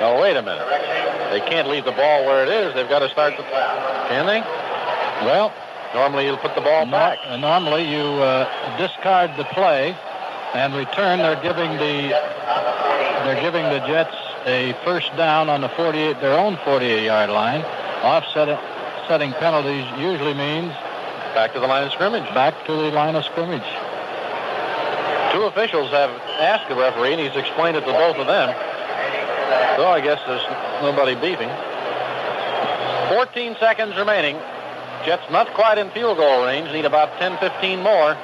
Now, 0.01 0.21
wait 0.21 0.37
a 0.37 0.43
minute. 0.43 0.67
They 1.31 1.41
can't 1.41 1.69
leave 1.69 1.85
the 1.85 1.93
ball 1.93 2.25
where 2.25 2.43
it 2.45 2.49
is. 2.49 2.75
They've 2.75 2.89
got 2.89 3.01
to 3.01 3.09
start 3.11 3.37
the... 3.37 3.43
Play. 3.43 4.07
Can 4.09 4.27
they? 4.27 4.41
Well, 5.27 5.53
Normally, 5.95 6.27
you'll 6.27 6.37
put 6.37 6.55
the 6.55 6.61
ball 6.61 6.85
no- 6.85 6.93
back. 6.93 7.19
normally 7.41 7.89
you 7.89 8.03
uh, 8.21 8.77
discard 8.77 9.31
the 9.39 9.45
play 9.45 9.97
and 10.57 10.75
return. 10.75 11.19
They're 11.19 11.43
giving 11.43 11.73
the 11.73 12.09
they're 13.25 13.41
giving 13.41 13.65
the 13.65 13.81
Jets 13.87 14.17
a 14.47 14.73
first 14.85 15.15
down 15.17 15.49
on 15.49 15.61
the 15.61 15.69
48 15.71 16.21
their 16.21 16.39
own 16.39 16.57
48 16.65 17.05
yard 17.05 17.31
line. 17.31 17.63
Offset 18.03 18.59
setting 19.09 19.33
penalties 19.35 19.85
usually 19.99 20.35
means 20.35 20.73
Back 21.35 21.53
to 21.53 21.61
the 21.61 21.67
line 21.67 21.85
of 21.85 21.93
scrimmage. 21.93 22.25
back 22.33 22.55
to 22.67 22.73
the 22.73 22.91
line 22.93 23.15
of 23.15 23.25
scrimmage. 23.25 23.67
Two 25.33 25.43
officials 25.45 25.91
have 25.91 26.11
asked 26.41 26.69
the 26.69 26.75
referee, 26.75 27.13
and 27.13 27.21
he's 27.21 27.37
explained 27.37 27.77
it 27.77 27.85
to 27.85 27.93
both 27.93 28.17
of 28.17 28.27
them. 28.27 28.49
So 29.77 29.85
I 29.87 30.01
guess 30.01 30.19
there's 30.27 30.43
nobody 30.81 31.15
beefing. 31.15 31.51
14 33.13 33.57
seconds 33.61 33.97
remaining. 33.97 34.37
Jets 35.05 35.29
not 35.31 35.53
quite 35.53 35.77
in 35.77 35.91
field 35.91 36.17
goal 36.17 36.47
range. 36.47 36.73
Need 36.73 36.87
about 36.87 37.19
10, 37.19 37.37
15 37.39 37.83
more. 37.83 38.17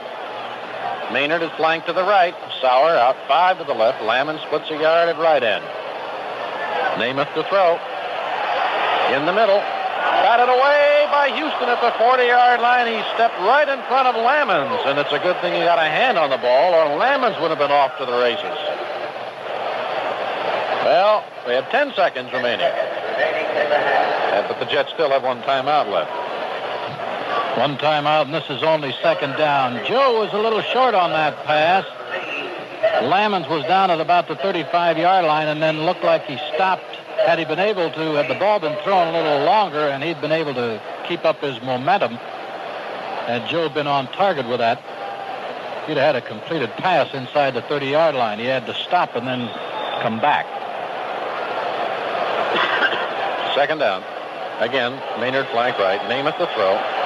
Maynard 1.12 1.42
is 1.42 1.50
flanked 1.60 1.86
to 1.86 1.92
the 1.92 2.02
right. 2.02 2.34
Sauer 2.60 2.96
out 2.96 3.16
five 3.28 3.58
to 3.58 3.64
the 3.64 3.74
left. 3.74 4.02
Lamon 4.02 4.40
splits 4.46 4.70
a 4.70 4.76
yard 4.80 5.08
at 5.08 5.18
right 5.18 5.42
end. 5.42 5.64
Namath 6.96 7.32
to 7.34 7.44
throw. 7.48 7.76
In 9.12 9.26
the 9.26 9.32
middle. 9.32 9.60
Batted 10.24 10.48
away 10.48 11.06
by 11.12 11.28
Houston 11.36 11.68
at 11.68 11.80
the 11.80 11.92
40-yard 12.00 12.60
line. 12.60 12.86
He 12.86 13.00
stepped 13.14 13.36
right 13.44 13.68
in 13.68 13.80
front 13.88 14.08
of 14.08 14.14
Lammons, 14.16 14.86
and 14.86 14.98
it's 14.98 15.12
a 15.12 15.18
good 15.18 15.36
thing 15.40 15.52
he 15.52 15.60
got 15.60 15.78
a 15.78 15.88
hand 15.88 16.16
on 16.16 16.30
the 16.30 16.38
ball, 16.38 16.74
or 16.74 16.98
Lammons 16.98 17.40
would 17.40 17.50
have 17.50 17.58
been 17.58 17.70
off 17.70 17.96
to 17.98 18.06
the 18.06 18.16
races. 18.18 18.56
Well, 20.84 21.24
we 21.46 21.52
have 21.54 21.68
10 21.70 21.94
seconds 21.94 22.32
remaining. 22.32 22.70
But 24.48 24.58
the 24.58 24.66
Jets 24.66 24.92
still 24.92 25.10
have 25.10 25.22
one 25.22 25.42
timeout 25.42 25.90
left. 25.90 26.21
One 27.56 27.76
time 27.76 28.06
out, 28.06 28.26
and 28.26 28.34
this 28.34 28.48
is 28.48 28.62
only 28.62 28.94
second 29.02 29.36
down. 29.36 29.84
Joe 29.86 30.18
was 30.18 30.32
a 30.32 30.38
little 30.38 30.62
short 30.62 30.94
on 30.94 31.10
that 31.10 31.44
pass. 31.44 31.84
Lammons 33.04 33.48
was 33.48 33.62
down 33.66 33.90
at 33.90 34.00
about 34.00 34.26
the 34.26 34.36
35 34.36 34.96
yard 34.96 35.26
line 35.26 35.48
and 35.48 35.62
then 35.62 35.82
looked 35.82 36.02
like 36.02 36.24
he 36.24 36.38
stopped. 36.54 36.82
Had 37.26 37.38
he 37.38 37.44
been 37.44 37.58
able 37.58 37.90
to, 37.90 38.14
had 38.14 38.28
the 38.28 38.38
ball 38.38 38.58
been 38.58 38.76
thrown 38.82 39.08
a 39.08 39.12
little 39.12 39.44
longer 39.44 39.88
and 39.88 40.02
he'd 40.02 40.18
been 40.22 40.32
able 40.32 40.54
to 40.54 40.80
keep 41.06 41.26
up 41.26 41.40
his 41.42 41.60
momentum, 41.60 42.14
had 43.26 43.46
Joe 43.50 43.68
been 43.68 43.86
on 43.86 44.06
target 44.12 44.48
with 44.48 44.58
that, 44.58 44.78
he'd 45.86 45.98
have 45.98 46.14
had 46.14 46.16
a 46.16 46.22
completed 46.22 46.70
pass 46.70 47.12
inside 47.12 47.52
the 47.52 47.62
30 47.62 47.86
yard 47.86 48.14
line. 48.14 48.38
He 48.38 48.46
had 48.46 48.64
to 48.64 48.74
stop 48.74 49.14
and 49.14 49.26
then 49.26 49.46
come 50.00 50.20
back. 50.20 50.46
Second 53.54 53.78
down. 53.78 54.02
Again, 54.60 54.92
Maynard 55.20 55.48
flank 55.48 55.78
right. 55.78 56.00
Name 56.08 56.24
Namath 56.24 56.38
the 56.38 56.46
throw. 56.54 57.01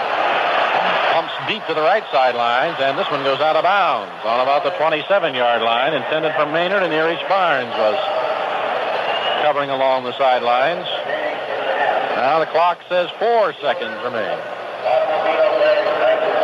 Deep 1.48 1.64
to 1.66 1.74
the 1.74 1.80
right 1.80 2.02
sidelines, 2.10 2.76
and 2.80 2.98
this 2.98 3.08
one 3.08 3.22
goes 3.22 3.38
out 3.40 3.54
of 3.54 3.62
bounds 3.62 4.10
on 4.26 4.40
about 4.40 4.64
the 4.64 4.70
27-yard 4.70 5.62
line. 5.62 5.94
Intended 5.94 6.34
for 6.34 6.44
Maynard, 6.46 6.82
and 6.82 6.92
Erich 6.92 7.22
Barnes 7.28 7.70
was 7.70 7.94
covering 9.42 9.70
along 9.70 10.02
the 10.02 10.16
sidelines. 10.18 10.86
Now 12.16 12.40
the 12.40 12.46
clock 12.46 12.80
says 12.88 13.08
four 13.20 13.52
seconds 13.62 13.94
remain. 14.02 14.38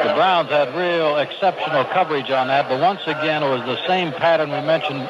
The 0.07 0.15
Browns 0.15 0.51
had 0.51 0.74
real 0.74 1.19
exceptional 1.19 1.85
coverage 1.87 2.31
on 2.31 2.47
that, 2.47 2.69
but 2.69 2.81
once 2.81 3.03
again, 3.03 3.43
it 3.43 3.51
was 3.51 3.62
the 3.66 3.85
same 3.89 4.12
pattern 4.12 4.51
we 4.51 4.61
mentioned 4.61 5.09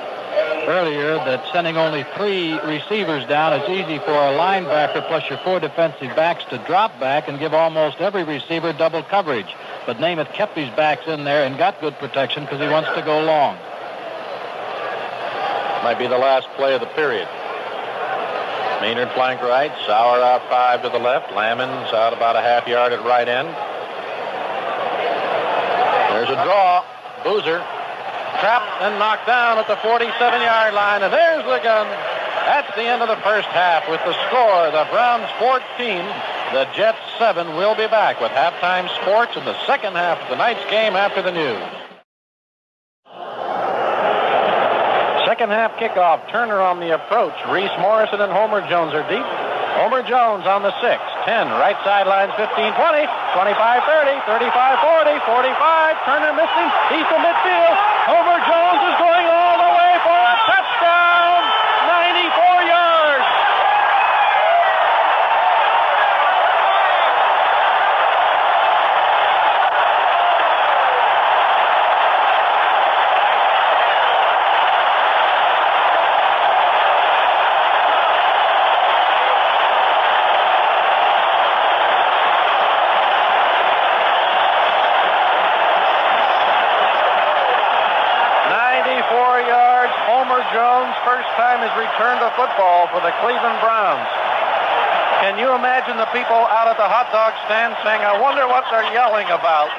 earlier 0.69 1.17
that 1.17 1.45
sending 1.53 1.77
only 1.77 2.05
three 2.17 2.59
receivers 2.61 3.27
down 3.27 3.53
is 3.53 3.69
easy 3.69 3.99
for 3.99 4.13
a 4.13 4.33
linebacker 4.39 5.07
plus 5.09 5.29
your 5.29 5.39
four 5.39 5.61
defensive 5.61 6.15
backs 6.15 6.45
to 6.51 6.59
drop 6.59 6.99
back 7.01 7.29
and 7.29 7.39
give 7.39 7.53
almost 7.53 8.01
every 8.01 8.25
receiver 8.25 8.73
double 8.73 9.03
coverage. 9.03 9.55
But 9.87 9.99
Namath 9.99 10.33
kept 10.33 10.57
his 10.57 10.71
backs 10.71 11.07
in 11.07 11.25
there 11.25 11.45
and 11.45 11.59
got 11.59 11.81
good 11.81 11.95
protection 11.95 12.45
because 12.45 12.61
he 12.61 12.69
wants 12.69 12.91
to 12.95 13.03
go 13.03 13.21
long. 13.23 13.57
Might 15.83 15.99
be 15.99 16.07
the 16.07 16.19
last 16.19 16.49
play 16.57 16.75
of 16.75 16.81
the 16.81 16.87
period. 16.89 17.29
Maynard 18.81 19.11
flank 19.13 19.43
right, 19.43 19.73
Sauer 19.87 20.21
out 20.21 20.49
five 20.49 20.83
to 20.83 20.89
the 20.89 20.99
left, 20.99 21.31
Lammons 21.31 21.93
out 21.93 22.13
about 22.13 22.37
a 22.37 22.41
half 22.41 22.67
yard 22.67 22.93
at 22.93 23.05
right 23.05 23.29
end. 23.29 23.49
There's 26.15 26.31
a 26.31 26.45
draw. 26.45 26.85
Boozer 27.25 27.65
trapped 28.41 28.83
and 28.83 28.99
knocked 28.99 29.27
down 29.27 29.59
at 29.59 29.67
the 29.67 29.77
47-yard 29.77 30.75
line, 30.75 31.03
and 31.03 31.13
there's 31.13 31.45
the 31.45 31.59
gun. 31.63 31.87
That's 32.47 32.75
the 32.75 32.83
end 32.83 33.03
of 33.03 33.09
the 33.09 33.23
first 33.23 33.49
half 33.49 33.89
with 33.89 34.01
the 34.05 34.15
score. 34.29 34.71
The 34.71 34.87
Browns 34.91 35.31
14, 35.39 36.05
the 36.53 36.67
Jets 36.75 36.99
7. 37.19 37.57
We'll 37.57 37.77
be 37.77 37.87
back 37.87 38.21
with 38.21 38.33
halftime 38.33 38.89
sports 39.01 39.37
in 39.37 39.45
the 39.45 39.55
second 39.67 39.95
half 39.95 40.19
of 40.23 40.29
tonight's 40.29 40.65
game 40.71 40.97
after 40.97 41.23
the 41.23 41.33
news. 41.33 41.63
Second 45.27 45.51
half 45.51 45.73
kickoff. 45.79 46.31
Turner 46.31 46.61
on 46.61 46.81
the 46.81 46.95
approach. 46.95 47.35
Reece 47.49 47.73
Morrison 47.79 48.21
and 48.21 48.33
Homer 48.33 48.61
Jones 48.69 48.93
are 48.93 49.09
deep. 49.09 49.25
Homer 49.79 50.03
Jones 50.03 50.47
on 50.47 50.63
the 50.63 50.75
6. 50.83 51.03
10. 51.25 51.55
Right 51.55 51.79
sidelines 51.87 52.35
15 52.35 52.51
20. 52.51 52.75
25 52.75 53.55
30. 53.87 54.27
35 54.27 54.51
40. 54.83 55.23
45. 55.23 56.07
Turner 56.07 56.35
missing. 56.35 56.69
He's 56.91 57.07
to 57.07 57.19
midfield. 57.23 57.77
Homer 58.11 58.39
Jones 58.43 58.83
is 58.91 58.97
going 58.99 59.27
all 59.31 59.57
the 59.63 59.71
way 59.71 59.93
for 60.03 60.19
a 60.19 60.35
touchdown. 60.51 61.39
94 61.87 62.63
yards. 62.67 63.27
Ninety-four 88.47 89.35
yards. 89.51 89.95
Homer 90.07 90.43
Jones, 90.55 90.95
first 91.03 91.27
time 91.35 91.59
his 91.67 91.75
return 91.75 92.23
to 92.23 92.31
football 92.39 92.87
for 92.95 93.03
the 93.03 93.11
Cleveland 93.23 93.63
Browns. 93.63 94.11
Can 95.23 95.39
you 95.39 95.55
imagine 95.55 95.95
the 95.95 96.11
people 96.11 96.43
out 96.51 96.67
at 96.67 96.75
the 96.75 96.91
hot 96.91 97.07
dog 97.15 97.31
stand 97.47 97.79
saying, 97.87 98.03
I 98.03 98.19
wonder 98.19 98.51
what 98.51 98.67
they're 98.67 98.91
yelling 98.91 99.31
about? 99.31 99.71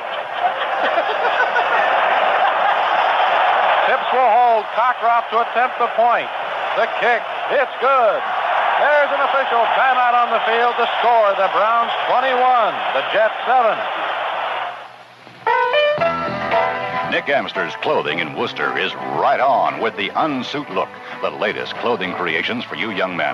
Phipps 3.92 4.08
will 4.16 4.32
hold. 4.32 4.64
Cockcroft 4.80 5.28
to 5.36 5.44
attempt 5.44 5.76
the 5.76 5.92
point. 6.00 6.32
The 6.80 6.88
kick. 7.04 7.20
It's 7.52 7.76
good. 7.84 8.20
There's 8.80 9.12
an 9.12 9.22
official 9.28 9.68
timeout 9.76 10.16
on 10.16 10.32
the 10.32 10.40
field 10.48 10.80
to 10.80 10.88
score. 11.04 11.36
The 11.36 11.52
Browns 11.52 11.92
21, 12.08 12.40
the 12.96 13.04
Jets 13.12 13.36
7. 13.44 13.76
Nick 17.12 17.28
Amster's 17.28 17.76
clothing 17.84 18.20
in 18.20 18.34
Wooster 18.34 18.76
is 18.80 18.96
right 19.20 19.40
on 19.40 19.80
with 19.80 19.96
the 19.98 20.10
unsuit 20.16 20.72
look, 20.72 20.90
the 21.24 21.30
latest 21.30 21.74
clothing 21.76 22.12
creations 22.16 22.66
for 22.66 22.76
you 22.76 22.92
young 22.92 23.16
men. 23.16 23.34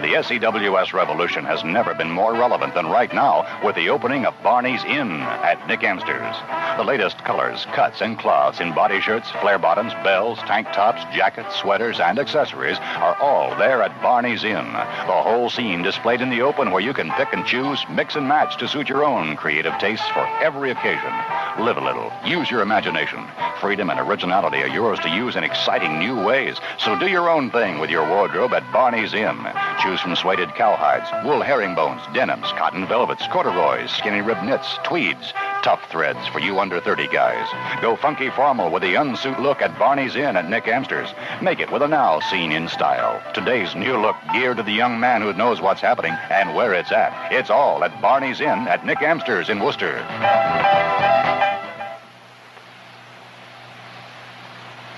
The 0.00 0.22
SEWS 0.22 0.94
revolution 0.94 1.44
has 1.44 1.62
never 1.64 1.92
been 1.92 2.10
more 2.10 2.32
relevant 2.32 2.74
than 2.74 2.86
right 2.86 3.12
now 3.12 3.44
with 3.62 3.76
the 3.76 3.90
opening 3.90 4.24
of 4.24 4.32
Barney's 4.42 4.82
Inn 4.84 5.20
at 5.20 5.68
Nick 5.68 5.84
Amster's. 5.84 6.34
The 6.78 6.84
latest 6.84 7.18
colors, 7.24 7.66
cuts, 7.74 8.00
and 8.00 8.18
cloths 8.18 8.60
in 8.60 8.74
body 8.74 9.02
shirts, 9.02 9.30
flare 9.42 9.58
bottoms, 9.58 9.92
bells, 10.02 10.38
tank 10.46 10.68
tops, 10.72 11.02
jackets, 11.14 11.54
sweaters, 11.56 12.00
and 12.00 12.18
accessories 12.18 12.78
are 12.78 13.16
all 13.20 13.54
there 13.58 13.82
at 13.82 14.00
Barney's 14.00 14.42
Inn. 14.42 14.72
The 14.72 15.22
whole 15.22 15.50
scene 15.50 15.82
displayed 15.82 16.22
in 16.22 16.30
the 16.30 16.40
open 16.40 16.70
where 16.70 16.82
you 16.82 16.94
can 16.94 17.10
pick 17.12 17.34
and 17.34 17.44
choose, 17.44 17.84
mix 17.90 18.16
and 18.16 18.26
match 18.26 18.56
to 18.60 18.68
suit 18.68 18.88
your 18.88 19.04
own 19.04 19.36
creative 19.36 19.76
tastes 19.78 20.08
for 20.08 20.26
every 20.42 20.70
occasion. 20.70 21.12
Live 21.60 21.76
a 21.76 21.84
little. 21.84 22.10
Use 22.24 22.50
your 22.50 22.62
imagination. 22.62 23.26
Freedom 23.60 23.88
and 23.88 23.98
originality 23.98 24.58
are 24.58 24.68
yours 24.68 24.98
to 24.98 25.08
use 25.08 25.34
in 25.34 25.42
exciting 25.42 25.98
new 25.98 26.22
ways. 26.22 26.58
So 26.78 26.98
do 26.98 27.06
your 27.06 27.30
own 27.30 27.50
thing 27.50 27.78
with 27.78 27.88
your 27.88 28.06
wardrobe 28.06 28.52
at 28.52 28.70
Barney's 28.70 29.14
Inn. 29.14 29.38
Choose 29.82 29.98
from 30.00 30.14
suede 30.14 30.50
cowhides, 30.50 31.24
wool 31.24 31.40
herringbones, 31.40 32.02
denims, 32.12 32.46
cotton 32.52 32.86
velvets, 32.86 33.26
corduroys, 33.28 33.90
skinny 33.90 34.20
rib 34.20 34.42
knits, 34.44 34.78
tweeds, 34.84 35.32
tough 35.62 35.90
threads 35.90 36.28
for 36.28 36.38
you 36.38 36.60
under 36.60 36.80
30 36.80 37.08
guys. 37.08 37.48
Go 37.80 37.96
funky 37.96 38.28
formal 38.28 38.70
with 38.70 38.82
the 38.82 38.94
unsuit 38.94 39.40
look 39.40 39.62
at 39.62 39.78
Barney's 39.78 40.16
Inn 40.16 40.36
at 40.36 40.50
Nick 40.50 40.68
Amster's. 40.68 41.08
Make 41.40 41.60
it 41.60 41.72
with 41.72 41.82
a 41.82 41.88
now 41.88 42.20
scene 42.20 42.52
in 42.52 42.68
style. 42.68 43.22
Today's 43.32 43.74
new 43.74 43.96
look 43.96 44.16
geared 44.34 44.58
to 44.58 44.62
the 44.62 44.72
young 44.72 45.00
man 45.00 45.22
who 45.22 45.32
knows 45.32 45.62
what's 45.62 45.80
happening 45.80 46.12
and 46.30 46.54
where 46.54 46.74
it's 46.74 46.92
at. 46.92 47.32
It's 47.32 47.50
all 47.50 47.82
at 47.84 48.02
Barney's 48.02 48.40
Inn 48.40 48.68
at 48.68 48.84
Nick 48.84 49.00
Amster's 49.00 49.48
in 49.48 49.60
Wooster. 49.60 49.96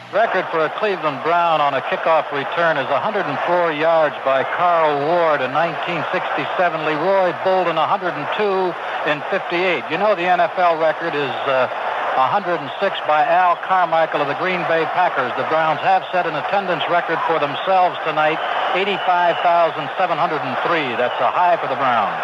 Record 0.09 0.49
for 0.49 0.65
a 0.65 0.73
Cleveland 0.81 1.21
Brown 1.21 1.61
on 1.61 1.77
a 1.77 1.85
kickoff 1.85 2.33
return 2.33 2.81
is 2.81 2.89
104 2.89 3.29
yards 3.77 4.17
by 4.25 4.41
Carl 4.57 5.05
Ward 5.05 5.45
in 5.45 5.53
1967. 5.53 6.49
Leroy 6.89 7.37
Bolden 7.45 7.77
102 7.77 8.17
in 9.05 9.21
58. 9.29 9.85
You 9.93 10.01
know 10.01 10.17
the 10.17 10.25
NFL 10.25 10.81
record 10.81 11.13
is 11.13 11.29
uh, 11.45 11.69
106 12.17 12.57
by 13.05 13.21
Al 13.29 13.61
Carmichael 13.69 14.25
of 14.25 14.33
the 14.33 14.39
Green 14.41 14.65
Bay 14.65 14.89
Packers. 14.97 15.29
The 15.37 15.45
Browns 15.53 15.85
have 15.85 16.01
set 16.09 16.25
an 16.25 16.41
attendance 16.41 16.89
record 16.89 17.21
for 17.29 17.37
themselves 17.37 18.01
tonight, 18.09 18.41
85,703. 18.81 19.93
That's 20.97 21.21
a 21.21 21.29
high 21.29 21.61
for 21.61 21.69
the 21.69 21.77
Browns. 21.77 22.17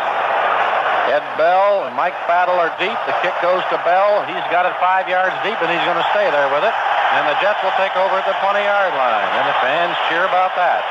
Ed 1.13 1.21
Bell 1.37 1.85
and 1.85 1.93
Mike 1.93 2.17
Battle 2.25 2.57
are 2.57 2.73
deep. 2.81 2.97
The 3.05 3.13
kick 3.21 3.37
goes 3.45 3.61
to 3.69 3.77
Bell. 3.85 4.25
He's 4.25 4.41
got 4.49 4.65
it 4.65 4.73
five 4.81 5.05
yards 5.05 5.37
deep, 5.45 5.61
and 5.61 5.69
he's 5.69 5.85
going 5.85 6.01
to 6.01 6.09
stay 6.17 6.33
there 6.33 6.49
with 6.49 6.65
it. 6.65 6.73
And 7.15 7.29
the 7.29 7.39
Jets 7.41 7.63
will 7.63 7.71
take 7.79 7.95
over 7.95 8.19
at 8.19 8.27
the 8.27 8.35
20-yard 8.43 8.93
line. 8.93 9.29
And 9.39 9.47
the 9.47 9.55
fans 9.63 9.95
cheer 10.11 10.27
about 10.27 10.57
that. 10.57 10.83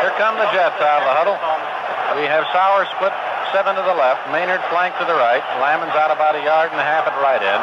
Here 0.00 0.16
come 0.16 0.38
the 0.38 0.48
Jets 0.56 0.80
out 0.80 1.02
of 1.02 1.04
the 1.04 1.12
huddle. 1.12 1.36
We 2.16 2.24
have 2.24 2.46
Sauer 2.50 2.86
split 2.96 3.12
seven 3.54 3.78
to 3.78 3.86
the 3.86 3.94
left, 3.94 4.26
Maynard 4.34 4.58
flank 4.66 4.98
to 4.98 5.06
the 5.06 5.14
right, 5.14 5.38
Lammons 5.62 5.94
out 5.94 6.10
about 6.10 6.34
a 6.34 6.42
yard 6.42 6.74
and 6.74 6.80
a 6.82 6.82
half 6.82 7.06
at 7.06 7.14
right 7.22 7.38
end. 7.38 7.62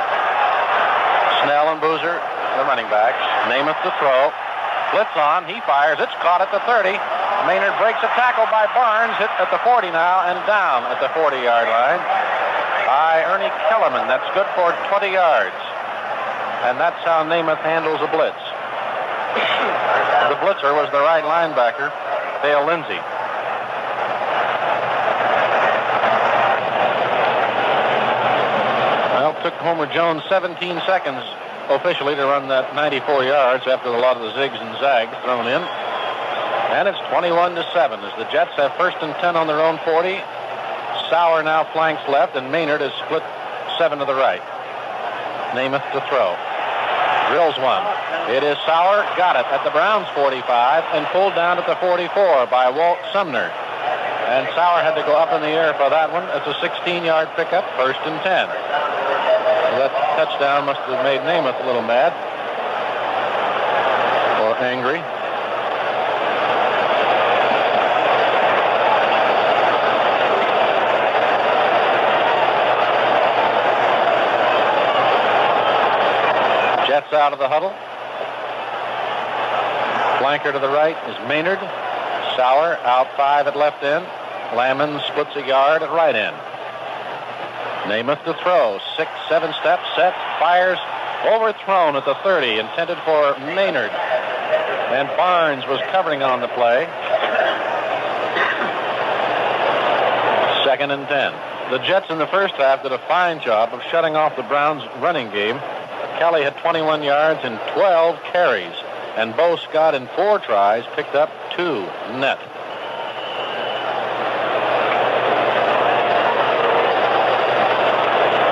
Snell 1.44 1.68
and 1.76 1.84
Boozer, 1.84 2.16
the 2.56 2.64
running 2.64 2.88
backs. 2.88 3.20
Namath 3.52 3.76
to 3.84 3.92
throw. 4.00 4.32
Blitz 4.96 5.12
on. 5.20 5.44
He 5.52 5.60
fires. 5.68 6.00
It's 6.00 6.16
caught 6.24 6.40
at 6.40 6.48
the 6.56 6.64
30. 6.64 6.96
Maynard 7.44 7.76
breaks 7.76 8.00
a 8.00 8.12
tackle 8.16 8.48
by 8.48 8.72
Barnes, 8.72 9.20
hit 9.20 9.28
at 9.36 9.52
the 9.52 9.60
40 9.68 9.92
now, 9.92 10.24
and 10.32 10.40
down 10.48 10.88
at 10.88 11.04
the 11.04 11.12
40-yard 11.12 11.68
line 11.68 12.00
by 12.88 13.28
Ernie 13.28 13.52
Kellerman. 13.68 14.08
That's 14.08 14.28
good 14.32 14.48
for 14.56 14.72
20 14.88 15.12
yards. 15.12 15.60
And 16.72 16.80
that's 16.80 17.04
how 17.04 17.28
Namath 17.28 17.60
handles 17.68 18.00
a 18.00 18.08
blitz. 18.08 18.40
the 20.32 20.40
blitzer 20.40 20.72
was 20.72 20.88
the 20.96 21.04
right 21.04 21.28
linebacker, 21.28 21.92
Dale 22.44 22.64
Lindsey. 22.64 23.00
Well, 29.22 29.31
it 29.31 29.31
took 29.44 29.54
Homer 29.62 29.92
Jones 29.92 30.22
17 30.30 30.82
seconds 30.86 31.24
officially 31.70 32.16
to 32.16 32.26
run 32.26 32.48
that 32.50 32.76
94 32.76 33.24
yards 33.24 33.66
after 33.66 33.90
a 33.90 34.00
lot 34.00 34.18
of 34.18 34.24
the 34.24 34.34
zigs 34.38 34.60
and 34.60 34.72
zags 34.80 35.16
thrown 35.24 35.48
in. 35.48 35.62
And 36.72 36.88
it's 36.88 37.00
21 37.10 37.56
to 37.56 37.66
7 37.74 38.00
as 38.00 38.14
the 38.18 38.26
Jets 38.32 38.56
have 38.56 38.74
first 38.76 38.98
and 39.02 39.14
10 39.20 39.36
on 39.36 39.48
their 39.48 39.60
own 39.60 39.80
40. 39.84 40.22
Sauer 41.10 41.44
now 41.44 41.68
flanks 41.74 42.02
left, 42.08 42.36
and 42.36 42.52
Maynard 42.52 42.82
is 42.82 42.94
split 43.06 43.24
seven 43.78 44.00
to 44.00 44.06
the 44.06 44.16
right. 44.16 44.42
Namath 45.52 45.84
to 45.92 46.00
throw. 46.08 46.38
Drills 47.28 47.58
one. 47.60 47.84
It 48.32 48.44
is 48.44 48.56
Sauer, 48.64 49.04
got 49.20 49.36
it 49.36 49.46
at 49.52 49.64
the 49.64 49.72
Browns 49.72 50.08
45 50.16 50.40
and 50.96 51.06
pulled 51.12 51.36
down 51.36 51.58
at 51.58 51.68
the 51.68 51.76
44 51.84 52.48
by 52.48 52.70
Walt 52.70 53.00
Sumner. 53.12 53.52
And 54.32 54.48
Sauer 54.56 54.80
had 54.80 54.96
to 54.96 55.04
go 55.04 55.18
up 55.20 55.34
in 55.36 55.42
the 55.42 55.52
air 55.52 55.74
for 55.76 55.90
that 55.90 56.12
one. 56.12 56.24
It's 56.32 56.48
a 56.48 56.56
16-yard 56.64 57.36
pickup, 57.36 57.68
first 57.76 58.00
and 58.08 58.16
10. 58.24 58.48
That 59.94 60.16
touchdown 60.16 60.66
must 60.66 60.80
have 60.82 61.04
made 61.04 61.22
Namath 61.22 61.62
a 61.62 61.66
little 61.66 61.82
mad 61.82 62.14
or 64.42 64.58
angry. 64.64 65.00
Jets 76.88 77.14
out 77.14 77.34
of 77.34 77.40
the 77.40 77.48
huddle. 77.48 77.74
Flanker 80.20 80.52
to 80.54 80.60
the 80.60 80.70
right 80.70 80.98
is 81.10 81.28
Maynard. 81.28 81.60
Sauer 82.36 82.78
out 82.84 83.08
five 83.18 83.48
at 83.48 83.56
left 83.56 83.84
end. 83.84 84.06
Lammons 84.54 85.02
splits 85.08 85.36
a 85.36 85.46
yard 85.48 85.84
at 85.84 85.90
right 85.92 86.16
end. 86.16 86.36
Namath 87.92 88.24
to 88.24 88.34
throw. 88.42 88.80
Six, 88.96 89.12
seven 89.28 89.52
steps, 89.60 89.84
set, 89.98 90.16
fires, 90.40 90.80
overthrown 91.28 91.98
at 91.98 92.06
the 92.06 92.16
30, 92.24 92.60
intended 92.60 92.98
for 93.04 93.38
Maynard. 93.52 93.92
And 93.92 95.10
Barnes 95.18 95.68
was 95.68 95.82
covering 95.92 96.24
on 96.24 96.40
the 96.40 96.48
play. 96.48 96.88
Second 100.64 100.92
and 100.92 101.06
10. 101.06 101.34
The 101.72 101.80
Jets 101.80 102.10
in 102.10 102.18
the 102.18 102.28
first 102.28 102.54
half 102.54 102.82
did 102.82 102.94
a 102.94 103.08
fine 103.10 103.42
job 103.42 103.74
of 103.74 103.82
shutting 103.92 104.16
off 104.16 104.38
the 104.38 104.44
Browns' 104.44 104.84
running 105.02 105.30
game. 105.32 105.60
Kelly 106.18 106.44
had 106.44 106.56
21 106.60 107.04
yards 107.04 107.42
and 107.44 107.60
12 107.74 108.24
carries. 108.32 108.76
And 109.18 109.36
Bo 109.36 109.58
Scott 109.58 109.96
in 109.96 110.08
four 110.16 110.40
tries 110.40 110.86
picked 110.96 111.16
up 111.16 111.30
two 111.58 111.82
net. 112.20 112.40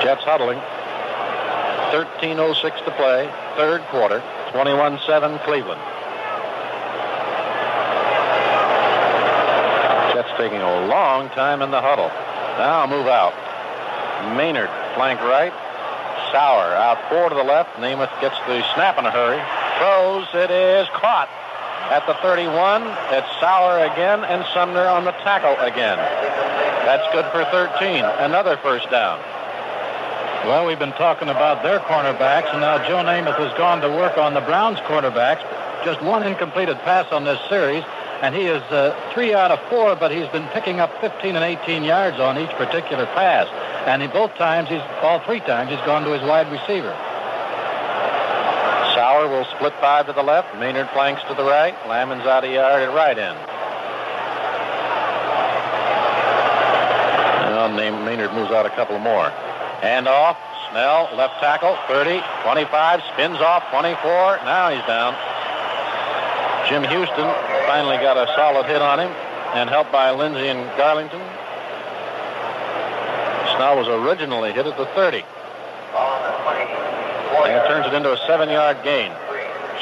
Jets 0.02 0.19
huddling. 0.30 0.62
13.06 1.90 2.84
to 2.84 2.90
play, 2.92 3.26
third 3.56 3.82
quarter, 3.90 4.22
21-7 4.54 5.42
Cleveland. 5.42 5.80
Jets 10.14 10.30
taking 10.38 10.62
a 10.62 10.86
long 10.86 11.28
time 11.30 11.62
in 11.62 11.72
the 11.72 11.80
huddle. 11.80 12.06
Now 12.62 12.86
move 12.86 13.08
out. 13.08 13.34
Maynard 14.36 14.70
flank 14.94 15.18
right. 15.20 15.52
Sauer 16.30 16.78
out 16.78 17.02
four 17.10 17.28
to 17.28 17.34
the 17.34 17.42
left. 17.42 17.74
Namath 17.78 18.14
gets 18.20 18.38
the 18.46 18.62
snap 18.74 18.98
in 18.98 19.06
a 19.06 19.10
hurry. 19.10 19.42
Throws. 19.82 20.28
It 20.32 20.52
is 20.52 20.86
caught 20.94 21.28
at 21.90 22.06
the 22.06 22.14
31. 22.22 22.86
It's 23.10 23.26
Sauer 23.40 23.82
again 23.90 24.22
and 24.22 24.46
Sumner 24.54 24.86
on 24.86 25.04
the 25.04 25.12
tackle 25.26 25.58
again. 25.58 25.98
That's 26.86 27.06
good 27.12 27.26
for 27.32 27.44
13. 27.50 28.04
Another 28.04 28.56
first 28.58 28.88
down. 28.90 29.18
Well, 30.44 30.66
we've 30.66 30.78
been 30.78 30.92
talking 30.92 31.28
about 31.28 31.62
their 31.62 31.80
cornerbacks, 31.80 32.50
and 32.52 32.62
now 32.62 32.78
Joe 32.88 33.04
Namath 33.04 33.36
has 33.36 33.52
gone 33.58 33.82
to 33.82 33.88
work 33.88 34.16
on 34.16 34.32
the 34.32 34.40
Browns' 34.40 34.78
cornerbacks. 34.80 35.44
Just 35.84 36.00
one 36.02 36.22
incompleted 36.22 36.78
pass 36.78 37.12
on 37.12 37.24
this 37.24 37.38
series, 37.48 37.84
and 38.22 38.34
he 38.34 38.46
is 38.46 38.62
uh, 38.72 38.98
three 39.12 39.34
out 39.34 39.50
of 39.50 39.60
four, 39.68 39.96
but 39.96 40.10
he's 40.10 40.26
been 40.28 40.48
picking 40.48 40.80
up 40.80 40.98
15 41.00 41.36
and 41.36 41.44
18 41.44 41.84
yards 41.84 42.18
on 42.18 42.38
each 42.38 42.50
particular 42.56 43.04
pass. 43.06 43.48
And 43.86 44.02
in 44.02 44.10
both 44.10 44.34
times, 44.36 44.70
he's 44.70 44.80
all 45.02 45.20
three 45.20 45.40
times, 45.40 45.70
he's 45.70 45.84
gone 45.84 46.04
to 46.04 46.12
his 46.12 46.22
wide 46.22 46.50
receiver. 46.50 46.96
Sauer 48.96 49.28
will 49.28 49.44
split 49.56 49.74
five 49.80 50.06
to 50.06 50.14
the 50.14 50.22
left. 50.22 50.56
Maynard 50.56 50.88
flanks 50.90 51.22
to 51.28 51.34
the 51.34 51.44
right. 51.44 51.76
Lammons 51.84 52.26
out 52.26 52.44
of 52.44 52.50
yard 52.50 52.82
at 52.82 52.94
right 52.94 53.18
end. 53.18 53.38
name, 57.76 58.04
Maynard 58.04 58.32
moves 58.32 58.50
out 58.50 58.66
a 58.66 58.70
couple 58.70 58.98
more. 58.98 59.30
Hand 59.80 60.08
off. 60.08 60.36
Snell, 60.70 61.10
left 61.16 61.40
tackle, 61.40 61.76
30, 61.88 62.22
25, 62.44 63.00
spins 63.12 63.38
off, 63.38 63.64
24. 63.70 63.96
Now 64.46 64.70
he's 64.70 64.84
down. 64.86 65.16
Jim 66.68 66.84
Houston 66.84 67.26
finally 67.66 67.96
got 67.96 68.16
a 68.16 68.30
solid 68.36 68.66
hit 68.66 68.80
on 68.80 69.00
him 69.00 69.10
and 69.58 69.68
helped 69.68 69.90
by 69.90 70.12
Lindsey 70.12 70.46
and 70.46 70.62
Garlington. 70.78 71.18
Snell 73.56 73.76
was 73.76 73.88
originally 73.88 74.52
hit 74.52 74.66
at 74.66 74.76
the 74.76 74.86
30. 74.94 75.24
And 77.42 77.52
it 77.58 77.66
turns 77.66 77.86
it 77.86 77.94
into 77.94 78.12
a 78.12 78.18
seven-yard 78.28 78.84
gain. 78.84 79.10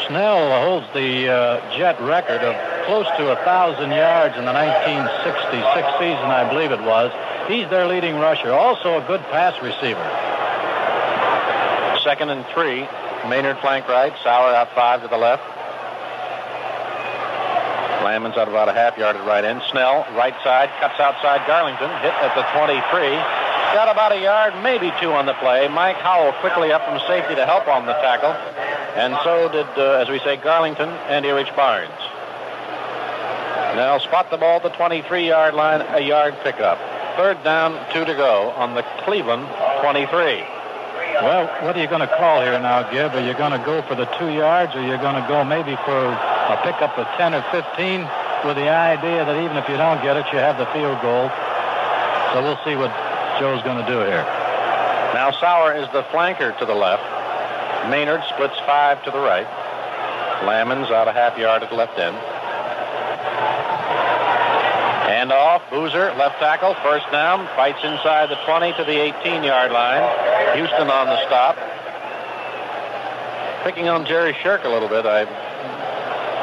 Snell 0.06 0.48
holds 0.64 0.86
the 0.94 1.28
uh, 1.28 1.76
Jet 1.76 2.00
record 2.00 2.40
of 2.40 2.56
close 2.86 3.06
to 3.18 3.32
a 3.32 3.36
thousand 3.44 3.90
yards 3.90 4.38
in 4.38 4.46
the 4.46 4.54
1966 4.56 5.60
season, 6.00 6.32
I 6.32 6.48
believe 6.48 6.72
it 6.72 6.80
was. 6.80 7.12
He's 7.48 7.68
their 7.70 7.86
leading 7.86 8.16
rusher, 8.16 8.52
also 8.52 8.98
a 8.98 9.06
good 9.06 9.22
pass 9.32 9.56
receiver. 9.62 10.04
Second 12.04 12.28
and 12.28 12.44
three. 12.52 12.86
Maynard 13.26 13.58
flank 13.58 13.88
right, 13.88 14.12
Sauer 14.22 14.54
out 14.54 14.72
five 14.74 15.02
to 15.02 15.08
the 15.08 15.16
left. 15.16 15.42
Lammons 18.04 18.36
out 18.36 18.48
about 18.48 18.68
a 18.68 18.72
half 18.72 18.96
yard 18.96 19.16
at 19.16 19.26
right 19.26 19.44
end. 19.44 19.62
Snell, 19.70 20.06
right 20.12 20.34
side, 20.44 20.70
cuts 20.78 21.00
outside 21.00 21.40
Garlington, 21.48 21.88
hit 22.00 22.14
at 22.20 22.34
the 22.36 22.44
23. 22.52 22.78
Got 23.74 23.90
about 23.90 24.12
a 24.12 24.20
yard, 24.20 24.54
maybe 24.62 24.92
two 25.00 25.12
on 25.12 25.26
the 25.26 25.34
play. 25.34 25.68
Mike 25.68 25.96
Howell 25.96 26.32
quickly 26.40 26.70
up 26.70 26.84
from 26.84 27.00
safety 27.08 27.34
to 27.34 27.44
help 27.44 27.66
on 27.66 27.86
the 27.86 27.94
tackle. 27.94 28.32
And 28.96 29.16
so 29.24 29.48
did, 29.48 29.66
uh, 29.76 30.00
as 30.00 30.08
we 30.08 30.18
say, 30.20 30.36
Garlington 30.36 30.88
and 31.08 31.26
Erich 31.26 31.54
Barnes. 31.56 31.90
Now 33.76 33.98
spot 33.98 34.30
the 34.30 34.36
ball 34.36 34.56
at 34.56 34.62
the 34.62 34.70
23-yard 34.70 35.54
line, 35.54 35.80
a 35.80 36.00
yard 36.00 36.34
pickup. 36.42 36.78
Third 37.18 37.42
down, 37.42 37.74
two 37.92 38.04
to 38.04 38.14
go 38.14 38.54
on 38.54 38.78
the 38.78 38.86
Cleveland 39.02 39.42
23. 39.82 40.06
Well, 41.18 41.50
what 41.66 41.74
are 41.74 41.82
you 41.82 41.90
going 41.90 42.06
to 42.06 42.14
call 42.14 42.40
here 42.46 42.54
now, 42.62 42.86
Gib? 42.94 43.10
Are 43.10 43.26
you 43.26 43.34
going 43.34 43.50
to 43.50 43.58
go 43.66 43.82
for 43.82 43.96
the 43.96 44.06
two 44.22 44.30
yards, 44.30 44.70
or 44.76 44.78
are 44.78 44.86
you 44.86 44.94
going 45.02 45.18
to 45.18 45.26
go 45.26 45.42
maybe 45.42 45.74
for 45.82 45.98
a 45.98 46.56
pickup 46.62 46.94
of 46.94 47.10
10 47.18 47.34
or 47.34 47.42
15 47.50 48.06
with 48.46 48.54
the 48.54 48.70
idea 48.70 49.26
that 49.26 49.34
even 49.42 49.58
if 49.58 49.66
you 49.66 49.74
don't 49.74 49.98
get 49.98 50.14
it, 50.14 50.30
you 50.30 50.38
have 50.38 50.62
the 50.62 50.70
field 50.70 51.02
goal? 51.02 51.26
So 52.30 52.38
we'll 52.38 52.62
see 52.62 52.78
what 52.78 52.94
Joe's 53.42 53.66
going 53.66 53.82
to 53.82 53.88
do 53.90 53.98
here. 54.06 54.22
Now 55.10 55.34
Sauer 55.34 55.74
is 55.74 55.90
the 55.90 56.06
flanker 56.14 56.56
to 56.62 56.64
the 56.64 56.78
left. 56.78 57.02
Maynard 57.90 58.22
splits 58.30 58.62
five 58.62 59.02
to 59.02 59.10
the 59.10 59.18
right. 59.18 59.50
Lammons 60.46 60.94
out 60.94 61.08
a 61.08 61.12
half 61.12 61.36
yard 61.36 61.64
at 61.64 61.70
the 61.70 61.74
left 61.74 61.98
end. 61.98 62.14
Hand 65.28 65.32
off. 65.32 65.70
Boozer, 65.70 66.14
left 66.16 66.38
tackle, 66.40 66.72
first 66.82 67.04
down. 67.12 67.46
Fights 67.54 67.84
inside 67.84 68.30
the 68.30 68.36
20 68.46 68.72
to 68.78 68.84
the 68.84 68.96
18-yard 69.12 69.72
line. 69.72 70.56
Houston 70.56 70.88
on 70.88 71.06
the 71.06 71.20
stop. 71.26 71.56
Picking 73.62 73.88
on 73.88 74.06
Jerry 74.06 74.32
Sherk 74.32 74.64
a 74.64 74.68
little 74.68 74.88
bit. 74.88 75.04
I, 75.04 75.24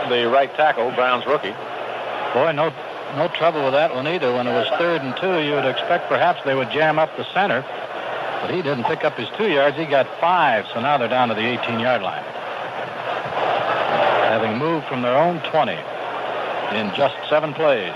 the 0.07 0.29
right 0.29 0.53
tackle, 0.53 0.91
Brown's 0.91 1.25
rookie. 1.25 1.55
Boy, 2.35 2.51
no, 2.51 2.71
no 3.15 3.27
trouble 3.29 3.63
with 3.63 3.73
that 3.73 3.95
one 3.95 4.07
either. 4.07 4.31
When 4.31 4.45
it 4.45 4.53
was 4.53 4.67
third 4.77 5.01
and 5.01 5.17
two, 5.17 5.41
you 5.41 5.53
would 5.53 5.65
expect 5.65 6.07
perhaps 6.07 6.41
they 6.45 6.53
would 6.53 6.69
jam 6.69 6.99
up 6.99 7.09
the 7.17 7.25
center. 7.33 7.65
But 8.41 8.53
he 8.53 8.61
didn't 8.61 8.83
pick 8.83 9.03
up 9.03 9.17
his 9.17 9.29
two 9.35 9.49
yards. 9.49 9.75
He 9.77 9.85
got 9.85 10.05
five, 10.19 10.67
so 10.71 10.79
now 10.79 10.99
they're 10.99 11.09
down 11.09 11.29
to 11.29 11.33
the 11.33 11.41
18-yard 11.41 12.03
line. 12.03 12.23
Having 14.29 14.59
moved 14.59 14.85
from 14.85 15.01
their 15.01 15.17
own 15.17 15.39
20 15.49 15.71
in 16.77 16.93
just 16.93 17.15
seven 17.27 17.51
plays. 17.55 17.95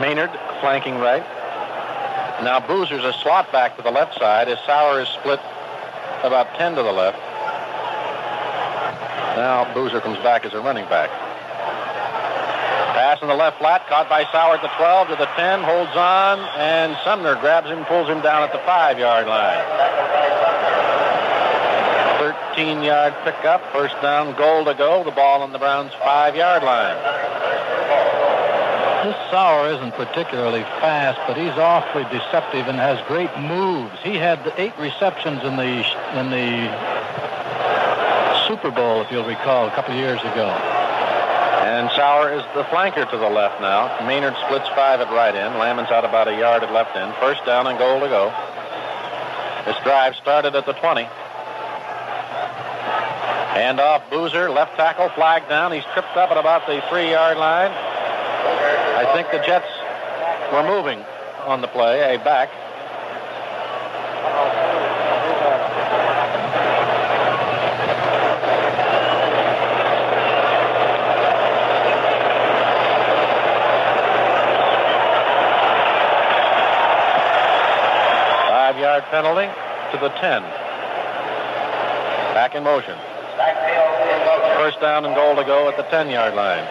Maynard 0.00 0.30
flanking 0.60 0.98
right. 0.98 1.24
Now 2.42 2.60
Boozer's 2.60 3.04
a 3.04 3.12
slot 3.14 3.50
back 3.50 3.76
to 3.76 3.82
the 3.82 3.90
left 3.90 4.18
side. 4.18 4.48
His 4.48 4.58
Sauer 4.66 5.00
is 5.00 5.08
split 5.08 5.40
about 6.22 6.54
10 6.54 6.76
to 6.76 6.82
the 6.82 6.92
left. 6.92 7.18
Now 9.36 9.72
Boozer 9.74 10.00
comes 10.00 10.18
back 10.18 10.44
as 10.44 10.52
a 10.54 10.60
running 10.60 10.84
back. 10.86 11.10
Pass 12.98 13.22
in 13.22 13.28
the 13.28 13.34
left 13.34 13.58
flat, 13.58 13.86
caught 13.86 14.08
by 14.08 14.24
Sauer 14.32 14.56
at 14.56 14.62
the 14.62 14.70
12 14.76 15.08
to 15.08 15.16
the 15.16 15.26
10, 15.38 15.62
holds 15.62 15.94
on, 15.94 16.40
and 16.58 16.96
Sumner 17.04 17.36
grabs 17.36 17.68
him, 17.68 17.84
pulls 17.84 18.08
him 18.08 18.20
down 18.20 18.42
at 18.42 18.52
the 18.52 18.58
five-yard 18.66 19.26
line. 19.26 19.62
13-yard 22.18 23.14
pickup, 23.22 23.62
first 23.72 23.94
down, 24.02 24.36
goal 24.36 24.64
to 24.64 24.74
go. 24.74 25.04
The 25.04 25.12
ball 25.12 25.42
on 25.42 25.52
the 25.52 25.58
Browns' 25.58 25.92
five-yard 26.02 26.64
line. 26.64 27.47
This 29.08 29.16
Sauer 29.30 29.72
isn't 29.72 29.94
particularly 29.94 30.60
fast, 30.84 31.16
but 31.26 31.40
he's 31.40 31.56
awfully 31.56 32.04
deceptive 32.12 32.68
and 32.68 32.76
has 32.76 33.00
great 33.08 33.32
moves. 33.40 33.96
He 34.04 34.20
had 34.20 34.36
eight 34.60 34.76
receptions 34.76 35.40
in 35.48 35.56
the 35.56 35.80
in 36.20 36.28
the 36.28 36.68
Super 38.44 38.68
Bowl, 38.68 39.00
if 39.00 39.10
you'll 39.10 39.24
recall, 39.24 39.66
a 39.66 39.70
couple 39.70 39.96
of 39.96 39.98
years 39.98 40.20
ago. 40.20 40.52
And 41.64 41.88
Sauer 41.96 42.36
is 42.36 42.44
the 42.52 42.68
flanker 42.68 43.08
to 43.08 43.16
the 43.16 43.30
left 43.32 43.62
now. 43.62 43.88
Maynard 44.06 44.36
splits 44.44 44.68
five 44.76 45.00
at 45.00 45.08
right 45.08 45.34
end. 45.34 45.54
Lammons 45.54 45.90
out 45.90 46.04
about 46.04 46.28
a 46.28 46.36
yard 46.36 46.62
at 46.62 46.70
left 46.70 46.94
end. 46.94 47.14
First 47.16 47.46
down 47.46 47.66
and 47.66 47.78
goal 47.78 48.00
to 48.00 48.08
go. 48.12 48.28
This 49.64 49.80
drive 49.84 50.16
started 50.16 50.54
at 50.54 50.66
the 50.66 50.74
20. 50.74 51.04
Hand 53.56 53.80
off 53.80 54.04
Boozer, 54.10 54.50
left 54.50 54.76
tackle, 54.76 55.08
flag 55.16 55.48
down. 55.48 55.72
He's 55.72 55.88
tripped 55.94 56.14
up 56.14 56.30
at 56.30 56.36
about 56.36 56.66
the 56.66 56.84
three-yard 56.90 57.38
line. 57.38 57.97
I 58.98 59.04
think 59.14 59.30
the 59.30 59.38
Jets 59.46 59.70
were 60.52 60.64
moving 60.64 60.98
on 61.46 61.60
the 61.60 61.68
play, 61.68 62.16
a 62.16 62.18
back. 62.18 62.48
Five-yard 78.48 79.04
penalty 79.12 79.46
to 79.92 79.98
the 80.00 80.08
10. 80.18 80.42
Back 82.34 82.56
in 82.56 82.64
motion. 82.64 82.98
First 84.56 84.80
down 84.80 85.04
and 85.04 85.14
goal 85.14 85.36
to 85.36 85.44
go 85.44 85.68
at 85.68 85.76
the 85.76 85.84
10-yard 85.84 86.34
line. 86.34 86.66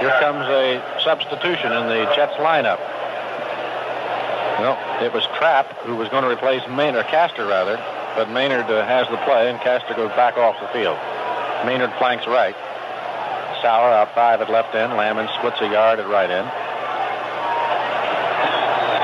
Here 0.00 0.16
comes 0.20 0.48
a 0.48 0.80
substitution 1.04 1.72
in 1.72 1.86
the 1.88 2.08
Jets 2.16 2.32
lineup. 2.40 2.80
Well, 4.60 4.76
it 5.04 5.12
was 5.12 5.24
Trapp 5.36 5.68
who 5.84 5.96
was 5.96 6.08
going 6.08 6.24
to 6.24 6.30
replace 6.30 6.66
Maynard, 6.68 7.06
Caster 7.06 7.46
rather, 7.46 7.76
but 8.16 8.30
Maynard 8.30 8.64
uh, 8.64 8.84
has 8.86 9.08
the 9.08 9.16
play 9.28 9.50
and 9.50 9.60
Caster 9.60 9.94
goes 9.94 10.10
back 10.16 10.36
off 10.36 10.56
the 10.60 10.68
field. 10.68 10.96
Maynard 11.64 11.92
flanks 11.98 12.26
right. 12.26 12.56
Sauer 13.60 13.92
out 13.92 14.14
five 14.14 14.40
at 14.40 14.48
left 14.48 14.74
end. 14.74 14.92
Lammons 14.92 15.32
splits 15.36 15.60
a 15.60 15.68
yard 15.68 16.00
at 16.00 16.08
right 16.08 16.30
end. 16.30 16.48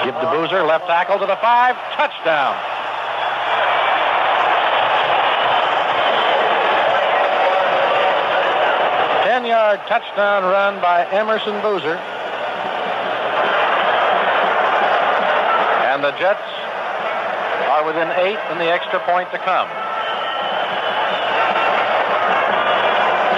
Give 0.05 0.15
the 0.17 0.31
Boozer, 0.33 0.63
left 0.63 0.87
tackle 0.87 1.19
to 1.19 1.27
the 1.27 1.37
five. 1.37 1.77
Touchdown. 1.93 2.76
Ten-yard 9.47 9.79
touchdown 9.87 10.43
run 10.43 10.83
by 10.83 11.07
Emerson 11.13 11.63
Boozer. 11.63 11.95
And 15.87 16.03
the 16.03 16.11
Jets 16.19 16.43
are 17.71 17.87
within 17.87 18.11
eight 18.27 18.43
and 18.51 18.59
the 18.59 18.67
extra 18.67 18.99
point 19.07 19.31
to 19.31 19.39
come. 19.39 19.69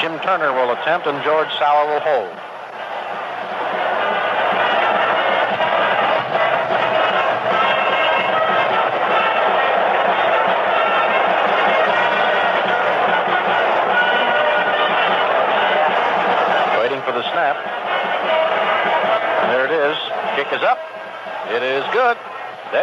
Jim 0.00 0.18
Turner 0.24 0.54
will 0.54 0.72
attempt 0.72 1.06
and 1.06 1.22
George 1.22 1.52
Sauer 1.58 1.92
will 1.92 2.00
hold. 2.00 2.47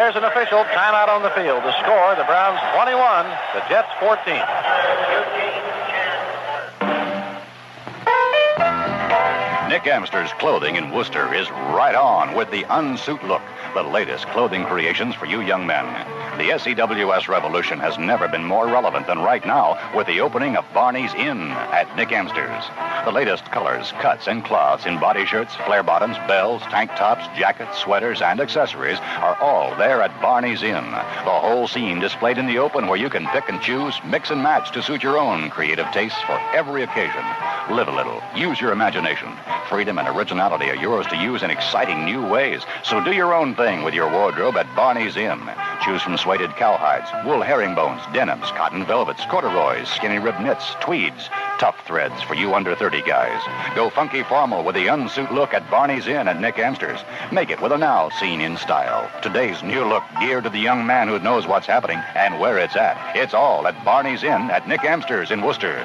There's 0.06 0.18
an 0.18 0.23
official 0.23 0.64
timeout 0.65 1.07
on 1.07 1.23
the 1.23 1.32
field. 1.32 1.64
The 1.64 1.73
score, 1.82 2.14
the 2.14 2.26
Browns 2.26 2.61
21, 2.76 3.26
the 3.56 3.61
Jets 3.68 3.90
14. 3.99 4.36
Nick 9.68 9.88
Amster's 9.88 10.32
clothing 10.34 10.76
in 10.76 10.91
Worcester 10.91 11.34
is 11.34 11.49
right 11.49 11.95
on 11.95 12.36
with 12.36 12.52
the 12.52 12.65
unsuit 12.65 13.23
look. 13.23 13.41
The 13.76 13.84
latest 13.84 14.26
clothing 14.27 14.64
creations 14.64 15.15
for 15.15 15.26
you 15.26 15.41
young 15.41 15.68
men. 15.68 15.85
The 16.38 16.57
SEWS 16.57 17.27
revolution 17.27 17.77
has 17.80 17.97
never 17.97 18.30
been 18.30 18.45
more 18.45 18.68
relevant 18.68 19.06
than 19.06 19.19
right 19.19 19.45
now 19.45 19.77
with 19.93 20.07
the 20.07 20.22
opening 20.22 20.56
of 20.56 20.64
Barney's 20.73 21.14
Inn 21.14 21.52
at 21.52 21.93
Nick 21.97 22.14
Amster's. 22.14 22.64
The 23.03 23.11
latest 23.11 23.43
colors, 23.52 23.91
cuts, 23.99 24.27
and 24.27 24.45
cloths 24.45 24.85
in 24.85 24.97
body 24.97 25.26
shirts, 25.26 25.56
flare 25.65 25.84
bottoms, 25.84 26.15
bells, 26.19 26.61
tank 26.64 26.91
tops, 26.91 27.27
jackets, 27.38 27.77
sweaters, 27.77 28.22
and 28.22 28.39
accessories 28.39 28.97
are 29.19 29.35
all 29.41 29.76
there 29.76 30.02
at 30.02 30.22
Barney's 30.22 30.64
Inn. 30.64 30.91
The 30.91 31.39
whole 31.39 31.68
scene 31.68 31.99
displayed 31.99 32.38
in 32.38 32.47
the 32.47 32.60
open 32.60 32.88
where 32.88 32.99
you 32.99 33.10
can 33.10 33.27
pick 33.27 33.49
and 33.49 33.61
choose, 33.61 33.93
mix 34.06 34.30
and 34.30 34.41
match 34.41 34.72
to 34.72 34.81
suit 34.81 35.03
your 35.03 35.18
own 35.18 35.49
creative 35.49 35.88
tastes 35.91 36.22
for 36.22 36.39
every 36.53 36.84
occasion. 36.84 37.23
Live 37.69 37.89
a 37.89 37.95
little, 37.95 38.22
use 38.38 38.61
your 38.61 38.72
imagination. 38.72 39.34
Freedom 39.68 39.97
and 39.97 40.07
originality 40.07 40.69
are 40.69 40.76
yours 40.76 41.07
to 41.07 41.18
use 41.18 41.43
in 41.43 41.49
exciting 41.49 42.06
new 42.06 42.26
ways. 42.26 42.61
So 42.84 43.03
do 43.03 43.11
your 43.11 43.34
own 43.34 43.56
thing 43.56 43.65
with 43.66 43.96
your 43.96 44.12
wardrobe 44.12 44.58
at 44.58 44.76
Barney's 44.76 45.18
Inn. 45.18 45.42
Choose 45.84 46.04
from 46.04 46.18
suede 46.18 46.52
cowhides, 46.52 47.26
wool 47.26 47.42
herringbones, 47.42 48.00
denims, 48.14 48.52
cotton 48.52 48.86
velvets, 48.86 49.26
corduroys, 49.26 49.88
skinny 49.88 50.20
rib 50.20 50.40
knits, 50.40 50.76
tweeds, 50.82 51.30
tough 51.58 51.76
threads 51.88 52.22
for 52.22 52.36
you 52.36 52.54
under 52.54 52.76
30 52.76 53.02
guys. 53.02 53.42
Go 53.76 53.90
funky 53.90 54.22
formal 54.22 54.64
with 54.64 54.76
the 54.76 54.88
unsuit 54.88 55.32
look 55.32 55.56
at 55.56 55.68
Barney's 55.72 56.06
Inn 56.06 56.28
at 56.28 56.40
Nick 56.40 56.60
Amster's. 56.60 57.00
Make 57.32 57.50
it 57.50 57.60
with 57.60 57.72
a 57.72 57.78
now 57.78 58.10
seen 58.10 58.40
in 58.40 58.56
style. 58.56 59.10
Today's 59.24 59.64
new 59.64 59.84
look 59.84 60.04
geared 60.20 60.44
to 60.44 60.52
the 60.52 60.60
young 60.60 60.86
man 60.86 61.08
who 61.08 61.18
knows 61.18 61.48
what's 61.48 61.66
happening 61.66 61.98
and 62.14 62.40
where 62.40 62.60
it's 62.60 62.76
at. 62.76 63.16
It's 63.16 63.34
all 63.34 63.66
at 63.66 63.84
Barney's 63.84 64.24
Inn 64.24 64.52
at 64.52 64.68
Nick 64.68 64.84
Amster's 64.84 65.32
in 65.32 65.42
Worcester. 65.42 65.84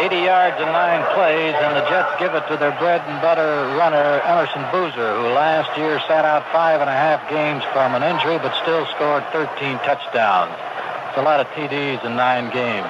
80 0.00 0.16
yards 0.16 0.56
and 0.56 0.72
nine 0.72 1.04
plays, 1.12 1.52
and 1.60 1.76
the 1.76 1.84
Jets 1.92 2.16
give 2.16 2.32
it 2.32 2.48
to 2.48 2.56
their 2.56 2.72
bread 2.80 3.04
and 3.04 3.20
butter 3.20 3.68
runner, 3.76 4.24
Emerson 4.24 4.64
Boozer, 4.72 5.12
who 5.20 5.28
last 5.36 5.68
year 5.76 6.00
sat 6.08 6.24
out 6.24 6.40
five 6.48 6.80
and 6.80 6.88
a 6.88 6.96
half 6.96 7.20
games 7.28 7.60
from 7.76 7.92
an 7.92 8.00
injury, 8.00 8.40
but 8.40 8.56
still 8.64 8.88
scored 8.96 9.20
13 9.28 9.76
touchdowns. 9.84 10.56
It's 11.12 11.20
a 11.20 11.26
lot 11.26 11.44
of 11.44 11.52
TDs 11.52 12.00
in 12.00 12.16
nine 12.16 12.48
games. 12.48 12.88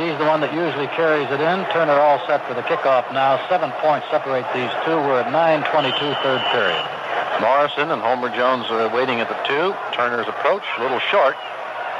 He's 0.00 0.16
the 0.16 0.24
one 0.24 0.40
that 0.40 0.48
usually 0.56 0.88
carries 0.96 1.28
it 1.28 1.36
in. 1.36 1.68
Turner 1.68 2.00
all 2.00 2.16
set 2.24 2.40
for 2.48 2.56
the 2.56 2.64
kickoff 2.64 3.04
now. 3.12 3.36
Seven 3.52 3.68
points 3.84 4.08
separate 4.08 4.48
these 4.56 4.72
two. 4.88 4.96
We're 5.04 5.20
at 5.20 5.28
9.22 5.28 6.00
third 6.24 6.40
period. 6.48 6.80
Morrison 7.44 7.92
and 7.92 8.00
Homer 8.00 8.32
Jones 8.32 8.64
are 8.72 8.88
waiting 8.88 9.20
at 9.20 9.28
the 9.28 9.36
two. 9.44 9.76
Turner's 9.92 10.24
approach, 10.32 10.64
a 10.64 10.80
little 10.80 11.02
short. 11.12 11.36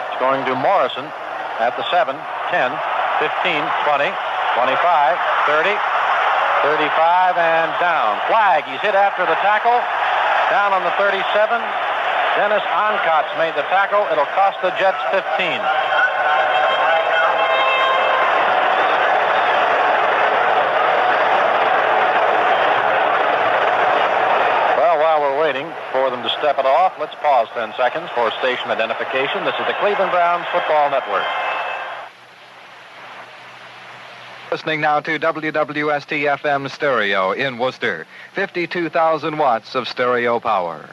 It's 0.08 0.20
going 0.24 0.40
to 0.48 0.56
Morrison 0.56 1.04
at 1.60 1.76
the 1.76 1.84
7, 1.92 2.16
10, 2.48 2.72
15, 3.20 3.60
20, 3.84 4.08
25, 4.58 4.74
30, 5.46 5.70
35, 5.70 7.38
and 7.38 7.70
down. 7.78 8.18
Flag. 8.26 8.66
He's 8.66 8.82
hit 8.82 8.98
after 8.98 9.22
the 9.22 9.38
tackle. 9.38 9.78
Down 10.50 10.74
on 10.74 10.82
the 10.82 10.90
37. 10.98 11.22
Dennis 12.34 12.66
Onkotz 12.66 13.30
made 13.38 13.54
the 13.54 13.62
tackle. 13.70 14.02
It'll 14.10 14.26
cost 14.34 14.58
the 14.58 14.74
Jets 14.74 14.98
15. 15.14 15.62
Well, 24.74 24.98
while 24.98 25.22
we're 25.22 25.38
waiting 25.38 25.70
for 25.94 26.10
them 26.10 26.26
to 26.26 26.30
step 26.42 26.58
it 26.58 26.66
off, 26.66 26.98
let's 26.98 27.14
pause 27.22 27.46
10 27.54 27.74
seconds 27.78 28.10
for 28.10 28.34
station 28.42 28.74
identification. 28.74 29.46
This 29.46 29.54
is 29.54 29.66
the 29.70 29.78
Cleveland 29.78 30.10
Browns 30.10 30.50
Football 30.50 30.90
Network. 30.90 31.47
Listening 34.50 34.80
now 34.80 34.98
to 35.00 35.18
WWST 35.18 36.24
FM 36.40 36.70
stereo 36.70 37.32
in 37.32 37.58
Worcester. 37.58 38.06
52,000 38.32 39.36
watts 39.36 39.74
of 39.74 39.86
stereo 39.86 40.40
power. 40.40 40.88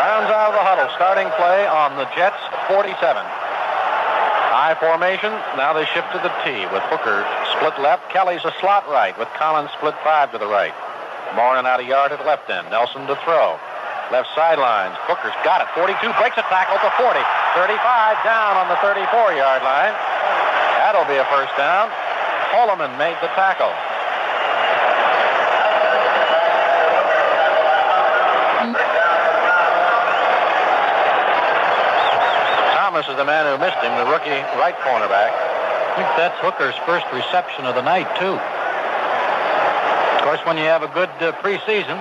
Browns 0.00 0.32
out 0.32 0.48
of 0.48 0.54
the 0.56 0.64
huddle, 0.64 0.88
starting 0.96 1.28
play 1.36 1.66
on 1.68 1.98
the 1.98 2.08
Jets 2.16 2.40
47. 2.72 2.96
High 4.48 4.76
formation. 4.80 5.30
Now 5.60 5.74
they 5.74 5.84
shift 5.92 6.10
to 6.12 6.18
the 6.24 6.32
T 6.40 6.64
with 6.72 6.82
Hooker 6.88 7.20
split 7.52 7.78
left. 7.84 8.08
Kelly's 8.08 8.46
a 8.46 8.54
slot 8.60 8.88
right 8.88 9.12
with 9.18 9.28
Collins 9.36 9.68
split 9.76 9.94
five 10.02 10.32
to 10.32 10.38
the 10.38 10.48
right. 10.48 10.72
Morin 11.36 11.66
out 11.66 11.80
a 11.80 11.84
yard 11.84 12.12
at 12.12 12.24
left 12.24 12.48
end. 12.48 12.66
Nelsen 12.70 13.06
to 13.08 13.16
throw. 13.16 13.60
Left 14.08 14.28
sidelines. 14.32 14.96
Hooker's 15.04 15.36
got 15.44 15.60
it. 15.60 15.68
42 15.76 16.00
breaks 16.16 16.40
a 16.40 16.46
tackle 16.48 16.80
to 16.80 16.88
40. 16.96 17.20
35 17.52 17.76
down 18.24 18.56
on 18.56 18.72
the 18.72 18.80
34-yard 18.80 19.60
line. 19.60 19.92
That'll 20.80 21.04
be 21.04 21.20
a 21.20 21.28
first 21.28 21.52
down. 21.60 21.92
Holloman 22.48 22.96
made 22.96 23.20
the 23.20 23.28
tackle. 23.36 23.68
Thomas 32.72 33.04
is 33.12 33.16
the 33.20 33.28
man 33.28 33.44
who 33.44 33.60
missed 33.60 33.76
him, 33.84 33.92
the 34.00 34.08
rookie 34.08 34.40
right 34.56 34.74
cornerback. 34.80 35.28
I 35.28 35.92
think 36.00 36.08
that's 36.16 36.40
Hooker's 36.40 36.76
first 36.88 37.04
reception 37.12 37.66
of 37.66 37.74
the 37.74 37.82
night, 37.82 38.08
too. 38.16 38.40
Of 40.16 40.24
course, 40.24 40.40
when 40.48 40.56
you 40.56 40.64
have 40.64 40.82
a 40.82 40.88
good 40.88 41.12
uh, 41.20 41.36
preseason, 41.44 42.00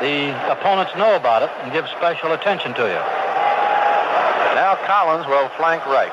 the 0.00 0.32
opponents 0.50 0.92
know 0.96 1.16
about 1.16 1.42
it 1.42 1.50
and 1.62 1.72
give 1.72 1.86
special 1.96 2.32
attention 2.32 2.74
to 2.74 2.84
you. 2.88 3.02
Now 4.56 4.78
Collins 4.86 5.26
will 5.26 5.48
flank 5.60 5.84
right. 5.86 6.12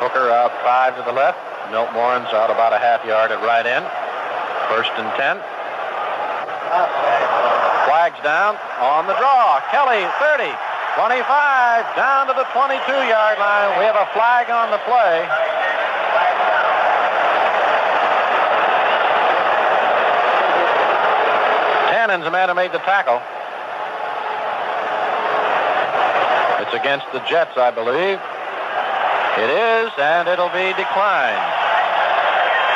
Hooker 0.00 0.30
out 0.30 0.50
five 0.66 0.96
to 0.96 1.02
the 1.06 1.12
left. 1.12 1.38
Milt 1.70 1.92
Morin's 1.94 2.32
out 2.34 2.50
about 2.50 2.72
a 2.72 2.80
half 2.80 3.04
yard 3.06 3.30
at 3.30 3.38
right 3.46 3.64
end. 3.64 3.86
First 4.72 4.90
and 4.98 5.06
ten. 5.14 5.38
Flags 7.86 8.18
down 8.24 8.56
on 8.80 9.06
the 9.06 9.14
draw. 9.20 9.60
Kelly, 9.70 10.02
30, 10.18 10.48
25, 10.96 11.84
down 11.94 12.26
to 12.26 12.34
the 12.34 12.48
22-yard 12.56 13.36
line. 13.38 13.78
We 13.78 13.84
have 13.84 13.96
a 13.96 14.08
flag 14.16 14.48
on 14.48 14.72
the 14.72 14.80
play. 14.88 15.61
Tannen's 22.12 22.28
the 22.28 22.36
man 22.36 22.52
who 22.52 22.54
made 22.54 22.76
the 22.76 22.84
tackle. 22.84 23.16
It's 26.60 26.76
against 26.76 27.08
the 27.16 27.24
Jets, 27.24 27.56
I 27.56 27.72
believe. 27.72 28.20
It 29.40 29.48
is, 29.48 29.88
and 29.96 30.28
it'll 30.28 30.52
be 30.52 30.76
declined. 30.76 31.40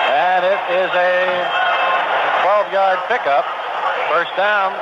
And 0.08 0.40
it 0.40 0.56
is 0.80 0.88
a 0.88 1.20
12-yard 2.48 2.96
pickup. 3.12 3.44
First 4.08 4.32
down. 4.40 4.72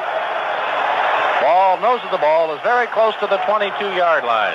Ball, 1.42 1.82
nose 1.82 2.06
of 2.06 2.14
the 2.14 2.22
ball 2.22 2.54
is 2.54 2.62
very 2.62 2.86
close 2.94 3.18
to 3.18 3.26
the 3.26 3.42
22-yard 3.50 4.22
line. 4.22 4.54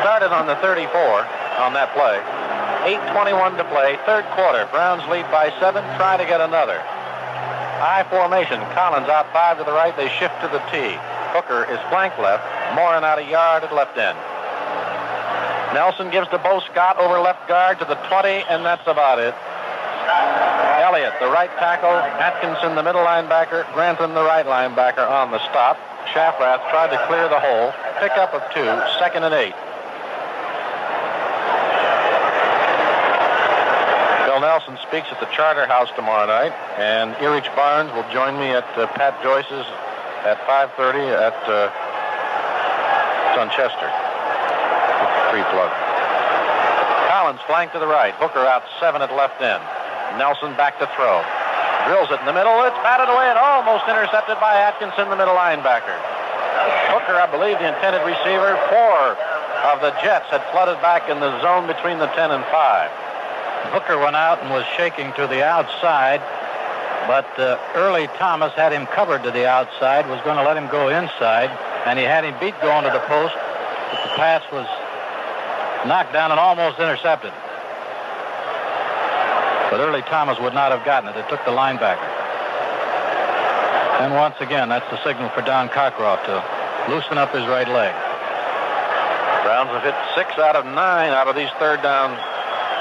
Started 0.00 0.32
on 0.32 0.48
the 0.48 0.56
34 0.64 0.88
on 1.60 1.76
that 1.76 1.92
play. 1.92 2.16
8.21 2.88 3.60
to 3.60 3.68
play, 3.68 4.00
third 4.08 4.24
quarter. 4.32 4.64
Browns 4.72 5.04
lead 5.12 5.28
by 5.28 5.52
seven. 5.60 5.84
Try 6.00 6.16
to 6.16 6.24
get 6.24 6.40
another. 6.40 6.80
High 7.78 8.02
formation. 8.10 8.58
Collins 8.74 9.06
out 9.06 9.32
five 9.32 9.58
to 9.58 9.64
the 9.64 9.72
right. 9.72 9.96
They 9.96 10.08
shift 10.18 10.34
to 10.42 10.48
the 10.50 10.58
T. 10.74 10.98
Hooker 11.30 11.62
is 11.70 11.78
flank 11.94 12.18
left. 12.18 12.42
Morin 12.74 13.04
out 13.04 13.18
a 13.18 13.24
yard 13.24 13.62
at 13.62 13.72
left 13.72 13.96
end. 13.96 14.18
Nelsen 15.74 16.10
gives 16.10 16.26
to 16.34 16.38
Bo 16.38 16.58
Scott 16.72 16.98
over 16.98 17.20
left 17.20 17.46
guard 17.46 17.78
to 17.78 17.84
the 17.84 17.94
20, 18.08 18.28
and 18.50 18.64
that's 18.64 18.86
about 18.88 19.20
it. 19.20 19.34
Elliott, 20.82 21.12
the 21.20 21.28
right 21.28 21.50
tackle. 21.60 21.92
Atkinson, 22.18 22.74
the 22.74 22.82
middle 22.82 23.04
linebacker. 23.04 23.62
Grantham, 23.74 24.14
the 24.14 24.24
right 24.24 24.46
linebacker, 24.46 25.04
on 25.04 25.30
the 25.30 25.38
stop. 25.50 25.76
Schafrath 26.10 26.64
tried 26.70 26.88
to 26.90 26.98
clear 27.06 27.28
the 27.28 27.38
hole. 27.38 27.70
Pickup 28.00 28.32
of 28.32 28.42
two, 28.54 28.64
second 28.98 29.22
and 29.22 29.34
eight. 29.34 29.54
Bill 34.24 34.40
Nelsen 34.40 34.77
speaks 34.88 35.08
at 35.12 35.20
the 35.20 35.28
Charter 35.36 35.68
House 35.68 35.92
tomorrow 35.94 36.24
night, 36.24 36.52
and 36.80 37.12
Erich 37.20 37.44
Barnes 37.54 37.92
will 37.92 38.08
join 38.08 38.40
me 38.40 38.56
at 38.56 38.64
uh, 38.80 38.88
Pat 38.96 39.20
Joyce's 39.22 39.68
at 40.24 40.40
5:30 40.48 41.12
at 41.12 41.36
uh. 41.44 41.70
Free 45.30 45.44
plug. 45.54 45.70
Collins 47.06 47.38
flank 47.46 47.70
to 47.70 47.78
the 47.78 47.86
right. 47.86 48.16
Hooker 48.18 48.42
out 48.42 48.64
seven 48.80 48.98
at 48.98 49.14
left 49.14 49.38
end. 49.38 49.62
Nelsen 50.18 50.56
back 50.56 50.80
to 50.82 50.90
throw. 50.96 51.22
Drills 51.86 52.10
it 52.10 52.18
in 52.18 52.26
the 52.26 52.34
middle. 52.34 52.64
It's 52.66 52.80
batted 52.82 53.06
away 53.06 53.30
and 53.30 53.38
almost 53.38 53.86
intercepted 53.86 54.40
by 54.42 54.58
Atkinson, 54.58 55.06
the 55.06 55.14
middle 55.14 55.36
linebacker. 55.38 55.94
Hooker, 56.90 57.14
I 57.14 57.30
believe, 57.30 57.62
the 57.62 57.68
intended 57.70 58.02
receiver. 58.02 58.58
Four 58.72 59.14
of 59.70 59.84
the 59.84 59.94
Jets 60.02 60.26
had 60.34 60.42
flooded 60.50 60.80
back 60.82 61.06
in 61.06 61.20
the 61.20 61.30
zone 61.44 61.70
between 61.70 62.02
the 62.02 62.10
10 62.18 62.34
and 62.34 62.42
5. 62.50 63.07
Hooker 63.72 63.98
went 63.98 64.16
out 64.16 64.40
and 64.42 64.50
was 64.50 64.64
shaking 64.76 65.12
to 65.14 65.26
the 65.26 65.44
outside, 65.44 66.20
but 67.06 67.28
uh, 67.38 67.58
Earlie 67.74 68.08
Thomas 68.18 68.52
had 68.54 68.72
him 68.72 68.86
covered 68.86 69.22
to 69.24 69.30
the 69.30 69.48
outside, 69.48 70.08
was 70.08 70.20
going 70.22 70.36
to 70.36 70.44
let 70.44 70.56
him 70.56 70.68
go 70.68 70.88
inside, 70.88 71.50
and 71.86 71.98
he 71.98 72.04
had 72.04 72.24
him 72.24 72.34
beat 72.40 72.58
going 72.60 72.84
to 72.84 72.90
the 72.90 73.04
post, 73.08 73.34
but 73.34 74.00
the 74.02 74.12
pass 74.16 74.42
was 74.52 74.66
knocked 75.86 76.12
down 76.12 76.30
and 76.30 76.40
almost 76.40 76.78
intercepted. 76.78 77.32
But 79.70 79.80
Earlie 79.80 80.06
Thomas 80.08 80.38
would 80.40 80.54
not 80.54 80.72
have 80.72 80.84
gotten 80.84 81.08
it. 81.08 81.16
It 81.16 81.28
took 81.28 81.44
the 81.44 81.52
linebacker. 81.52 82.08
And 84.00 84.14
once 84.14 84.36
again, 84.40 84.68
that's 84.68 84.88
the 84.90 85.02
signal 85.04 85.28
for 85.30 85.42
Don 85.42 85.68
Cockcroft 85.68 86.24
to 86.24 86.40
loosen 86.88 87.18
up 87.18 87.34
his 87.34 87.44
right 87.46 87.68
leg. 87.68 87.92
Browns 89.44 89.70
have 89.70 89.82
hit 89.82 89.96
six 90.14 90.38
out 90.38 90.56
of 90.56 90.64
nine 90.64 91.10
out 91.10 91.28
of 91.28 91.36
these 91.36 91.50
third 91.58 91.82
down 91.82 92.16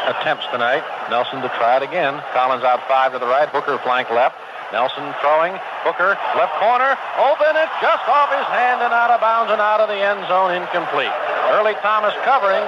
attempts 0.08 0.48
tonight. 0.52 0.84
Nelsen 1.12 1.44
to 1.44 1.52
try 1.60 1.78
it 1.78 1.84
again. 1.84 2.16
Collins 2.32 2.64
out 2.64 2.82
five 2.88 3.12
to 3.12 3.20
the 3.20 3.28
right. 3.28 3.48
Hooker 3.50 3.78
flank 3.84 4.10
left. 4.10 4.40
Nelsen 4.72 5.04
throwing. 5.20 5.56
Hooker 5.84 6.16
left 6.36 6.56
corner. 6.60 6.96
Open 7.20 7.54
it 7.56 7.70
just 7.84 8.04
off 8.08 8.32
his 8.32 8.48
hand 8.52 8.84
and 8.84 8.92
out 8.92 9.12
of 9.12 9.20
bounds 9.20 9.52
and 9.52 9.60
out 9.60 9.80
of 9.80 9.88
the 9.88 10.00
end 10.00 10.24
zone. 10.28 10.56
Incomplete. 10.56 11.14
Earlie 11.52 11.78
Thomas 11.84 12.16
covering. 12.24 12.64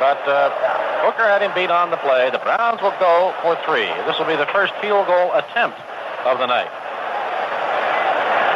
But 0.00 0.20
uh, 0.28 0.52
Hooker 1.04 1.24
had 1.24 1.40
him 1.40 1.52
beat 1.56 1.70
on 1.70 1.90
the 1.90 1.96
play. 2.00 2.28
The 2.28 2.40
Browns 2.40 2.80
will 2.80 2.96
go 3.00 3.32
for 3.40 3.56
three. 3.64 3.88
This 4.04 4.18
will 4.18 4.28
be 4.28 4.36
the 4.36 4.48
first 4.52 4.72
field 4.80 5.06
goal 5.06 5.32
attempt 5.32 5.80
of 6.28 6.38
the 6.38 6.46
night. 6.46 6.68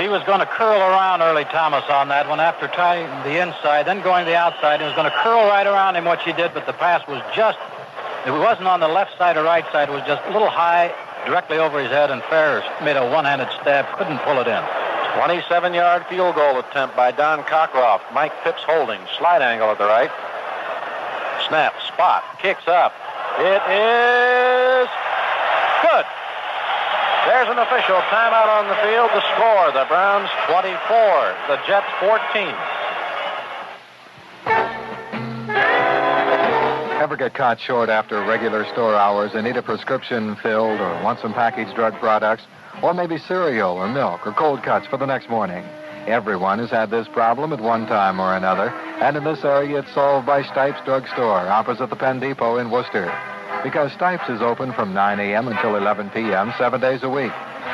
He 0.00 0.08
was 0.08 0.24
going 0.24 0.40
to 0.40 0.46
curl 0.46 0.80
around 0.80 1.20
Earlie 1.20 1.44
Thomas 1.52 1.84
on 1.90 2.08
that 2.08 2.26
one 2.26 2.40
after 2.40 2.68
trying 2.68 3.04
the 3.20 3.36
inside, 3.36 3.84
then 3.84 4.00
going 4.00 4.24
the 4.24 4.34
outside. 4.34 4.80
He 4.80 4.86
was 4.86 4.96
going 4.96 5.04
to 5.04 5.16
curl 5.20 5.44
right 5.44 5.66
around 5.66 5.94
him, 5.94 6.08
which 6.08 6.24
he 6.24 6.32
did, 6.32 6.54
but 6.54 6.64
the 6.64 6.72
pass 6.72 7.06
was 7.06 7.20
just, 7.36 7.58
it 8.24 8.32
wasn't 8.32 8.66
on 8.66 8.80
the 8.80 8.88
left 8.88 9.12
side 9.18 9.36
or 9.36 9.44
right 9.44 9.64
side. 9.70 9.90
It 9.90 9.92
was 9.92 10.02
just 10.08 10.24
a 10.24 10.32
little 10.32 10.48
high 10.48 10.88
directly 11.26 11.58
over 11.58 11.78
his 11.78 11.92
head, 11.92 12.10
and 12.10 12.22
Ferris 12.32 12.64
made 12.80 12.96
a 12.96 13.04
one-handed 13.12 13.48
stab, 13.60 13.84
couldn't 13.98 14.18
pull 14.24 14.40
it 14.40 14.48
in. 14.48 14.62
27-yard 15.20 16.06
field 16.08 16.34
goal 16.34 16.58
attempt 16.58 16.96
by 16.96 17.10
Don 17.10 17.44
Cockcroft. 17.44 18.08
Mike 18.14 18.32
Phipps 18.42 18.62
holding. 18.64 19.00
Slide 19.18 19.42
angle 19.42 19.68
at 19.68 19.76
the 19.76 19.84
right. 19.84 20.10
Snap, 21.48 21.74
spot, 21.92 22.24
kicks 22.40 22.66
up. 22.66 22.94
It 23.36 23.60
is 23.68 24.88
good. 25.84 26.06
There's 27.26 27.48
an 27.48 27.58
official 27.58 28.00
timeout 28.08 28.48
on 28.48 28.68
the 28.68 28.76
field. 28.80 29.10
The 29.12 29.20
score, 29.36 29.72
the 29.72 29.84
Browns 29.88 30.30
24, 30.48 31.36
the 31.48 31.60
Jets 31.66 31.92
14. 32.00 32.54
Ever 37.00 37.16
get 37.16 37.34
caught 37.34 37.60
short 37.60 37.90
after 37.90 38.22
regular 38.24 38.64
store 38.72 38.94
hours 38.94 39.32
and 39.34 39.44
need 39.44 39.58
a 39.58 39.62
prescription 39.62 40.34
filled 40.36 40.80
or 40.80 41.02
want 41.02 41.20
some 41.20 41.34
packaged 41.34 41.74
drug 41.74 41.94
products? 42.00 42.44
Or 42.82 42.94
maybe 42.94 43.18
cereal 43.18 43.72
or 43.72 43.88
milk 43.88 44.26
or 44.26 44.32
cold 44.32 44.62
cuts 44.62 44.86
for 44.86 44.96
the 44.96 45.06
next 45.06 45.28
morning? 45.28 45.64
Everyone 46.06 46.58
has 46.58 46.70
had 46.70 46.90
this 46.90 47.06
problem 47.08 47.52
at 47.52 47.60
one 47.60 47.86
time 47.86 48.18
or 48.18 48.34
another, 48.34 48.70
and 49.02 49.18
in 49.18 49.24
this 49.24 49.44
area 49.44 49.80
it's 49.80 49.92
solved 49.92 50.26
by 50.26 50.42
Stipes 50.42 50.80
Drug 50.86 51.06
Store 51.08 51.46
opposite 51.48 51.90
the 51.90 51.96
Penn 51.96 52.18
Depot 52.18 52.56
in 52.56 52.70
Worcester. 52.70 53.12
Because 53.62 53.92
Stipes 53.92 54.28
is 54.30 54.40
open 54.40 54.72
from 54.72 54.94
9 54.94 55.20
a.m. 55.20 55.46
until 55.46 55.76
11 55.76 56.10
p.m. 56.10 56.54
seven 56.56 56.80
days 56.80 57.02
a 57.02 57.10
week. 57.10 57.32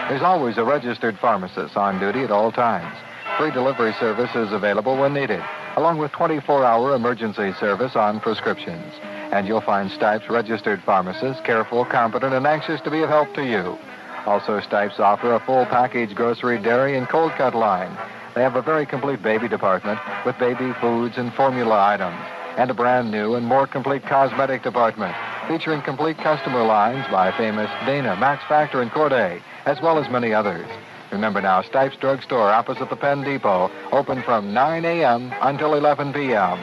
There's 0.09 0.23
always 0.23 0.59
a 0.59 0.65
registered 0.65 1.17
pharmacist 1.19 1.77
on 1.77 2.01
duty 2.01 2.23
at 2.25 2.33
all 2.33 2.51
times. 2.51 2.93
Free 3.39 3.53
delivery 3.53 3.93
service 4.01 4.35
is 4.35 4.51
available 4.51 4.97
when 4.97 5.15
needed, 5.15 5.43
along 5.77 5.99
with 5.99 6.11
24-hour 6.11 6.93
emergency 6.95 7.53
service 7.61 7.95
on 7.95 8.19
prescriptions. 8.19 8.95
And 9.31 9.47
you'll 9.47 9.61
find 9.61 9.89
Stipes 9.91 10.29
registered 10.29 10.83
pharmacists 10.83 11.43
careful, 11.45 11.85
competent, 11.85 12.35
and 12.35 12.47
anxious 12.47 12.81
to 12.81 12.91
be 12.91 13.03
of 13.03 13.09
help 13.09 13.33
to 13.35 13.45
you. 13.45 13.79
Also, 14.27 14.61
Stipes 14.61 14.99
offer 14.99 15.35
a 15.35 15.41
full 15.41 15.67
package 15.67 16.17
grocery, 16.17 16.61
dairy, 16.61 16.97
and 16.97 17.09
cold 17.09 17.31
cut 17.33 17.55
line. 17.55 17.97
They 18.35 18.43
have 18.43 18.57
a 18.57 18.63
very 18.63 18.87
complete 18.87 19.23
baby 19.23 19.47
department 19.47 20.01
with 20.27 20.37
baby 20.39 20.73
foods 20.81 21.17
and 21.17 21.33
formula 21.35 21.81
items, 21.81 22.19
and 22.57 22.71
a 22.71 22.75
brand 22.75 23.11
new 23.11 23.35
and 23.35 23.47
more 23.47 23.67
complete 23.67 24.03
cosmetic 24.05 24.63
department 24.63 25.15
featuring 25.47 25.81
complete 25.83 26.19
customer 26.19 26.65
lines 26.65 27.07
by 27.11 27.31
famous 27.37 27.71
Dana, 27.85 28.17
Max 28.17 28.43
Factor, 28.49 28.83
and 28.83 28.91
Corday, 28.91 29.41
as 29.65 29.81
well 29.81 29.99
as 29.99 30.11
many 30.11 30.35
others. 30.35 30.67
Remember 31.13 31.41
now, 31.41 31.63
Stipes 31.63 31.97
Drug 31.97 32.23
Store 32.23 32.51
opposite 32.51 32.91
the 32.91 32.97
Penn 32.97 33.23
Depot, 33.23 33.71
open 33.93 34.23
from 34.23 34.53
9 34.53 34.85
a.m. 34.85 35.33
until 35.43 35.75
11 35.75 36.13
p.m. 36.13 36.59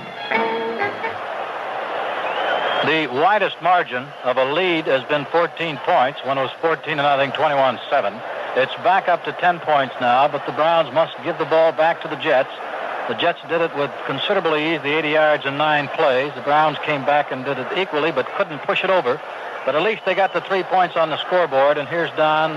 The 2.85 3.07
widest 3.13 3.61
margin 3.61 4.03
of 4.25 4.35
a 4.35 4.43
lead 4.51 4.87
has 4.87 5.07
been 5.07 5.25
14 5.31 5.77
points 5.85 6.19
when 6.25 6.37
it 6.37 6.41
was 6.41 6.51
14 6.59 6.97
to 6.97 7.03
nothing, 7.03 7.31
21-7. 7.31 7.79
It's 8.57 8.75
back 8.83 9.07
up 9.07 9.23
to 9.23 9.31
10 9.31 9.61
points 9.61 9.95
now, 10.01 10.27
but 10.27 10.45
the 10.45 10.51
Browns 10.51 10.93
must 10.93 11.15
give 11.23 11.37
the 11.37 11.45
ball 11.45 11.71
back 11.71 12.01
to 12.01 12.09
the 12.09 12.17
Jets. 12.17 12.51
The 13.09 13.15
Jets 13.15 13.41
did 13.49 13.59
it 13.59 13.75
with 13.75 13.91
considerable 14.05 14.55
ease, 14.55 14.81
the 14.81 14.95
80 14.95 15.09
yards 15.09 15.45
in 15.45 15.57
nine 15.57 15.89
plays. 15.89 16.31
The 16.35 16.41
Browns 16.41 16.77
came 16.85 17.03
back 17.03 17.31
and 17.31 17.43
did 17.43 17.59
it 17.59 17.67
equally, 17.77 18.11
but 18.11 18.25
couldn't 18.37 18.59
push 18.59 18.83
it 18.83 18.89
over. 18.89 19.19
But 19.65 19.75
at 19.75 19.81
least 19.81 20.03
they 20.05 20.15
got 20.15 20.31
the 20.31 20.39
three 20.39 20.63
points 20.63 20.95
on 20.95 21.09
the 21.09 21.17
scoreboard, 21.17 21.77
and 21.77 21.87
here's 21.87 22.11
Don 22.15 22.55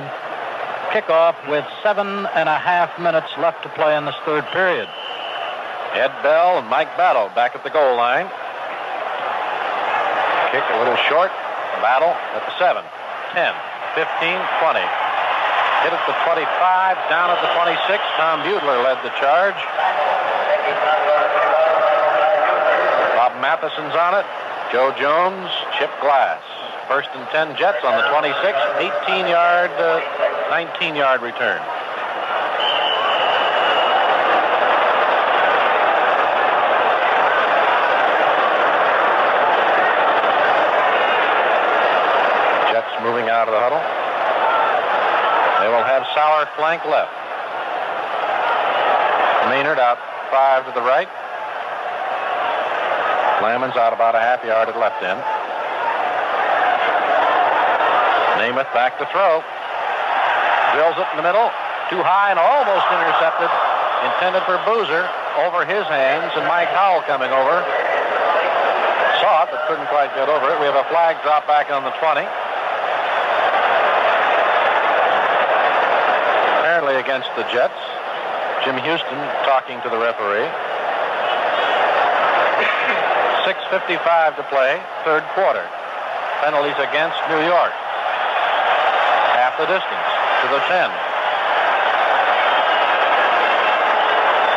Cockcroft 0.94 1.50
with 1.50 1.66
seven 1.82 2.26
and 2.38 2.48
a 2.48 2.58
half 2.58 2.94
minutes 2.98 3.26
left 3.38 3.64
to 3.64 3.68
play 3.70 3.96
in 3.96 4.06
this 4.06 4.14
third 4.24 4.46
period. 4.54 4.86
Ed 5.98 6.14
Bell 6.22 6.58
and 6.62 6.68
Mike 6.70 6.94
Battle 6.96 7.26
back 7.34 7.56
at 7.56 7.64
the 7.64 7.70
goal 7.70 7.96
line. 7.96 8.30
Kick 10.54 10.62
a 10.62 10.78
little 10.78 10.96
short. 11.10 11.34
Battle 11.82 12.14
at 12.38 12.46
the 12.46 12.54
7, 12.56 12.82
10, 13.34 13.52
15, 13.98 14.06
20. 14.62 14.80
Hit 15.84 15.92
at 15.92 16.04
the 16.08 16.16
25, 16.24 16.96
down 17.10 17.28
at 17.34 17.40
the 17.42 17.50
26. 17.52 18.00
Tom 18.16 18.40
Butler 18.46 18.80
led 18.82 19.02
the 19.04 19.12
charge. 19.20 19.58
Bob 23.16 23.40
Matheson's 23.40 23.94
on 23.94 24.14
it. 24.14 24.26
Joe 24.72 24.92
Jones, 24.98 25.50
Chip 25.78 25.90
Glass. 26.00 26.42
First 26.88 27.08
and 27.14 27.26
10 27.30 27.56
Jets 27.56 27.84
on 27.84 27.96
the 27.98 28.06
26, 28.08 28.38
18 29.08 29.26
yard, 29.26 29.70
uh, 29.78 29.98
19 30.50 30.94
yard 30.94 31.22
return. 31.22 31.58
Jets 42.70 42.90
moving 43.02 43.28
out 43.28 43.48
of 43.48 43.54
the 43.54 43.60
huddle. 43.60 43.82
They 45.62 45.68
will 45.68 45.82
have 45.82 46.06
Sauer 46.14 46.46
flank 46.54 46.84
left. 46.84 47.10
Maynard 49.50 49.78
out 49.78 49.98
five 50.30 50.66
to 50.66 50.72
the 50.72 50.82
right. 50.82 51.08
Lammons 53.44 53.76
out 53.76 53.92
about 53.92 54.14
a 54.14 54.20
half 54.20 54.42
yard 54.44 54.68
at 54.68 54.76
left 54.78 55.02
end. 55.04 55.20
Namath 58.40 58.68
back 58.72 58.98
to 59.00 59.06
throw. 59.12 59.40
Drills 60.76 60.96
it 60.96 61.08
in 61.12 61.16
the 61.20 61.26
middle. 61.26 61.48
Too 61.88 62.00
high 62.04 62.32
and 62.32 62.40
almost 62.40 62.84
intercepted. 62.92 63.48
Intended 64.08 64.44
for 64.44 64.60
Boozer. 64.68 65.08
Over 65.40 65.64
his 65.64 65.84
hands 65.88 66.32
and 66.36 66.44
Mike 66.48 66.68
Howell 66.72 67.04
coming 67.08 67.32
over. 67.32 67.64
Saw 69.20 69.44
it 69.44 69.52
but 69.52 69.64
couldn't 69.68 69.88
quite 69.88 70.12
get 70.12 70.28
over 70.28 70.52
it. 70.52 70.60
We 70.60 70.68
have 70.68 70.76
a 70.76 70.84
flag 70.92 71.16
drop 71.24 71.46
back 71.48 71.72
on 71.72 71.84
the 71.84 71.92
20. 71.96 72.24
Apparently 76.60 76.96
against 77.00 77.28
the 77.36 77.44
Jets. 77.48 77.95
Jim 78.64 78.78
Houston 78.82 79.18
talking 79.44 79.80
to 79.82 79.88
the 79.90 79.98
referee. 79.98 80.46
6.55 83.44 84.36
to 84.36 84.42
play, 84.48 84.80
third 85.04 85.24
quarter. 85.34 85.66
Penalties 86.40 86.78
against 86.78 87.16
New 87.28 87.42
York. 87.42 87.72
Half 89.36 89.58
the 89.58 89.66
distance 89.66 90.08
to 90.42 90.48
the 90.48 90.60
10. 90.68 90.90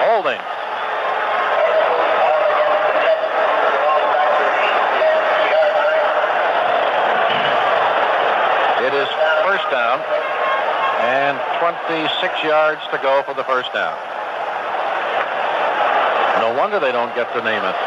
Holding. 0.05 0.41
It 8.80 8.93
is 8.93 9.09
first 9.45 9.69
down 9.69 10.01
and 11.05 11.38
26 11.89 12.45
yards 12.45 12.85
to 12.93 13.01
go 13.01 13.25
for 13.25 13.33
the 13.33 13.41
first 13.49 13.73
down. 13.73 13.97
No 16.37 16.53
wonder 16.53 16.77
they 16.77 16.93
don't 16.93 17.09
get 17.17 17.25
to 17.33 17.41
name 17.41 17.65
it. 17.65 17.77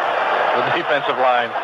The 0.58 0.62
defensive 0.82 1.14
line. 1.22 1.54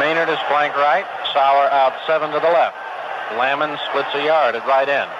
Maynard 0.00 0.32
is 0.32 0.40
flank 0.48 0.72
right. 0.80 1.04
Sauer 1.36 1.68
out 1.68 1.92
seven 2.08 2.32
to 2.32 2.40
the 2.40 2.48
left. 2.48 2.80
Lammons 3.36 3.76
splits 3.92 4.08
a 4.16 4.24
yard 4.24 4.56
at 4.56 4.64
right 4.64 4.88
end. 4.88 5.12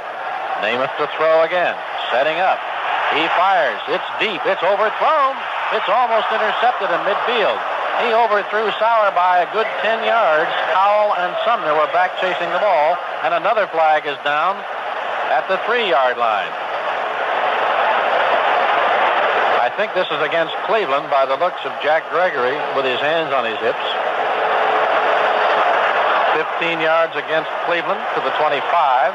Namath 0.64 0.96
to 0.96 1.12
throw 1.20 1.44
again. 1.44 1.76
Setting 2.08 2.40
up. 2.40 2.56
He 3.12 3.28
fires. 3.36 3.84
It's 3.92 4.08
deep. 4.16 4.40
It's 4.48 4.64
overthrown. 4.64 5.36
It's 5.76 5.92
almost 5.92 6.32
intercepted 6.32 6.88
in 6.88 7.00
midfield. 7.04 7.60
He 8.00 8.16
overthrew 8.16 8.72
Sauer 8.80 9.12
by 9.12 9.44
a 9.44 9.48
good 9.52 9.68
10 9.84 10.08
yards. 10.08 10.48
Howell 10.72 11.20
and 11.20 11.36
Sumner 11.44 11.76
were 11.76 11.92
back 11.92 12.16
chasing 12.16 12.48
the 12.48 12.58
ball, 12.64 12.96
and 13.22 13.34
another 13.34 13.66
flag 13.68 14.06
is 14.06 14.18
down 14.26 14.58
at 15.30 15.46
the 15.46 15.56
three-yard 15.64 16.18
line. 16.18 16.50
I 19.62 19.70
think 19.78 19.94
this 19.94 20.10
is 20.10 20.20
against 20.20 20.52
Cleveland 20.66 21.08
by 21.08 21.24
the 21.24 21.38
looks 21.38 21.62
of 21.62 21.70
Jack 21.82 22.10
Gregory 22.10 22.58
with 22.74 22.84
his 22.84 22.98
hands 22.98 23.30
on 23.30 23.46
his 23.46 23.58
hips. 23.62 23.86
15 26.34 26.82
yards 26.82 27.14
against 27.14 27.50
Cleveland 27.64 28.02
to 28.18 28.20
the 28.26 28.34
25. 28.42 29.14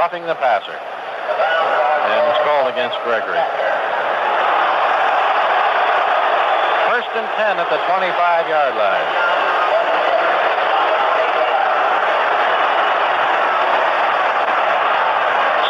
roughing 0.00 0.24
the 0.24 0.34
passer. 0.34 0.72
And 0.72 2.20
it's 2.32 2.40
called 2.40 2.72
against 2.72 2.96
Gregory. 3.04 3.36
First 7.10 7.26
and 7.26 7.58
10 7.58 7.58
at 7.58 7.66
the 7.70 7.82
25-yard 7.90 8.74
line. 8.78 9.08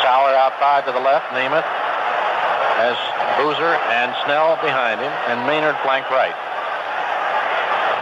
Sauer 0.04 0.36
outside 0.36 0.84
to 0.84 0.92
the 0.92 1.00
left. 1.00 1.32
Namath 1.32 1.64
has 2.76 2.92
Boozer 3.40 3.72
and 3.88 4.12
Snell 4.26 4.60
behind 4.60 5.00
him, 5.00 5.12
and 5.32 5.40
Maynard 5.48 5.76
flank 5.80 6.10
right. 6.10 6.36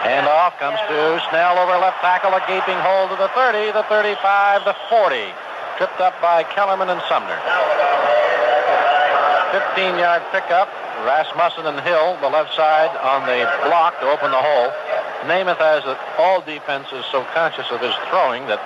And 0.02 0.27
off 0.27 0.59
comes 0.59 0.82
to 0.90 1.23
Snell 1.31 1.62
over 1.62 1.78
left 1.78 2.01
tackle, 2.01 2.35
a 2.35 2.43
gaping 2.51 2.78
hole 2.82 3.06
to 3.06 3.15
the 3.15 3.31
30, 3.39 3.70
the 3.70 3.86
35, 3.86 4.65
the 4.65 4.74
40 4.90 5.31
tripped 5.78 6.01
up 6.01 6.20
by 6.20 6.43
Kellerman 6.43 6.90
and 6.90 7.01
Sumner. 7.06 7.39
15-yard 9.55 10.23
pickup. 10.32 10.77
Rasmussen 11.07 11.66
and 11.66 11.81
Hill, 11.81 12.19
the 12.20 12.29
left 12.29 12.55
side 12.55 12.91
on 12.99 13.23
the 13.27 13.47
block 13.69 13.99
to 14.01 14.07
open 14.11 14.31
the 14.31 14.43
hole. 14.43 14.70
Namath 15.31 15.59
has 15.59 15.83
all 16.19 16.41
defenses 16.41 17.05
so 17.11 17.25
conscious 17.35 17.66
of 17.70 17.81
his 17.81 17.95
throwing 18.11 18.47
that 18.47 18.59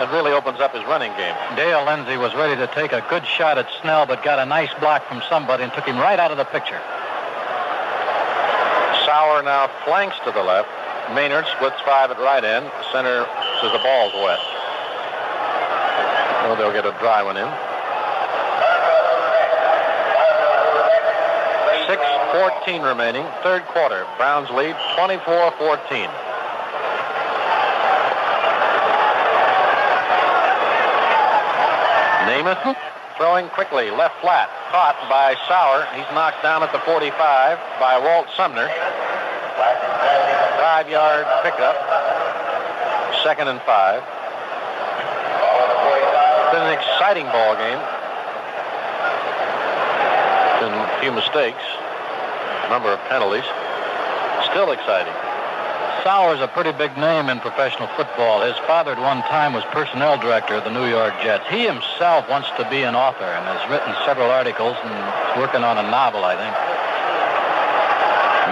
it 0.00 0.10
really 0.10 0.32
opens 0.32 0.58
up 0.60 0.74
his 0.74 0.84
running 0.84 1.12
game. 1.14 1.34
Dale 1.54 1.84
Lindsey 1.84 2.16
was 2.16 2.34
ready 2.34 2.56
to 2.56 2.66
take 2.74 2.92
a 2.92 3.04
good 3.08 3.24
shot 3.26 3.58
at 3.58 3.68
Snell, 3.80 4.06
but 4.06 4.24
got 4.24 4.38
a 4.38 4.46
nice 4.46 4.72
block 4.80 5.06
from 5.06 5.22
somebody 5.28 5.62
and 5.62 5.72
took 5.72 5.86
him 5.86 5.98
right 5.98 6.18
out 6.18 6.30
of 6.30 6.36
the 6.36 6.44
picture. 6.44 6.80
Sauer 9.06 9.42
now 9.42 9.70
flanks 9.84 10.16
to 10.24 10.32
the 10.32 10.42
left. 10.42 10.68
Maynard 11.14 11.46
splits 11.56 11.80
five 11.86 12.10
at 12.10 12.18
right 12.18 12.42
end. 12.42 12.66
Center 12.90 13.22
says 13.60 13.70
the 13.70 13.78
ball's 13.84 14.14
wet. 14.24 14.40
So 16.42 16.56
they'll 16.56 16.72
get 16.72 16.84
a 16.84 16.96
dry 16.98 17.22
one 17.22 17.36
in. 17.36 17.46
6-14 22.34 22.82
remaining, 22.82 23.24
third 23.44 23.62
quarter. 23.66 24.04
Browns 24.16 24.50
lead 24.50 24.74
24-14. 24.98 26.10
Namath 32.26 32.76
throwing 33.16 33.48
quickly, 33.50 33.92
left 33.92 34.20
flat, 34.20 34.50
caught 34.72 34.98
by 35.08 35.36
Sauer. 35.46 35.86
He's 35.94 36.10
knocked 36.12 36.42
down 36.42 36.64
at 36.64 36.72
the 36.72 36.80
45 36.80 37.14
by 37.78 37.98
Walt 38.02 38.26
Sumner. 38.36 38.66
Five-yard 40.58 41.26
pickup, 41.44 41.76
second 43.22 43.46
and 43.46 43.60
five 43.62 44.02
been 46.52 46.62
an 46.62 46.78
exciting 46.78 47.26
ball 47.26 47.56
game. 47.56 47.82
Been 50.62 50.70
a 50.70 51.00
few 51.00 51.10
mistakes, 51.10 51.64
number 52.68 52.92
of 52.92 53.00
penalties. 53.08 53.44
Still 54.50 54.72
exciting. 54.72 55.14
Sauer's 56.04 56.40
a 56.40 56.48
pretty 56.48 56.72
big 56.72 56.96
name 56.98 57.28
in 57.28 57.40
professional 57.40 57.88
football. 57.96 58.44
His 58.44 58.56
father 58.68 58.92
at 58.92 59.00
one 59.00 59.22
time 59.32 59.52
was 59.52 59.64
personnel 59.72 60.20
director 60.20 60.54
of 60.54 60.64
the 60.64 60.70
New 60.70 60.84
York 60.84 61.14
Jets. 61.22 61.48
He 61.48 61.64
himself 61.64 62.28
wants 62.28 62.48
to 62.60 62.68
be 62.68 62.82
an 62.84 62.94
author 62.94 63.24
and 63.24 63.44
has 63.48 63.62
written 63.70 63.94
several 64.04 64.28
articles 64.28 64.76
and 64.84 64.92
is 64.92 65.40
working 65.40 65.64
on 65.64 65.80
a 65.80 65.86
novel, 65.88 66.24
I 66.24 66.36
think. 66.36 66.54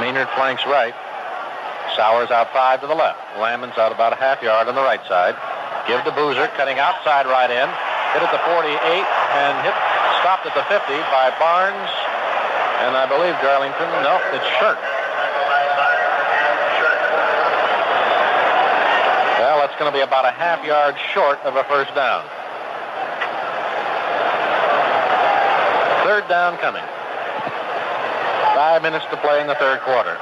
Maynard 0.01 0.33
flanks 0.35 0.65
right. 0.65 0.97
Sauer's 1.95 2.31
out 2.31 2.53
five 2.53 2.81
to 2.81 2.87
the 2.87 2.97
left. 2.97 3.21
Lammons 3.37 3.77
out 3.77 3.93
about 3.93 4.15
a 4.15 4.17
half 4.17 4.43
yard 4.43 4.69
on 4.69 4.75
the 4.75 4.81
right 4.81 5.05
side. 5.07 5.37
Give 5.87 6.03
to 6.05 6.13
Boozer, 6.13 6.49
cutting 6.57 6.79
outside 6.79 7.27
right 7.27 7.51
in 7.51 7.69
hit 8.13 8.21
at 8.21 8.33
the 8.33 8.45
48 8.45 8.77
and 8.77 9.55
hit 9.65 9.77
stopped 10.21 10.45
at 10.45 10.53
the 10.53 10.65
50 10.69 10.85
by 11.09 11.33
Barnes 11.41 11.89
and 12.83 12.97
I 12.97 13.07
believe 13.07 13.35
Garlington. 13.39 13.89
No, 14.03 14.19
it's 14.35 14.45
Sherk. 14.59 14.81
Well, 19.39 19.59
that's 19.63 19.79
going 19.79 19.91
to 19.91 19.97
be 19.97 20.03
about 20.03 20.25
a 20.25 20.33
half 20.33 20.65
yard 20.67 20.97
short 21.15 21.39
of 21.47 21.55
a 21.57 21.65
first 21.65 21.95
down. 21.95 22.25
Third 26.03 26.27
down 26.29 26.59
coming. 26.59 26.83
Five 28.55 28.83
minutes 28.83 29.05
to 29.11 29.17
play 29.19 29.41
in 29.41 29.47
the 29.47 29.55
third 29.55 29.81
quarter. 29.81 30.19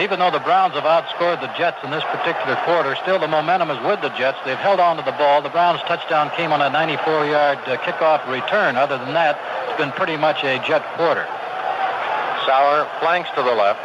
Even 0.00 0.18
though 0.18 0.30
the 0.30 0.40
Browns 0.40 0.72
have 0.72 0.88
outscored 0.88 1.42
the 1.42 1.52
Jets 1.58 1.76
in 1.84 1.90
this 1.90 2.02
particular 2.04 2.56
quarter, 2.64 2.96
still 2.96 3.18
the 3.18 3.28
momentum 3.28 3.70
is 3.70 3.78
with 3.84 4.00
the 4.00 4.08
Jets. 4.16 4.38
They've 4.44 4.56
held 4.56 4.80
on 4.80 4.96
to 4.96 5.02
the 5.02 5.12
ball. 5.12 5.42
The 5.42 5.50
Browns' 5.50 5.82
touchdown 5.82 6.30
came 6.30 6.50
on 6.50 6.62
a 6.62 6.70
94-yard 6.70 7.58
uh, 7.68 7.76
kickoff 7.84 8.26
return. 8.26 8.76
Other 8.76 8.96
than 8.96 9.12
that, 9.12 9.36
it's 9.68 9.78
been 9.78 9.92
pretty 9.92 10.16
much 10.16 10.44
a 10.44 10.58
Jet 10.66 10.84
quarter. 10.96 11.26
Sauer 12.46 12.88
flanks 13.00 13.30
to 13.36 13.42
the 13.42 13.54
left. 13.54 13.80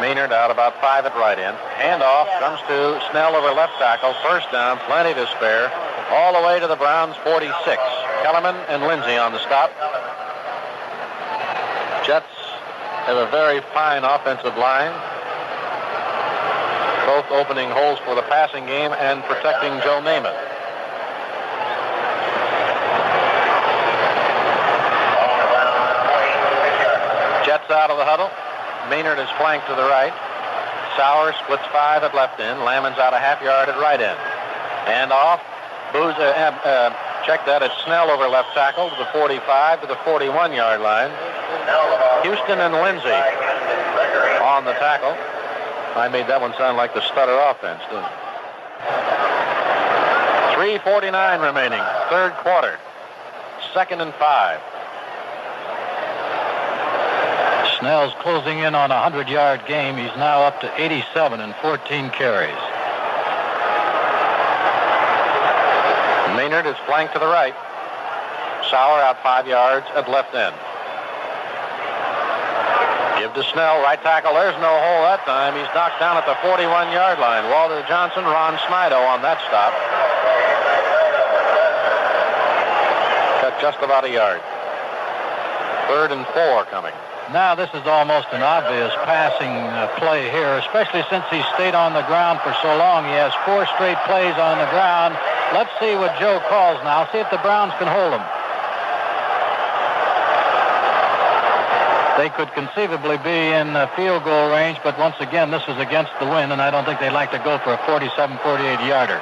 Maynard 0.00 0.32
out 0.32 0.50
about 0.50 0.80
five 0.80 1.04
at 1.06 1.14
right 1.14 1.38
end. 1.38 1.56
Handoff 1.78 2.26
comes 2.40 2.58
to 2.66 2.98
Snell 3.10 3.36
over 3.36 3.52
left 3.54 3.78
tackle. 3.78 4.14
First 4.22 4.50
down, 4.50 4.78
plenty 4.90 5.14
to 5.14 5.26
spare. 5.36 5.70
All 6.10 6.34
the 6.34 6.46
way 6.46 6.58
to 6.60 6.66
the 6.66 6.76
Browns' 6.76 7.16
46. 7.22 7.54
Kellerman 8.22 8.56
and 8.68 8.82
Lindsey 8.82 9.16
on 9.16 9.32
the 9.32 9.38
stop. 9.38 9.70
Jets 12.06 12.26
have 13.06 13.16
a 13.16 13.30
very 13.30 13.60
fine 13.74 14.04
offensive 14.04 14.56
line. 14.56 14.92
Both 17.06 17.30
opening 17.30 17.70
holes 17.70 17.98
for 18.06 18.14
the 18.14 18.22
passing 18.22 18.66
game 18.66 18.92
and 18.92 19.22
protecting 19.24 19.70
Joe 19.82 20.00
Namath. 20.02 20.38
Jets 27.46 27.70
out 27.70 27.90
of 27.90 27.98
the 27.98 28.04
huddle. 28.04 28.30
Maynard 28.92 29.18
is 29.18 29.32
flanked 29.40 29.64
to 29.68 29.74
the 29.74 29.88
right. 29.88 30.12
Sauer 31.00 31.32
splits 31.40 31.64
five 31.72 32.04
at 32.04 32.12
left 32.14 32.36
end. 32.36 32.60
Lammons 32.60 33.00
out 33.00 33.16
a 33.16 33.18
half 33.18 33.40
yard 33.40 33.72
at 33.72 33.80
right 33.80 33.96
end. 33.96 34.20
And 34.84 35.08
off. 35.08 35.40
Booze, 35.96 36.12
uh, 36.20 36.36
uh, 36.36 36.92
check 37.24 37.40
that. 37.48 37.64
It's 37.64 37.72
Snell 37.88 38.12
over 38.12 38.28
left 38.28 38.52
tackle 38.52 38.92
to 38.92 38.96
the 39.00 39.08
45 39.16 39.80
to 39.80 39.86
the 39.86 39.96
41 40.04 40.52
yard 40.52 40.84
line. 40.84 41.08
Houston 42.20 42.60
and 42.60 42.76
Lindsey 42.84 43.16
on 44.44 44.68
the 44.68 44.76
tackle. 44.76 45.16
I 45.96 46.12
made 46.12 46.28
that 46.28 46.44
one 46.44 46.52
sound 46.60 46.76
like 46.76 46.92
the 46.92 47.00
stutter 47.00 47.32
offense, 47.48 47.80
didn't 47.88 48.04
it? 48.04 48.20
3.49 50.84 51.40
remaining, 51.40 51.80
third 52.12 52.36
quarter. 52.44 52.76
Second 53.72 54.02
and 54.02 54.12
five. 54.20 54.60
Snell's 57.82 58.14
closing 58.22 58.60
in 58.62 58.76
on 58.76 58.92
a 58.92 58.94
100-yard 58.94 59.66
game. 59.66 59.98
He's 59.98 60.14
now 60.14 60.46
up 60.46 60.60
to 60.60 60.70
87 60.78 61.40
and 61.40 61.52
14 61.56 62.14
carries. 62.14 62.62
Maynard 66.38 66.62
is 66.70 66.78
flanked 66.86 67.12
to 67.14 67.18
the 67.18 67.26
right. 67.26 67.58
Sauer 68.70 69.02
out 69.02 69.18
five 69.26 69.48
yards 69.48 69.84
at 69.98 70.06
left 70.06 70.30
end. 70.30 70.54
Give 73.18 73.34
to 73.34 73.42
Snell, 73.50 73.82
right 73.82 73.98
tackle. 73.98 74.30
There's 74.34 74.54
no 74.62 74.70
hole 74.78 75.02
that 75.02 75.26
time. 75.26 75.58
He's 75.58 75.66
knocked 75.74 75.98
down 75.98 76.14
at 76.14 76.22
the 76.22 76.38
41-yard 76.38 77.18
line. 77.18 77.50
Walter 77.50 77.82
Johnson, 77.90 78.22
Ron 78.22 78.62
Snidow 78.62 79.02
on 79.10 79.26
that 79.26 79.42
stop. 79.50 79.74
Cut 83.42 83.58
just 83.60 83.82
about 83.82 84.06
a 84.06 84.10
yard. 84.14 84.40
Third 85.90 86.14
and 86.14 86.24
four 86.30 86.62
coming. 86.70 86.94
Now 87.32 87.56
this 87.56 87.72
is 87.72 87.88
almost 87.88 88.28
an 88.36 88.44
obvious 88.44 88.92
passing 89.08 89.48
uh, 89.48 89.88
play 89.96 90.28
here, 90.28 90.60
especially 90.60 91.00
since 91.08 91.24
he 91.32 91.40
stayed 91.56 91.72
on 91.72 91.96
the 91.96 92.04
ground 92.04 92.44
for 92.44 92.52
so 92.60 92.76
long. 92.76 93.08
He 93.08 93.16
has 93.16 93.32
four 93.48 93.64
straight 93.72 93.96
plays 94.04 94.36
on 94.36 94.60
the 94.60 94.68
ground. 94.68 95.16
Let's 95.56 95.72
see 95.80 95.96
what 95.96 96.12
Joe 96.20 96.44
calls 96.52 96.76
now. 96.84 97.08
See 97.08 97.24
if 97.24 97.30
the 97.32 97.40
Browns 97.40 97.72
can 97.80 97.88
hold 97.88 98.12
him. 98.12 98.20
They 102.20 102.28
could 102.36 102.52
conceivably 102.52 103.16
be 103.24 103.56
in 103.56 103.72
field 103.96 104.28
goal 104.28 104.52
range, 104.52 104.76
but 104.84 105.00
once 105.00 105.16
again, 105.16 105.48
this 105.48 105.64
is 105.72 105.80
against 105.80 106.12
the 106.20 106.28
wind, 106.28 106.52
and 106.52 106.60
I 106.60 106.68
don't 106.68 106.84
think 106.84 107.00
they'd 107.00 107.16
like 107.16 107.32
to 107.32 107.40
go 107.40 107.56
for 107.64 107.72
a 107.72 107.80
47, 107.88 108.12
48 108.44 108.60
yarder. 108.84 109.16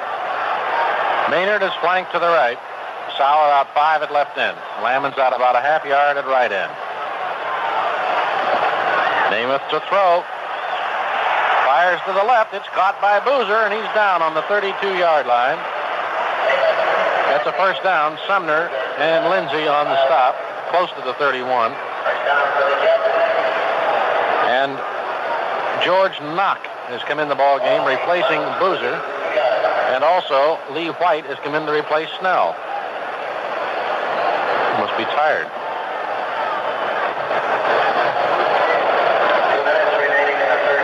Maynard 1.31 1.63
is 1.63 1.71
flanked 1.79 2.11
to 2.11 2.19
the 2.19 2.27
right. 2.27 2.59
Sauer 3.15 3.55
out 3.55 3.71
five 3.71 4.03
at 4.03 4.11
left 4.11 4.35
end. 4.35 4.59
Lammons 4.83 5.15
out 5.15 5.31
about 5.31 5.55
a 5.55 5.63
half 5.63 5.87
yard 5.87 6.19
at 6.19 6.27
right 6.27 6.51
end. 6.51 6.90
Namath 9.41 9.65
to 9.73 9.81
throw. 9.89 10.21
Fires 11.65 11.97
to 12.05 12.13
the 12.13 12.21
left. 12.21 12.53
It's 12.53 12.69
caught 12.77 12.93
by 13.01 13.17
Boozer, 13.25 13.65
and 13.65 13.73
he's 13.73 13.89
down 13.97 14.21
on 14.21 14.37
the 14.37 14.45
32-yard 14.45 15.25
line. 15.25 15.57
That's 17.33 17.49
a 17.49 17.55
first 17.57 17.81
down. 17.81 18.21
Sumner 18.29 18.69
and 19.01 19.33
Lindsey 19.33 19.65
on 19.65 19.89
the 19.89 19.97
stop. 20.05 20.37
close 20.69 20.93
to 20.93 21.01
the 21.01 21.17
31. 21.17 21.73
And 24.45 24.77
George 25.81 26.13
Nock 26.37 26.61
has 26.93 27.01
come 27.09 27.17
in 27.17 27.25
the 27.25 27.33
ball 27.33 27.57
game, 27.57 27.81
replacing 27.81 28.45
Boozer. 28.61 28.93
And 29.97 30.05
also, 30.05 30.61
Lee 30.69 30.93
White 31.01 31.25
has 31.25 31.41
come 31.41 31.57
in 31.57 31.65
to 31.65 31.73
replace 31.73 32.13
Snell. 32.21 32.53
Must 34.77 34.93
be 35.01 35.05
tired. 35.17 35.49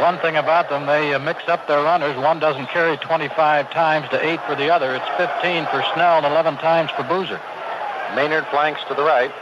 One 0.08 0.20
thing 0.20 0.38
about 0.38 0.70
them, 0.70 0.86
they 0.86 1.14
uh, 1.14 1.20
mix 1.20 1.50
up 1.50 1.68
their 1.68 1.84
runners. 1.84 2.16
One 2.16 2.40
doesn't 2.40 2.68
carry 2.68 2.96
25 2.96 3.28
times 3.72 4.08
to 4.08 4.16
8 4.16 4.40
for 4.48 4.56
the 4.56 4.72
other. 4.72 4.96
It's 4.96 5.12
15 5.20 5.68
for 5.68 5.84
Snell 5.92 6.24
and 6.24 6.26
11 6.26 6.56
times 6.64 6.92
for 6.96 7.04
Boozer. 7.04 7.42
Maynard 8.16 8.48
flanks 8.48 8.80
to 8.88 8.96
the 8.96 9.04
right. 9.04 9.36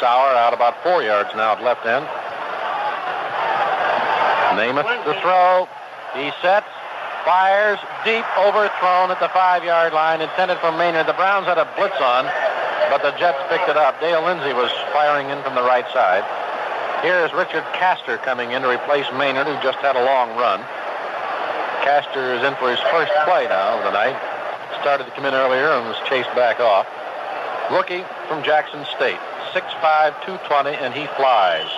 Sauer 0.00 0.32
out 0.40 0.54
about 0.54 0.82
four 0.82 1.02
yards 1.02 1.28
now 1.36 1.52
at 1.52 1.60
left 1.62 1.84
end. 1.84 2.08
Namath 4.56 4.88
the 5.04 5.20
throw. 5.20 5.68
He 6.16 6.32
sets, 6.40 6.72
fires, 7.28 7.76
deep, 8.00 8.24
overthrown 8.40 9.12
at 9.12 9.20
the 9.20 9.28
five-yard 9.36 9.92
line, 9.92 10.22
intended 10.22 10.56
for 10.64 10.72
Maynard. 10.72 11.12
The 11.12 11.20
Browns 11.20 11.44
had 11.44 11.58
a 11.58 11.68
blitz 11.76 12.00
on, 12.00 12.24
but 12.88 13.04
the 13.04 13.12
Jets 13.20 13.44
picked 13.52 13.68
it 13.68 13.76
up. 13.76 14.00
Dale 14.00 14.24
Lindsey 14.24 14.56
was 14.56 14.72
firing 14.96 15.28
in 15.28 15.44
from 15.44 15.54
the 15.54 15.62
right 15.62 15.84
side. 15.92 16.24
Here's 17.02 17.32
Richard 17.32 17.64
Caster 17.72 18.18
coming 18.18 18.52
in 18.52 18.60
to 18.60 18.68
replace 18.68 19.06
Maynard, 19.16 19.46
who 19.46 19.56
just 19.62 19.78
had 19.78 19.96
a 19.96 20.04
long 20.04 20.36
run. 20.36 20.60
Caster 21.80 22.34
is 22.34 22.44
in 22.44 22.54
for 22.56 22.68
his 22.68 22.78
first 22.92 23.10
play 23.24 23.48
now 23.48 23.78
of 23.78 23.84
the 23.84 23.90
night. 23.90 24.20
Started 24.82 25.04
to 25.04 25.10
come 25.12 25.24
in 25.24 25.32
earlier 25.32 25.72
and 25.72 25.88
was 25.88 25.96
chased 26.06 26.28
back 26.36 26.60
off. 26.60 26.84
Rookie 27.72 28.04
from 28.28 28.44
Jackson 28.44 28.84
State, 28.84 29.16
6'5", 29.56 30.12
220, 30.28 30.76
and 30.76 30.92
he 30.92 31.06
flies. 31.16 31.72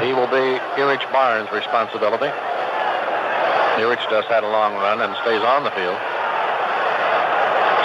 He 0.00 0.16
will 0.16 0.32
be 0.32 0.56
Erich 0.80 1.04
Barnes' 1.12 1.52
responsibility. 1.52 2.32
Erich 3.78 4.02
just 4.10 4.26
had 4.26 4.42
a 4.42 4.50
long 4.50 4.74
run 4.74 4.98
and 5.06 5.14
stays 5.22 5.38
on 5.38 5.62
the 5.62 5.70
field. 5.70 5.94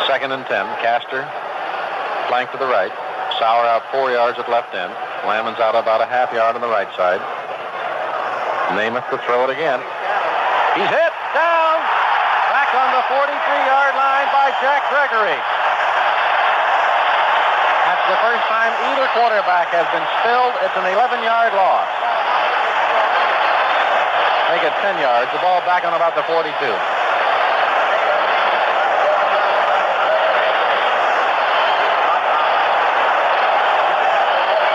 Second 0.10 0.34
and 0.34 0.42
10. 0.50 0.66
Caster, 0.82 1.22
flank 2.26 2.50
to 2.50 2.58
the 2.58 2.66
right. 2.66 2.90
Sauer 3.38 3.70
out 3.70 3.86
four 3.94 4.10
yards 4.10 4.42
at 4.42 4.50
left 4.50 4.74
end. 4.74 4.90
Lammons 5.22 5.62
out 5.62 5.78
about 5.78 6.02
a 6.02 6.10
half 6.10 6.34
yard 6.34 6.58
on 6.58 6.66
the 6.66 6.68
right 6.68 6.90
side. 6.98 7.22
Namath 8.74 9.06
to 9.14 9.22
throw 9.30 9.46
it 9.46 9.54
again. 9.54 9.78
He's 10.74 10.90
hit. 10.90 11.14
Down. 11.38 11.78
Back 12.50 12.74
on 12.74 12.90
the 12.90 13.04
43-yard 13.14 13.94
line 13.94 14.28
by 14.34 14.50
Jack 14.66 14.90
Gregory. 14.90 15.38
That's 17.86 18.06
the 18.10 18.18
first 18.18 18.46
time 18.50 18.74
either 18.90 19.06
quarterback 19.14 19.70
has 19.70 19.86
been 19.94 20.06
spilled. 20.26 20.58
It's 20.66 20.74
an 20.74 20.90
11-yard 20.90 21.54
loss 21.54 22.13
make 24.54 24.62
it 24.62 24.74
10 24.86 25.02
yards. 25.02 25.32
The 25.34 25.42
ball 25.42 25.66
back 25.66 25.84
on 25.84 25.98
about 25.98 26.14
the 26.14 26.22
42. 26.30 26.46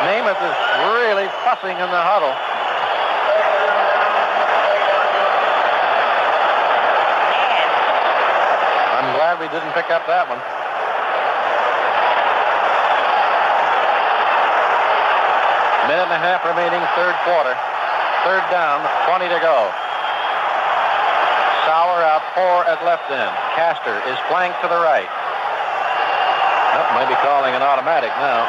Namath 0.02 0.42
is 0.42 0.56
really 0.98 1.30
fussing 1.46 1.78
in 1.78 1.90
the 1.94 2.02
huddle. 2.02 2.34
I'm 8.98 9.14
glad 9.14 9.38
we 9.38 9.46
didn't 9.46 9.70
pick 9.78 9.94
up 9.94 10.02
that 10.10 10.26
one. 10.26 10.42
Minute 15.86 16.10
and 16.10 16.12
a 16.12 16.18
half 16.18 16.44
remaining, 16.44 16.82
third 16.98 17.14
quarter. 17.22 17.77
Third 18.28 18.44
down, 18.52 18.84
20 19.08 19.24
to 19.32 19.40
go. 19.40 19.72
Sauer 21.64 22.04
out 22.04 22.20
four 22.36 22.60
at 22.68 22.76
left 22.84 23.08
end. 23.08 23.32
Caster 23.56 24.04
is 24.04 24.20
flanked 24.28 24.60
to 24.60 24.68
the 24.68 24.76
right. 24.76 25.08
Oh, 26.76 26.84
might 26.92 27.08
be 27.08 27.16
calling 27.24 27.56
an 27.56 27.64
automatic 27.64 28.12
now. 28.20 28.44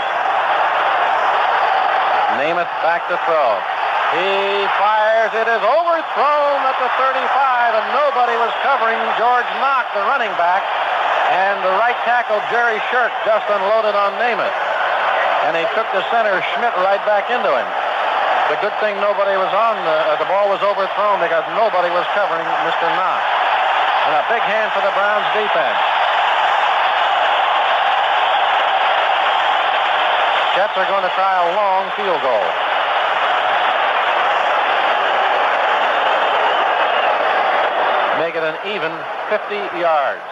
Namath 2.36 2.68
back 2.84 3.08
to 3.08 3.16
throw. 3.24 3.56
He 4.20 4.68
fires. 4.84 5.32
It 5.32 5.48
is 5.48 5.64
overthrown 5.64 6.60
at 6.68 6.76
the 6.84 6.92
35, 7.00 7.80
and 7.80 7.88
nobody 7.96 8.36
was 8.36 8.52
covering 8.60 9.00
George 9.16 9.48
Nock, 9.64 9.88
the 9.96 10.04
running 10.12 10.36
back. 10.36 10.60
And 11.32 11.56
the 11.64 11.72
right 11.80 11.96
tackle, 12.04 12.44
Jerry 12.52 12.84
Sherk, 12.92 13.16
just 13.24 13.48
unloaded 13.48 13.96
on 13.96 14.12
Namath. 14.20 14.52
And 15.48 15.56
he 15.56 15.64
took 15.72 15.88
the 15.96 16.04
center, 16.12 16.36
Schmitt, 16.52 16.76
right 16.84 17.00
back 17.08 17.32
into 17.32 17.48
him. 17.48 17.79
The 18.50 18.58
good 18.66 18.74
thing 18.82 18.98
nobody 18.98 19.38
was 19.38 19.54
on, 19.54 19.78
the, 19.86 19.98
uh, 20.10 20.18
the 20.18 20.26
ball 20.26 20.50
was 20.50 20.58
overthrown 20.66 21.22
because 21.22 21.46
nobody 21.54 21.94
was 21.94 22.02
covering 22.18 22.42
Mr. 22.66 22.90
Knox. 22.98 23.22
And 24.10 24.18
a 24.18 24.26
big 24.26 24.42
hand 24.42 24.74
for 24.74 24.82
the 24.82 24.90
Browns 24.98 25.30
defense. 25.38 25.78
Jets 30.58 30.74
are 30.82 30.90
going 30.90 31.06
to 31.06 31.14
try 31.14 31.46
a 31.46 31.48
long 31.54 31.94
field 31.94 32.18
goal. 32.26 32.50
Make 38.18 38.34
it 38.34 38.42
an 38.42 38.58
even 38.66 38.90
50 39.30 39.78
yards. 39.78 40.26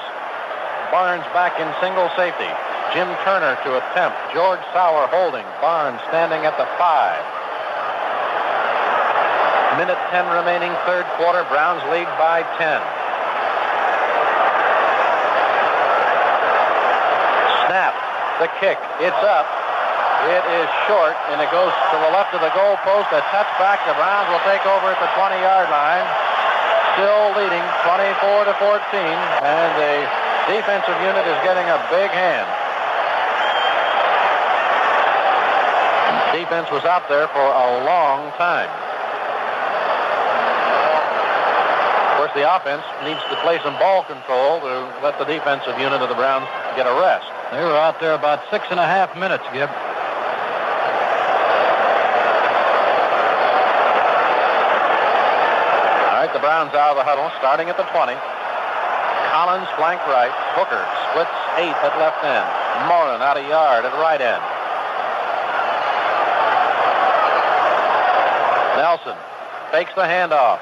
Barnes 0.89 1.21
back 1.37 1.61
in 1.61 1.69
single 1.85 2.09
safety. 2.17 2.49
Jim 2.97 3.13
Turner 3.21 3.61
to 3.61 3.77
attempt. 3.77 4.17
George 4.33 4.65
Sauer 4.73 5.05
holding. 5.05 5.45
Barnes 5.61 6.01
standing 6.09 6.49
at 6.49 6.57
the 6.57 6.65
five. 6.81 7.36
Minute 9.77 10.01
10 10.09 10.25
remaining, 10.33 10.73
third 10.89 11.05
quarter. 11.21 11.45
Browns 11.53 11.85
lead 11.93 12.09
by 12.17 12.41
10. 12.57 12.81
Snap. 17.69 17.93
The 18.41 18.49
kick. 18.57 18.81
It's 19.05 19.21
up. 19.21 19.45
It 20.33 20.41
is 20.49 20.65
short, 20.89 21.13
and 21.29 21.37
it 21.37 21.53
goes 21.53 21.69
to 21.69 21.95
the 22.01 22.09
left 22.09 22.33
of 22.33 22.41
the 22.41 22.49
goal 22.57 22.73
post. 22.81 23.13
A 23.13 23.21
touchback. 23.29 23.85
The 23.85 23.93
Browns 23.93 24.25
will 24.33 24.41
take 24.49 24.65
over 24.65 24.89
at 24.89 24.97
the 24.97 25.13
20-yard 25.13 25.69
line. 25.69 26.09
Still 26.97 27.37
leading 27.37 27.61
24 27.85 28.49
to 28.49 28.57
14, 28.57 28.81
and 29.45 29.69
the 29.77 29.95
defensive 30.57 30.97
unit 31.05 31.21
is 31.29 31.37
getting 31.45 31.69
a 31.69 31.77
big 31.93 32.09
hand. 32.09 32.49
Defense 36.33 36.65
was 36.73 36.81
out 36.89 37.05
there 37.05 37.29
for 37.29 37.45
a 37.45 37.85
long 37.85 38.33
time. 38.41 38.86
The 42.35 42.43
offense 42.45 42.83
needs 43.03 43.21
to 43.31 43.35
play 43.41 43.57
some 43.63 43.73
ball 43.79 44.03
control 44.03 44.59
to 44.61 44.73
let 45.01 45.17
the 45.17 45.25
defensive 45.25 45.79
unit 45.79 46.01
of 46.01 46.09
the 46.09 46.15
Browns 46.15 46.45
get 46.75 46.85
a 46.85 46.93
rest. 46.93 47.25
They 47.51 47.63
were 47.63 47.73
out 47.73 47.99
there 47.99 48.13
about 48.13 48.43
six 48.51 48.65
and 48.69 48.79
a 48.79 48.85
half 48.85 49.15
minutes, 49.17 49.43
Gib. 49.53 49.69
All 56.05 56.19
right, 56.19 56.29
the 56.29 56.43
Browns 56.43 56.75
out 56.75 56.93
of 56.93 56.97
the 56.97 57.07
huddle, 57.07 57.31
starting 57.39 57.69
at 57.69 57.77
the 57.77 57.87
20. 57.89 58.13
Collins 59.33 59.69
flank 59.79 60.01
right. 60.05 60.33
Hooker 60.53 60.83
splits 61.09 61.33
eight 61.57 61.77
at 61.81 61.93
left 61.97 62.21
end. 62.21 62.45
Morin 62.85 63.21
out 63.21 63.37
a 63.37 63.45
yard 63.49 63.85
at 63.85 63.93
right 63.97 64.21
end. 64.21 64.43
Nelsen 68.77 69.17
fakes 69.71 69.95
the 69.95 70.05
handoff. 70.05 70.59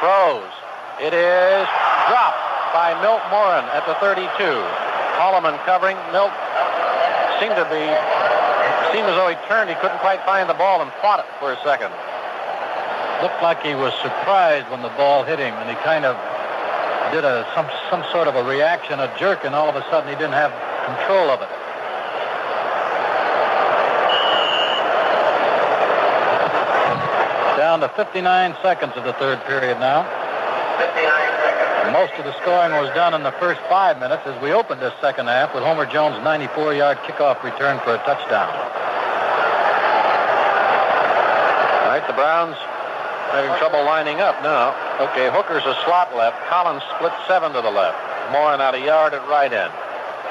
Throws. 0.00 0.61
It 1.02 1.10
is 1.10 1.66
dropped 2.06 2.46
by 2.70 2.94
Milt 3.02 3.26
Morin 3.26 3.66
at 3.74 3.82
the 3.90 3.98
32. 3.98 4.22
Holloman 5.18 5.58
covering. 5.66 5.98
Milt 6.14 6.30
seemed 7.42 7.58
to 7.58 7.66
be, 7.66 7.82
seemed 8.94 9.10
as 9.10 9.18
though 9.18 9.26
he 9.26 9.34
turned. 9.50 9.66
He 9.66 9.74
couldn't 9.82 9.98
quite 9.98 10.22
find 10.22 10.46
the 10.46 10.54
ball 10.54 10.78
and 10.78 10.94
fought 11.02 11.18
it 11.18 11.26
for 11.42 11.50
a 11.50 11.58
second. 11.66 11.90
Looked 13.18 13.42
like 13.42 13.66
he 13.66 13.74
was 13.74 13.90
surprised 13.98 14.70
when 14.70 14.86
the 14.86 14.94
ball 14.94 15.26
hit 15.26 15.42
him, 15.42 15.50
and 15.58 15.66
he 15.66 15.74
kind 15.82 16.06
of 16.06 16.14
did 17.10 17.26
a 17.26 17.50
some 17.50 17.66
some 17.90 18.06
sort 18.14 18.30
of 18.30 18.38
a 18.38 18.44
reaction, 18.46 19.00
a 19.02 19.10
jerk, 19.18 19.42
and 19.42 19.56
all 19.58 19.66
of 19.68 19.74
a 19.74 19.82
sudden 19.90 20.06
he 20.06 20.14
didn't 20.14 20.38
have 20.38 20.54
control 20.86 21.34
of 21.34 21.42
it. 21.42 21.50
Down 27.58 27.80
to 27.80 27.88
59 27.90 28.54
seconds 28.62 28.92
of 28.94 29.02
the 29.02 29.14
third 29.14 29.42
period 29.50 29.80
now. 29.80 30.21
Most 31.92 32.12
of 32.18 32.24
the 32.24 32.32
scoring 32.40 32.72
was 32.72 32.88
done 32.94 33.14
in 33.14 33.22
the 33.22 33.32
first 33.32 33.60
five 33.68 34.00
minutes 34.00 34.22
as 34.26 34.40
we 34.40 34.52
opened 34.52 34.80
this 34.80 34.94
second 35.00 35.26
half 35.26 35.54
with 35.54 35.62
Homer 35.62 35.86
Jones' 35.86 36.16
94-yard 36.24 36.98
kickoff 37.04 37.42
return 37.42 37.78
for 37.84 37.94
a 37.94 38.00
touchdown. 38.08 38.48
All 41.82 41.92
right, 41.92 42.04
the 42.06 42.14
Browns 42.14 42.56
Having 43.32 43.56
trouble 43.56 43.80
lining 43.88 44.20
up 44.20 44.36
now. 44.44 44.76
Okay, 45.00 45.32
Hooker's 45.32 45.64
a 45.64 45.72
slot 45.88 46.12
left. 46.14 46.36
Collins 46.52 46.84
split 46.92 47.16
seven 47.24 47.56
to 47.56 47.64
the 47.64 47.72
left. 47.72 47.96
Morin 48.28 48.60
out 48.60 48.76
a 48.76 48.80
yard 48.84 49.16
at 49.16 49.24
right 49.24 49.48
end. 49.48 49.72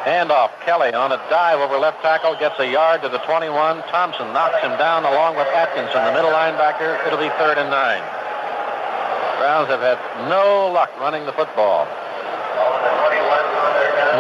Handoff. 0.06 0.54
Kelly 0.62 0.94
on 0.94 1.12
a 1.12 1.18
dive 1.26 1.58
over 1.58 1.82
left 1.82 1.98
tackle 2.06 2.38
gets 2.38 2.60
a 2.60 2.70
yard 2.70 3.02
to 3.02 3.10
the 3.10 3.18
21. 3.26 3.82
Thompson 3.90 4.30
knocks 4.38 4.62
him 4.62 4.78
down 4.78 5.02
along 5.02 5.34
with 5.34 5.50
Atkins 5.50 5.90
Atkinson, 5.90 6.06
the 6.06 6.14
middle 6.14 6.30
linebacker. 6.30 7.02
It'll 7.10 7.18
be 7.18 7.34
third 7.42 7.58
and 7.58 7.74
nine. 7.74 8.21
Browns 9.42 9.70
have 9.74 9.82
had 9.82 9.98
no 10.30 10.70
luck 10.70 10.94
running 11.02 11.26
the 11.26 11.34
football. 11.34 11.90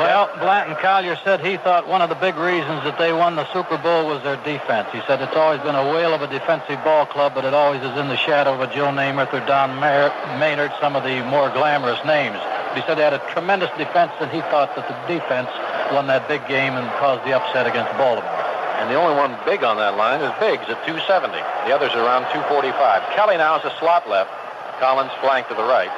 Well, 0.01 0.33
Blanton 0.41 0.73
Collier 0.81 1.15
said 1.23 1.45
he 1.45 1.57
thought 1.57 1.85
one 1.87 2.01
of 2.01 2.09
the 2.09 2.17
big 2.17 2.33
reasons 2.41 2.81
that 2.89 2.97
they 2.97 3.13
won 3.13 3.35
the 3.35 3.45
Super 3.53 3.77
Bowl 3.77 4.09
was 4.09 4.23
their 4.23 4.41
defense. 4.41 4.89
He 4.89 4.97
said 5.05 5.21
it's 5.21 5.37
always 5.37 5.61
been 5.61 5.77
a 5.77 5.93
whale 5.93 6.17
of 6.17 6.23
a 6.23 6.27
defensive 6.27 6.81
ball 6.83 7.05
club, 7.05 7.35
but 7.37 7.45
it 7.45 7.53
always 7.53 7.85
is 7.85 7.93
in 8.01 8.09
the 8.09 8.17
shadow 8.17 8.57
of 8.57 8.65
a 8.65 8.73
Joe 8.73 8.89
Namath 8.89 9.29
or 9.29 9.45
Don 9.45 9.77
Maynard, 9.77 10.73
some 10.81 10.95
of 10.95 11.03
the 11.03 11.21
more 11.29 11.53
glamorous 11.53 12.01
names. 12.01 12.41
But 12.73 12.81
he 12.81 12.83
said 12.89 12.97
they 12.97 13.05
had 13.05 13.13
a 13.13 13.21
tremendous 13.29 13.69
defense, 13.77 14.17
and 14.17 14.31
he 14.33 14.41
thought 14.49 14.73
that 14.73 14.89
the 14.89 14.97
defense 15.05 15.53
won 15.93 16.07
that 16.07 16.25
big 16.25 16.41
game 16.49 16.73
and 16.73 16.89
caused 16.97 17.21
the 17.29 17.37
upset 17.37 17.69
against 17.69 17.93
Baltimore. 17.93 18.41
And 18.81 18.89
the 18.89 18.97
only 18.97 19.13
one 19.13 19.37
big 19.45 19.61
on 19.61 19.77
that 19.77 20.01
line 20.01 20.25
is 20.25 20.33
Biggs 20.41 20.65
at 20.65 20.81
270. 20.89 21.37
The 21.69 21.77
others 21.77 21.93
are 21.93 22.01
around 22.01 22.25
245. 22.33 22.73
Kelly 23.13 23.37
now 23.37 23.61
is 23.61 23.65
a 23.69 23.73
slot 23.77 24.09
left. 24.09 24.40
Collins 24.81 25.13
flank 25.21 25.45
to 25.45 25.53
the 25.53 25.61
right. 25.61 25.93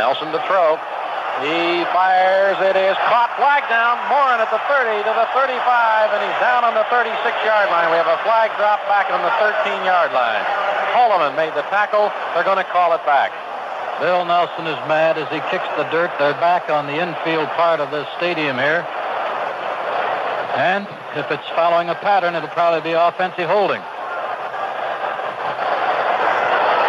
Nelsen 0.00 0.32
to 0.32 0.40
throw. 0.48 0.80
He 1.44 1.84
fires. 1.92 2.56
It 2.64 2.72
is 2.72 2.96
caught. 3.12 3.28
Flag 3.36 3.68
down. 3.68 4.00
Morin 4.08 4.40
at 4.40 4.48
the 4.48 4.56
30 4.72 5.04
to 5.04 5.12
the 5.12 5.28
35, 5.36 5.52
and 6.16 6.20
he's 6.24 6.40
down 6.40 6.64
on 6.64 6.72
the 6.72 6.88
36-yard 6.88 7.68
line. 7.68 7.92
We 7.92 8.00
have 8.00 8.08
a 8.08 8.16
flag 8.24 8.56
drop 8.56 8.80
back 8.88 9.12
on 9.12 9.20
the 9.20 9.28
13-yard 9.36 10.16
line. 10.16 10.40
Coleman 10.96 11.36
made 11.36 11.52
the 11.52 11.68
tackle. 11.68 12.08
They're 12.32 12.48
going 12.48 12.56
to 12.56 12.70
call 12.72 12.96
it 12.96 13.04
back. 13.04 13.36
Bill 14.00 14.24
Nelsen 14.24 14.64
is 14.64 14.80
mad 14.88 15.20
as 15.20 15.28
he 15.28 15.44
kicks 15.52 15.68
the 15.76 15.84
dirt. 15.92 16.08
They're 16.16 16.40
back 16.40 16.72
on 16.72 16.88
the 16.88 16.96
infield 16.96 17.52
part 17.52 17.84
of 17.84 17.92
this 17.92 18.08
stadium 18.16 18.56
here. 18.56 18.80
And 20.56 20.88
if 21.20 21.28
it's 21.28 21.48
following 21.52 21.92
a 21.92 21.96
pattern, 22.00 22.32
it'll 22.32 22.48
probably 22.56 22.80
be 22.80 22.96
offensive 22.96 23.44
holding. 23.44 23.84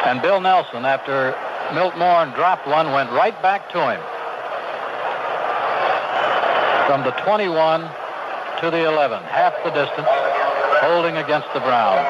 And 0.07 0.21
Bill 0.21 0.39
Nelsen, 0.39 0.87
after 0.87 1.35
Milt 1.75 1.97
Morin 1.99 2.31
dropped 2.31 2.65
one, 2.65 2.93
went 2.95 3.11
right 3.11 3.35
back 3.41 3.67
to 3.75 3.79
him. 3.91 3.99
From 6.87 7.03
the 7.03 7.11
21 7.27 7.83
to 8.63 8.71
the 8.71 8.87
11, 8.87 9.19
half 9.27 9.51
the 9.67 9.71
distance, 9.75 10.07
holding 10.79 11.19
against 11.19 11.51
the 11.51 11.59
Browns. 11.59 12.07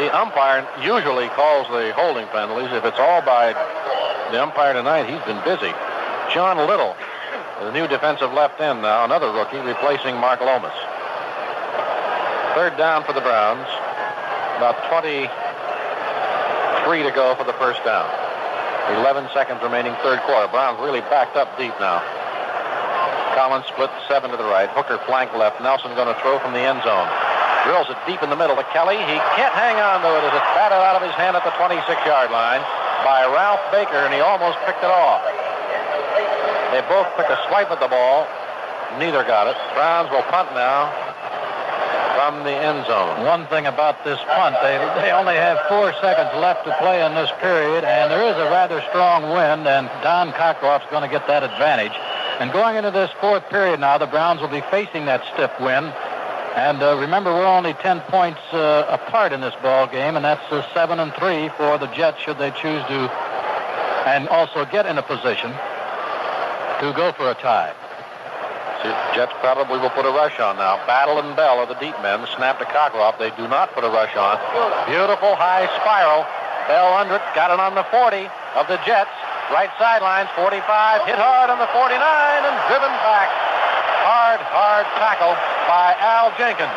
The 0.00 0.08
umpire 0.16 0.64
usually 0.80 1.28
calls 1.36 1.68
the 1.68 1.92
holding 1.92 2.24
penalties. 2.32 2.72
If 2.72 2.86
it's 2.88 2.98
all 2.98 3.20
by 3.20 3.52
the 4.32 4.40
umpire 4.40 4.72
tonight, 4.72 5.04
he's 5.04 5.20
been 5.28 5.44
busy. 5.44 5.76
John 6.32 6.56
Little, 6.56 6.96
the 7.60 7.70
new 7.72 7.86
defensive 7.86 8.32
left 8.32 8.62
end 8.62 8.80
now, 8.80 9.04
another 9.04 9.28
rookie, 9.28 9.60
replacing 9.60 10.16
Mark 10.16 10.40
Lomas. 10.40 10.72
Third 12.56 12.80
down 12.80 13.04
for 13.04 13.12
the 13.12 13.20
Browns. 13.20 13.68
About 14.56 14.80
23 16.86 17.02
to 17.02 17.10
go 17.10 17.34
for 17.34 17.42
the 17.42 17.58
first 17.58 17.82
down. 17.82 18.06
11 19.02 19.26
seconds 19.34 19.58
remaining, 19.58 19.90
third 20.06 20.22
quarter. 20.22 20.46
Browns 20.54 20.78
really 20.78 21.02
backed 21.10 21.34
up 21.34 21.50
deep 21.58 21.74
now. 21.82 21.98
Collins 23.34 23.66
split 23.66 23.90
seven 24.06 24.30
to 24.30 24.38
the 24.38 24.46
right. 24.46 24.70
Hooker 24.70 25.02
flank 25.02 25.34
left. 25.34 25.58
Nelsen 25.58 25.90
going 25.98 26.06
to 26.06 26.14
throw 26.22 26.38
from 26.38 26.54
the 26.54 26.62
end 26.62 26.78
zone. 26.86 27.10
Drills 27.66 27.90
it 27.90 27.98
deep 28.06 28.22
in 28.22 28.30
the 28.30 28.38
middle 28.38 28.54
to 28.54 28.62
Kelly. 28.70 29.02
He 29.02 29.18
can't 29.34 29.50
hang 29.58 29.82
on 29.82 29.98
to 29.98 30.10
it 30.14 30.30
as 30.30 30.34
it's 30.38 30.50
batted 30.54 30.78
out 30.78 30.94
of 30.94 31.02
his 31.02 31.10
hand 31.18 31.34
at 31.34 31.42
the 31.42 31.50
26-yard 31.58 32.30
line 32.30 32.62
by 33.02 33.26
Ralph 33.34 33.66
Baker, 33.74 34.06
and 34.06 34.14
he 34.14 34.22
almost 34.22 34.54
picked 34.62 34.86
it 34.86 34.92
off. 34.94 35.26
They 36.70 36.86
both 36.86 37.10
took 37.18 37.26
a 37.26 37.38
swipe 37.50 37.74
at 37.74 37.82
the 37.82 37.90
ball. 37.90 38.30
Neither 39.02 39.26
got 39.26 39.50
it. 39.50 39.58
Browns 39.74 40.06
will 40.14 40.22
punt 40.30 40.54
now 40.54 41.05
from 42.16 42.44
the 42.44 42.56
end 42.56 42.86
zone. 42.86 43.24
One 43.28 43.46
thing 43.52 43.66
about 43.66 44.02
this 44.02 44.18
punt, 44.32 44.56
they, 44.62 44.80
they 45.04 45.12
only 45.12 45.36
have 45.36 45.60
four 45.68 45.92
seconds 46.00 46.32
left 46.40 46.64
to 46.64 46.74
play 46.80 47.04
in 47.04 47.14
this 47.14 47.28
period, 47.40 47.84
and 47.84 48.10
there 48.10 48.24
is 48.24 48.36
a 48.40 48.48
rather 48.48 48.80
strong 48.88 49.28
wind, 49.36 49.68
and 49.68 49.86
Don 50.02 50.32
Cockcroft's 50.32 50.88
going 50.90 51.04
to 51.04 51.12
get 51.12 51.26
that 51.28 51.44
advantage. 51.44 51.92
And 52.40 52.50
going 52.52 52.76
into 52.76 52.90
this 52.90 53.10
fourth 53.20 53.48
period 53.50 53.80
now, 53.80 53.98
the 53.98 54.06
Browns 54.06 54.40
will 54.40 54.48
be 54.48 54.64
facing 54.72 55.04
that 55.06 55.24
stiff 55.34 55.52
wind. 55.60 55.92
And 56.56 56.82
uh, 56.82 56.96
remember, 56.96 57.34
we're 57.34 57.44
only 57.44 57.74
10 57.74 58.00
points 58.08 58.40
uh, 58.50 58.86
apart 58.88 59.32
in 59.32 59.42
this 59.42 59.54
ball 59.60 59.86
game, 59.86 60.16
and 60.16 60.24
that's 60.24 60.50
uh, 60.50 60.64
7 60.72 60.98
and 60.98 61.12
3 61.12 61.50
for 61.50 61.76
the 61.76 61.86
Jets 61.92 62.18
should 62.20 62.38
they 62.38 62.50
choose 62.50 62.82
to, 62.88 63.12
and 64.08 64.26
also 64.28 64.64
get 64.64 64.86
in 64.86 64.96
a 64.96 65.02
position 65.02 65.52
to 66.80 66.92
go 66.96 67.12
for 67.12 67.30
a 67.30 67.34
tie. 67.34 67.74
Jets 69.14 69.32
probably 69.40 69.78
will 69.78 69.90
put 69.90 70.04
a 70.04 70.12
rush 70.12 70.38
on 70.40 70.56
now. 70.56 70.76
Battle 70.86 71.18
and 71.18 71.34
Bell 71.36 71.58
are 71.58 71.66
the 71.66 71.78
deep 71.78 71.96
men. 72.02 72.26
Snap 72.36 72.58
to 72.58 72.66
Cockcroft. 72.66 73.18
They 73.18 73.30
do 73.36 73.48
not 73.48 73.72
put 73.74 73.84
a 73.84 73.90
rush 73.90 74.14
on. 74.16 74.38
Beautiful 74.86 75.34
high 75.36 75.66
spiral. 75.80 76.26
Bell 76.68 76.94
under 76.94 77.16
it. 77.16 77.24
Got 77.34 77.50
it 77.50 77.60
on 77.60 77.74
the 77.74 77.86
40 77.90 78.26
of 78.58 78.66
the 78.66 78.78
Jets. 78.84 79.12
Right 79.54 79.70
sidelines, 79.78 80.26
45, 80.34 80.58
hit 81.06 81.14
hard 81.14 81.54
on 81.54 81.62
the 81.62 81.70
49 81.70 81.94
and 81.94 82.56
driven 82.66 82.90
back. 83.06 83.30
Hard, 84.02 84.42
hard 84.42 84.86
tackle 84.98 85.38
by 85.70 85.94
Al 86.02 86.34
Jenkins. 86.34 86.74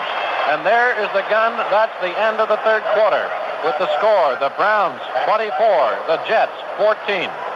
And 0.53 0.61
there 0.61 0.93
is 1.01 1.09
the 1.17 1.25
gun. 1.33 1.57
That's 1.73 1.93
the 2.05 2.13
end 2.13 2.37
of 2.37 2.45
the 2.45 2.61
third 2.61 2.85
quarter. 2.93 3.25
With 3.65 3.73
the 3.81 3.89
score, 3.97 4.37
the 4.37 4.53
Browns 4.53 5.01
24, 5.25 5.49
the 6.05 6.21
Jets 6.29 6.53
14. 6.77 7.48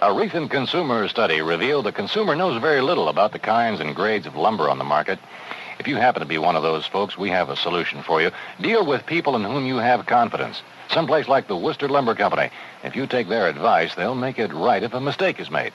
A 0.00 0.12
recent 0.12 0.52
consumer 0.52 1.08
study 1.08 1.42
revealed 1.42 1.84
the 1.84 1.90
consumer 1.90 2.36
knows 2.36 2.60
very 2.60 2.80
little 2.80 3.08
about 3.08 3.32
the 3.32 3.38
kinds 3.40 3.80
and 3.80 3.96
grades 3.96 4.28
of 4.28 4.36
lumber 4.36 4.70
on 4.70 4.78
the 4.78 4.84
market. 4.84 5.18
If 5.80 5.88
you 5.88 5.96
happen 5.96 6.20
to 6.20 6.28
be 6.28 6.38
one 6.38 6.54
of 6.54 6.62
those 6.62 6.86
folks, 6.86 7.18
we 7.18 7.30
have 7.30 7.50
a 7.50 7.56
solution 7.56 8.04
for 8.04 8.22
you. 8.22 8.30
Deal 8.60 8.86
with 8.86 9.06
people 9.06 9.34
in 9.34 9.42
whom 9.42 9.66
you 9.66 9.78
have 9.78 10.06
confidence. 10.06 10.62
Someplace 10.88 11.26
like 11.26 11.48
the 11.48 11.56
Wooster 11.56 11.88
Lumber 11.88 12.14
Company. 12.14 12.50
If 12.84 12.94
you 12.94 13.08
take 13.08 13.28
their 13.28 13.48
advice, 13.48 13.96
they'll 13.96 14.14
make 14.14 14.38
it 14.38 14.52
right 14.54 14.84
if 14.84 14.94
a 14.94 15.00
mistake 15.00 15.40
is 15.40 15.50
made. 15.50 15.72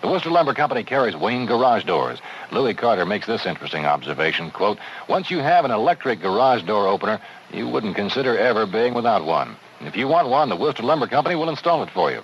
The 0.00 0.08
Wooster 0.08 0.30
Lumber 0.30 0.54
Company 0.54 0.82
carries 0.82 1.14
Wayne 1.14 1.44
garage 1.44 1.84
doors. 1.84 2.18
Louis 2.50 2.72
Carter 2.72 3.04
makes 3.04 3.26
this 3.26 3.44
interesting 3.44 3.84
observation, 3.84 4.50
quote, 4.50 4.78
Once 5.06 5.30
you 5.30 5.40
have 5.40 5.66
an 5.66 5.70
electric 5.70 6.22
garage 6.22 6.62
door 6.62 6.88
opener, 6.88 7.20
you 7.52 7.68
wouldn't 7.68 7.94
consider 7.94 8.38
ever 8.38 8.64
being 8.64 8.94
without 8.94 9.26
one. 9.26 9.54
If 9.82 9.98
you 9.98 10.08
want 10.08 10.28
one, 10.28 10.48
the 10.48 10.56
Wooster 10.56 10.82
Lumber 10.82 11.08
Company 11.08 11.34
will 11.36 11.50
install 11.50 11.82
it 11.82 11.90
for 11.90 12.10
you. 12.10 12.22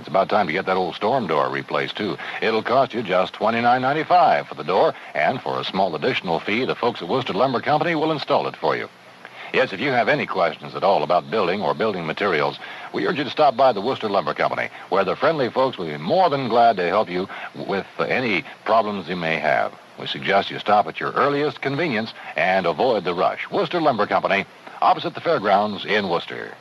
It's 0.00 0.08
about 0.08 0.30
time 0.30 0.46
to 0.46 0.52
get 0.54 0.64
that 0.64 0.78
old 0.78 0.94
storm 0.94 1.26
door 1.26 1.50
replaced, 1.50 1.98
too. 1.98 2.16
It'll 2.40 2.62
cost 2.62 2.94
you 2.94 3.02
just 3.02 3.34
$29.95 3.34 4.46
for 4.46 4.54
the 4.54 4.64
door, 4.64 4.94
and 5.12 5.42
for 5.42 5.60
a 5.60 5.64
small 5.64 5.94
additional 5.94 6.40
fee, 6.40 6.64
the 6.64 6.74
folks 6.74 7.02
at 7.02 7.08
Wooster 7.08 7.34
Lumber 7.34 7.60
Company 7.60 7.94
will 7.94 8.10
install 8.10 8.46
it 8.46 8.56
for 8.56 8.74
you. 8.74 8.88
Yes, 9.52 9.74
if 9.74 9.80
you 9.80 9.90
have 9.90 10.08
any 10.08 10.24
questions 10.24 10.74
at 10.74 10.82
all 10.82 11.02
about 11.02 11.30
building 11.30 11.60
or 11.60 11.74
building 11.74 12.06
materials, 12.06 12.58
we 12.94 13.06
urge 13.06 13.18
you 13.18 13.24
to 13.24 13.30
stop 13.30 13.58
by 13.58 13.72
the 13.72 13.82
Wooster 13.82 14.08
Lumber 14.08 14.32
Company, 14.32 14.70
where 14.88 15.04
the 15.04 15.16
friendly 15.16 15.50
folks 15.50 15.76
will 15.76 15.86
be 15.86 15.98
more 15.98 16.30
than 16.30 16.48
glad 16.48 16.78
to 16.78 16.88
help 16.88 17.10
you 17.10 17.28
with 17.54 17.86
any 17.98 18.42
problems 18.64 19.06
you 19.06 19.16
may 19.16 19.36
have. 19.36 19.78
We 19.98 20.06
suggest 20.06 20.50
you 20.50 20.58
stop 20.58 20.86
at 20.86 20.98
your 20.98 21.12
earliest 21.12 21.60
convenience 21.60 22.14
and 22.36 22.64
avoid 22.64 23.04
the 23.04 23.12
rush. 23.12 23.50
Wooster 23.50 23.82
Lumber 23.82 24.06
Company, 24.06 24.46
opposite 24.80 25.12
the 25.12 25.20
fairgrounds 25.20 25.84
in 25.84 26.08
Wooster. 26.08 26.54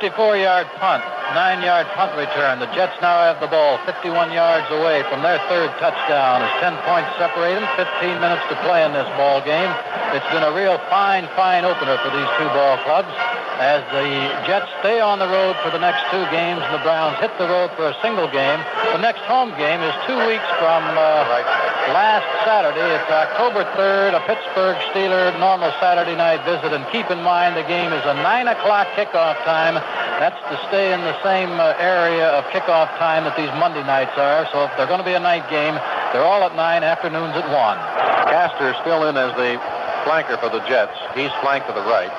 54-yard 0.00 0.66
punt, 0.78 1.19
nine-yard 1.34 1.86
punt 1.94 2.16
return. 2.16 2.58
The 2.58 2.70
Jets 2.74 2.96
now 3.00 3.22
have 3.22 3.40
the 3.40 3.46
ball 3.46 3.78
51 3.86 4.32
yards 4.32 4.66
away 4.70 5.02
from 5.08 5.22
their 5.22 5.38
third 5.46 5.70
touchdown. 5.78 6.42
As 6.42 6.52
10 6.60 6.74
points 6.86 7.10
separate 7.18 7.58
them, 7.58 7.66
15 7.76 8.20
minutes 8.20 8.42
to 8.50 8.56
play 8.66 8.84
in 8.84 8.92
this 8.92 9.08
ball 9.14 9.40
game. 9.42 9.70
It's 10.14 10.26
been 10.34 10.42
a 10.42 10.52
real 10.52 10.78
fine, 10.90 11.28
fine 11.38 11.64
opener 11.64 11.98
for 12.02 12.10
these 12.10 12.30
two 12.38 12.48
ball 12.50 12.78
clubs 12.82 13.12
as 13.60 13.84
the 13.92 14.08
Jets 14.48 14.72
stay 14.80 15.04
on 15.04 15.20
the 15.20 15.28
road 15.28 15.52
for 15.60 15.68
the 15.68 15.78
next 15.78 16.00
two 16.08 16.24
games 16.32 16.64
and 16.64 16.72
the 16.72 16.80
Browns 16.80 17.20
hit 17.20 17.28
the 17.36 17.44
road 17.44 17.68
for 17.76 17.92
a 17.92 17.96
single 18.00 18.24
game. 18.24 18.56
The 18.96 19.04
next 19.04 19.20
home 19.28 19.52
game 19.60 19.84
is 19.84 19.92
two 20.08 20.16
weeks 20.24 20.48
from 20.56 20.80
uh, 20.96 21.28
last 21.92 22.24
Saturday. 22.48 22.88
It's 22.88 23.10
October 23.12 23.68
3rd, 23.76 24.16
a 24.16 24.22
Pittsburgh 24.24 24.80
Steeler 24.88 25.36
normal 25.36 25.76
Saturday 25.76 26.16
night 26.16 26.40
visit. 26.48 26.72
And 26.72 26.88
keep 26.88 27.12
in 27.12 27.20
mind 27.20 27.52
the 27.52 27.68
game 27.68 27.92
is 27.92 28.00
a 28.08 28.16
9 28.24 28.48
o'clock 28.48 28.88
kickoff 28.96 29.36
time. 29.44 29.76
That's 30.16 30.40
to 30.48 30.56
stay 30.72 30.96
in 30.96 31.00
the 31.04 31.19
same 31.22 31.52
uh, 31.60 31.74
area 31.78 32.28
of 32.32 32.44
kickoff 32.52 32.88
time 32.96 33.24
that 33.24 33.36
these 33.36 33.52
Monday 33.60 33.84
nights 33.84 34.16
are. 34.16 34.48
So 34.52 34.64
if 34.64 34.72
they're 34.76 34.88
going 34.88 35.00
to 35.00 35.06
be 35.06 35.14
a 35.14 35.22
night 35.22 35.48
game, 35.50 35.74
they're 36.12 36.24
all 36.24 36.42
at 36.42 36.56
9, 36.56 36.60
afternoons 36.82 37.36
at 37.36 37.46
1. 37.46 37.54
Caster 38.32 38.74
still 38.80 39.08
in 39.08 39.16
as 39.16 39.34
the 39.36 39.60
flanker 40.04 40.40
for 40.40 40.48
the 40.48 40.64
Jets. 40.64 40.96
He's 41.14 41.32
flanked 41.44 41.68
to 41.68 41.74
the 41.74 41.84
right. 41.84 42.12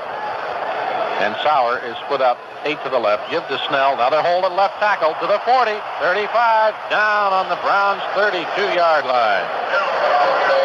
And 1.21 1.37
Sauer 1.45 1.77
is 1.85 1.95
split 2.05 2.21
up 2.21 2.37
eight 2.65 2.81
to 2.83 2.89
the 2.89 2.97
left. 2.97 3.29
Give 3.29 3.45
to 3.45 3.57
Snell. 3.69 3.93
Another 3.93 4.21
hold 4.21 4.45
at 4.45 4.53
left 4.53 4.77
tackle 4.81 5.13
to 5.21 5.27
the 5.29 5.37
40. 5.45 5.73
35 6.01 6.73
down 6.89 7.33
on 7.33 7.49
the 7.49 7.57
Browns' 7.61 8.01
32-yard 8.17 9.05
line. 9.05 9.47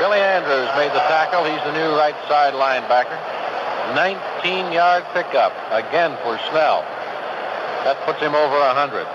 Billy 0.00 0.20
Andrews 0.20 0.68
made 0.76 0.92
the 0.92 1.04
tackle. 1.08 1.44
He's 1.44 1.60
the 1.64 1.72
new 1.72 1.92
right 1.96 2.16
side 2.28 2.52
linebacker. 2.52 3.16
19-yard 3.96 5.04
pickup 5.12 5.52
again 5.72 6.16
for 6.24 6.38
Snell. 6.50 6.84
That 7.86 8.02
puts 8.02 8.18
him 8.18 8.34
over 8.34 8.58
100. 8.58 9.06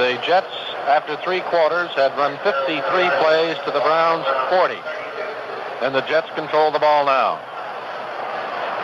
The 0.00 0.16
Jets, 0.24 0.48
after 0.88 1.12
three 1.20 1.44
quarters, 1.52 1.92
had 1.92 2.16
run 2.16 2.40
53 2.40 2.80
plays 3.20 3.60
to 3.68 3.70
the 3.70 3.84
Browns' 3.84 4.24
40. 4.48 4.80
And 5.84 5.92
the 5.92 6.00
Jets 6.08 6.32
control 6.32 6.72
the 6.72 6.80
ball 6.80 7.04
now. 7.04 7.36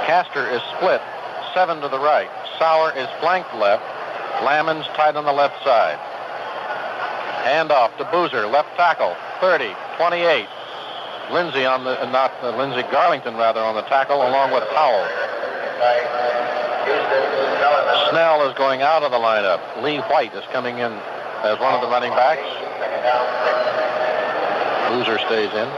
Caster 0.05 0.45
is 0.53 0.61
split 0.77 1.01
seven 1.57 1.81
to 1.81 1.89
the 1.89 1.99
right. 1.99 2.29
Sauer 2.61 2.93
is 2.93 3.09
flanked 3.25 3.55
left. 3.57 3.81
Lammons 4.45 4.85
tight 4.93 5.17
on 5.17 5.25
the 5.25 5.33
left 5.33 5.57
side. 5.65 5.97
Hand 7.49 7.73
off 7.73 7.97
to 7.97 8.05
Boozer, 8.13 8.45
left 8.47 8.77
tackle, 8.77 9.17
30, 9.41 9.73
28. 9.97 10.45
Lindsey 11.33 11.65
on 11.65 11.85
the, 11.85 11.97
not 12.13 12.37
uh, 12.45 12.53
Lindsey 12.61 12.85
Garlington 12.93 13.41
rather 13.41 13.61
on 13.61 13.75
the 13.75 13.89
tackle, 13.89 14.21
along 14.21 14.53
with 14.53 14.69
Powell. 14.77 15.09
Snell 18.11 18.49
is 18.49 18.55
going 18.57 18.83
out 18.83 19.03
of 19.03 19.13
the 19.13 19.19
lineup. 19.19 19.61
Lee 19.83 19.99
White 20.11 20.35
is 20.35 20.45
coming 20.53 20.79
in 20.79 20.93
as 21.43 21.59
one 21.61 21.75
of 21.75 21.81
the 21.81 21.89
running 21.89 22.11
backs. 22.11 22.43
Boozer 24.91 25.19
stays 25.27 25.51
in. 25.55 25.69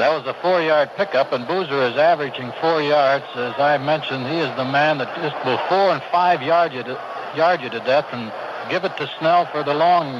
That 0.00 0.10
was 0.10 0.26
a 0.26 0.34
four-yard 0.40 0.90
pickup, 0.96 1.32
and 1.32 1.46
Boozer 1.46 1.82
is 1.82 1.96
averaging 1.96 2.50
four 2.60 2.80
yards. 2.80 3.26
As 3.36 3.54
I 3.60 3.76
mentioned, 3.78 4.26
he 4.26 4.38
is 4.38 4.48
the 4.56 4.64
man 4.64 4.98
that 4.98 5.14
just 5.20 5.36
will 5.44 5.58
four 5.68 5.92
and 5.92 6.02
five 6.10 6.42
yard 6.42 6.72
you 6.72 6.82
to, 6.82 6.98
yard 7.36 7.60
you 7.60 7.68
to 7.68 7.78
death 7.80 8.06
and 8.10 8.32
give 8.70 8.84
it 8.84 8.96
to 8.96 9.06
Snell 9.18 9.44
for 9.52 9.62
the 9.62 9.74
long 9.74 10.10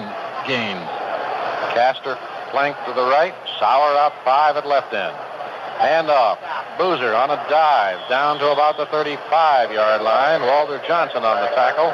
gains. 0.46 0.86
Caster 1.72 2.18
flank 2.50 2.76
to 2.84 2.92
the 2.92 3.08
right. 3.08 3.34
Sauer 3.58 3.96
out 3.96 4.12
five 4.24 4.56
at 4.56 4.66
left 4.66 4.92
end. 4.92 5.16
Hand 5.80 6.10
off. 6.10 6.38
Boozer 6.78 7.14
on 7.14 7.30
a 7.30 7.36
dive 7.48 8.00
down 8.08 8.38
to 8.38 8.50
about 8.52 8.76
the 8.76 8.86
35-yard 8.86 10.02
line. 10.02 10.42
Walter 10.42 10.80
Johnson 10.86 11.22
on 11.24 11.40
the 11.42 11.48
tackle. 11.54 11.92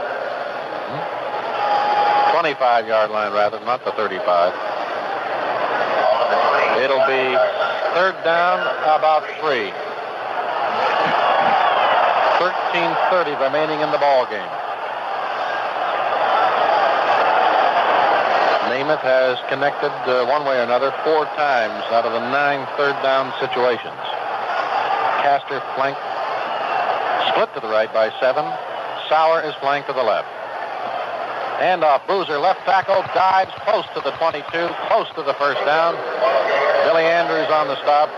25-yard 2.32 3.10
line, 3.10 3.32
rather, 3.32 3.58
not 3.66 3.84
the 3.84 3.92
35. 3.92 4.54
It'll 6.78 7.06
be 7.10 7.34
third 7.98 8.14
down, 8.22 8.60
about 8.86 9.26
three. 9.42 9.74
13.30 12.38 13.40
remaining 13.40 13.80
in 13.80 13.90
the 13.90 13.98
ball 13.98 14.24
game. 14.30 14.46
Namath 18.70 19.02
has 19.02 19.38
connected 19.48 19.90
uh, 20.06 20.24
one 20.26 20.46
way 20.46 20.60
or 20.60 20.62
another 20.62 20.94
four 21.02 21.24
times 21.34 21.82
out 21.90 22.04
of 22.04 22.12
the 22.12 22.20
nine 22.30 22.68
third 22.76 22.94
down 23.02 23.32
situations. 23.40 24.17
Caster 25.22 25.60
flanked, 25.74 26.00
split 27.32 27.52
to 27.54 27.60
the 27.60 27.68
right 27.68 27.92
by 27.92 28.10
seven. 28.20 28.44
Sauer 29.08 29.42
is 29.42 29.54
flanked 29.60 29.88
to 29.88 29.94
the 29.94 30.02
left. 30.02 30.28
Hand 31.58 31.82
off 31.82 32.06
Boozer, 32.06 32.38
left 32.38 32.60
tackle, 32.64 33.02
dives 33.14 33.50
close 33.66 33.84
to 33.94 34.00
the 34.00 34.12
22, 34.12 34.46
close 34.86 35.08
to 35.16 35.22
the 35.22 35.34
first 35.34 35.58
down. 35.66 35.96
Billy 36.86 37.02
Andrews 37.02 37.50
on 37.50 37.66
the 37.66 37.76
stop. 37.82 38.08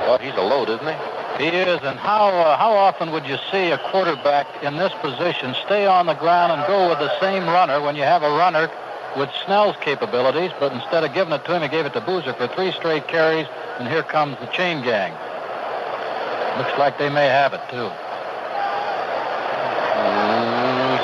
Well, 0.00 0.18
he's 0.18 0.34
a 0.34 0.42
load, 0.42 0.68
isn't 0.68 0.86
he? 0.86 1.20
He 1.38 1.56
is, 1.56 1.80
and 1.82 1.98
how 1.98 2.28
uh, 2.28 2.58
how 2.58 2.72
often 2.72 3.12
would 3.12 3.24
you 3.26 3.38
see 3.50 3.70
a 3.70 3.78
quarterback 3.90 4.46
in 4.62 4.76
this 4.76 4.92
position 5.00 5.54
stay 5.64 5.86
on 5.86 6.06
the 6.06 6.14
ground 6.14 6.52
and 6.52 6.66
go 6.66 6.90
with 6.90 6.98
the 6.98 7.18
same 7.20 7.44
runner 7.44 7.80
when 7.80 7.96
you 7.96 8.02
have 8.02 8.22
a 8.22 8.28
runner 8.28 8.68
with 9.16 9.30
Snell's 9.44 9.76
capabilities, 9.80 10.50
but 10.60 10.72
instead 10.72 11.04
of 11.04 11.12
giving 11.12 11.32
it 11.32 11.44
to 11.44 11.56
him, 11.56 11.62
he 11.62 11.68
gave 11.68 11.86
it 11.86 11.92
to 11.94 12.00
Boozer 12.00 12.32
for 12.34 12.46
three 12.48 12.72
straight 12.72 13.08
carries, 13.08 13.46
and 13.78 13.88
here 13.88 14.02
comes 14.02 14.38
the 14.38 14.46
chain 14.46 14.82
gang. 14.82 15.12
Looks 16.58 16.76
like 16.78 16.98
they 16.98 17.08
may 17.08 17.26
have 17.26 17.54
it 17.54 17.62
too. 17.70 17.90
Mm, 20.00 20.98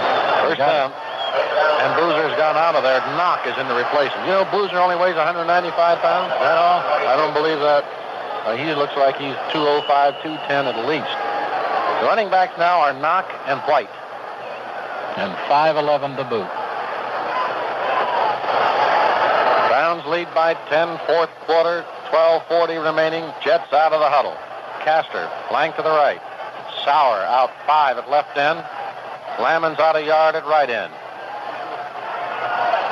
first 0.47 0.59
down. 0.59 0.93
And 0.93 1.95
Boozer's 1.95 2.35
gone 2.37 2.57
out 2.57 2.75
of 2.75 2.83
there. 2.83 3.01
Nock 3.15 3.47
is 3.47 3.57
in 3.59 3.69
the 3.69 3.75
replacement. 3.75 4.27
You 4.27 4.33
know, 4.33 4.45
Boozer 4.51 4.79
only 4.79 4.97
weighs 4.97 5.15
195 5.15 5.47
pounds. 5.99 6.33
No, 6.41 6.83
I 7.07 7.15
don't 7.17 7.35
believe 7.35 7.61
that. 7.61 7.85
Uh, 8.47 8.57
he 8.57 8.75
looks 8.75 8.95
like 8.97 9.19
he's 9.19 9.35
205, 9.51 10.23
210 10.23 10.67
at 10.67 10.79
least. 10.87 11.11
The 12.01 12.07
running 12.07 12.31
backs 12.31 12.57
now 12.59 12.79
are 12.79 12.93
Nock 12.93 13.27
and 13.47 13.61
White. 13.67 13.91
And 15.17 15.35
5'11 15.51 16.17
to 16.17 16.25
boot. 16.25 16.47
Browns 19.67 20.06
lead 20.17 20.33
by 20.33 20.55
10, 20.73 20.97
fourth 21.05 21.29
quarter, 21.45 21.85
12.40 22.09 22.81
remaining. 22.81 23.21
Jets 23.45 23.69
out 23.77 23.93
of 23.93 24.01
the 24.01 24.09
huddle. 24.09 24.33
Caster, 24.81 25.29
flank 25.53 25.77
to 25.77 25.83
the 25.83 25.93
right. 25.93 26.23
Sauer 26.89 27.21
out 27.21 27.53
five 27.69 27.99
at 27.99 28.09
left 28.09 28.33
end. 28.33 28.65
Lammons 29.37 29.79
out 29.79 29.93
a 29.93 30.01
yard 30.01 30.35
at 30.35 30.47
right 30.47 30.71
end. 30.73 30.89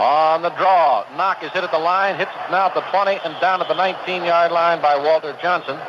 On 0.05 0.43
the 0.43 0.53
draw, 0.61 1.09
Nock 1.17 1.41
is 1.43 1.51
hit 1.53 1.65
at 1.65 1.73
the 1.73 1.81
line, 1.81 2.15
hits 2.21 2.29
it 2.29 2.51
now 2.53 2.69
at 2.69 2.75
the 2.75 2.85
20 2.93 3.17
and 3.25 3.33
down 3.41 3.63
at 3.63 3.69
the 3.69 3.79
19-yard 3.81 4.53
line 4.53 4.83
by 4.83 4.93
Walter 4.93 5.33
Johnson. 5.41 5.81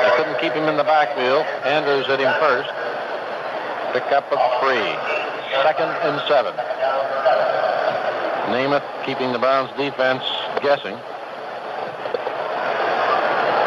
They 0.00 0.16
couldn't 0.16 0.40
keep 0.40 0.56
him 0.56 0.64
in 0.64 0.80
the 0.80 0.88
backfield. 0.88 1.44
Andrews 1.68 2.06
hit 2.06 2.24
him 2.24 2.32
first. 2.40 2.72
Pick 3.92 4.08
up 4.16 4.32
of 4.32 4.40
three. 4.64 4.88
Second 5.60 5.92
and 6.08 6.16
seven. 6.24 6.56
Namath 8.52 8.84
keeping 9.06 9.32
the 9.32 9.38
Browns 9.38 9.70
defense 9.76 10.22
guessing. 10.60 10.96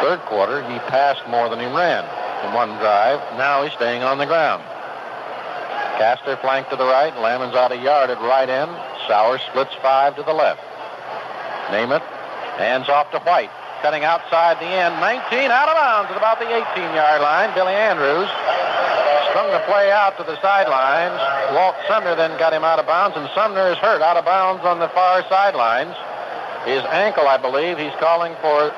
Third 0.01 0.21
quarter, 0.29 0.61
he 0.69 0.79
passed 0.87 1.27
more 1.27 1.49
than 1.49 1.59
he 1.59 1.65
ran 1.65 2.05
in 2.45 2.53
one 2.53 2.69
drive. 2.77 3.19
Now 3.37 3.63
he's 3.63 3.73
staying 3.73 4.03
on 4.03 4.17
the 4.17 4.25
ground. 4.25 4.63
Caster 5.97 6.37
flank 6.37 6.69
to 6.69 6.75
the 6.75 6.85
right. 6.85 7.11
Lammons 7.15 7.55
out 7.55 7.71
a 7.71 7.77
yard 7.77 8.09
at 8.09 8.21
right 8.21 8.47
end. 8.47 8.71
Sauer 9.07 9.39
splits 9.49 9.73
five 9.81 10.15
to 10.15 10.23
the 10.23 10.33
left. 10.33 10.61
Namath 11.73 12.05
hands 12.61 12.87
off 12.87 13.09
to 13.11 13.19
White. 13.19 13.51
Cutting 13.81 14.03
outside 14.03 14.57
the 14.57 14.69
end. 14.69 14.95
19 15.01 15.51
out 15.51 15.69
of 15.69 15.75
bounds 15.75 16.11
at 16.11 16.17
about 16.17 16.39
the 16.39 16.45
18-yard 16.45 17.21
line. 17.21 17.53
Billy 17.53 17.73
Andrews 17.73 18.29
strung 19.29 19.51
the 19.51 19.59
play 19.65 19.91
out 19.91 20.17
to 20.17 20.23
the 20.23 20.39
sidelines. 20.41 21.19
Walt 21.55 21.75
Sumner 21.87 22.15
then 22.15 22.37
got 22.39 22.53
him 22.53 22.63
out 22.63 22.79
of 22.79 22.85
bounds, 22.85 23.15
and 23.17 23.29
Sumner 23.35 23.71
is 23.71 23.77
hurt 23.77 24.01
out 24.01 24.17
of 24.17 24.25
bounds 24.25 24.63
on 24.65 24.79
the 24.79 24.89
far 24.89 25.23
sidelines. 25.29 25.95
His 26.65 26.83
ankle, 26.91 27.27
I 27.27 27.37
believe, 27.37 27.77
he's 27.77 27.95
calling 27.99 28.35
for 28.41 28.73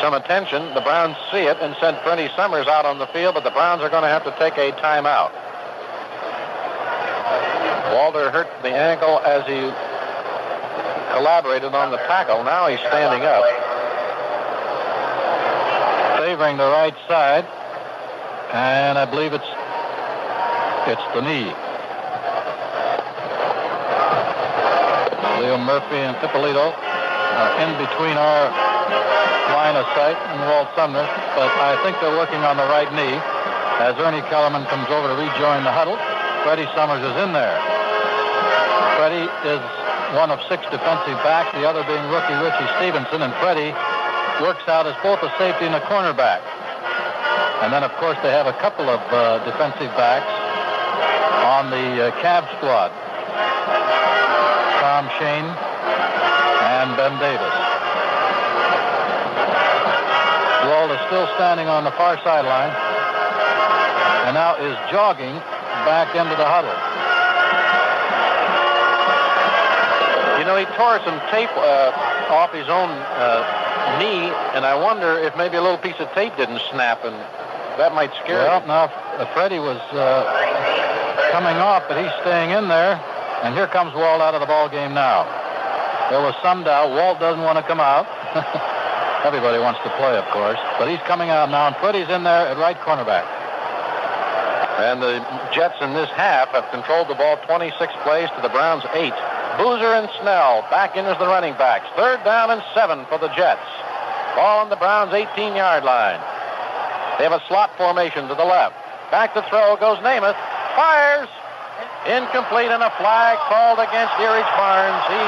some 0.00 0.14
attention. 0.14 0.74
The 0.74 0.80
Browns 0.80 1.16
see 1.32 1.44
it 1.44 1.56
and 1.60 1.76
send 1.80 1.98
Freddie 2.04 2.28
Summers 2.36 2.66
out 2.66 2.84
on 2.86 2.98
the 2.98 3.06
field, 3.08 3.34
but 3.34 3.44
the 3.44 3.50
Browns 3.50 3.82
are 3.82 3.90
going 3.90 4.02
to 4.02 4.08
have 4.08 4.24
to 4.24 4.34
take 4.38 4.56
a 4.56 4.72
timeout. 4.80 5.32
Walter 7.92 8.30
hurt 8.30 8.48
the 8.62 8.72
ankle 8.72 9.20
as 9.20 9.46
he 9.46 9.60
collaborated 11.14 11.74
on 11.74 11.90
the 11.90 11.98
tackle. 12.08 12.42
Now 12.44 12.66
he's 12.66 12.80
standing 12.80 13.22
up. 13.22 13.44
Favoring 16.18 16.56
the 16.56 16.68
right 16.68 16.96
side, 17.06 17.46
and 18.54 18.94
I 18.98 19.04
believe 19.04 19.34
it's 19.34 19.50
it's 20.86 21.02
the 21.10 21.22
knee. 21.26 21.50
Leo 25.42 25.58
Murphy 25.58 25.98
and 25.98 26.14
Pipolito 26.22 26.70
are 26.70 27.52
in 27.58 27.74
between 27.82 28.14
our 28.14 28.42
line 29.50 29.74
of 29.74 29.82
sight 29.98 30.14
and 30.30 30.38
Walt 30.46 30.70
Sumner, 30.78 31.02
but 31.34 31.50
I 31.58 31.74
think 31.82 31.98
they're 31.98 32.14
working 32.14 32.46
on 32.46 32.54
the 32.54 32.68
right 32.70 32.86
knee. 32.94 33.18
As 33.82 33.98
Ernie 33.98 34.22
Kellerman 34.30 34.62
comes 34.70 34.86
over 34.86 35.10
to 35.10 35.16
rejoin 35.18 35.66
the 35.66 35.74
huddle, 35.74 35.98
Freddie 36.46 36.70
Summers 36.78 37.02
is 37.02 37.16
in 37.26 37.34
there. 37.34 37.58
Freddie 38.94 39.26
is 39.50 39.62
one 40.14 40.30
of 40.30 40.38
six 40.46 40.62
defensive 40.70 41.18
backs, 41.26 41.50
the 41.58 41.66
other 41.66 41.82
being 41.90 42.06
rookie 42.06 42.38
Richie 42.38 42.70
Stevenson, 42.78 43.26
and 43.26 43.34
Freddie 43.42 43.74
works 44.38 44.62
out 44.70 44.86
as 44.86 44.94
both 45.02 45.18
a 45.26 45.30
safety 45.42 45.66
and 45.66 45.74
a 45.74 45.82
cornerback. 45.90 46.38
And 47.62 47.72
then, 47.72 47.82
of 47.82 47.92
course, 48.02 48.18
they 48.22 48.30
have 48.30 48.46
a 48.46 48.52
couple 48.54 48.88
of 48.90 49.00
uh, 49.12 49.44
defensive 49.44 49.94
backs 49.96 50.26
on 51.44 51.70
the 51.70 52.08
uh, 52.08 52.20
Cab 52.20 52.44
squad. 52.56 52.90
Tom 54.80 55.08
Shane 55.18 55.48
and 56.74 56.96
Ben 56.96 57.14
Davis. 57.20 57.54
Walt 60.68 60.90
is 60.90 61.00
still 61.06 61.28
standing 61.36 61.68
on 61.68 61.84
the 61.84 61.92
far 61.92 62.16
sideline 62.24 62.72
and 64.24 64.34
now 64.34 64.56
is 64.56 64.76
jogging 64.90 65.36
back 65.84 66.14
into 66.16 66.34
the 66.36 66.44
huddle. 66.48 66.72
You 70.40 70.44
know, 70.44 70.56
he 70.56 70.64
tore 70.76 70.98
some 71.04 71.20
tape 71.30 71.52
uh, 71.56 71.92
off 72.32 72.52
his 72.52 72.68
own 72.68 72.88
uh, 72.88 73.44
knee, 74.00 74.32
and 74.56 74.64
I 74.64 74.74
wonder 74.74 75.18
if 75.18 75.36
maybe 75.36 75.56
a 75.56 75.62
little 75.62 75.78
piece 75.78 76.00
of 76.00 76.10
tape 76.12 76.36
didn't 76.36 76.60
snap, 76.72 77.04
and 77.04 77.14
that 77.78 77.94
might 77.94 78.12
scare 78.22 78.44
Well, 78.46 78.60
him. 78.60 78.68
now 78.68 78.84
uh, 79.18 79.26
Freddie 79.34 79.58
was 79.58 79.78
uh, 79.92 81.30
coming 81.32 81.56
off, 81.56 81.84
but 81.88 81.98
he's 82.00 82.12
staying 82.22 82.50
in 82.50 82.68
there. 82.68 83.00
And 83.42 83.54
here 83.54 83.66
comes 83.66 83.92
Walt 83.94 84.20
out 84.22 84.34
of 84.34 84.40
the 84.40 84.46
ball 84.46 84.68
game 84.68 84.94
now. 84.94 85.24
There 86.10 86.20
was 86.20 86.34
some 86.42 86.64
doubt. 86.64 86.90
Walt 86.90 87.18
doesn't 87.20 87.42
want 87.42 87.58
to 87.58 87.64
come 87.64 87.80
out. 87.80 88.06
Everybody 89.24 89.58
wants 89.58 89.80
to 89.84 89.90
play, 89.96 90.16
of 90.16 90.24
course, 90.32 90.60
but 90.78 90.88
he's 90.88 91.00
coming 91.08 91.30
out 91.30 91.48
now, 91.48 91.66
and 91.68 91.76
Freddie's 91.76 92.08
in 92.12 92.24
there 92.24 92.46
at 92.48 92.56
right 92.60 92.76
cornerback. 92.84 93.24
And 94.84 95.00
the 95.00 95.22
Jets 95.54 95.76
in 95.80 95.94
this 95.94 96.10
half 96.10 96.48
have 96.50 96.68
controlled 96.70 97.08
the 97.08 97.14
ball 97.14 97.36
26 97.46 97.72
plays 98.02 98.28
to 98.36 98.40
the 98.42 98.48
Browns 98.50 98.84
8. 98.92 99.12
Boozer 99.56 99.94
and 99.96 100.10
Snell 100.20 100.66
back 100.68 100.96
in 100.96 101.06
as 101.06 101.16
the 101.18 101.26
running 101.26 101.54
backs. 101.54 101.86
Third 101.96 102.22
down 102.24 102.50
and 102.50 102.60
seven 102.74 103.06
for 103.06 103.16
the 103.18 103.28
Jets. 103.38 103.64
Ball 104.34 104.66
on 104.66 104.68
the 104.68 104.76
Browns' 104.76 105.12
18-yard 105.14 105.84
line. 105.84 106.20
They 107.18 107.24
have 107.24 107.32
a 107.32 107.42
slot 107.46 107.76
formation 107.76 108.28
to 108.28 108.34
the 108.34 108.44
left. 108.44 108.74
Back 109.10 109.34
to 109.34 109.42
throw 109.48 109.76
goes 109.76 109.98
Namath. 110.02 110.36
Fires. 110.74 111.30
Incomplete 112.04 112.68
and 112.68 112.82
a 112.84 112.92
flag 113.00 113.38
called 113.48 113.80
against 113.80 114.12
Erich 114.20 114.44
Barnes. 114.60 115.04
He 115.08 115.24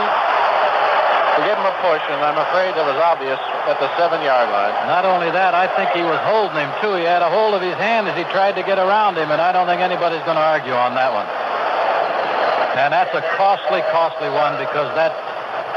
gave 1.45 1.57
him 1.57 1.69
a 1.69 1.77
push, 1.85 2.05
and 2.13 2.21
I'm 2.21 2.37
afraid 2.37 2.77
it 2.77 2.85
was 2.85 2.97
obvious 3.01 3.41
at 3.69 3.81
the 3.81 3.89
seven-yard 3.97 4.49
line. 4.53 4.77
Not 4.89 5.05
only 5.05 5.29
that, 5.33 5.53
I 5.53 5.69
think 5.73 5.93
he 5.97 6.05
was 6.05 6.21
holding 6.25 6.57
him, 6.57 6.73
too. 6.81 6.97
He 6.97 7.05
had 7.05 7.21
a 7.21 7.29
hold 7.29 7.57
of 7.57 7.61
his 7.61 7.77
hand 7.77 8.09
as 8.09 8.17
he 8.17 8.25
tried 8.33 8.57
to 8.57 8.65
get 8.65 8.77
around 8.77 9.17
him, 9.17 9.33
and 9.33 9.41
I 9.41 9.53
don't 9.53 9.69
think 9.69 9.81
anybody's 9.81 10.25
going 10.29 10.37
to 10.37 10.45
argue 10.45 10.77
on 10.77 10.97
that 10.97 11.13
one. 11.13 11.29
And 12.77 12.93
that's 12.93 13.13
a 13.17 13.25
costly, 13.41 13.81
costly 13.89 14.29
one 14.29 14.61
because 14.61 14.93
that 14.97 15.17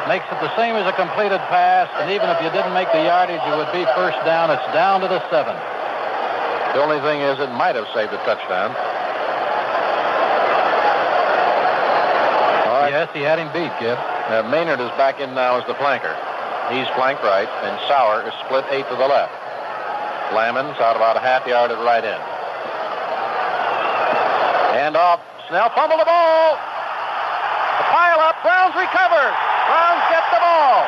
makes 0.08 0.28
it 0.28 0.40
the 0.44 0.52
same 0.60 0.76
as 0.76 0.84
a 0.84 0.96
completed 0.96 1.40
pass, 1.48 1.88
and 2.04 2.12
even 2.12 2.28
if 2.28 2.40
you 2.44 2.52
didn't 2.52 2.76
make 2.76 2.92
the 2.92 3.08
yardage, 3.08 3.40
it 3.40 3.56
would 3.56 3.72
be 3.72 3.88
first 3.96 4.20
down. 4.28 4.52
It's 4.52 4.68
down 4.76 5.00
to 5.00 5.08
the 5.08 5.24
seven. 5.32 5.56
The 6.74 6.82
only 6.82 7.00
thing 7.02 7.22
is 7.22 7.40
it 7.40 7.52
might 7.58 7.76
have 7.76 7.88
saved 7.94 8.14
a 8.14 8.22
touchdown. 8.24 8.72
All 12.70 12.82
right. 12.82 12.92
Yes, 12.92 13.10
he 13.14 13.22
had 13.22 13.40
him 13.40 13.50
beat, 13.52 13.74
Gib. 13.80 13.98
Uh, 13.98 14.46
Maynard 14.50 14.80
is 14.80 14.92
back 14.94 15.20
in 15.20 15.34
now 15.34 15.58
as 15.58 15.66
the 15.66 15.74
flanker. 15.74 16.14
He's 16.70 16.88
flanked 16.94 17.24
right, 17.24 17.50
and 17.66 17.74
Sauer 17.90 18.22
is 18.30 18.34
split 18.46 18.66
eight 18.70 18.86
to 18.90 18.96
the 18.96 19.08
left. 19.08 19.34
Lammons 20.30 20.78
out 20.78 20.96
about 20.96 21.18
a 21.18 21.20
half 21.20 21.48
yard 21.48 21.72
at 21.72 21.82
right 21.82 22.06
end. 22.06 22.22
Hand 24.78 24.96
off. 24.96 25.20
Snell 25.50 25.74
fumble 25.74 25.98
the 25.98 26.06
ball. 26.06 26.54
The 27.82 27.86
pile 27.90 28.22
up. 28.22 28.38
Browns 28.46 28.78
recover. 28.78 29.26
Browns 29.66 30.04
get 30.14 30.22
the 30.30 30.38
ball. 30.38 30.86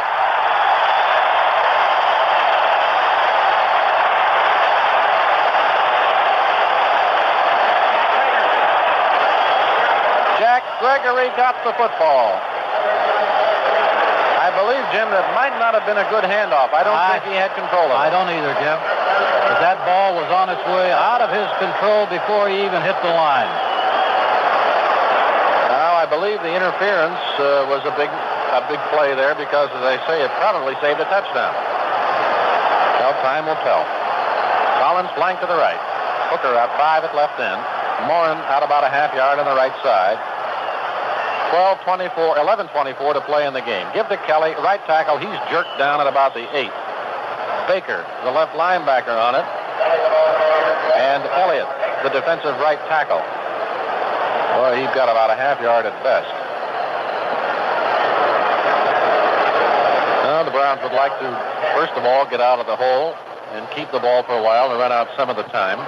Jack 10.38 10.62
Gregory 11.02 11.34
got 11.34 11.58
the 11.66 11.74
football. 11.82 12.38
I 14.38 14.54
believe, 14.54 14.86
Jim, 14.94 15.10
that 15.10 15.26
might 15.34 15.58
not 15.58 15.74
have 15.74 15.82
been 15.90 15.98
a 15.98 16.06
good 16.14 16.22
handoff. 16.22 16.70
I 16.78 16.86
don't 16.86 16.94
I- 16.94 17.18
think 17.18 17.34
he 17.34 17.38
had 17.42 17.50
control 17.58 17.90
of 17.90 17.98
it. 17.98 18.06
I 18.06 18.14
don't 18.14 18.30
either, 18.30 18.54
Jim. 18.62 18.78
But 19.50 19.58
that 19.66 19.82
ball 19.82 20.14
was 20.14 20.30
on 20.30 20.54
its 20.54 20.62
way 20.70 20.94
out 20.94 21.26
of 21.26 21.34
his 21.34 21.50
control 21.58 22.06
before 22.06 22.54
he 22.54 22.62
even 22.62 22.86
hit 22.86 22.94
the 23.02 23.10
line. 23.18 23.50
Now, 25.74 25.98
I 25.98 26.06
believe 26.06 26.38
the 26.46 26.54
interference 26.54 27.18
uh, 27.42 27.66
was 27.66 27.82
a 27.90 27.94
big, 27.98 28.10
a 28.54 28.62
big 28.70 28.78
play 28.94 29.18
there 29.18 29.34
because, 29.34 29.74
as 29.74 29.82
I 29.82 29.98
say, 30.06 30.22
it 30.22 30.30
probably 30.38 30.78
saved 30.86 31.02
a 31.02 31.10
touchdown. 31.10 31.54
Well, 33.02 33.18
time 33.26 33.50
will 33.50 33.58
tell. 33.66 33.82
Collins 34.86 35.10
flank 35.18 35.42
to 35.42 35.50
the 35.50 35.58
right. 35.58 35.82
Hooker 36.30 36.54
out 36.62 36.70
five 36.78 37.02
at 37.02 37.14
left 37.18 37.42
end. 37.42 37.58
Morin 38.06 38.38
out 38.54 38.62
about 38.62 38.86
a 38.86 38.90
half 38.90 39.14
yard 39.18 39.38
on 39.42 39.46
the 39.50 39.58
right 39.58 39.74
side. 39.82 40.18
12-24, 41.52 42.40
11-24 42.72 43.14
to 43.14 43.22
play 43.28 43.46
in 43.46 43.54
the 43.54 43.62
game. 43.62 43.86
Give 43.94 44.08
to 44.08 44.16
Kelly, 44.24 44.56
right 44.64 44.80
tackle. 44.88 45.20
He's 45.20 45.36
jerked 45.52 45.76
down 45.78 46.00
at 46.00 46.08
about 46.08 46.34
the 46.34 46.48
eight. 46.56 46.72
Baker, 47.68 48.08
the 48.24 48.32
left 48.32 48.56
linebacker 48.56 49.12
on 49.12 49.36
it. 49.36 49.44
And 50.96 51.28
Elliott, 51.36 51.68
the 52.04 52.10
defensive 52.10 52.56
right 52.64 52.80
tackle. 52.88 53.20
Boy, 54.56 54.80
he's 54.80 54.92
got 54.96 55.12
about 55.12 55.30
a 55.30 55.36
half 55.36 55.60
yard 55.60 55.86
at 55.86 55.96
best. 56.04 56.32
Now, 60.24 60.44
the 60.44 60.52
Browns 60.52 60.82
would 60.84 60.96
like 60.96 61.12
to, 61.20 61.28
first 61.76 61.94
of 62.00 62.06
all, 62.06 62.24
get 62.30 62.40
out 62.40 62.60
of 62.60 62.66
the 62.66 62.76
hole 62.76 63.14
and 63.52 63.68
keep 63.76 63.92
the 63.92 64.00
ball 64.00 64.24
for 64.24 64.40
a 64.40 64.42
while 64.42 64.72
and 64.72 64.80
run 64.80 64.92
out 64.92 65.10
some 65.18 65.30
of 65.30 65.36
the 65.36 65.44
time. 65.52 65.80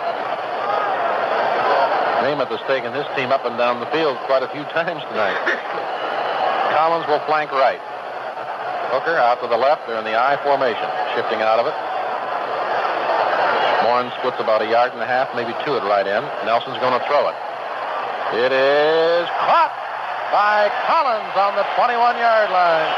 Namath 2.24 2.56
has 2.56 2.64
taken 2.72 2.96
this 2.96 3.04
team 3.20 3.36
up 3.36 3.44
and 3.44 3.60
down 3.60 3.84
the 3.84 3.92
field 3.92 4.16
quite 4.32 4.48
a 4.48 4.50
few 4.56 4.64
times 4.72 5.04
tonight. 5.12 5.36
Collins 6.72 7.04
will 7.12 7.20
flank 7.28 7.52
right. 7.52 7.84
Hooker 8.96 9.20
out 9.20 9.44
to 9.44 9.48
the 9.52 9.60
left. 9.60 9.84
They're 9.92 10.00
in 10.00 10.08
the 10.08 10.16
I 10.16 10.40
formation, 10.40 10.88
shifting 11.20 11.44
out 11.44 11.60
of 11.60 11.68
it. 11.68 11.76
Morin 13.84 14.08
splits 14.24 14.40
about 14.40 14.64
a 14.64 14.68
yard 14.72 14.96
and 14.96 15.04
a 15.04 15.10
half, 15.10 15.36
maybe 15.36 15.52
two 15.68 15.76
at 15.76 15.84
right 15.84 16.08
end. 16.08 16.24
Nelsen's 16.48 16.80
going 16.80 16.96
to 16.96 17.04
throw 17.12 17.28
it. 17.28 17.36
It 18.40 18.56
is 18.56 19.28
caught 19.44 19.76
by 20.32 20.72
Collins 20.88 21.36
on 21.36 21.60
the 21.60 21.68
21-yard 21.76 22.48
line. 22.56 22.92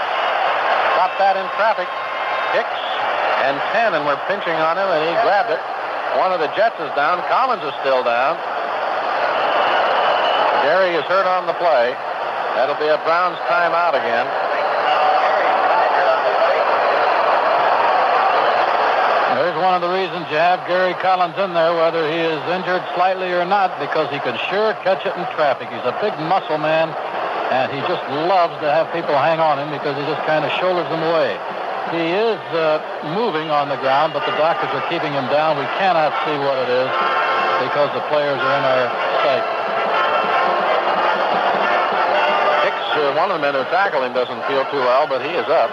Got 1.02 1.18
that 1.18 1.34
in 1.34 1.50
traffic. 1.58 1.90
Hicks 2.54 2.82
and 3.42 3.58
Tannen, 3.74 4.00
and 4.00 4.06
we're 4.06 4.22
pinching 4.30 4.54
on 4.62 4.78
him, 4.78 4.86
and 4.86 5.02
he 5.02 5.18
grabbed 5.26 5.50
it. 5.50 5.60
One 6.22 6.30
of 6.30 6.38
the 6.38 6.54
Jets 6.54 6.78
is 6.78 6.94
down. 6.94 7.26
Collins 7.26 7.66
is 7.66 7.74
still 7.82 8.06
down. 8.06 8.38
Gary 10.66 10.98
is 10.98 11.06
hurt 11.06 11.30
on 11.30 11.46
the 11.46 11.54
play. 11.62 11.94
That'll 12.58 12.82
be 12.82 12.90
a 12.90 12.98
Browns 13.06 13.38
timeout 13.46 13.94
again. 13.94 14.26
There's 19.38 19.62
one 19.62 19.78
of 19.78 19.86
the 19.86 19.94
reasons 19.94 20.26
you 20.34 20.42
have 20.42 20.66
Gary 20.66 20.98
Collins 21.06 21.38
in 21.38 21.54
there, 21.54 21.78
whether 21.78 22.10
he 22.10 22.18
is 22.18 22.42
injured 22.50 22.82
slightly 22.98 23.30
or 23.30 23.46
not, 23.46 23.78
because 23.78 24.10
he 24.10 24.18
can 24.26 24.34
sure 24.50 24.74
catch 24.82 25.06
it 25.06 25.14
in 25.14 25.22
traffic. 25.38 25.70
He's 25.70 25.86
a 25.86 25.94
big 26.02 26.18
muscle 26.26 26.58
man, 26.58 26.90
and 27.54 27.70
he 27.70 27.78
just 27.86 28.02
loves 28.26 28.58
to 28.66 28.68
have 28.74 28.90
people 28.90 29.14
hang 29.14 29.38
on 29.38 29.62
him 29.62 29.70
because 29.70 29.94
he 29.94 30.02
just 30.10 30.26
kind 30.26 30.42
of 30.42 30.50
shoulders 30.58 30.90
them 30.90 31.06
away. 31.14 31.38
He 31.94 32.10
is 32.10 32.42
uh, 32.58 32.82
moving 33.14 33.54
on 33.54 33.70
the 33.70 33.78
ground, 33.86 34.18
but 34.18 34.26
the 34.26 34.34
doctors 34.42 34.74
are 34.74 34.86
keeping 34.90 35.14
him 35.14 35.30
down. 35.30 35.62
We 35.62 35.70
cannot 35.78 36.10
see 36.26 36.42
what 36.42 36.58
it 36.58 36.74
is 36.74 36.90
because 37.70 37.94
the 37.94 38.02
players 38.10 38.42
are 38.42 38.56
in 38.58 38.66
our 38.66 38.90
sight. 39.22 39.65
One 43.16 43.32
of 43.32 43.40
the 43.40 43.44
men 43.44 43.56
who 43.56 43.64
tackled 43.72 44.04
him, 44.04 44.14
doesn't 44.14 44.44
feel 44.46 44.68
too 44.68 44.84
well, 44.84 45.08
but 45.08 45.24
he 45.24 45.32
is 45.32 45.48
up. 45.48 45.72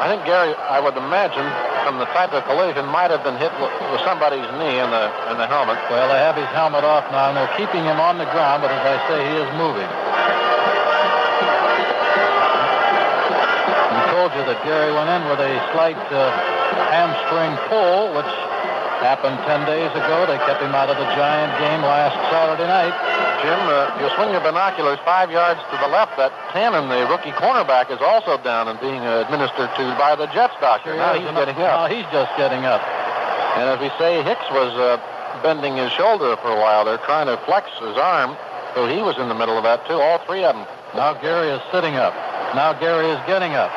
I 0.00 0.08
think 0.08 0.24
Gary, 0.24 0.56
I 0.56 0.80
would 0.80 0.96
imagine, 0.96 1.44
from 1.84 2.00
the 2.00 2.08
type 2.16 2.32
of 2.32 2.40
collision, 2.48 2.88
might 2.88 3.12
have 3.12 3.20
been 3.20 3.36
hit 3.36 3.52
with, 3.60 3.68
somebody's 4.00 4.48
knee 4.56 4.80
in 4.80 4.88
the 4.88 5.04
in 5.28 5.36
the 5.36 5.44
helmet. 5.44 5.76
Well, 5.92 6.08
they 6.08 6.16
have 6.16 6.40
his 6.40 6.48
helmet 6.56 6.88
off 6.88 7.04
now, 7.12 7.28
and 7.28 7.36
they're 7.36 7.52
keeping 7.60 7.84
him 7.84 8.00
on 8.00 8.16
the 8.16 8.24
ground, 8.32 8.64
but 8.64 8.72
as 8.72 8.80
I 8.80 8.96
say, 9.12 9.18
he 9.28 9.36
is 9.36 9.50
moving. 9.60 9.90
I 13.92 14.08
told 14.16 14.32
you 14.32 14.40
that 14.48 14.56
Gary 14.64 14.88
went 14.96 15.12
in 15.12 15.28
with 15.28 15.42
a 15.44 15.52
slight 15.76 16.00
uh, 16.08 16.32
hamstring 16.88 17.52
pull, 17.68 18.16
which 18.16 18.32
happened 19.04 19.36
10 19.44 19.68
days 19.68 19.92
ago. 19.92 20.24
They 20.24 20.40
kept 20.48 20.64
him 20.64 20.72
out 20.72 20.88
of 20.88 20.96
the 20.96 21.08
Giant 21.12 21.52
game 21.60 21.84
last 21.84 22.16
Saturday 22.32 22.64
night. 22.64 22.96
Jim, 23.40 23.56
uh, 23.72 23.96
you 24.00 24.08
swing 24.16 24.30
your 24.36 24.44
binoculars 24.44 24.98
five 25.04 25.30
yards 25.32 25.60
to 25.72 25.76
the 25.80 25.88
left. 25.88 26.16
That 26.20 26.28
Tannen, 26.52 26.92
the 26.92 27.08
rookie 27.08 27.32
cornerback, 27.32 27.88
is 27.88 28.00
also 28.04 28.36
down 28.44 28.68
and 28.68 28.76
being 28.80 29.00
uh, 29.00 29.24
administered 29.24 29.72
to 29.80 29.84
by 29.96 30.12
the 30.14 30.28
Jets 30.36 30.52
doctor. 30.60 30.92
Now 30.96 31.16
he's 31.16 31.24
getting 31.32 31.56
Now 31.56 31.88
up. 31.88 31.90
he's 31.90 32.04
just 32.12 32.28
getting 32.36 32.68
up. 32.68 32.84
And 33.56 33.64
as 33.72 33.80
we 33.80 33.88
say, 33.96 34.20
Hicks 34.22 34.44
was 34.52 34.76
uh, 34.76 35.00
bending 35.42 35.76
his 35.80 35.88
shoulder 35.96 36.36
for 36.44 36.52
a 36.52 36.60
while. 36.60 36.84
They're 36.84 37.00
trying 37.08 37.26
to 37.32 37.40
flex 37.48 37.66
his 37.80 37.96
arm, 37.96 38.36
so 38.76 38.84
he 38.86 39.00
was 39.00 39.16
in 39.16 39.28
the 39.32 39.34
middle 39.34 39.56
of 39.56 39.64
that 39.64 39.88
too. 39.88 39.96
All 39.96 40.20
three 40.28 40.44
of 40.44 40.52
them. 40.54 40.66
Now 40.92 41.16
Gary 41.16 41.48
is 41.48 41.62
sitting 41.72 41.96
up. 41.96 42.12
Now 42.52 42.76
Gary 42.76 43.08
is 43.08 43.20
getting 43.26 43.56
up. 43.56 43.72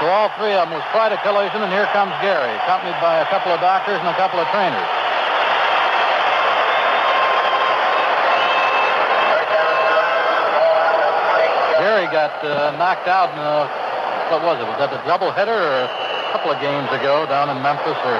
So 0.00 0.08
all 0.08 0.32
three 0.40 0.56
of 0.56 0.66
them 0.66 0.72
was 0.72 0.86
quite 0.90 1.12
a 1.12 1.20
collision, 1.20 1.60
and 1.60 1.70
here 1.70 1.86
comes 1.92 2.16
Gary, 2.24 2.48
accompanied 2.64 2.96
by 3.04 3.20
a 3.20 3.26
couple 3.28 3.52
of 3.52 3.60
doctors 3.60 4.00
and 4.00 4.08
a 4.08 4.16
couple 4.16 4.40
of 4.40 4.48
trainers. 4.50 4.88
Gary 11.92 12.08
got 12.08 12.32
uh, 12.40 12.72
knocked 12.80 13.04
out 13.04 13.28
in 13.36 13.44
a, 13.44 13.68
what 14.32 14.40
was 14.40 14.56
it? 14.56 14.64
Was 14.64 14.80
that 14.80 14.88
a 14.96 15.04
doubleheader 15.04 15.52
or 15.52 15.84
a 15.84 16.28
couple 16.32 16.48
of 16.48 16.56
games 16.56 16.88
ago 16.88 17.28
down 17.28 17.52
in 17.52 17.60
Memphis 17.60 18.00
or 18.08 18.16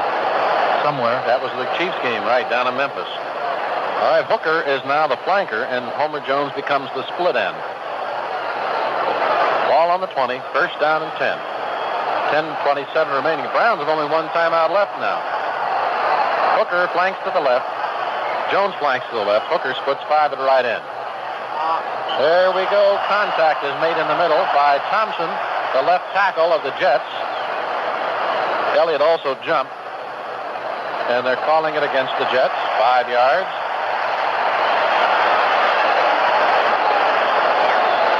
somewhere? 0.85 1.17
That 1.25 1.41
was 1.41 1.49
the 1.57 1.65
Chiefs 1.81 1.97
game, 2.05 2.21
right, 2.29 2.45
down 2.53 2.69
in 2.69 2.77
Memphis. 2.77 3.09
All 3.09 4.13
right, 4.13 4.29
Hooker 4.29 4.61
is 4.69 4.85
now 4.85 5.09
the 5.09 5.17
flanker, 5.25 5.65
and 5.73 5.89
Homer 5.97 6.21
Jones 6.29 6.53
becomes 6.53 6.93
the 6.93 7.01
split 7.17 7.33
end. 7.33 7.57
Ball 9.73 9.89
on 9.89 10.05
the 10.05 10.13
20, 10.13 10.37
first 10.53 10.77
down 10.77 11.01
and 11.01 11.13
10. 11.17 11.33
10-27 12.77 12.93
remaining. 13.09 13.49
Browns 13.57 13.81
have 13.81 13.89
only 13.89 14.05
one 14.13 14.29
timeout 14.37 14.69
left 14.69 14.93
now. 15.01 15.17
Hooker 16.61 16.93
flanks 16.93 17.25
to 17.25 17.33
the 17.33 17.41
left. 17.41 17.65
Jones 18.53 18.77
flanks 18.77 19.09
to 19.09 19.17
the 19.17 19.25
left. 19.25 19.49
Hooker 19.49 19.73
splits 19.81 20.05
five 20.13 20.29
at 20.29 20.37
the 20.37 20.45
right 20.45 20.69
end. 20.69 20.85
There 22.21 22.53
we 22.53 22.69
go. 22.69 23.01
Contact 23.09 23.65
is 23.65 23.73
made 23.81 23.97
in 23.97 24.05
the 24.05 24.19
middle 24.21 24.45
by 24.53 24.77
Thompson, 24.93 25.33
the 25.73 25.81
left 25.81 26.05
tackle 26.13 26.53
of 26.53 26.61
the 26.61 26.69
Jets. 26.77 27.09
Elliott 28.77 29.01
also 29.01 29.33
jumped. 29.41 29.73
And 31.09 31.25
they're 31.27 31.41
calling 31.49 31.75
it 31.75 31.83
against 31.83 32.13
the 32.21 32.29
Jets. 32.29 32.53
Five 32.77 33.09
yards. 33.09 33.49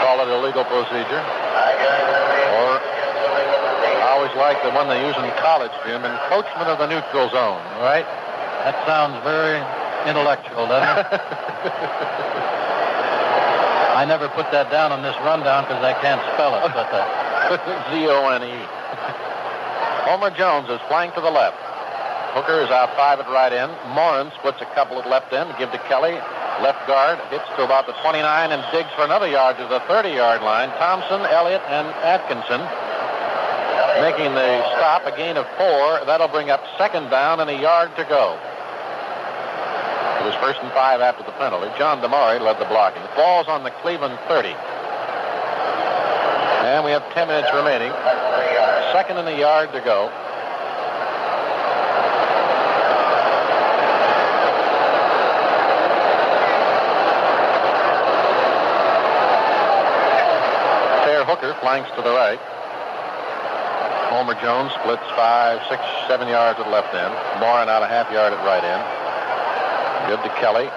Call 0.01 0.25
it 0.25 0.29
illegal 0.33 0.65
procedure. 0.65 1.21
Or 1.21 2.81
I 2.81 4.09
always 4.17 4.33
like 4.41 4.57
the 4.65 4.73
one 4.73 4.89
they 4.89 5.05
use 5.05 5.17
in 5.21 5.29
college, 5.45 5.73
Jim, 5.85 6.01
encroachment 6.01 6.69
of 6.73 6.81
the 6.81 6.89
neutral 6.89 7.29
zone, 7.29 7.61
right? 7.85 8.09
That 8.65 8.73
sounds 8.89 9.21
very 9.21 9.61
intellectual, 10.09 10.67
doesn't 10.67 11.13
it? 11.13 11.21
I 13.93 14.05
never 14.05 14.29
put 14.33 14.51
that 14.53 14.71
down 14.71 14.93
on 14.93 15.03
this 15.03 15.17
rundown 15.21 15.65
because 15.65 15.85
I 15.85 15.93
can't 16.01 16.21
spell 16.33 16.57
it, 16.57 16.73
but 16.73 16.89
uh, 16.89 17.05
Z-O-N-E. 17.93 18.57
Homer 20.09 20.33
Jones 20.33 20.69
is 20.73 20.81
flying 20.89 21.13
to 21.13 21.21
the 21.21 21.31
left. 21.31 21.61
Hooker 22.33 22.65
is 22.65 22.73
out 22.73 22.97
five 22.97 23.21
at 23.21 23.29
right 23.29 23.53
end. 23.53 23.71
Morin 23.93 24.33
splits 24.41 24.65
a 24.65 24.69
couple 24.73 24.97
at 24.97 25.05
left 25.05 25.33
end 25.33 25.53
to 25.53 25.57
give 25.61 25.71
to 25.73 25.81
Kelly. 25.93 26.17
Left 26.65 26.81
guard 26.89 27.21
hits 27.29 27.45
to 27.61 27.65
about 27.65 27.85
the 27.85 27.93
29 28.01 28.25
and 28.25 28.65
digs 28.73 28.89
for 28.97 29.05
another 29.05 29.29
yard 29.29 29.57
to 29.61 29.69
the 29.69 29.81
30-yard 29.85 30.41
line. 30.41 30.73
Thompson, 30.81 31.21
Elliott, 31.29 31.63
and 31.69 31.89
Atkinson 32.01 32.65
making 34.01 34.33
the 34.35 34.65
stop, 34.75 35.05
a 35.05 35.15
gain 35.17 35.37
of 35.37 35.45
four. 35.61 36.01
That'll 36.07 36.29
bring 36.29 36.51
up 36.51 36.65
second 36.79 37.11
down 37.11 37.41
and 37.41 37.51
a 37.51 37.59
yard 37.61 37.95
to 37.97 38.05
go. 38.05 38.41
It 40.23 40.27
was 40.27 40.35
first 40.37 40.61
and 40.63 40.71
five 40.71 41.01
after 41.01 41.25
the 41.25 41.33
penalty. 41.33 41.67
John 41.77 41.99
Demarie 42.01 42.41
led 42.41 42.61
the 42.61 42.65
blocking. 42.67 43.03
Ball's 43.17 43.49
on 43.49 43.65
the 43.65 43.73
Cleveland 43.83 44.17
30. 44.29 44.51
And 46.63 46.85
we 46.85 46.93
have 46.93 47.03
10 47.13 47.27
minutes 47.27 47.51
remaining. 47.53 47.91
Second 48.95 49.19
and 49.19 49.27
a 49.27 49.37
yard 49.37 49.73
to 49.73 49.81
go. 49.81 50.07
Fair 61.03 61.25
Hooker 61.27 61.59
flanks 61.59 61.91
to 61.97 62.03
the 62.03 62.15
right. 62.15 62.39
Homer 64.15 64.41
Jones 64.41 64.71
splits 64.79 65.03
five, 65.17 65.59
six, 65.69 65.83
seven 66.07 66.29
yards 66.29 66.61
at 66.61 66.71
left 66.71 66.95
end. 66.95 67.13
Morin 67.41 67.69
out 67.69 67.83
a 67.83 67.89
half 67.89 68.09
yard 68.13 68.33
at 68.33 68.39
right 68.47 68.63
end. 68.63 69.02
Good 70.13 70.29
to 70.29 70.35
Kelly. 70.45 70.69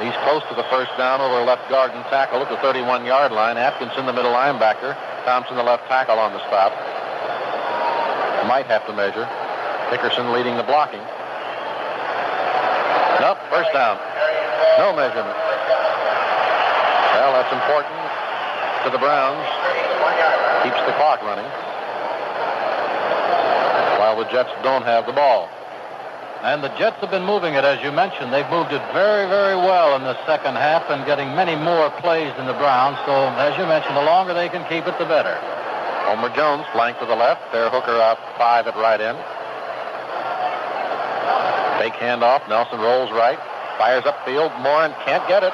He's 0.00 0.16
close 0.24 0.40
to 0.48 0.56
the 0.56 0.64
first 0.72 0.88
down 0.96 1.20
over 1.20 1.44
left 1.44 1.68
guard 1.68 1.92
and 1.92 2.00
tackle 2.08 2.40
at 2.40 2.48
the 2.48 2.56
31-yard 2.64 3.32
line. 3.36 3.58
Atkinson, 3.60 4.06
the 4.08 4.16
middle 4.16 4.32
linebacker. 4.32 4.96
Thompson, 5.28 5.60
the 5.60 5.62
left 5.62 5.84
tackle 5.92 6.16
on 6.16 6.32
the 6.32 6.40
stop. 6.48 6.72
Might 8.48 8.64
have 8.64 8.88
to 8.88 8.96
measure. 8.96 9.28
Hickerson 9.92 10.32
leading 10.32 10.56
the 10.56 10.64
blocking. 10.64 11.04
Nope, 13.20 13.36
first 13.52 13.68
down. 13.76 14.00
No 14.80 14.96
measurement. 14.96 15.36
Well, 17.12 17.36
that's 17.36 17.52
important 17.52 17.92
to 17.92 18.88
the 18.88 18.96
Browns. 19.04 19.44
Keeps 20.64 20.80
the 20.88 20.96
clock 20.96 21.20
running. 21.28 21.44
While 24.00 24.16
the 24.16 24.24
Jets 24.32 24.48
don't 24.64 24.88
have 24.88 25.04
the 25.04 25.12
ball. 25.12 25.52
And 26.42 26.62
the 26.62 26.70
Jets 26.78 27.02
have 27.02 27.10
been 27.10 27.26
moving 27.26 27.54
it, 27.54 27.64
as 27.64 27.82
you 27.82 27.90
mentioned. 27.90 28.32
They've 28.32 28.48
moved 28.48 28.70
it 28.70 28.82
very, 28.94 29.26
very 29.26 29.58
well 29.58 29.96
in 29.98 30.02
the 30.06 30.14
second 30.24 30.54
half 30.54 30.86
and 30.86 31.04
getting 31.04 31.34
many 31.34 31.58
more 31.58 31.90
plays 31.98 32.30
than 32.38 32.46
the 32.46 32.54
Browns. 32.54 32.94
So, 33.02 33.12
as 33.42 33.58
you 33.58 33.66
mentioned, 33.66 33.96
the 33.96 34.06
longer 34.06 34.34
they 34.34 34.48
can 34.48 34.62
keep 34.70 34.86
it, 34.86 34.94
the 35.02 35.04
better. 35.04 35.34
Homer 36.06 36.30
Jones 36.30 36.64
flanked 36.70 37.00
to 37.00 37.06
the 37.06 37.18
left. 37.18 37.42
Fair 37.50 37.68
Hooker 37.68 37.98
out 37.98 38.22
five 38.38 38.70
at 38.70 38.76
right 38.78 39.02
end. 39.02 39.18
Fake 41.82 41.98
handoff. 41.98 42.46
Nelsen 42.48 42.78
rolls 42.78 43.10
right. 43.10 43.38
Fires 43.76 44.04
upfield. 44.06 44.54
Morin 44.62 44.94
can't 45.04 45.26
get 45.26 45.42
it. 45.42 45.52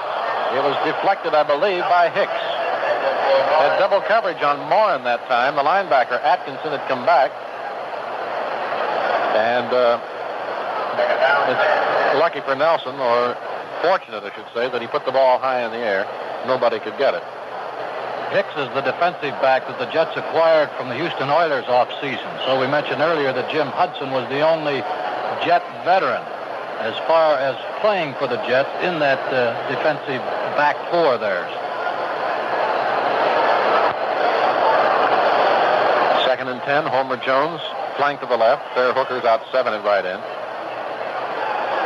It 0.52 0.62
was 0.62 0.77
deflected, 0.85 1.32
I 1.32 1.43
believe, 1.48 1.82
by 1.89 2.12
Hicks. 2.12 2.31
Had 2.31 3.81
double 3.81 4.05
coverage 4.05 4.43
on 4.44 4.61
Morin 4.69 5.02
that 5.05 5.24
time. 5.32 5.56
The 5.56 5.65
linebacker, 5.65 6.20
Atkinson, 6.20 6.77
had 6.77 6.85
come 6.89 7.05
back. 7.09 7.32
And 9.34 9.73
uh, 9.73 9.99
it's 11.48 12.20
lucky 12.20 12.40
for 12.40 12.55
Nelsen, 12.55 12.94
or 12.97 13.36
fortunate, 13.82 14.24
I 14.24 14.32
should 14.34 14.48
say, 14.55 14.70
that 14.70 14.81
he 14.81 14.89
put 14.89 15.05
the 15.05 15.12
ball 15.12 15.39
high 15.39 15.64
in 15.64 15.70
the 15.70 15.78
air. 15.78 16.06
Nobody 16.47 16.78
could 16.78 16.97
get 16.97 17.14
it. 17.14 17.23
Hicks 18.32 18.56
is 18.56 18.66
the 18.74 18.82
defensive 18.82 19.36
back 19.44 19.66
that 19.68 19.78
the 19.78 19.86
Jets 19.92 20.16
acquired 20.16 20.70
from 20.76 20.89
the 20.89 20.97
Houston 20.97 21.31
Oilers 21.31 21.66
off-season. 21.68 22.31
So 22.47 22.58
we 22.58 22.66
mentioned 22.66 23.00
earlier 23.00 23.32
that 23.32 23.50
Jim 23.50 23.68
Hudson 23.68 24.10
was 24.10 24.28
the 24.28 24.40
only 24.40 24.82
Jet 25.47 25.62
veteran 25.84 26.23
as 26.82 26.97
far 27.06 27.39
as 27.39 27.55
playing 27.81 28.14
for 28.18 28.26
the 28.26 28.36
Jets 28.48 28.70
in 28.82 28.98
that 28.98 29.20
uh, 29.31 29.55
defensive 29.70 30.20
back 30.58 30.74
four 30.90 31.16
theirs. 31.18 31.52
Second 36.26 36.48
and 36.48 36.60
ten, 36.62 36.84
Homer 36.84 37.16
Jones, 37.18 37.60
flank 37.97 38.20
to 38.20 38.26
the 38.26 38.36
left. 38.36 38.66
Fair 38.74 38.92
Hooker's 38.92 39.24
out 39.24 39.42
seven 39.52 39.73
at 39.73 39.84
right 39.84 40.05
end. 40.05 40.23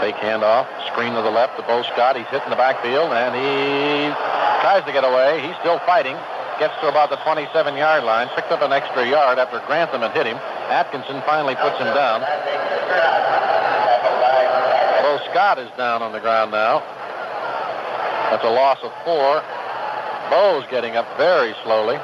Fake 0.01 0.17
handoff, 0.23 0.67
screen 0.87 1.15
to 1.15 1.23
the 1.23 1.31
left 1.31 1.57
to 1.57 1.63
Bo 1.63 1.83
Scott. 1.83 2.17
He's 2.17 2.27
hitting 2.29 2.51
the 2.51 2.57
backfield, 2.57 3.11
and 3.13 3.35
he 3.35 4.11
tries 4.63 4.85
to 4.87 4.93
get 4.93 5.03
away. 5.03 5.43
He's 5.43 5.57
still 5.59 5.79
fighting. 5.81 6.17
Gets 6.59 6.75
to 6.83 6.89
about 6.89 7.11
the 7.11 7.17
27-yard 7.23 8.03
line. 8.03 8.29
Picked 8.35 8.51
up 8.51 8.63
an 8.63 8.73
extra 8.73 9.07
yard 9.07 9.39
after 9.39 9.59
Grantham 9.67 10.03
had 10.03 10.13
hit 10.13 10.27
him. 10.27 10.37
Atkinson 10.71 11.23
finally 11.23 11.55
puts 11.55 11.79
him 11.79 11.87
down. 11.95 12.21
Bo 15.03 15.19
Scott 15.31 15.59
is 15.59 15.71
down 15.77 16.03
on 16.03 16.13
the 16.13 16.21
ground 16.21 16.51
now. 16.51 16.83
That's 18.31 18.45
a 18.45 18.51
loss 18.51 18.79
of 18.83 18.93
four. 19.05 19.43
Bo's 20.31 20.67
getting 20.71 20.97
up 20.97 21.07
very 21.17 21.55
slowly. 21.65 21.99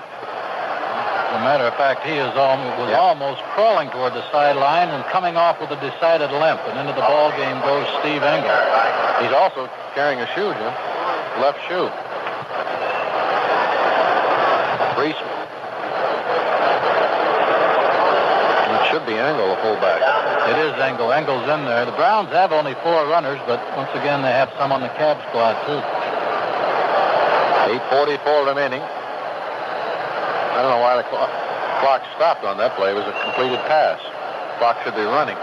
As 1.35 1.41
a 1.41 1.51
matter 1.51 1.67
of 1.67 1.75
fact, 1.75 2.07
he 2.07 2.15
is 2.15 2.31
almost, 2.39 2.79
was 2.79 2.91
Yeah. 2.91 3.03
almost 3.03 3.43
crawling 3.59 3.91
toward 3.91 4.15
the 4.15 4.23
sideline 4.31 4.89
and 4.89 5.05
coming 5.07 5.37
off 5.37 5.59
with 5.61 5.73
a 5.73 5.77
decided 5.83 6.31
limp. 6.31 6.61
And 6.71 6.79
into 6.79 6.93
the 6.93 7.03
ball 7.03 7.33
game 7.33 7.61
goes 7.63 7.89
Steve 7.99 8.23
Engel. 8.23 8.55
He's 9.19 9.33
also 9.35 9.69
carrying 9.97 10.21
a 10.21 10.29
shoe, 10.31 10.55
Jim. 10.55 10.73
Left 11.43 11.59
shoe. 11.67 11.91
Reese. 14.95 15.19
It 18.71 18.87
should 18.95 19.05
be 19.05 19.19
Angle, 19.19 19.49
the 19.49 19.57
fullback. 19.57 20.03
It 20.51 20.59
is 20.59 20.79
Engel. 20.79 21.11
Engel's 21.13 21.49
in 21.49 21.65
there. 21.65 21.85
The 21.85 21.99
Browns 21.99 22.31
have 22.31 22.53
only 22.53 22.75
four 22.75 23.07
runners, 23.07 23.41
but 23.45 23.59
once 23.77 23.91
again, 23.95 24.23
they 24.23 24.31
have 24.31 24.53
some 24.57 24.71
on 24.71 24.83
the 24.83 24.89
cab 24.91 25.19
squad, 25.31 25.59
too. 25.67 25.83
8.44 27.75 28.47
remaining. 28.47 28.83
I 30.55 30.63
don't 30.63 30.71
know 30.71 30.79
why 30.79 30.95
the 30.95 31.07
clock, 31.11 32.07
stopped 32.15 32.47
on 32.47 32.57
that 32.63 32.79
play. 32.79 32.95
It 32.95 32.99
was 32.99 33.11
a 33.11 33.17
completed 33.27 33.59
pass. 33.67 33.99
Clock 34.63 34.79
should 34.87 34.95
be 34.95 35.03
running. 35.03 35.35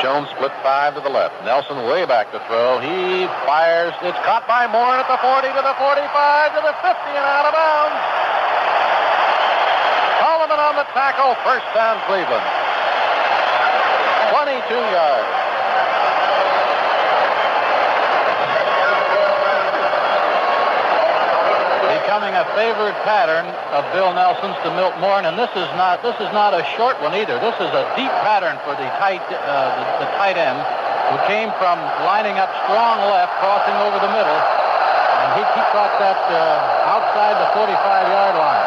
Jones 0.00 0.32
split 0.32 0.48
five 0.64 0.96
to 0.96 1.04
the 1.04 1.12
left. 1.12 1.36
Nelsen 1.44 1.76
way 1.84 2.08
back 2.08 2.32
to 2.32 2.40
throw. 2.48 2.80
He 2.80 3.28
fires. 3.44 3.92
It's 4.00 4.16
caught 4.24 4.48
by 4.48 4.64
Morin 4.64 4.96
at 4.96 5.04
the 5.12 5.20
40 5.20 5.52
to 5.52 5.60
the 5.60 5.76
45 5.76 6.56
to 6.56 6.60
the 6.64 6.72
50 6.80 7.20
and 7.20 7.26
out 7.28 7.44
of 7.44 7.52
bounds. 7.52 8.00
Solomon 10.24 10.56
on 10.56 10.80
the 10.80 10.88
tackle. 10.96 11.36
First 11.44 11.68
down 11.76 12.00
Cleveland. 12.08 12.48
22 14.32 14.72
yards. 14.72 15.39
Becoming 22.10 22.34
a 22.34 22.42
favored 22.58 22.98
pattern 23.06 23.46
of 23.70 23.86
Bill 23.94 24.10
Nelsen's 24.10 24.58
to 24.66 24.70
Milt 24.74 24.98
Morin, 24.98 25.30
and 25.30 25.38
this 25.38 25.54
is 25.54 25.70
not 25.78 26.02
this 26.02 26.18
is 26.18 26.26
not 26.34 26.50
a 26.50 26.66
short 26.74 26.98
one 26.98 27.14
either. 27.14 27.38
This 27.38 27.54
is 27.62 27.70
a 27.70 27.86
deep 27.94 28.10
pattern 28.26 28.58
for 28.66 28.74
the 28.74 28.82
tight 28.98 29.22
uh, 29.30 29.38
the, 29.78 30.02
the 30.02 30.10
tight 30.18 30.34
end 30.34 30.58
who 31.14 31.22
came 31.30 31.54
from 31.62 31.78
lining 32.02 32.34
up 32.34 32.50
strong 32.66 32.98
left, 33.14 33.30
crossing 33.38 33.78
over 33.86 34.02
the 34.02 34.10
middle, 34.10 34.40
and 35.22 35.38
he, 35.38 35.42
he 35.54 35.62
caught 35.70 35.94
that 36.02 36.18
uh, 36.34 36.98
outside 36.98 37.38
the 37.38 37.46
45-yard 37.54 38.34
line. 38.34 38.66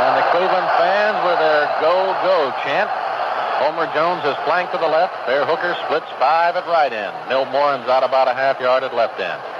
And 0.00 0.12
the 0.16 0.24
Cleveland 0.32 0.72
fans 0.80 1.20
with 1.28 1.36
their 1.44 1.68
go, 1.84 1.92
go 2.24 2.56
chant. 2.64 2.88
Homer 3.60 3.84
Jones 3.92 4.24
is 4.24 4.32
flanked 4.48 4.72
to 4.72 4.80
the 4.80 4.88
left. 4.88 5.12
Fair 5.28 5.44
Hooker 5.44 5.76
splits 5.84 6.08
five 6.16 6.56
at 6.56 6.64
right 6.72 6.88
end. 6.88 7.12
Milt 7.28 7.52
Morin's 7.52 7.84
out 7.84 8.00
about 8.00 8.32
a 8.32 8.34
half 8.34 8.56
yard 8.64 8.80
at 8.80 8.96
left 8.96 9.20
end. 9.20 9.51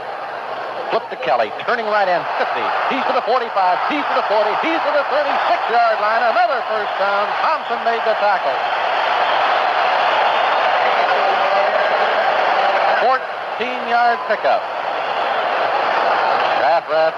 Flip 0.93 1.09
to 1.09 1.17
Kelly, 1.25 1.49
turning 1.65 1.89
right 1.89 2.05
end, 2.05 2.21
50. 2.37 2.53
He's 2.93 3.01
to 3.09 3.17
the 3.17 3.25
45, 3.25 3.49
he's 3.89 4.05
to 4.05 4.13
the 4.13 4.29
40, 4.29 4.45
he's 4.61 4.77
to 4.77 4.93
the 4.93 5.07
36-yard 5.09 5.97
line. 6.05 6.21
Another 6.21 6.61
first 6.69 6.93
down. 7.01 7.25
Thompson 7.41 7.81
made 7.89 8.05
the 8.05 8.13
tackle. 8.21 8.53
14-yard 13.09 14.21
pickup. 14.29 14.61
Schafrath 16.61 17.17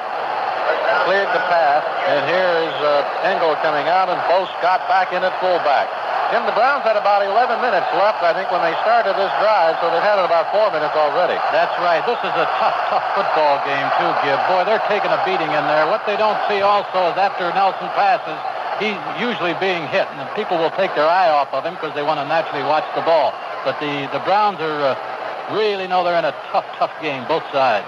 cleared 1.11 1.35
the 1.35 1.43
path, 1.51 1.83
and 2.07 2.31
here 2.31 2.55
is 2.70 2.75
uh, 2.78 3.27
Engel 3.27 3.59
coming 3.59 3.91
out, 3.91 4.07
and 4.07 4.23
Bo 4.31 4.47
Scott 4.62 4.86
back 4.86 5.11
in 5.11 5.27
at 5.27 5.35
fullback. 5.43 6.03
Jim, 6.34 6.50
the 6.50 6.58
Browns 6.58 6.82
had 6.82 6.98
about 6.98 7.22
11 7.22 7.62
minutes 7.62 7.86
left, 7.94 8.18
I 8.26 8.34
think, 8.34 8.50
when 8.50 8.58
they 8.58 8.74
started 8.82 9.14
this 9.14 9.30
drive, 9.38 9.78
so 9.78 9.86
they've 9.86 10.02
had 10.02 10.18
it 10.18 10.26
about 10.26 10.50
four 10.50 10.66
minutes 10.74 10.90
already. 10.98 11.38
That's 11.54 11.70
right. 11.78 12.02
This 12.02 12.18
is 12.26 12.34
a 12.34 12.46
tough, 12.58 12.74
tough 12.90 13.06
football 13.14 13.62
game, 13.62 13.86
too, 14.02 14.10
Gib. 14.26 14.42
Boy, 14.50 14.66
they're 14.66 14.82
taking 14.90 15.14
a 15.14 15.20
beating 15.22 15.46
in 15.46 15.64
there. 15.70 15.86
What 15.86 16.02
they 16.10 16.18
don't 16.18 16.34
see 16.50 16.58
also 16.58 17.06
is 17.06 17.14
after 17.14 17.54
Nelsen 17.54 17.86
passes, 17.94 18.34
he's 18.82 18.98
usually 19.22 19.54
being 19.62 19.86
hit, 19.94 20.10
and 20.10 20.26
people 20.34 20.58
will 20.58 20.74
take 20.74 20.90
their 20.98 21.06
eye 21.06 21.30
off 21.30 21.54
of 21.54 21.62
him 21.62 21.78
because 21.78 21.94
they 21.94 22.02
want 22.02 22.18
to 22.18 22.26
naturally 22.26 22.66
watch 22.66 22.86
the 22.98 23.06
ball. 23.06 23.30
But 23.62 23.78
the, 23.78 24.10
the 24.10 24.18
Browns 24.26 24.58
are 24.58 24.90
uh, 24.90 25.54
really 25.54 25.86
know 25.86 26.02
they're 26.02 26.18
in 26.18 26.26
a 26.26 26.34
tough, 26.50 26.66
tough 26.82 26.98
game, 26.98 27.22
both 27.30 27.46
sides. 27.54 27.86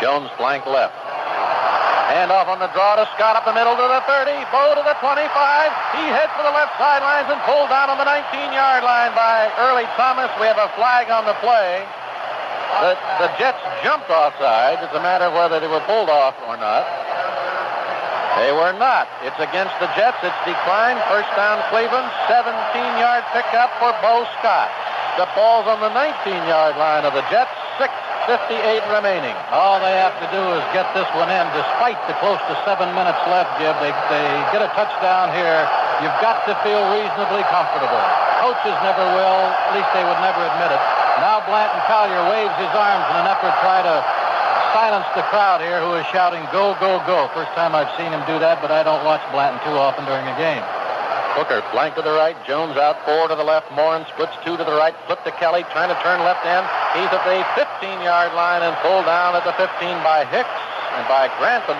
Jones 0.00 0.32
flank 0.40 0.64
left. 0.64 0.96
Hand 2.06 2.30
off 2.30 2.46
on 2.46 2.62
the 2.62 2.70
draw 2.70 2.94
to 2.94 3.02
Scott 3.18 3.34
up 3.34 3.42
the 3.42 3.56
middle 3.56 3.74
to 3.74 3.86
the 3.90 3.98
30. 4.06 4.30
Bo 4.54 4.78
to 4.78 4.82
the 4.86 4.94
25. 5.02 5.26
He 5.98 6.06
heads 6.14 6.30
for 6.38 6.46
the 6.46 6.54
left 6.54 6.78
sidelines 6.78 7.26
and 7.26 7.42
pulled 7.42 7.66
down 7.66 7.90
on 7.90 7.98
the 7.98 8.06
19-yard 8.06 8.86
line 8.86 9.10
by 9.18 9.50
Earlie 9.58 9.90
Thomas. 9.98 10.30
We 10.38 10.46
have 10.46 10.62
a 10.62 10.70
flag 10.78 11.10
on 11.10 11.26
the 11.26 11.34
play. 11.42 11.82
The, 12.78 12.94
the 13.18 13.28
Jets 13.42 13.58
jumped 13.82 14.06
offside. 14.06 14.78
It's 14.86 14.94
a 14.94 15.02
matter 15.02 15.26
of 15.26 15.34
whether 15.34 15.58
they 15.58 15.66
were 15.66 15.82
pulled 15.82 16.06
off 16.06 16.38
or 16.46 16.54
not. 16.54 16.86
They 18.38 18.52
were 18.52 18.76
not. 18.76 19.08
It's 19.24 19.40
against 19.42 19.74
the 19.82 19.90
Jets. 19.98 20.22
It's 20.22 20.42
declined. 20.46 21.00
First 21.10 21.32
down 21.34 21.58
Cleveland. 21.74 22.06
17-yard 22.30 23.24
pickup 23.34 23.72
for 23.82 23.90
Bo 23.98 24.28
Scott. 24.38 24.70
The 25.18 25.26
ball's 25.34 25.66
on 25.66 25.80
the 25.80 25.90
19-yard 25.90 26.76
line 26.76 27.08
of 27.08 27.16
the 27.16 27.24
Jets. 27.32 27.55
6.58 27.76 28.80
remaining. 28.88 29.36
All 29.52 29.76
they 29.78 29.96
have 30.00 30.16
to 30.24 30.28
do 30.32 30.42
is 30.56 30.64
get 30.72 30.88
this 30.96 31.08
one 31.12 31.28
in, 31.28 31.44
despite 31.52 32.00
the 32.08 32.16
close 32.24 32.40
to 32.48 32.54
seven 32.64 32.88
minutes 32.96 33.20
left, 33.28 33.52
Gib. 33.60 33.76
They, 33.84 33.92
they 34.08 34.26
get 34.52 34.64
a 34.64 34.72
touchdown 34.72 35.32
here. 35.36 35.68
You've 36.00 36.20
got 36.24 36.44
to 36.48 36.56
feel 36.64 36.80
reasonably 36.92 37.44
comfortable. 37.52 38.00
Coaches 38.40 38.76
never 38.80 39.04
will. 39.16 39.40
At 39.48 39.76
least 39.76 39.90
they 39.92 40.04
would 40.04 40.20
never 40.24 40.40
admit 40.40 40.72
it. 40.72 40.82
Now 41.20 41.40
Blanton 41.44 41.80
Collier 41.88 42.24
waves 42.28 42.52
his 42.60 42.72
arms 42.76 43.04
in 43.12 43.16
an 43.24 43.28
effort 43.28 43.52
to 43.52 43.60
try 43.64 43.80
to 43.80 43.96
silence 44.76 45.08
the 45.16 45.24
crowd 45.32 45.64
here 45.64 45.80
who 45.80 45.96
is 45.96 46.04
shouting, 46.12 46.44
go, 46.52 46.76
go, 46.76 47.00
go. 47.08 47.28
First 47.32 47.52
time 47.56 47.72
I've 47.72 47.88
seen 47.96 48.12
him 48.12 48.20
do 48.28 48.36
that, 48.40 48.60
but 48.60 48.68
I 48.68 48.84
don't 48.84 49.04
watch 49.04 49.24
Blanton 49.32 49.60
too 49.64 49.76
often 49.76 50.04
during 50.04 50.28
a 50.28 50.36
game. 50.36 50.60
Hooker 51.36 51.60
flank 51.68 51.92
to 52.00 52.02
the 52.02 52.16
right. 52.16 52.32
Jones 52.48 52.80
out 52.80 52.96
four 53.04 53.28
to 53.28 53.36
the 53.36 53.44
left. 53.44 53.68
Morin 53.76 54.08
splits 54.08 54.32
two 54.40 54.56
to 54.56 54.64
the 54.64 54.72
right. 54.72 54.96
Flip 55.04 55.20
to 55.28 55.32
Kelly, 55.36 55.68
trying 55.68 55.92
to 55.92 55.98
turn 56.00 56.24
left 56.24 56.40
end. 56.48 56.64
He's 56.96 57.12
at 57.12 57.20
the 57.28 57.44
15-yard 57.60 58.32
line 58.32 58.64
and 58.64 58.72
pulled 58.80 59.04
down 59.04 59.36
at 59.36 59.44
the 59.44 59.52
15 59.60 59.68
by 60.00 60.24
Hicks 60.32 60.56
and 60.96 61.04
by 61.04 61.28
Grantham 61.36 61.76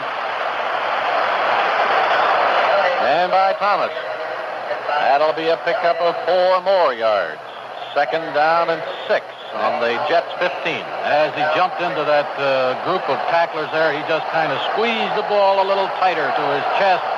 and 3.08 3.32
by 3.32 3.56
Thomas. 3.56 3.96
That'll 5.08 5.32
be 5.32 5.48
a 5.48 5.56
pickup 5.64 5.96
of 6.04 6.12
four 6.28 6.60
more 6.60 6.92
yards. 6.92 7.40
Second 7.96 8.28
down 8.36 8.68
and 8.68 8.84
six 9.08 9.24
on 9.56 9.80
the 9.80 9.96
Jets 10.04 10.28
15. 10.36 10.52
As 11.08 11.32
he 11.32 11.40
jumped 11.56 11.80
into 11.80 12.04
that 12.04 12.28
uh, 12.36 12.76
group 12.84 13.08
of 13.08 13.16
tacklers 13.32 13.72
there, 13.72 13.88
he 13.96 14.04
just 14.04 14.28
kind 14.36 14.52
of 14.52 14.60
squeezed 14.76 15.16
the 15.16 15.24
ball 15.32 15.64
a 15.64 15.66
little 15.66 15.88
tighter 15.96 16.28
to 16.28 16.44
his 16.52 16.66
chest 16.76 17.08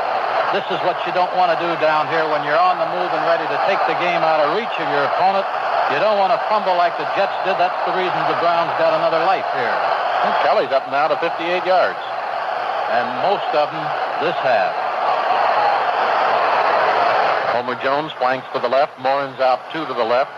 this 0.57 0.65
is 0.73 0.81
what 0.81 0.97
you 1.05 1.13
don't 1.13 1.33
want 1.37 1.53
to 1.53 1.59
do 1.61 1.69
down 1.77 2.09
here 2.09 2.25
when 2.33 2.41
you're 2.41 2.57
on 2.57 2.81
the 2.81 2.89
move 2.97 3.11
and 3.13 3.23
ready 3.29 3.45
to 3.45 3.59
take 3.69 3.81
the 3.85 3.97
game 4.01 4.25
out 4.25 4.41
of 4.41 4.57
reach 4.57 4.73
of 4.81 4.89
your 4.89 5.05
opponent. 5.05 5.45
You 5.93 6.01
don't 6.01 6.17
want 6.17 6.33
to 6.33 6.41
fumble 6.49 6.73
like 6.77 6.97
the 6.97 7.05
Jets 7.17 7.37
did. 7.45 7.57
That's 7.61 7.77
the 7.85 7.93
reason 7.93 8.17
the 8.33 8.41
Browns 8.41 8.73
got 8.81 8.97
another 8.97 9.21
life 9.29 9.45
here. 9.53 9.77
And 10.25 10.33
Kelly's 10.45 10.73
up 10.73 10.89
now 10.89 11.09
to 11.09 11.17
58 11.21 11.65
yards. 11.69 12.01
And 12.93 13.05
most 13.29 13.49
of 13.53 13.69
them 13.69 13.85
this 14.25 14.37
half. 14.41 14.73
Homer 17.53 17.77
Jones 17.85 18.13
flanks 18.17 18.47
to 18.53 18.61
the 18.61 18.69
left. 18.69 18.97
Morin's 19.01 19.41
out 19.41 19.61
two 19.73 19.85
to 19.85 19.93
the 19.93 20.05
left. 20.05 20.33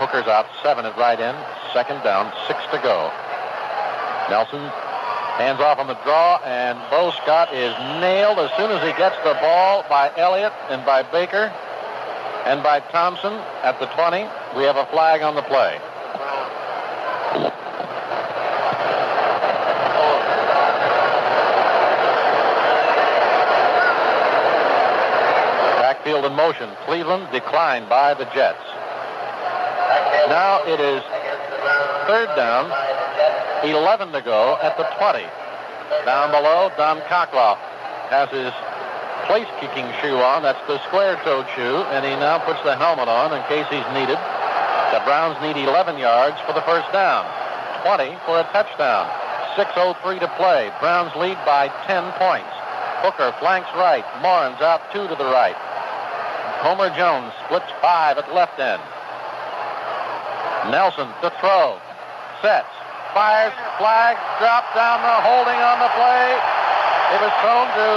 Hooker's 0.00 0.26
out 0.26 0.48
seven 0.62 0.86
at 0.86 0.96
right 0.96 1.20
end. 1.20 1.36
Second 1.72 2.02
down, 2.02 2.32
six 2.48 2.60
to 2.72 2.78
go. 2.80 3.12
Nelsen 4.32 4.64
Hands 5.38 5.58
off 5.60 5.78
on 5.78 5.86
the 5.86 5.96
draw, 6.04 6.36
and 6.44 6.78
Bo 6.90 7.10
Scott 7.22 7.54
is 7.54 7.72
nailed 8.00 8.38
as 8.38 8.50
soon 8.56 8.70
as 8.70 8.82
he 8.84 8.92
gets 8.98 9.16
the 9.24 9.32
ball 9.40 9.82
by 9.88 10.12
Elliott 10.16 10.52
and 10.68 10.84
by 10.84 11.02
Baker 11.02 11.50
and 12.44 12.62
by 12.62 12.80
Thompson 12.80 13.32
at 13.62 13.80
the 13.80 13.86
20. 13.86 14.28
We 14.56 14.64
have 14.64 14.76
a 14.76 14.84
flag 14.86 15.22
on 15.22 15.34
the 15.34 15.42
play. 15.42 15.80
Backfield 25.80 26.26
in 26.26 26.34
motion. 26.34 26.68
Cleveland 26.84 27.28
declined 27.32 27.88
by 27.88 28.12
the 28.12 28.26
Jets. 28.34 28.62
Now 30.28 30.60
it 30.66 30.78
is 30.78 31.02
third 32.06 32.28
down 32.36 32.91
11 33.64 34.12
to 34.12 34.20
go 34.22 34.58
at 34.62 34.76
the 34.76 34.84
20. 34.98 35.22
Down 36.04 36.30
below, 36.30 36.70
Don 36.76 36.98
Cockcroft 37.06 37.62
has 38.10 38.28
his 38.30 38.52
place 39.26 39.46
kicking 39.60 39.86
shoe 40.02 40.18
on. 40.18 40.42
That's 40.42 40.60
the 40.66 40.82
square-toed 40.88 41.46
shoe, 41.54 41.86
and 41.94 42.04
he 42.04 42.10
now 42.18 42.38
puts 42.42 42.62
the 42.64 42.74
helmet 42.74 43.08
on 43.08 43.30
in 43.32 43.42
case 43.46 43.66
he's 43.70 43.86
needed. 43.94 44.18
The 44.90 45.00
Browns 45.06 45.38
need 45.40 45.56
11 45.56 45.98
yards 45.98 46.36
for 46.44 46.52
the 46.52 46.62
first 46.62 46.90
down, 46.92 47.24
20 47.86 48.18
for 48.26 48.40
a 48.40 48.46
touchdown. 48.50 49.06
6.03 49.56 50.20
to 50.20 50.28
play. 50.36 50.72
Browns 50.80 51.14
lead 51.14 51.36
by 51.44 51.68
10 51.86 52.12
points. 52.18 52.50
Hooker 53.04 53.34
flanks 53.38 53.68
right. 53.76 54.04
Morin's 54.22 54.60
out 54.62 54.80
two 54.92 55.06
to 55.08 55.14
the 55.14 55.28
right. 55.28 55.56
Homer 56.62 56.88
Jones 56.96 57.32
splits 57.44 57.66
five 57.82 58.16
at 58.16 58.32
left 58.32 58.58
end. 58.58 58.80
Nelsen 60.70 61.10
to 61.20 61.30
throw. 61.40 61.78
Sets 62.40 62.70
fires, 63.12 63.52
flag, 63.76 64.16
dropped 64.40 64.72
down 64.74 65.00
the 65.04 65.16
holding 65.24 65.60
on 65.60 65.78
the 65.80 65.92
play. 65.96 66.26
It 67.12 67.20
was 67.20 67.32
thrown 67.44 67.68
to 67.68 67.88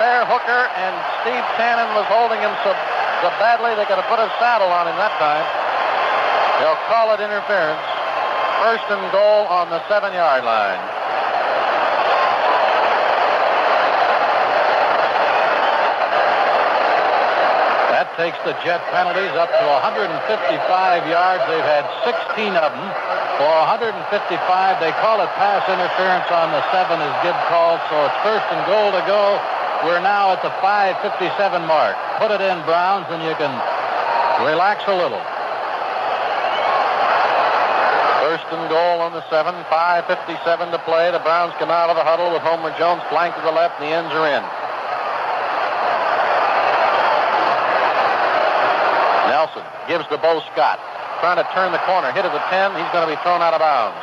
Fair 0.00 0.24
Hooker, 0.28 0.68
and 0.76 0.92
Steve 1.24 1.44
Tannen 1.56 1.88
was 1.96 2.04
holding 2.08 2.40
him 2.40 2.52
so, 2.64 2.76
so 3.24 3.28
badly 3.40 3.72
they 3.76 3.88
could 3.88 3.96
have 3.96 4.08
put 4.12 4.20
a 4.20 4.28
saddle 4.36 4.68
on 4.68 4.88
him 4.88 4.96
that 5.00 5.12
time. 5.16 5.44
They'll 6.60 6.78
call 6.86 7.16
it 7.16 7.20
interference. 7.20 7.80
First 8.62 8.86
and 8.92 9.02
goal 9.10 9.48
on 9.48 9.70
the 9.70 9.80
seven-yard 9.88 10.44
line. 10.44 10.78
That 17.90 18.01
takes 18.16 18.36
the 18.44 18.52
Jet 18.60 18.84
penalties 18.92 19.32
up 19.40 19.48
to 19.48 19.64
155 19.80 20.12
yards. 21.08 21.42
They've 21.48 21.64
had 21.64 21.88
16 22.04 22.52
of 22.60 22.70
them 22.72 22.88
for 23.40 23.48
155. 23.72 24.04
They 24.84 24.92
call 25.00 25.24
it 25.24 25.30
pass 25.40 25.64
interference 25.64 26.28
on 26.28 26.52
the 26.52 26.60
seven 26.68 27.00
as 27.00 27.14
Gib 27.24 27.36
called, 27.48 27.80
so 27.88 27.96
it's 28.04 28.18
first 28.20 28.44
and 28.52 28.60
goal 28.68 28.92
to 28.92 29.02
go. 29.08 29.40
We're 29.88 30.04
now 30.04 30.30
at 30.36 30.44
the 30.44 30.52
557 30.60 31.32
mark. 31.64 31.96
Put 32.20 32.30
it 32.30 32.44
in, 32.44 32.60
Browns, 32.68 33.08
and 33.08 33.24
you 33.24 33.34
can 33.40 33.50
relax 34.44 34.84
a 34.86 34.94
little. 34.94 35.22
First 38.22 38.46
and 38.54 38.64
goal 38.70 39.00
on 39.02 39.12
the 39.12 39.24
seven, 39.28 39.56
557 39.72 40.70
to 40.70 40.78
play. 40.84 41.10
The 41.10 41.24
Browns 41.24 41.52
come 41.58 41.72
out 41.72 41.90
of 41.90 41.96
the 41.96 42.04
huddle 42.04 42.30
with 42.30 42.44
Homer 42.44 42.70
Jones 42.78 43.02
flanked 43.08 43.40
to 43.40 43.44
the 43.44 43.50
left, 43.50 43.80
and 43.80 43.88
the 43.88 43.92
ends 43.96 44.12
are 44.14 44.28
in. 44.28 44.44
Gives 49.92 50.08
to 50.08 50.16
Bo 50.16 50.40
Scott. 50.56 50.80
Trying 51.20 51.36
to 51.36 51.44
turn 51.52 51.68
the 51.68 51.82
corner. 51.84 52.08
Hit 52.16 52.24
at 52.24 52.32
the 52.32 52.40
10. 52.48 52.72
He's 52.80 52.92
going 52.96 53.04
to 53.04 53.12
be 53.12 53.20
thrown 53.20 53.44
out 53.44 53.52
of 53.52 53.60
bounds. 53.60 54.00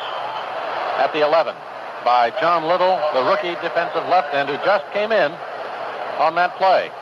At 1.02 1.10
the 1.18 1.26
11 1.26 1.58
by 2.06 2.30
John 2.38 2.70
Little, 2.70 3.02
the 3.18 3.26
rookie 3.26 3.58
defensive 3.66 4.06
left 4.06 4.30
end 4.38 4.54
who 4.54 4.58
just 4.62 4.86
came 4.94 5.10
in 5.10 5.34
on 6.22 6.38
that 6.38 6.54
play. 6.62 6.94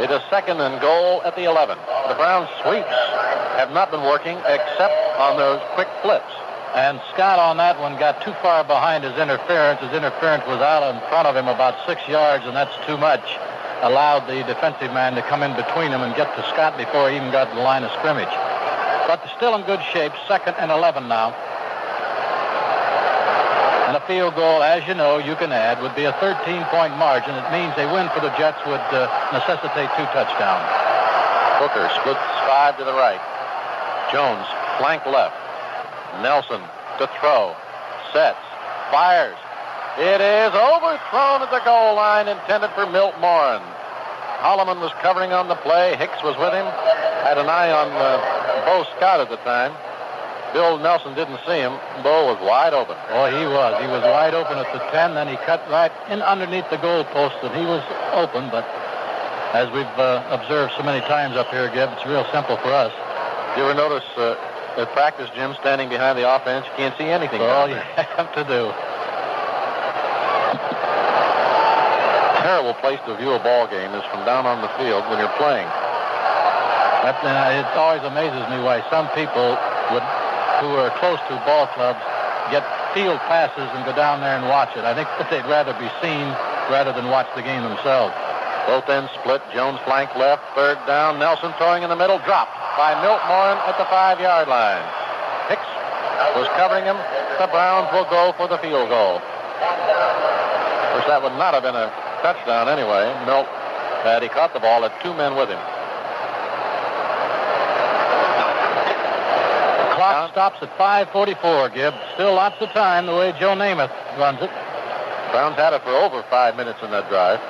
It 0.00 0.08
is 0.08 0.24
second 0.32 0.56
and 0.64 0.80
goal 0.80 1.20
at 1.28 1.36
the 1.36 1.44
11. 1.44 1.76
The 2.08 2.16
Browns 2.16 2.48
sweeps 2.64 2.96
have 3.60 3.76
not 3.76 3.92
been 3.92 4.08
working 4.08 4.40
except 4.48 4.96
on 5.20 5.36
those 5.36 5.60
quick 5.76 5.92
flips. 6.00 6.32
And 6.72 6.96
Scott 7.12 7.36
on 7.36 7.58
that 7.58 7.76
one 7.76 8.00
got 8.00 8.24
too 8.24 8.32
far 8.40 8.64
behind 8.64 9.04
his 9.04 9.20
interference. 9.20 9.84
His 9.84 9.92
interference 9.92 10.48
was 10.48 10.64
out 10.64 10.80
in 10.88 10.96
front 11.12 11.28
of 11.28 11.36
him 11.36 11.44
about 11.44 11.76
six 11.84 12.00
yards, 12.08 12.46
and 12.46 12.56
that's 12.56 12.72
too 12.86 12.96
much 12.96 13.20
allowed 13.82 14.28
the 14.28 14.44
defensive 14.44 14.92
man 14.92 15.14
to 15.14 15.22
come 15.22 15.42
in 15.42 15.56
between 15.56 15.90
him 15.90 16.02
and 16.02 16.14
get 16.14 16.28
to 16.36 16.42
Scott 16.52 16.76
before 16.76 17.08
he 17.08 17.16
even 17.16 17.32
got 17.32 17.48
to 17.48 17.54
the 17.56 17.64
line 17.64 17.84
of 17.84 17.90
scrimmage. 17.98 18.32
But 19.08 19.24
still 19.36 19.56
in 19.56 19.64
good 19.64 19.80
shape, 19.92 20.12
second 20.28 20.54
and 20.60 20.70
11 20.70 21.08
now. 21.08 21.32
And 23.88 23.96
a 23.96 24.06
field 24.06 24.36
goal, 24.36 24.62
as 24.62 24.86
you 24.86 24.94
know, 24.94 25.18
you 25.18 25.34
can 25.34 25.50
add, 25.50 25.82
would 25.82 25.96
be 25.96 26.04
a 26.04 26.12
13-point 26.22 26.94
margin. 26.94 27.34
It 27.34 27.48
means 27.50 27.74
a 27.74 27.90
win 27.90 28.06
for 28.14 28.20
the 28.20 28.30
Jets 28.38 28.62
would 28.62 28.86
uh, 28.94 29.10
necessitate 29.34 29.90
two 29.98 30.06
touchdowns. 30.14 30.62
Hooker 31.58 31.90
splits 31.98 32.22
five 32.46 32.78
to 32.78 32.84
the 32.84 32.94
right. 32.94 33.18
Jones, 34.12 34.46
flank 34.78 35.04
left. 35.06 35.34
Nelsen 36.22 36.62
to 37.02 37.10
throw. 37.18 37.56
Sets. 38.12 38.38
Fires. 38.92 39.36
It 39.98 40.20
is 40.20 40.52
overthrown 40.54 41.42
at 41.42 41.50
the 41.50 41.60
goal 41.64 41.96
line, 41.96 42.28
intended 42.28 42.70
for 42.78 42.86
Milt 42.86 43.18
Morin. 43.18 43.62
Holloman 44.40 44.80
was 44.80 44.92
covering 45.02 45.32
on 45.32 45.48
the 45.48 45.56
play. 45.56 45.96
Hicks 45.96 46.22
was 46.22 46.36
with 46.38 46.54
him. 46.54 46.64
Had 47.26 47.36
an 47.36 47.48
eye 47.50 47.70
on 47.70 47.90
uh, 47.92 48.64
Bo 48.64 48.84
Scott 48.96 49.20
at 49.20 49.28
the 49.28 49.36
time. 49.44 49.74
Bill 50.52 50.78
Nelsen 50.78 51.14
didn't 51.14 51.38
see 51.46 51.60
him. 51.60 51.76
Bo 52.02 52.26
was 52.32 52.38
wide 52.42 52.72
open. 52.72 52.96
Oh, 53.10 53.26
he 53.30 53.44
was. 53.46 53.78
He 53.82 53.86
was 53.86 54.02
wide 54.02 54.34
open 54.34 54.58
at 54.58 54.66
the 54.72 54.80
10. 54.90 55.14
Then 55.14 55.28
he 55.28 55.36
cut 55.44 55.62
right 55.70 55.92
in 56.08 56.22
underneath 56.22 56.68
the 56.70 56.78
goal 56.78 57.04
post, 57.04 57.36
and 57.42 57.54
he 57.54 57.66
was 57.66 57.84
open. 58.14 58.50
But 58.50 58.64
as 59.54 59.70
we've 59.70 59.86
uh, 59.98 60.24
observed 60.30 60.72
so 60.76 60.82
many 60.82 61.00
times 61.06 61.36
up 61.36 61.50
here, 61.50 61.68
Gib, 61.70 61.90
it's 61.92 62.06
real 62.06 62.26
simple 62.32 62.56
for 62.58 62.72
us. 62.72 62.90
Do 63.54 63.62
you 63.62 63.68
ever 63.68 63.74
notice 63.74 64.06
uh, 64.16 64.34
at 64.78 64.90
practice, 64.92 65.28
Jim, 65.34 65.54
standing 65.60 65.88
behind 65.88 66.18
the 66.18 66.26
offense, 66.26 66.66
you 66.66 66.72
can't 66.76 66.96
see 66.96 67.06
anything. 67.06 67.42
All 67.42 67.68
you 67.68 67.74
have 68.16 68.32
to 68.34 68.44
do. 68.44 68.72
Terrible 72.40 72.74
place 72.80 73.00
to 73.04 73.16
view 73.20 73.36
a 73.36 73.42
ball 73.44 73.68
game 73.68 73.92
is 73.92 74.04
from 74.08 74.24
down 74.24 74.48
on 74.48 74.64
the 74.64 74.72
field 74.80 75.04
when 75.12 75.20
you're 75.20 75.36
playing. 75.36 75.68
Uh, 77.00 77.56
it 77.56 77.68
always 77.76 78.04
amazes 78.04 78.44
me 78.52 78.60
why 78.60 78.84
some 78.88 79.08
people 79.16 79.56
would, 79.92 80.04
who 80.60 80.72
are 80.76 80.92
close 81.00 81.20
to 81.28 81.36
ball 81.48 81.68
clubs, 81.76 82.00
get 82.52 82.64
field 82.92 83.20
passes 83.28 83.68
and 83.76 83.84
go 83.84 83.92
down 83.92 84.20
there 84.20 84.36
and 84.36 84.48
watch 84.48 84.72
it. 84.76 84.84
I 84.84 84.92
think 84.96 85.08
that 85.20 85.28
they'd 85.28 85.44
rather 85.48 85.72
be 85.76 85.88
seen 86.00 86.32
rather 86.72 86.92
than 86.92 87.08
watch 87.08 87.28
the 87.36 87.44
game 87.44 87.60
themselves. 87.60 88.12
Both 88.68 88.88
ends 88.88 89.12
split. 89.20 89.40
Jones 89.52 89.80
flank 89.84 90.12
left. 90.16 90.44
Third 90.56 90.76
down. 90.86 91.18
Nelsen 91.18 91.52
throwing 91.56 91.82
in 91.82 91.88
the 91.88 91.96
middle. 91.96 92.20
Dropped 92.24 92.52
by 92.76 92.96
Milt 93.00 93.20
Morin 93.28 93.56
at 93.64 93.76
the 93.80 93.88
five-yard 93.88 94.48
line. 94.48 94.84
Hicks 95.48 95.68
was 96.36 96.48
covering 96.56 96.84
him. 96.84 96.96
The 97.40 97.48
Browns 97.48 97.88
will 97.92 98.08
go 98.08 98.32
for 98.36 98.48
the 98.48 98.58
field 98.58 98.88
goal. 98.88 99.20
Of 99.20 100.88
course, 100.92 101.08
that 101.08 101.20
would 101.20 101.36
not 101.40 101.54
have 101.54 101.64
been 101.64 101.76
a 101.76 101.88
touchdown 102.22 102.68
anyway. 102.68 103.08
Milt 103.26 103.46
had 104.04 104.22
he 104.22 104.28
caught 104.28 104.52
the 104.54 104.60
ball, 104.60 104.82
had 104.82 104.92
two 105.02 105.12
men 105.14 105.36
with 105.36 105.48
him. 105.48 105.60
The 109.80 109.96
clock 109.96 110.32
stops 110.32 110.62
at 110.62 110.70
5:44. 110.78 111.68
Gibbs 111.74 111.96
still 112.14 112.34
lots 112.34 112.60
of 112.60 112.70
time 112.70 113.06
the 113.06 113.14
way 113.14 113.32
Joe 113.38 113.54
Namath 113.54 113.92
runs 114.16 114.40
it. 114.40 114.50
Browns 115.32 115.56
had 115.56 115.72
it 115.72 115.82
for 115.82 115.90
over 115.90 116.22
five 116.30 116.56
minutes 116.56 116.82
in 116.82 116.90
that 116.90 117.08
drive. 117.08 117.40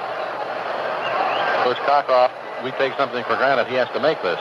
Coach 1.64 1.78
Cockcroft, 1.86 2.32
we 2.64 2.70
take 2.72 2.96
something 2.96 3.24
for 3.24 3.36
granted. 3.36 3.66
He 3.68 3.74
has 3.76 3.88
to 3.90 4.00
make 4.00 4.20
this. 4.22 4.40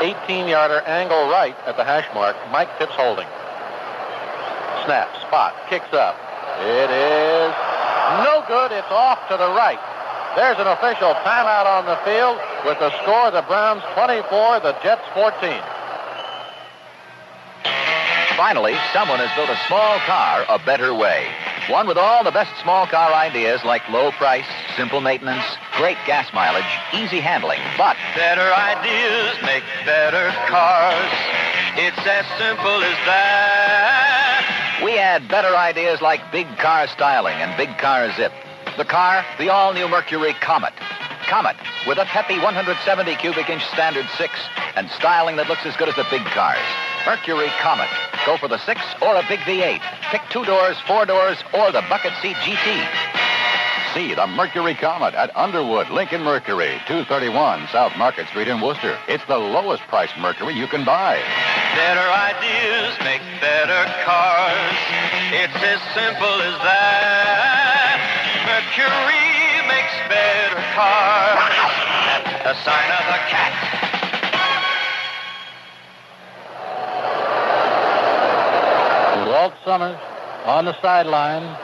18-yarder 0.00 0.80
angle 0.86 1.28
right 1.28 1.54
at 1.66 1.76
the 1.76 1.84
hash 1.84 2.08
mark. 2.14 2.34
Mike 2.50 2.70
Phipps 2.78 2.94
holding. 2.94 3.26
Snap, 4.86 5.14
spot, 5.20 5.54
kicks 5.68 5.92
up. 5.92 6.16
It 6.60 6.90
is 6.90 7.69
no 8.24 8.44
good. 8.46 8.72
It's 8.72 8.90
off 8.90 9.18
to 9.28 9.36
the 9.36 9.50
right. 9.54 9.78
There's 10.36 10.58
an 10.58 10.66
official 10.66 11.14
timeout 11.26 11.66
on 11.66 11.86
the 11.86 11.98
field 12.06 12.38
with 12.64 12.78
the 12.78 12.90
score, 13.02 13.30
the 13.30 13.42
Browns 13.42 13.82
24, 13.94 14.60
the 14.60 14.74
Jets 14.82 15.02
14. 15.14 15.62
Finally, 18.36 18.74
someone 18.92 19.18
has 19.18 19.28
built 19.36 19.50
a 19.50 19.58
small 19.66 19.98
car 20.06 20.46
a 20.48 20.58
better 20.64 20.94
way. 20.94 21.28
One 21.68 21.86
with 21.86 21.98
all 21.98 22.24
the 22.24 22.30
best 22.30 22.50
small 22.62 22.86
car 22.86 23.12
ideas 23.12 23.62
like 23.64 23.86
low 23.90 24.12
price, 24.12 24.46
simple 24.76 25.00
maintenance, 25.00 25.44
great 25.76 25.98
gas 26.06 26.32
mileage, 26.32 26.64
easy 26.94 27.20
handling, 27.20 27.60
but 27.76 27.96
Better 28.16 28.48
ideas 28.54 29.36
make 29.42 29.64
better 29.84 30.30
cars. 30.48 31.12
It's 31.76 31.98
as 32.06 32.26
simple 32.38 32.82
as 32.82 32.98
that. 33.04 34.09
We 34.84 34.98
add 34.98 35.28
better 35.28 35.54
ideas 35.56 36.00
like 36.00 36.20
big 36.32 36.46
car 36.58 36.88
styling 36.88 37.34
and 37.34 37.56
big 37.56 37.76
car 37.78 38.10
zip. 38.16 38.32
The 38.76 38.84
car, 38.84 39.24
the 39.38 39.50
all-new 39.50 39.88
Mercury 39.88 40.32
Comet. 40.40 40.72
Comet, 41.28 41.56
with 41.86 41.98
a 41.98 42.04
peppy 42.06 42.38
170 42.38 43.14
cubic 43.16 43.50
inch 43.50 43.64
standard 43.66 44.06
six 44.16 44.32
and 44.76 44.88
styling 44.90 45.36
that 45.36 45.48
looks 45.48 45.66
as 45.66 45.76
good 45.76 45.88
as 45.88 45.96
the 45.96 46.06
big 46.10 46.24
cars. 46.32 46.58
Mercury 47.04 47.48
Comet. 47.60 47.88
Go 48.24 48.36
for 48.36 48.48
the 48.48 48.58
six 48.58 48.80
or 49.02 49.16
a 49.16 49.22
big 49.28 49.40
V8. 49.40 49.80
Pick 50.10 50.22
two 50.30 50.44
doors, 50.44 50.76
four 50.86 51.04
doors, 51.04 51.38
or 51.52 51.72
the 51.72 51.82
bucket 51.88 52.12
seat 52.22 52.36
GT. 52.36 53.29
See 53.94 54.14
the 54.14 54.26
Mercury 54.28 54.74
Comet 54.74 55.14
at 55.14 55.34
Underwood, 55.36 55.90
Lincoln 55.90 56.22
Mercury, 56.22 56.78
231 56.86 57.66
South 57.72 57.96
Market 57.98 58.28
Street 58.28 58.46
in 58.46 58.60
Wooster. 58.60 58.96
It's 59.08 59.24
the 59.26 59.36
lowest 59.36 59.82
priced 59.88 60.16
Mercury 60.16 60.54
you 60.54 60.68
can 60.68 60.84
buy. 60.84 61.18
Better 61.74 62.06
ideas 62.06 62.94
make 63.02 63.20
better 63.42 63.82
cars. 64.06 64.78
It's 65.34 65.58
as 65.58 65.82
simple 65.90 66.38
as 66.38 66.54
that. 66.62 67.98
Mercury 68.46 69.58
makes 69.66 69.90
better 70.06 70.62
cars. 70.78 71.50
That's 72.46 72.46
the 72.46 72.54
sign 72.62 72.94
of 72.94 73.04
the 73.10 73.18
cat. 73.26 73.54
Walt 79.26 79.54
Sumner 79.64 79.98
on 80.46 80.64
the 80.64 80.80
sideline. 80.80 81.56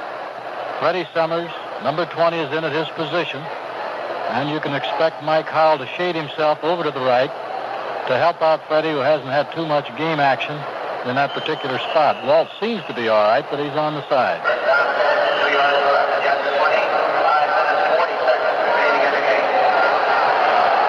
Freddie 0.80 1.08
Summers, 1.14 1.50
number 1.82 2.06
20, 2.06 2.38
is 2.38 2.52
in 2.52 2.64
at 2.64 2.72
his 2.72 2.88
position. 2.96 3.40
And 4.30 4.50
you 4.50 4.60
can 4.60 4.74
expect 4.74 5.22
Mike 5.22 5.46
Howell 5.46 5.78
to 5.78 5.86
shade 5.96 6.14
himself 6.14 6.62
over 6.62 6.82
to 6.82 6.90
the 6.90 7.00
right 7.00 7.30
to 8.08 8.16
help 8.18 8.42
out 8.42 8.66
Freddie, 8.68 8.92
who 8.92 9.02
hasn't 9.02 9.30
had 9.30 9.50
too 9.52 9.66
much 9.66 9.86
game 9.98 10.20
action 10.20 10.54
in 11.08 11.14
that 11.14 11.34
particular 11.34 11.78
spot. 11.90 12.24
Walt 12.26 12.48
seems 12.58 12.82
to 12.86 12.94
be 12.94 13.08
all 13.08 13.22
right, 13.26 13.46
but 13.50 13.58
he's 13.58 13.74
on 13.74 13.94
the 13.94 14.06
side. 14.08 14.42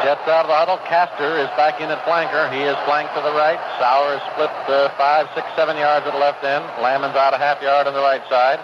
Jets 0.05 0.23
out 0.29 0.45
of 0.45 0.47
the 0.47 0.55
huddle. 0.55 0.77
Caster 0.87 1.37
is 1.37 1.49
back 1.57 1.81
in 1.81 1.89
at 1.89 1.99
flanker. 2.05 2.47
He 2.53 2.61
is 2.61 2.77
flanked 2.85 3.13
to 3.17 3.21
the 3.21 3.33
right. 3.33 3.59
Sauer 3.81 4.15
is 4.15 4.23
split 4.33 4.53
uh, 4.69 4.89
five, 4.95 5.27
six, 5.35 5.45
seven 5.55 5.75
yards 5.75 6.05
at 6.05 6.13
the 6.13 6.19
left 6.19 6.43
end. 6.43 6.63
Lammons' 6.79 7.17
out 7.17 7.33
a 7.33 7.37
half 7.37 7.61
yard 7.61 7.87
on 7.87 7.93
the 7.93 7.99
right 7.99 8.23
side. 8.29 8.61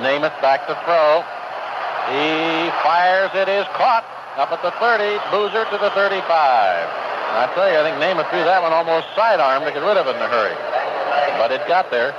Namath 0.00 0.36
back 0.40 0.64
to 0.66 0.74
throw. 0.88 1.20
He 2.08 2.72
fires. 2.80 3.30
It 3.36 3.48
is 3.48 3.66
caught 3.76 4.08
up 4.40 4.48
at 4.52 4.62
the 4.64 4.72
30. 4.80 5.20
Boozer 5.28 5.68
to 5.68 5.76
the 5.76 5.92
35. 5.92 6.24
I 6.24 7.48
tell 7.54 7.68
you, 7.68 7.76
I 7.76 7.84
think 7.84 8.00
Namath 8.00 8.28
threw 8.28 8.44
that 8.44 8.60
one 8.60 8.72
almost 8.72 9.08
sidearm 9.16 9.64
to 9.64 9.72
get 9.72 9.84
rid 9.84 9.96
of 9.96 10.08
it 10.08 10.16
in 10.16 10.22
a 10.22 10.28
hurry. 10.28 10.56
But 11.36 11.52
it 11.52 11.60
got 11.68 11.90
there. 11.90 12.12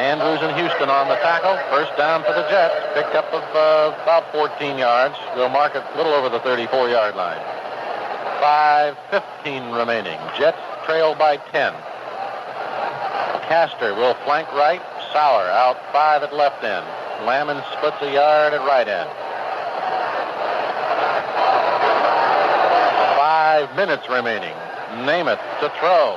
Andrews 0.00 0.40
and 0.40 0.56
Houston 0.56 0.88
on 0.88 1.08
the 1.08 1.16
tackle. 1.20 1.56
First 1.68 1.96
down 1.96 2.24
for 2.24 2.32
the 2.32 2.48
Jets. 2.48 2.74
Picked 2.96 3.14
up 3.14 3.28
of 3.32 3.44
uh, 3.52 3.92
about 4.02 4.32
14 4.32 4.78
yards. 4.78 5.16
We'll 5.36 5.52
mark 5.52 5.74
it 5.76 5.84
a 5.84 5.96
little 5.96 6.12
over 6.12 6.28
the 6.28 6.40
34-yard 6.40 7.16
line. 7.16 7.40
5.15 8.40 9.76
remaining. 9.76 10.18
Jets 10.38 10.58
trail 10.84 11.14
by 11.14 11.36
10. 11.36 11.72
Caster 13.48 13.94
will 13.94 14.14
flank 14.24 14.50
right. 14.52 14.80
Sauer 15.12 15.44
out 15.52 15.76
five 15.92 16.22
at 16.22 16.32
left 16.32 16.64
end. 16.64 16.86
Lammons 17.28 17.60
splits 17.76 18.00
a 18.00 18.12
yard 18.12 18.56
at 18.56 18.64
right 18.64 18.88
end. 18.88 19.10
Five 23.20 23.76
minutes 23.76 24.08
remaining. 24.08 24.56
Namath 25.04 25.40
to 25.60 25.68
throw. 25.76 26.16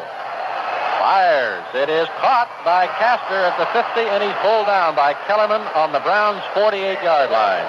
Fires. 1.03 1.67
It 1.75 1.91
is 1.91 2.07
caught 2.23 2.47
by 2.63 2.87
Caster 2.95 3.35
at 3.35 3.59
the 3.59 3.67
50, 3.75 3.83
and 3.99 4.23
he's 4.23 4.39
pulled 4.39 4.65
down 4.65 4.95
by 4.95 5.13
Kellerman 5.27 5.61
on 5.75 5.91
the 5.91 5.99
Browns' 5.99 6.41
48-yard 6.55 7.29
line. 7.29 7.67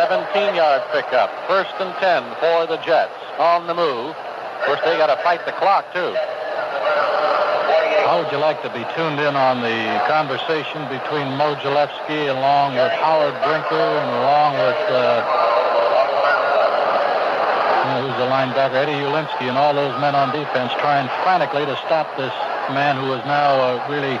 17-yard 0.00 0.82
pickup. 0.96 1.28
First 1.46 1.76
and 1.78 1.92
10 2.00 2.24
for 2.40 2.66
the 2.66 2.80
Jets. 2.82 3.12
On 3.38 3.66
the 3.66 3.74
move. 3.74 4.16
Of 4.16 4.66
course, 4.66 4.80
they 4.84 4.96
got 4.96 5.12
to 5.12 5.22
fight 5.22 5.44
the 5.44 5.52
clock, 5.52 5.92
too. 5.92 6.16
How 8.10 8.18
would 8.18 8.32
you 8.34 8.42
like 8.42 8.58
to 8.66 8.72
be 8.74 8.82
tuned 8.98 9.22
in 9.22 9.38
on 9.38 9.62
the 9.62 10.02
conversation 10.10 10.82
between 10.90 11.30
Mo 11.38 11.54
Gillespie 11.62 12.26
along 12.26 12.74
with 12.74 12.90
Howard 12.98 13.38
Brinker 13.46 13.86
and 14.02 14.10
along 14.18 14.58
with 14.58 14.82
uh, 14.90 15.22
you 17.78 17.86
know, 17.86 17.98
who's 18.02 18.18
the 18.18 18.26
linebacker, 18.26 18.82
Eddie 18.82 19.06
Ulinski, 19.06 19.46
and 19.46 19.54
all 19.54 19.70
those 19.70 19.94
men 20.02 20.18
on 20.18 20.34
defense 20.34 20.74
trying 20.82 21.06
frantically 21.22 21.62
to 21.70 21.78
stop 21.86 22.10
this 22.18 22.34
man 22.74 22.98
who 22.98 23.14
has 23.14 23.22
now 23.30 23.54
uh, 23.62 23.86
really 23.86 24.18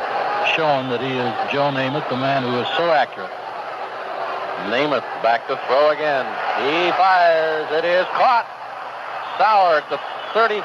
shown 0.54 0.86
that 0.94 1.02
he 1.02 1.10
is 1.10 1.34
Joe 1.50 1.74
Namath, 1.74 2.06
the 2.14 2.14
man 2.14 2.46
who 2.46 2.62
is 2.62 2.70
so 2.78 2.94
accurate. 2.94 3.34
Namath 4.70 5.02
back 5.18 5.50
to 5.50 5.58
throw 5.66 5.90
again. 5.90 6.30
He 6.62 6.94
fires. 6.94 7.66
It 7.74 7.82
is 7.82 8.06
caught. 8.14 8.46
Sauer 9.34 9.82
at 9.82 9.90
the 9.90 9.98
35 10.32 10.62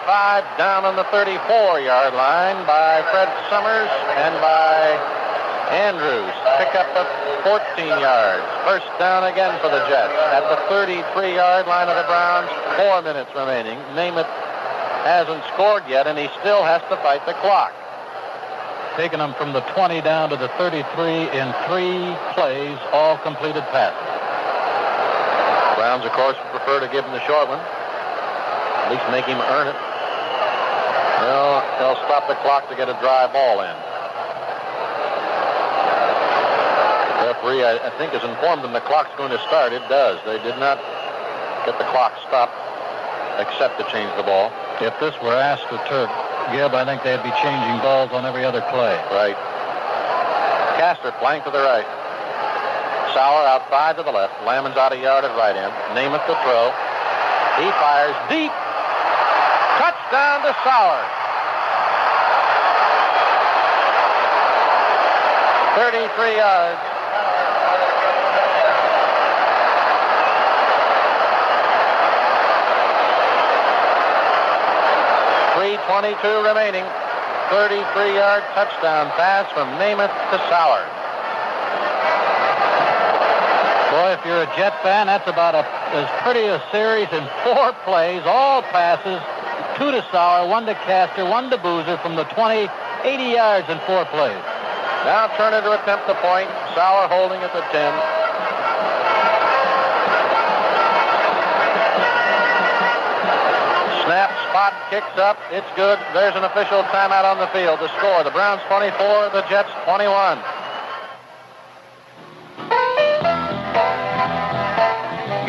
down 0.58 0.86
on 0.86 0.96
the 0.96 1.04
34-yard 1.10 2.14
line 2.14 2.60
by 2.70 3.02
Fred 3.10 3.26
Summers 3.50 3.90
and 4.14 4.38
by 4.38 4.94
Andrews. 5.74 6.34
Pick 6.62 6.78
up 6.78 6.86
of 6.94 7.10
14 7.42 7.88
yards. 7.98 8.46
First 8.62 8.86
down 9.02 9.26
again 9.26 9.58
for 9.62 9.74
the 9.74 9.82
Jets 9.90 10.14
at 10.38 10.46
the 10.54 10.62
33-yard 10.70 11.66
line 11.66 11.90
of 11.90 11.98
the 11.98 12.06
Browns. 12.06 12.50
Four 12.78 13.02
minutes 13.02 13.34
remaining. 13.34 13.82
Namath 13.98 14.30
hasn't 15.02 15.42
scored 15.54 15.82
yet, 15.90 16.06
and 16.06 16.18
he 16.18 16.30
still 16.40 16.62
has 16.62 16.82
to 16.94 16.98
fight 17.02 17.26
the 17.26 17.34
clock. 17.42 17.74
Taking 18.98 19.18
them 19.18 19.34
from 19.34 19.52
the 19.52 19.62
20 19.74 20.02
down 20.02 20.30
to 20.30 20.38
the 20.38 20.50
33 20.62 20.86
in 21.34 21.50
three 21.66 22.14
plays, 22.38 22.78
all 22.94 23.18
completed 23.26 23.66
passes. 23.74 23.98
Browns, 25.74 26.06
of 26.06 26.14
course, 26.14 26.38
prefer 26.54 26.80
to 26.80 26.88
give 26.94 27.04
him 27.04 27.12
the 27.12 27.26
short 27.26 27.50
one. 27.50 27.60
At 28.86 28.94
least 28.94 29.06
make 29.10 29.26
him 29.26 29.42
earn 29.42 29.68
it. 29.68 29.80
Well, 31.26 31.66
they'll 31.82 32.02
stop 32.06 32.30
the 32.30 32.38
clock 32.46 32.70
to 32.70 32.76
get 32.78 32.88
a 32.88 32.98
dry 33.02 33.26
ball 33.34 33.66
in. 33.66 33.76
referee, 37.26 37.66
I, 37.66 37.78
I, 37.82 37.92
think, 37.98 38.14
has 38.14 38.24
informed 38.24 38.64
them 38.64 38.74
the 38.74 38.86
clock's 38.86 39.14
going 39.18 39.32
to 39.32 39.42
start. 39.50 39.74
It 39.74 39.82
does. 39.90 40.22
They 40.26 40.38
did 40.46 40.58
not 40.62 40.78
get 41.66 41.78
the 41.78 41.90
clock 41.90 42.14
stopped 42.30 42.54
except 43.42 43.78
to 43.82 43.86
change 43.92 44.10
the 44.16 44.24
ball. 44.24 44.54
If 44.80 44.94
this 45.00 45.16
were 45.22 45.36
asked 45.36 45.68
to 45.70 45.78
Turk 45.90 46.10
Gibb, 46.54 46.74
I 46.74 46.86
think 46.86 47.04
they'd 47.04 47.24
be 47.24 47.34
changing 47.42 47.82
balls 47.82 48.12
on 48.12 48.26
every 48.26 48.46
other 48.46 48.62
play. 48.72 48.96
Right. 49.12 49.36
Caster 50.78 51.12
flank 51.20 51.44
to 51.46 51.52
the 51.52 51.64
right. 51.64 51.88
Sauer 53.14 53.48
out 53.48 53.68
five 53.70 53.98
to 53.98 54.04
the 54.04 54.12
left. 54.12 54.34
Lammons 54.44 54.76
out 54.76 54.92
a 54.92 55.00
yard 55.00 55.24
at 55.24 55.32
right 55.38 55.56
end. 55.56 55.72
Namath 55.96 56.26
to 56.28 56.36
throw. 56.44 56.72
He 57.60 57.68
fires 57.80 58.16
deep. 58.30 58.52
Touchdown 59.78 60.42
to 60.44 60.56
Sauer. 60.64 61.04
33 65.76 66.38
yards. 66.38 66.96
22 75.88 76.44
remaining. 76.44 76.84
33-yard 77.54 78.44
touchdown 78.58 79.06
pass 79.14 79.46
from 79.54 79.70
Namath 79.78 80.10
to 80.34 80.38
Sauer. 80.50 80.82
Boy, 83.94 84.18
if 84.18 84.26
you're 84.26 84.42
a 84.42 84.50
Jet 84.58 84.74
fan, 84.82 85.08
that's 85.08 85.28
about 85.30 85.54
a, 85.54 85.62
as 85.94 86.10
pretty 86.22 86.42
a 86.50 86.58
series 86.72 87.08
in 87.14 87.24
four 87.46 87.72
plays, 87.86 88.24
all 88.26 88.64
passes, 88.74 89.22
two 89.78 89.92
to 89.92 90.02
Sauer, 90.12 90.48
one 90.48 90.66
to 90.66 90.74
Caster, 90.88 91.26
one 91.26 91.50
to 91.50 91.58
Boozer 91.58 91.98
from 92.00 92.16
the 92.16 92.24
20, 92.36 92.68
80 93.04 93.24
yards 93.24 93.70
in 93.70 93.80
four 93.86 94.06
plays. 94.06 94.44
Now 95.04 95.28
Turner 95.38 95.62
to 95.62 95.72
attempt 95.82 96.08
the 96.08 96.16
point. 96.24 96.50
Sauer 96.74 97.08
holding 97.08 97.42
at 97.44 97.52
the 97.54 97.62
10. 97.62 97.72
Snap, 104.06 104.32
Spot 104.50 104.74
kicks 104.90 105.18
up. 105.20 105.38
It's 105.52 105.68
good. 105.76 106.00
There's 106.14 106.36
an 106.36 106.44
official 106.44 106.84
timeout 106.94 107.26
on 107.26 107.40
the 107.40 107.48
field. 107.48 107.80
The 107.80 107.92
score, 107.98 108.24
the 108.24 108.32
Browns 108.32 108.62
24, 108.68 109.36
the 109.36 109.44
Jets 109.50 109.70
21. 109.86 110.40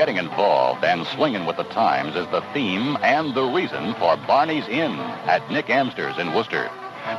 Getting 0.06 0.24
involved 0.24 0.84
and 0.84 1.04
swinging 1.04 1.46
with 1.46 1.56
the 1.56 1.64
times 1.64 2.14
is 2.14 2.28
the 2.28 2.40
theme 2.54 2.96
and 3.02 3.34
the 3.34 3.42
reason 3.42 3.92
for 3.94 4.16
Barney's 4.16 4.68
Inn 4.68 4.92
at 5.26 5.50
Nick 5.50 5.68
Amster's 5.68 6.16
in 6.16 6.32
Wooster. 6.32 6.70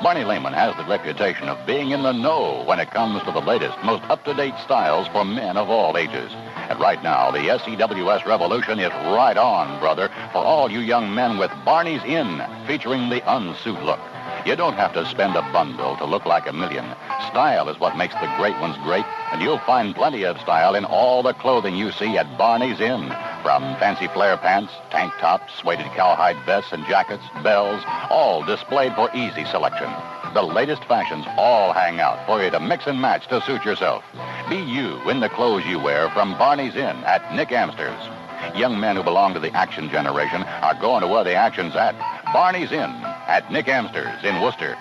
Barney 0.02 0.24
Lehman 0.24 0.54
has 0.54 0.74
the 0.78 0.86
reputation 0.86 1.50
of 1.50 1.66
being 1.68 1.92
in 1.92 2.04
the 2.04 2.14
know 2.14 2.64
when 2.64 2.80
it 2.80 2.92
comes 2.92 3.22
to 3.24 3.32
the 3.34 3.42
latest, 3.42 3.78
most 3.84 4.04
up-to-date 4.04 4.54
styles 4.64 5.10
for 5.10 5.26
men 5.26 5.58
of 5.58 5.70
all 5.70 5.98
ages. 5.98 6.32
And 6.56 6.80
right 6.80 7.04
now, 7.04 7.30
the 7.30 7.50
SEWS 7.60 8.26
revolution 8.26 8.80
is 8.80 8.92
right 9.12 9.36
on, 9.36 9.82
brother, 9.82 10.10
for 10.32 10.38
all 10.38 10.72
you 10.72 10.80
young 10.80 11.14
men 11.14 11.38
with 11.38 11.52
Barney's 11.66 12.06
Inn, 12.06 12.42
featuring 12.68 13.10
the 13.10 13.22
unsuit 13.30 13.84
look. 13.84 14.00
You 14.48 14.56
don't 14.56 14.76
have 14.76 14.94
to 14.94 15.06
spend 15.06 15.36
a 15.36 15.42
bundle 15.52 15.98
to 15.98 16.06
look 16.06 16.26
like 16.26 16.48
a 16.48 16.54
million. 16.54 16.86
Style 17.28 17.68
is 17.68 17.82
what 17.82 17.98
makes 17.98 18.14
the 18.14 18.34
great 18.38 18.58
ones 18.62 18.78
great, 18.78 19.04
and 19.34 19.42
you'll 19.42 19.60
find 19.60 19.94
plenty 19.94 20.24
of 20.24 20.40
style 20.40 20.74
in 20.74 20.86
all 20.86 21.22
the 21.22 21.34
clothing 21.34 21.76
you 21.76 21.92
see 21.92 22.18
at 22.18 22.38
Barney's 22.38 22.80
Inn. 22.80 23.14
From 23.44 23.76
fancy 23.76 24.08
flare 24.08 24.38
pants, 24.38 24.72
tank 24.90 25.12
tops, 25.20 25.54
suede 25.56 25.80
cowhide 25.98 26.38
vests 26.46 26.72
and 26.72 26.86
jackets, 26.86 27.26
bells, 27.44 27.84
all 28.10 28.42
displayed 28.42 28.96
for 28.96 29.14
easy 29.14 29.44
selection. 29.44 29.92
The 30.34 30.44
latest 30.44 30.86
fashions 30.86 31.26
all 31.38 31.74
hang 31.74 32.00
out 32.00 32.26
for 32.26 32.42
you 32.42 32.50
to 32.52 32.60
mix 32.62 32.88
and 32.88 33.02
match 33.02 33.28
to 33.28 33.42
suit 33.42 33.66
yourself. 33.66 34.06
Be 34.50 34.56
you 34.56 34.98
in 35.10 35.20
the 35.20 35.28
clothes 35.28 35.66
you 35.66 35.78
wear 35.78 36.10
from 36.12 36.38
Barney's 36.38 36.78
Inn 36.78 37.04
at 37.04 37.36
Nick 37.36 37.52
Amster's. 37.52 38.17
Young 38.58 38.80
men 38.80 38.96
who 38.96 39.04
belong 39.04 39.36
to 39.36 39.40
the 39.40 39.56
action 39.56 39.88
generation 39.90 40.42
are 40.42 40.74
going 40.74 41.02
to 41.02 41.08
where 41.08 41.24
the 41.24 41.36
action's 41.36 41.76
at. 41.76 41.96
Barney's 42.34 42.72
Inn 42.72 42.90
at 43.28 43.52
Nick 43.52 43.68
Amster's 43.68 44.24
in 44.24 44.42
Wooster. 44.42 44.76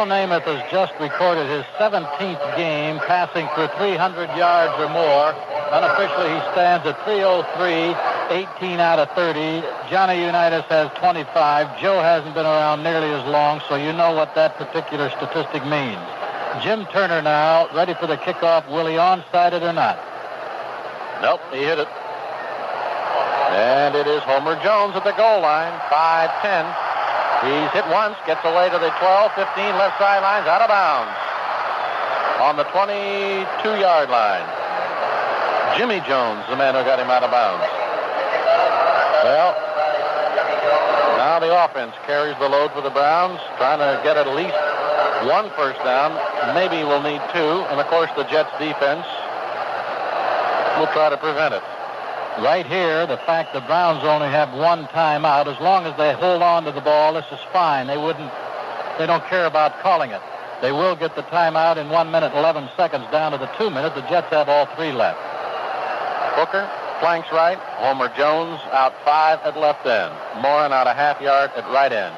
Joe 0.00 0.06
Namath 0.06 0.48
has 0.48 0.64
just 0.72 0.96
recorded 0.96 1.44
his 1.44 1.60
17th 1.76 2.56
game 2.56 2.96
passing 3.04 3.44
for 3.52 3.68
300 3.76 4.32
yards 4.32 4.72
or 4.80 4.88
more. 4.88 5.28
Unofficially, 5.76 6.32
he 6.32 6.40
stands 6.56 6.88
at 6.88 6.96
303, 7.04 7.92
18 8.32 8.80
out 8.80 8.96
of 8.98 9.12
30. 9.12 9.60
Johnny 9.92 10.24
Unitas 10.24 10.64
has 10.72 10.88
25. 10.96 11.78
Joe 11.84 12.00
hasn't 12.00 12.32
been 12.32 12.46
around 12.48 12.82
nearly 12.82 13.12
as 13.12 13.20
long, 13.28 13.60
so 13.68 13.76
you 13.76 13.92
know 13.92 14.16
what 14.16 14.34
that 14.36 14.56
particular 14.56 15.10
statistic 15.20 15.60
means. 15.68 16.00
Jim 16.64 16.88
Turner 16.88 17.20
now, 17.20 17.68
ready 17.76 17.92
for 17.92 18.06
the 18.06 18.16
kickoff. 18.16 18.64
Will 18.72 18.86
he 18.86 18.96
onside 18.96 19.52
it 19.52 19.62
or 19.62 19.74
not? 19.74 20.00
Nope, 21.20 21.44
he 21.52 21.60
hit 21.60 21.78
it. 21.78 21.88
And 23.52 23.94
it 23.94 24.06
is 24.06 24.22
Homer 24.22 24.56
Jones 24.64 24.96
at 24.96 25.04
the 25.04 25.12
goal 25.12 25.42
line, 25.44 25.76
5-10. 25.92 26.89
He's 27.40 27.72
hit 27.72 27.88
once, 27.88 28.20
gets 28.26 28.44
away 28.44 28.68
to 28.68 28.76
the 28.76 28.92
12, 29.00 29.32
15, 29.32 29.80
left 29.80 29.96
sidelines, 29.96 30.44
out 30.44 30.60
of 30.60 30.68
bounds. 30.68 31.16
On 32.44 32.56
the 32.56 32.68
22-yard 32.68 34.10
line. 34.12 34.44
Jimmy 35.78 36.04
Jones, 36.04 36.44
the 36.52 36.56
man 36.56 36.76
who 36.76 36.84
got 36.84 37.00
him 37.00 37.08
out 37.08 37.24
of 37.24 37.30
bounds. 37.30 37.64
Well, 39.24 39.56
now 41.16 41.40
the 41.40 41.48
offense 41.64 41.94
carries 42.04 42.36
the 42.36 42.48
load 42.48 42.72
for 42.72 42.82
the 42.82 42.90
Browns, 42.90 43.40
trying 43.56 43.80
to 43.80 43.96
get 44.04 44.16
at 44.16 44.28
least 44.36 44.56
one 45.24 45.48
first 45.56 45.80
down. 45.80 46.12
Maybe 46.54 46.84
we'll 46.84 47.02
need 47.02 47.20
two. 47.32 47.64
And 47.72 47.80
of 47.80 47.86
course, 47.88 48.10
the 48.16 48.24
Jets 48.24 48.52
defense 48.60 49.08
will 50.76 50.92
try 50.92 51.08
to 51.08 51.16
prevent 51.16 51.54
it. 51.54 51.62
Right 52.38 52.64
here, 52.64 53.06
the 53.06 53.18
fact 53.18 53.52
the 53.52 53.60
Browns 53.60 54.04
only 54.04 54.28
have 54.28 54.54
one 54.54 54.86
timeout, 54.86 55.46
as 55.46 55.60
long 55.60 55.84
as 55.84 55.96
they 55.98 56.14
hold 56.14 56.42
on 56.42 56.64
to 56.64 56.72
the 56.72 56.80
ball, 56.80 57.14
this 57.14 57.26
is 57.32 57.40
fine. 57.52 57.86
They 57.86 57.98
wouldn't, 57.98 58.30
they 58.98 59.06
don't 59.06 59.24
care 59.26 59.46
about 59.46 59.80
calling 59.80 60.12
it. 60.12 60.22
They 60.62 60.72
will 60.72 60.94
get 60.94 61.16
the 61.16 61.22
timeout 61.22 61.76
in 61.76 61.90
one 61.90 62.10
minute, 62.10 62.32
11 62.34 62.68
seconds 62.76 63.04
down 63.10 63.32
to 63.32 63.38
the 63.38 63.50
two 63.58 63.68
minutes. 63.68 63.94
The 63.94 64.02
Jets 64.02 64.28
have 64.30 64.48
all 64.48 64.66
three 64.76 64.92
left. 64.92 65.18
Hooker, 66.36 66.70
flanks 67.00 67.28
right. 67.32 67.58
Homer 67.82 68.08
Jones 68.16 68.60
out 68.72 68.94
five 69.04 69.40
at 69.42 69.56
left 69.58 69.84
end. 69.84 70.14
Morin 70.40 70.72
out 70.72 70.86
a 70.86 70.94
half 70.94 71.20
yard 71.20 71.50
at 71.56 71.64
right 71.72 71.92
end. 71.92 72.14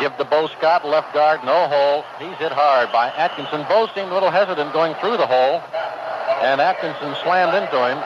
Give 0.00 0.16
to 0.18 0.24
Bo 0.24 0.48
Scott, 0.58 0.84
left 0.84 1.14
guard, 1.14 1.40
no 1.44 1.68
hole. 1.68 2.04
He's 2.18 2.36
hit 2.36 2.52
hard 2.52 2.92
by 2.92 3.08
Atkinson. 3.08 3.64
Bo 3.68 3.88
seemed 3.94 4.10
a 4.10 4.14
little 4.14 4.30
hesitant 4.30 4.72
going 4.72 4.94
through 4.96 5.16
the 5.16 5.26
hole, 5.26 5.62
and 6.42 6.60
Atkinson 6.60 7.14
slammed 7.22 7.54
into 7.54 7.76
him. 7.76 7.98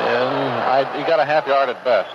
And 0.00 0.34
I, 0.64 0.98
he 0.98 1.04
got 1.04 1.20
a 1.20 1.24
half 1.24 1.46
yard 1.46 1.68
at 1.68 1.84
best. 1.84 2.10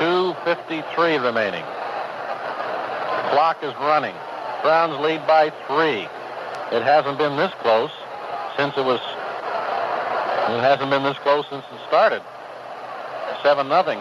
2.53 0.00 1.24
remaining. 1.24 1.64
Clock 3.30 3.62
is 3.62 3.74
running. 3.80 4.14
Browns 4.62 5.00
lead 5.00 5.26
by 5.26 5.50
three. 5.66 6.08
It 6.76 6.82
hasn't 6.82 7.18
been 7.18 7.36
this 7.36 7.52
close 7.60 7.90
since 8.56 8.76
it 8.76 8.84
was. 8.84 9.00
It 9.00 10.60
hasn't 10.60 10.90
been 10.90 11.02
this 11.02 11.18
close 11.18 11.46
since 11.48 11.64
it 11.72 11.80
started. 11.88 12.22
Seven 13.42 13.68
nothing. 13.68 13.98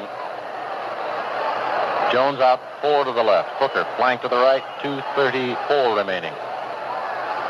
Jones 2.11 2.40
out 2.40 2.60
four 2.82 3.03
to 3.03 3.11
the 3.11 3.24
left. 3.24 3.50
Hooker 3.60 3.85
flank 3.98 4.22
to 4.22 4.27
the 4.27 4.35
right. 4.35 4.64
2:34 4.82 5.98
remaining. 5.98 6.34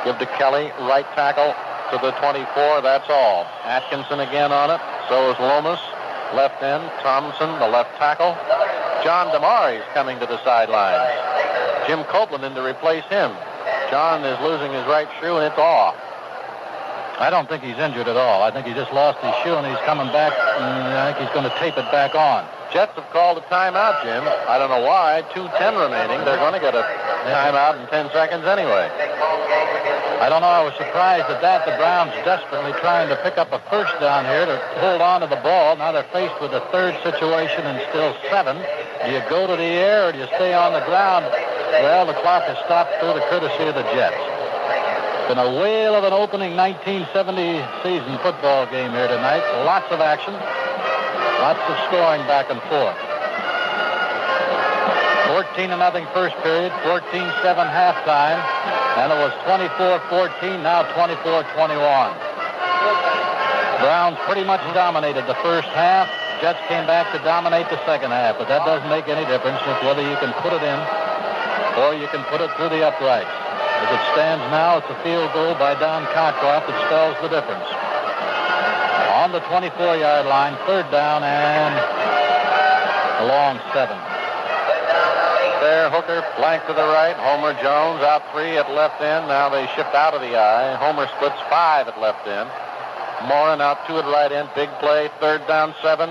Give 0.05 0.17
to 0.19 0.25
Kelly, 0.37 0.69
right 0.85 1.05
tackle 1.17 1.57
to 1.89 1.97
the 1.97 2.11
24. 2.21 2.81
That's 2.81 3.09
all. 3.09 3.49
Atkinson 3.65 4.21
again 4.21 4.51
on 4.51 4.69
it. 4.69 4.79
So 5.09 5.31
is 5.31 5.39
Lomas. 5.39 5.81
Left 6.37 6.61
end. 6.61 6.85
Thompson, 7.01 7.49
the 7.57 7.67
left 7.67 7.97
tackle. 7.97 8.37
John 9.03 9.33
Demarie 9.33 9.81
coming 9.93 10.19
to 10.19 10.25
the 10.25 10.37
sidelines. 10.43 11.09
Jim 11.87 12.03
Copeland 12.05 12.45
in 12.45 12.53
to 12.53 12.61
replace 12.61 13.05
him. 13.05 13.33
John 13.89 14.23
is 14.23 14.39
losing 14.41 14.73
his 14.73 14.85
right 14.85 15.09
shoe, 15.21 15.37
and 15.37 15.45
it's 15.45 15.57
off. 15.57 15.95
I 17.17 17.29
don't 17.29 17.47
think 17.47 17.63
he's 17.63 17.79
injured 17.79 18.07
at 18.07 18.17
all. 18.17 18.43
I 18.43 18.51
think 18.51 18.67
he 18.67 18.73
just 18.73 18.91
lost 18.91 19.23
his 19.23 19.31
shoe 19.39 19.55
and 19.55 19.63
he's 19.63 19.79
coming 19.87 20.11
back, 20.11 20.35
and 20.35 20.91
I 20.99 21.11
think 21.11 21.23
he's 21.23 21.33
going 21.33 21.47
to 21.47 21.55
tape 21.63 21.79
it 21.79 21.87
back 21.87 22.11
on. 22.11 22.43
Jets 22.75 22.91
have 22.99 23.07
called 23.15 23.39
a 23.39 23.45
timeout, 23.47 24.03
Jim. 24.03 24.27
I 24.51 24.59
don't 24.59 24.67
know 24.67 24.83
why. 24.83 25.23
2.10 25.31 25.47
remaining. 25.79 26.19
They're 26.27 26.41
going 26.43 26.51
to 26.51 26.59
get 26.59 26.75
a 26.75 26.83
timeout 27.23 27.79
in 27.79 27.87
10 27.87 28.11
seconds 28.11 28.43
anyway. 28.43 28.91
I 30.19 30.27
don't 30.27 30.43
know. 30.43 30.51
I 30.51 30.63
was 30.63 30.75
surprised 30.75 31.31
at 31.31 31.39
that. 31.39 31.63
The 31.63 31.79
Browns 31.79 32.11
desperately 32.27 32.75
trying 32.83 33.07
to 33.07 33.15
pick 33.23 33.37
up 33.37 33.55
a 33.55 33.63
first 33.71 33.95
down 34.03 34.27
here 34.27 34.43
to 34.45 34.59
hold 34.83 34.99
on 34.99 35.21
to 35.21 35.27
the 35.27 35.39
ball. 35.39 35.79
Now 35.79 35.91
they're 35.95 36.07
faced 36.11 36.35
with 36.43 36.51
a 36.51 36.67
third 36.71 36.99
situation 36.99 37.63
and 37.63 37.79
still 37.95 38.11
seven. 38.27 38.59
Do 39.07 39.11
you 39.15 39.23
go 39.31 39.47
to 39.47 39.55
the 39.55 39.71
air 39.79 40.09
or 40.09 40.11
do 40.11 40.19
you 40.19 40.27
stay 40.35 40.51
on 40.51 40.73
the 40.73 40.83
ground? 40.83 41.31
Well, 41.79 42.07
the 42.07 42.17
clock 42.19 42.43
has 42.43 42.57
stopped 42.65 42.91
through 42.99 43.15
the 43.15 43.23
courtesy 43.31 43.71
of 43.71 43.75
the 43.75 43.87
Jets. 43.95 44.34
Been 45.27 45.41
a 45.41 45.57
whale 45.57 45.97
of 45.97 46.03
an 46.05 46.13
opening 46.13 46.53
1970 46.53 47.57
season 47.81 48.13
football 48.21 48.69
game 48.69 48.93
here 48.93 49.09
tonight. 49.09 49.41
Lots 49.65 49.89
of 49.89 49.97
action. 49.97 50.37
Lots 51.41 51.57
of 51.65 51.73
scoring 51.89 52.21
back 52.29 52.53
and 52.53 52.61
forth. 52.69 52.93
14 55.33 55.73
to 55.73 55.77
nothing 55.81 56.05
first 56.13 56.37
period, 56.45 56.69
14-7 56.85 57.09
halftime, 57.41 58.37
and 59.01 59.09
it 59.09 59.17
was 59.17 59.33
24-14, 59.49 60.61
now 60.61 60.85
24-21. 60.93 61.73
Browns 63.81 64.21
pretty 64.29 64.45
much 64.45 64.61
dominated 64.77 65.25
the 65.25 65.33
first 65.41 65.67
half. 65.73 66.05
Jets 66.39 66.61
came 66.69 66.85
back 66.85 67.11
to 67.17 67.19
dominate 67.25 67.65
the 67.73 67.83
second 67.89 68.11
half, 68.11 68.37
but 68.37 68.47
that 68.47 68.61
doesn't 68.63 68.89
make 68.89 69.09
any 69.09 69.25
difference 69.25 69.57
with 69.65 69.81
whether 69.81 70.05
you 70.05 70.15
can 70.21 70.29
put 70.45 70.53
it 70.53 70.61
in 70.61 70.79
or 71.81 71.97
you 71.97 72.05
can 72.13 72.21
put 72.29 72.41
it 72.41 72.53
through 72.61 72.69
the 72.69 72.85
uprights. 72.85 73.44
As 73.75 73.89
it 73.91 74.03
stands 74.15 74.43
now, 74.55 74.79
it's 74.79 74.87
a 74.87 74.97
field 75.03 75.31
goal 75.33 75.53
by 75.59 75.75
Don 75.75 76.07
Cockcroft 76.15 76.71
that 76.71 76.77
spells 76.87 77.19
the 77.19 77.27
difference. 77.27 77.67
On 79.19 79.31
the 79.31 79.43
24-yard 79.51 80.25
line, 80.27 80.55
third 80.65 80.87
down 80.91 81.23
and 81.23 81.75
a 83.19 83.25
long 83.27 83.59
seven. 83.73 83.97
There, 85.59 85.89
Hooker 85.89 86.21
flank 86.37 86.65
to 86.67 86.73
the 86.73 86.87
right. 86.87 87.15
Homer 87.15 87.53
Jones 87.63 88.03
out 88.03 88.23
three 88.31 88.57
at 88.57 88.69
left 88.71 89.01
end. 89.01 89.27
Now 89.27 89.49
they 89.49 89.65
shift 89.75 89.95
out 89.95 90.13
of 90.13 90.21
the 90.21 90.37
I. 90.37 90.75
Homer 90.75 91.07
splits 91.17 91.39
five 91.49 91.87
at 91.87 91.99
left 91.99 92.27
end. 92.27 92.49
Morin 93.27 93.61
out 93.61 93.81
two 93.87 93.97
at 93.97 94.05
right 94.05 94.31
end. 94.31 94.49
Big 94.55 94.69
play. 94.79 95.09
Third 95.19 95.47
down, 95.47 95.73
seven. 95.81 96.09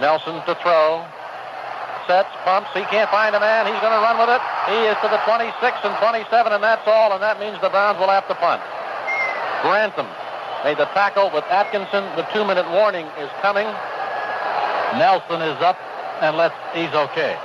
Nelsen 0.00 0.40
to 0.46 0.54
throw 0.62 1.04
sets, 2.08 2.32
pumps. 2.42 2.72
He 2.72 2.82
can't 2.88 3.12
find 3.12 3.36
a 3.36 3.40
man. 3.40 3.68
He's 3.68 3.78
going 3.84 3.92
to 3.92 4.02
run 4.02 4.16
with 4.18 4.32
it. 4.32 4.40
He 4.72 4.88
is 4.88 4.96
to 5.04 5.08
the 5.12 5.20
26 5.28 5.54
and 5.84 5.94
27, 6.00 6.50
and 6.50 6.64
that's 6.64 6.88
all, 6.88 7.12
and 7.12 7.22
that 7.22 7.38
means 7.38 7.60
the 7.60 7.68
Browns 7.68 8.00
will 8.00 8.08
have 8.08 8.26
to 8.26 8.34
punt. 8.34 8.64
Grantham 9.62 10.08
made 10.64 10.80
the 10.80 10.88
tackle 10.96 11.30
with 11.30 11.44
Atkinson. 11.52 12.02
The 12.16 12.24
two-minute 12.32 12.66
warning 12.72 13.06
is 13.20 13.30
coming. 13.44 13.68
Nelsen 14.96 15.44
is 15.44 15.60
up, 15.60 15.76
and 16.24 16.34
let's, 16.40 16.56
he's 16.72 16.90
okay. 17.12 17.36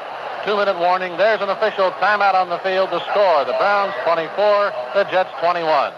Two-minute 0.48 0.80
warning. 0.80 1.20
There's 1.20 1.44
an 1.44 1.50
official 1.52 1.92
timeout 2.00 2.34
on 2.34 2.50
the 2.50 2.60
field 2.64 2.90
to 2.96 3.04
score. 3.12 3.44
The 3.46 3.56
Browns 3.60 3.94
24, 4.08 4.96
the 4.96 5.04
Jets 5.12 5.30
21. 5.44 5.94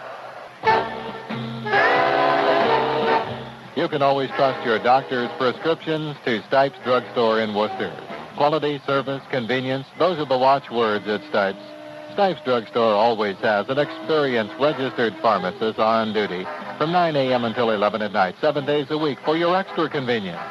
You 3.76 3.90
can 3.90 4.02
always 4.02 4.30
trust 4.32 4.66
your 4.66 4.80
doctor's 4.80 5.30
prescriptions 5.38 6.16
to 6.26 6.42
Stipes 6.44 6.80
Drugstore 6.84 7.42
in 7.42 7.54
Wooster. 7.54 7.94
Quality, 8.38 8.82
service, 8.86 9.24
convenience, 9.32 9.88
those 9.98 10.20
are 10.20 10.26
the 10.26 10.38
watchwords 10.38 11.08
at 11.08 11.24
Stipes. 11.30 11.64
Stipes 12.12 12.42
Drugstore 12.44 12.94
always 12.94 13.38
has 13.38 13.70
an 13.70 13.80
experienced 13.80 14.54
registered 14.60 15.16
pharmacist 15.22 15.80
on 15.80 16.12
duty 16.12 16.46
from 16.78 16.92
9 16.92 17.16
a.m. 17.16 17.46
until 17.46 17.72
11 17.72 18.02
at 18.02 18.12
night, 18.12 18.36
seven 18.42 18.66
days 18.66 18.88
a 18.90 18.98
week 18.98 19.20
for 19.24 19.38
your 19.38 19.56
extra 19.56 19.90
convenience. 19.90 20.42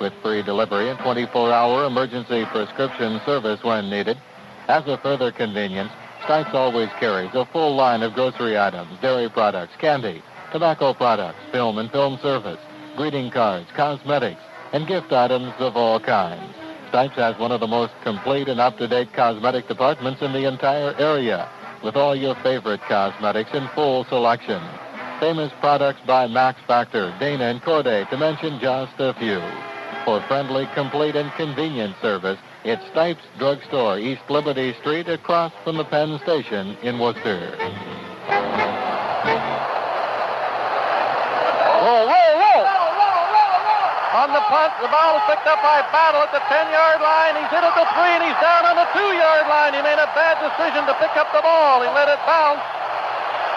With 0.00 0.12
free 0.20 0.42
delivery 0.42 0.88
and 0.88 0.98
24-hour 0.98 1.84
emergency 1.84 2.44
prescription 2.46 3.20
service 3.24 3.62
when 3.62 3.88
needed. 3.88 4.18
As 4.66 4.84
a 4.88 4.98
further 4.98 5.30
convenience, 5.30 5.92
Stipes 6.24 6.50
always 6.54 6.90
carries 6.98 7.30
a 7.34 7.46
full 7.46 7.76
line 7.76 8.02
of 8.02 8.14
grocery 8.14 8.58
items, 8.58 8.98
dairy 9.00 9.30
products, 9.30 9.76
candy, 9.78 10.24
tobacco 10.50 10.92
products, 10.92 11.38
film 11.52 11.78
and 11.78 11.90
film 11.92 12.18
service, 12.20 12.60
greeting 12.96 13.30
cards, 13.30 13.68
cosmetics, 13.76 14.42
and 14.72 14.88
gift 14.88 15.12
items 15.12 15.52
of 15.60 15.76
all 15.76 16.00
kinds. 16.00 16.67
Stipes 16.88 17.16
has 17.16 17.38
one 17.38 17.52
of 17.52 17.60
the 17.60 17.66
most 17.66 17.92
complete 18.02 18.48
and 18.48 18.60
up-to-date 18.60 19.12
cosmetic 19.12 19.68
departments 19.68 20.22
in 20.22 20.32
the 20.32 20.48
entire 20.48 20.94
area, 20.98 21.48
with 21.84 21.96
all 21.96 22.16
your 22.16 22.34
favorite 22.36 22.80
cosmetics 22.88 23.50
in 23.52 23.68
full 23.74 24.04
selection. 24.04 24.62
Famous 25.20 25.52
products 25.60 26.00
by 26.06 26.26
Max 26.26 26.58
Factor, 26.66 27.14
Dana, 27.20 27.44
and 27.44 27.62
Corday, 27.62 28.06
to 28.06 28.16
mention 28.16 28.58
just 28.58 28.94
a 28.98 29.12
few. 29.14 29.40
For 30.06 30.22
friendly, 30.28 30.66
complete, 30.74 31.14
and 31.14 31.30
convenient 31.32 31.94
service, 32.00 32.38
it's 32.64 32.82
Stipes 32.90 33.22
Drugstore, 33.38 33.98
East 33.98 34.22
Liberty 34.30 34.72
Street, 34.80 35.08
across 35.08 35.52
from 35.64 35.76
the 35.76 35.84
Penn 35.84 36.18
Station 36.24 36.76
in 36.82 36.98
Wooster. 36.98 37.87
Punt, 44.48 44.72
the 44.80 44.88
ball 44.88 45.20
is 45.20 45.24
picked 45.28 45.46
up 45.46 45.60
by 45.60 45.84
Battle 45.92 46.24
at 46.24 46.32
the 46.32 46.42
10-yard 46.48 47.00
line. 47.04 47.36
He's 47.36 47.52
hit 47.52 47.62
at 47.62 47.76
the 47.76 47.86
three, 47.94 48.12
and 48.16 48.24
he's 48.24 48.40
down 48.40 48.64
on 48.64 48.76
the 48.80 48.88
two-yard 48.96 49.44
line. 49.46 49.76
He 49.76 49.82
made 49.84 50.00
a 50.00 50.08
bad 50.16 50.40
decision 50.40 50.88
to 50.88 50.94
pick 50.96 51.12
up 51.20 51.28
the 51.36 51.44
ball. 51.44 51.84
He 51.84 51.88
let 51.92 52.08
it 52.08 52.20
bounce. 52.24 52.64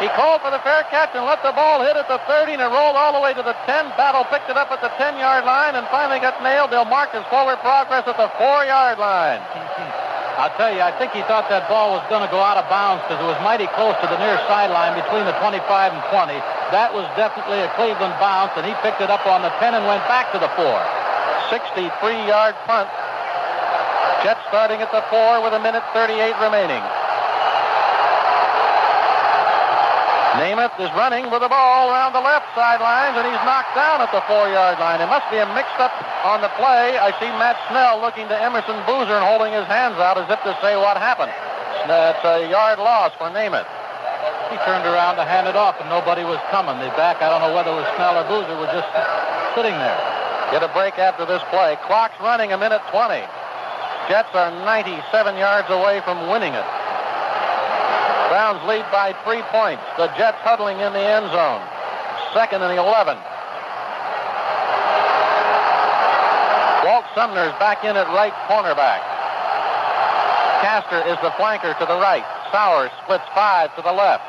He 0.03 0.11
called 0.17 0.41
for 0.41 0.49
the 0.51 0.59
fair 0.65 0.83
catch 0.89 1.13
and 1.13 1.23
let 1.23 1.45
the 1.45 1.53
ball 1.53 1.85
hit 1.85 1.95
at 1.95 2.09
the 2.11 2.19
30, 2.27 2.57
and 2.57 2.61
it 2.61 2.71
rolled 2.73 2.97
all 2.99 3.15
the 3.15 3.23
way 3.23 3.31
to 3.33 3.43
the 3.43 3.55
10. 3.65 3.93
Battle 3.95 4.27
picked 4.27 4.49
it 4.51 4.57
up 4.57 4.69
at 4.69 4.81
the 4.83 4.91
10-yard 4.99 5.45
line 5.45 5.79
and 5.79 5.87
finally 5.87 6.19
got 6.19 6.41
nailed. 6.43 6.73
They'll 6.73 6.89
mark 6.89 7.15
his 7.15 7.23
forward 7.31 7.61
progress 7.63 8.03
at 8.05 8.17
the 8.17 8.29
four-yard 8.35 8.99
line. 8.99 9.39
I'll 10.41 10.55
tell 10.57 10.73
you, 10.73 10.81
I 10.81 10.89
think 10.97 11.13
he 11.13 11.21
thought 11.29 11.51
that 11.53 11.69
ball 11.69 11.93
was 11.93 12.01
going 12.09 12.25
to 12.25 12.31
go 12.33 12.41
out 12.41 12.57
of 12.57 12.65
bounds 12.65 13.05
because 13.05 13.21
it 13.21 13.27
was 13.29 13.37
mighty 13.45 13.69
close 13.77 13.93
to 14.01 14.07
the 14.09 14.17
near 14.17 14.41
sideline 14.49 14.97
between 14.97 15.27
the 15.29 15.37
25 15.37 15.61
and 15.93 16.03
20. 16.09 16.60
That 16.71 16.95
was 16.95 17.03
definitely 17.19 17.59
a 17.59 17.67
Cleveland 17.75 18.15
bounce, 18.15 18.55
and 18.55 18.63
he 18.63 18.71
picked 18.79 19.03
it 19.03 19.11
up 19.11 19.27
on 19.27 19.43
the 19.43 19.51
10 19.59 19.75
and 19.75 19.83
went 19.83 20.07
back 20.07 20.31
to 20.31 20.39
the 20.39 20.47
4. 20.55 20.63
63-yard 21.51 22.55
punt. 22.63 22.87
Jets 24.23 24.39
starting 24.47 24.79
at 24.79 24.87
the 24.95 25.03
4 25.11 25.43
with 25.43 25.51
a 25.51 25.59
minute 25.59 25.83
38 25.91 26.15
remaining. 26.39 26.79
Namath 30.39 30.71
is 30.79 30.87
running 30.95 31.27
with 31.27 31.43
the 31.43 31.51
ball 31.51 31.91
around 31.91 32.15
the 32.15 32.23
left 32.23 32.47
sidelines, 32.55 33.19
and 33.19 33.27
he's 33.27 33.43
knocked 33.43 33.75
down 33.75 33.99
at 33.99 34.07
the 34.15 34.23
four-yard 34.31 34.79
line. 34.79 35.03
It 35.03 35.11
must 35.11 35.27
be 35.27 35.43
a 35.43 35.47
mix-up 35.51 35.91
on 36.23 36.39
the 36.39 36.47
play. 36.55 36.95
I 36.95 37.11
see 37.19 37.27
Matt 37.35 37.59
Snell 37.67 37.99
looking 37.99 38.31
to 38.31 38.37
Emerson 38.39 38.79
Boozer 38.87 39.11
and 39.11 39.27
holding 39.27 39.51
his 39.51 39.67
hands 39.67 39.99
out 39.99 40.15
as 40.15 40.31
if 40.31 40.39
to 40.47 40.55
say 40.63 40.79
what 40.79 40.95
happened. 40.95 41.35
That's 41.83 42.23
a 42.23 42.47
yard 42.47 42.79
loss 42.79 43.11
for 43.19 43.27
Namath. 43.27 43.80
He 44.51 44.59
turned 44.67 44.83
around 44.83 45.15
to 45.15 45.23
hand 45.23 45.47
it 45.47 45.55
off, 45.55 45.79
and 45.79 45.87
nobody 45.87 46.27
was 46.27 46.35
coming. 46.51 46.75
The 46.83 46.91
back, 46.99 47.23
I 47.23 47.31
don't 47.31 47.39
know 47.39 47.55
whether 47.55 47.71
it 47.71 47.79
was 47.79 47.87
Snell 47.95 48.19
or 48.19 48.27
Boozer, 48.27 48.51
was 48.59 48.67
just 48.75 48.91
sitting 49.55 49.71
there. 49.71 49.95
Get 50.51 50.59
a 50.59 50.67
break 50.75 50.99
after 50.99 51.23
this 51.23 51.39
play. 51.47 51.79
Clock's 51.87 52.19
running 52.19 52.51
a 52.51 52.59
minute 52.59 52.83
20. 52.91 53.23
Jets 54.11 54.35
are 54.35 54.51
97 54.67 55.39
yards 55.39 55.71
away 55.71 56.03
from 56.03 56.27
winning 56.27 56.51
it. 56.51 56.67
Browns 58.27 58.59
lead 58.67 58.83
by 58.91 59.15
three 59.23 59.39
points. 59.55 59.83
The 59.95 60.11
Jets 60.19 60.43
huddling 60.43 60.83
in 60.83 60.91
the 60.91 60.99
end 60.99 61.31
zone. 61.31 61.63
Second 62.35 62.59
and 62.59 62.75
11. 62.75 63.15
Walt 66.83 67.07
Sumner's 67.15 67.55
back 67.55 67.87
in 67.87 67.95
at 67.95 68.11
right 68.11 68.35
cornerback. 68.51 68.99
Caster 70.59 70.99
is 71.07 71.15
the 71.23 71.31
flanker 71.39 71.71
to 71.79 71.85
the 71.87 71.95
right. 72.03 72.27
Sauer 72.51 72.91
splits 73.03 73.23
five 73.33 73.73
to 73.79 73.81
the 73.81 73.95
left. 73.95 74.27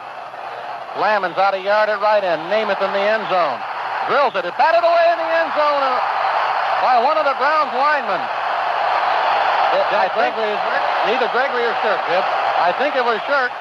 Lammons 1.00 1.38
out 1.38 1.54
a 1.54 1.60
yard 1.60 1.88
at 1.88 2.00
right 2.00 2.22
end. 2.22 2.52
Namath 2.52 2.80
in 2.82 2.92
the 2.92 3.04
end 3.04 3.24
zone. 3.32 3.60
Drills 4.10 4.34
it. 4.36 4.44
It 4.44 4.54
batted 4.58 4.84
away 4.84 5.06
in 5.14 5.18
the 5.18 5.30
end 5.30 5.50
zone 5.56 5.82
by 6.82 6.98
one 7.00 7.16
of 7.16 7.24
the 7.24 7.36
Browns 7.38 7.72
linemen. 7.72 8.20
I 9.72 10.10
think 10.12 10.36
it 10.36 10.52
was 10.52 10.60
either 11.08 11.28
Gregory 11.32 11.64
or 11.64 11.72
Sherk, 11.80 12.00
Jim. 12.10 12.24
I 12.60 12.76
think 12.76 12.92
it 12.92 13.04
was 13.04 13.16
Sherk. 13.24 13.52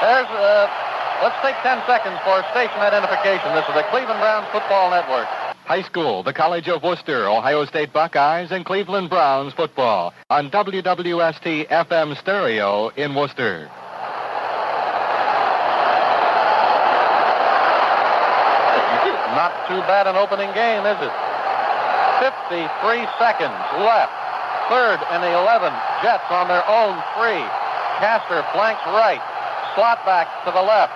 There's, 0.00 0.30
uh, 0.32 0.70
let's 1.20 1.36
take 1.44 1.56
10 1.60 1.82
seconds 1.84 2.16
for 2.24 2.40
station 2.56 2.78
identification. 2.80 3.52
This 3.52 3.68
is 3.68 3.74
the 3.74 3.84
Cleveland 3.90 4.20
Browns 4.20 4.46
Football 4.52 4.90
Network. 4.90 5.26
High 5.68 5.82
School, 5.82 6.22
the 6.22 6.32
College 6.32 6.68
of 6.68 6.82
Wooster, 6.82 7.28
Ohio 7.28 7.66
State 7.66 7.92
Buckeyes, 7.92 8.50
and 8.50 8.64
Cleveland 8.64 9.10
Browns 9.10 9.52
football 9.52 10.14
on 10.30 10.50
WWST 10.50 11.68
FM 11.68 12.16
stereo 12.16 12.88
in 12.96 13.14
Wooster. 13.14 13.70
Not 19.38 19.54
too 19.70 19.78
bad 19.86 20.10
an 20.10 20.18
opening 20.18 20.50
game, 20.50 20.82
is 20.82 20.98
it? 20.98 21.14
53 22.18 22.58
seconds 23.22 23.54
left. 23.86 24.10
Third 24.66 24.98
and 25.14 25.22
11. 25.22 25.70
Jets 26.02 26.26
on 26.26 26.50
their 26.50 26.66
own 26.66 26.98
three. 27.14 27.46
Caster 28.02 28.42
flanks 28.50 28.82
right. 28.90 29.22
Slot 29.78 30.02
back 30.02 30.26
to 30.42 30.50
the 30.50 30.58
left 30.58 30.90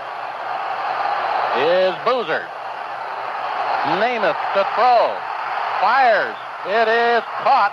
is 1.62 1.94
Boozer. 2.02 2.42
Namath 4.02 4.42
to 4.58 4.66
throw. 4.74 5.14
Fires. 5.78 6.34
It 6.66 6.90
is 6.90 7.22
caught. 7.46 7.70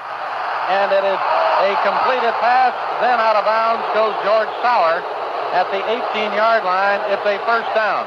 And 0.70 0.94
it 0.94 1.02
is 1.02 1.22
a 1.66 1.74
completed 1.82 2.36
pass. 2.46 2.78
Then 3.02 3.18
out 3.18 3.34
of 3.34 3.42
bounds 3.42 3.82
goes 3.98 4.14
George 4.22 4.54
Sauer 4.62 5.02
at 5.58 5.66
the 5.74 5.82
18-yard 5.82 6.62
line. 6.62 7.02
It's 7.10 7.26
a 7.26 7.42
first 7.50 7.74
down. 7.74 8.06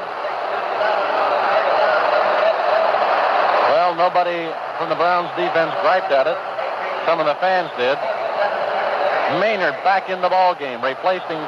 Nobody 3.97 4.49
from 4.77 4.89
the 4.89 4.97
Browns 4.97 5.29
defense 5.37 5.71
griped 5.85 6.11
at 6.11 6.25
it. 6.25 6.37
Some 7.05 7.19
of 7.19 7.25
the 7.25 7.35
fans 7.37 7.69
did. 7.77 7.97
Maynard 9.39 9.77
back 9.83 10.09
in 10.09 10.21
the 10.21 10.29
ball 10.29 10.55
game, 10.55 10.81
replacing 10.81 11.41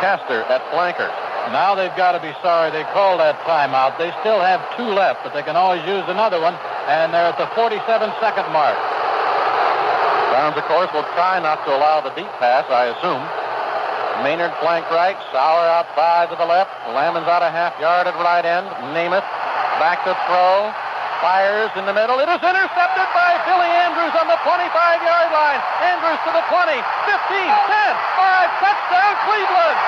Caster 0.00 0.44
at 0.48 0.64
flanker. 0.72 1.08
Now 1.52 1.74
they've 1.74 1.94
got 1.96 2.12
to 2.12 2.20
be 2.20 2.32
sorry 2.40 2.70
they 2.72 2.84
called 2.92 3.20
that 3.20 3.36
timeout. 3.44 3.96
They 4.00 4.12
still 4.24 4.40
have 4.40 4.60
two 4.76 4.88
left, 4.92 5.24
but 5.24 5.32
they 5.32 5.42
can 5.42 5.56
always 5.56 5.84
use 5.84 6.04
another 6.08 6.40
one, 6.40 6.54
and 6.88 7.12
they're 7.12 7.28
at 7.28 7.36
the 7.36 7.48
47-second 7.52 8.48
mark. 8.52 8.78
Browns, 10.32 10.56
of 10.56 10.64
course, 10.70 10.88
will 10.96 11.08
try 11.18 11.40
not 11.42 11.60
to 11.68 11.74
allow 11.74 12.00
the 12.00 12.14
deep 12.16 12.30
pass, 12.40 12.64
I 12.70 12.92
assume. 12.96 13.20
Maynard 14.24 14.52
flank 14.60 14.88
right, 14.92 15.16
Sauer 15.32 15.66
outside 15.68 16.28
to 16.30 16.36
the 16.36 16.44
left. 16.44 16.70
Lammons 16.92 17.28
out 17.28 17.42
a 17.42 17.50
half 17.50 17.76
yard 17.80 18.06
at 18.06 18.14
right 18.20 18.44
end. 18.44 18.68
Namath 18.92 19.26
back 19.80 20.04
to 20.04 20.12
throw. 20.28 20.72
Fires 21.20 21.68
in 21.76 21.84
the 21.84 21.92
middle. 21.92 22.16
It 22.18 22.32
is 22.32 22.40
intercepted 22.40 23.08
by 23.12 23.36
Billy 23.44 23.68
Andrews 23.84 24.16
on 24.16 24.26
the 24.26 24.40
25-yard 24.40 25.28
line. 25.36 25.60
Andrews 25.84 26.16
to 26.24 26.32
the 26.32 26.40
20, 26.48 26.80
15, 26.80 26.80
10, 27.12 27.92
5, 28.16 28.48
touchdown 28.64 29.14
Cleveland. 29.28 29.78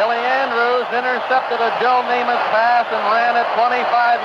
Billy 0.00 0.16
Andrews 0.16 0.86
intercepted 0.96 1.60
a 1.60 1.69
Joe 1.80 2.04
Namath 2.04 2.44
pass 2.52 2.84
and 2.92 3.00
ran 3.08 3.40
it 3.40 3.48
25 3.56 3.72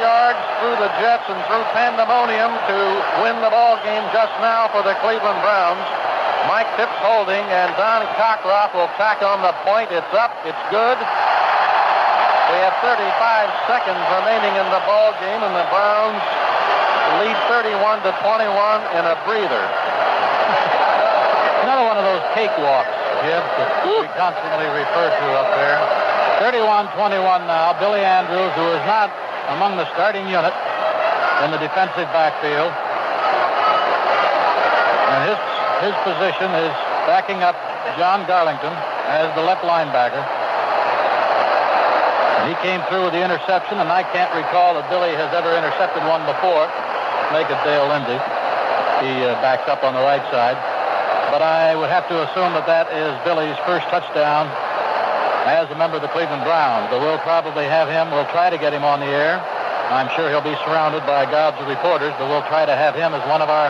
yards 0.03 0.40
through 0.59 0.75
the 0.75 0.92
Jets 1.00 1.24
and 1.32 1.40
through 1.48 1.64
pandemonium 1.72 2.51
to 2.51 2.77
win 3.24 3.40
the 3.40 3.48
ball 3.48 3.80
game 3.80 4.03
just 4.11 4.35
now 4.43 4.67
for 4.75 4.84
the 4.84 4.92
Cleveland 5.00 5.40
Browns. 5.40 5.80
Mike 6.51 6.67
Phipps 6.75 7.00
holding, 7.00 7.40
and 7.48 7.72
Don 7.80 8.03
Cockcroft 8.19 8.75
will 8.75 8.92
tack 9.00 9.24
on 9.24 9.40
the 9.40 9.56
point. 9.64 9.88
It's 9.88 10.11
up. 10.11 10.35
It's 10.43 10.59
good. 10.67 11.00
We 11.00 12.58
have 12.59 12.75
35 12.84 13.08
seconds 13.72 14.03
remaining 14.19 14.51
in 14.59 14.67
the 14.75 14.84
ball 14.84 15.16
game, 15.24 15.40
and 15.40 15.56
the 15.56 15.67
Browns 15.72 16.19
lead 17.24 17.40
31 17.48 18.03
to 18.03 18.11
21 18.19 18.51
in 19.00 19.03
a 19.08 19.16
breather. 19.24 19.64
Another 21.64 21.88
one 21.88 21.95
of 21.95 22.03
those 22.03 22.25
cakewalks, 22.35 22.92
Jim, 23.24 23.40
that 23.40 23.72
we 23.88 24.11
constantly 24.19 24.67
refer 24.75 25.08
to 25.08 25.27
up 25.40 25.56
there. 25.56 26.05
31-21 26.42 27.48
now. 27.48 27.72
Billy 27.80 28.04
Andrews, 28.04 28.52
who 28.60 28.68
is 28.76 28.84
not 28.84 29.08
among 29.56 29.80
the 29.80 29.88
starting 29.96 30.28
unit 30.28 30.52
in 31.44 31.52
the 31.52 31.62
defensive 31.64 32.12
backfield. 32.12 32.72
And 35.16 35.20
his, 35.32 35.40
his 35.88 35.96
position 36.04 36.52
is 36.60 36.74
backing 37.08 37.40
up 37.40 37.56
John 37.96 38.28
Garlington 38.28 38.74
as 39.08 39.32
the 39.40 39.44
left 39.48 39.64
linebacker. 39.64 40.20
He 42.52 42.54
came 42.62 42.84
through 42.92 43.08
with 43.08 43.16
the 43.16 43.24
interception, 43.24 43.80
and 43.80 43.88
I 43.88 44.04
can't 44.12 44.30
recall 44.36 44.76
that 44.76 44.86
Billy 44.92 45.16
has 45.16 45.32
ever 45.32 45.56
intercepted 45.56 46.04
one 46.04 46.22
before. 46.28 46.68
Make 47.32 47.48
it 47.48 47.58
Dale 47.64 47.88
Lindsey. 47.88 48.20
He 49.02 49.24
uh, 49.24 49.40
backs 49.40 49.66
up 49.72 49.88
on 49.88 49.96
the 49.96 50.04
right 50.04 50.24
side. 50.30 50.60
But 51.32 51.42
I 51.42 51.76
would 51.76 51.90
have 51.90 52.06
to 52.12 52.28
assume 52.28 52.54
that 52.54 52.68
that 52.68 52.92
is 52.92 53.16
Billy's 53.26 53.58
first 53.66 53.88
touchdown 53.88 54.52
as 55.45 55.69
a 55.69 55.77
member 55.77 55.98
of 55.98 56.01
the 56.01 56.09
Cleveland 56.09 56.41
Browns. 56.41 56.90
But 56.90 57.01
we'll 57.01 57.22
probably 57.22 57.65
have 57.65 57.88
him. 57.88 58.09
We'll 58.09 58.30
try 58.33 58.49
to 58.49 58.57
get 58.57 58.74
him 58.74 58.83
on 58.83 58.99
the 58.99 59.09
air. 59.14 59.38
I'm 59.93 60.09
sure 60.17 60.33
he'll 60.33 60.41
be 60.41 60.57
surrounded 60.65 61.06
by 61.06 61.30
gobs 61.30 61.61
of 61.61 61.69
reporters, 61.69 62.14
but 62.17 62.25
we'll 62.25 62.45
try 62.49 62.65
to 62.65 62.74
have 62.74 62.98
him 62.98 63.14
as 63.14 63.22
one 63.30 63.45
of 63.45 63.53
our 63.53 63.69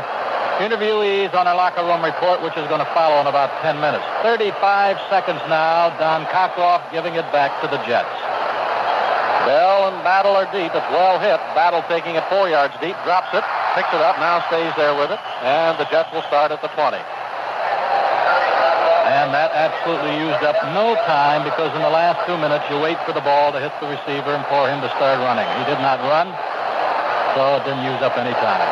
interviewees 0.63 1.35
on 1.35 1.43
our 1.47 1.55
locker 1.55 1.83
room 1.83 1.99
report, 1.99 2.39
which 2.39 2.55
is 2.55 2.63
going 2.71 2.79
to 2.79 2.87
follow 2.95 3.19
in 3.19 3.27
about 3.27 3.51
10 3.59 3.83
minutes. 3.83 4.03
35 4.23 4.95
seconds 5.11 5.43
now. 5.51 5.91
Don 5.99 6.23
Cockcroft 6.31 6.91
giving 6.95 7.19
it 7.19 7.27
back 7.35 7.51
to 7.59 7.67
the 7.67 7.77
Jets. 7.83 8.07
Bell 9.43 9.91
and 9.91 9.99
Battle 10.07 10.33
are 10.39 10.49
deep. 10.55 10.71
It's 10.73 10.89
well 10.95 11.19
hit. 11.19 11.37
Battle 11.53 11.83
taking 11.91 12.15
it 12.15 12.23
four 12.31 12.49
yards 12.49 12.73
deep, 12.79 12.95
drops 13.03 13.29
it, 13.35 13.43
picks 13.75 13.91
it 13.91 14.01
up, 14.01 14.17
now 14.17 14.41
stays 14.47 14.73
there 14.79 14.95
with 14.95 15.11
it, 15.11 15.19
and 15.43 15.77
the 15.77 15.85
Jets 15.91 16.09
will 16.15 16.23
start 16.23 16.51
at 16.51 16.63
the 16.63 16.71
20. 16.73 16.97
And 19.15 19.31
that 19.31 19.55
absolutely 19.55 20.11
used 20.19 20.43
up 20.43 20.59
no 20.75 20.91
time 21.07 21.47
because 21.47 21.71
in 21.71 21.79
the 21.79 21.89
last 21.89 22.27
two 22.27 22.35
minutes 22.35 22.67
you 22.67 22.75
wait 22.83 22.99
for 23.07 23.15
the 23.15 23.23
ball 23.23 23.55
to 23.55 23.63
hit 23.63 23.71
the 23.79 23.87
receiver 23.87 24.35
and 24.35 24.43
for 24.51 24.67
him 24.67 24.83
to 24.83 24.91
start 24.99 25.23
running. 25.23 25.47
He 25.55 25.63
did 25.63 25.79
not 25.79 26.03
run, 26.03 26.27
so 27.31 27.55
it 27.55 27.63
didn't 27.63 27.87
use 27.87 28.03
up 28.03 28.19
any 28.19 28.35
time. 28.43 28.67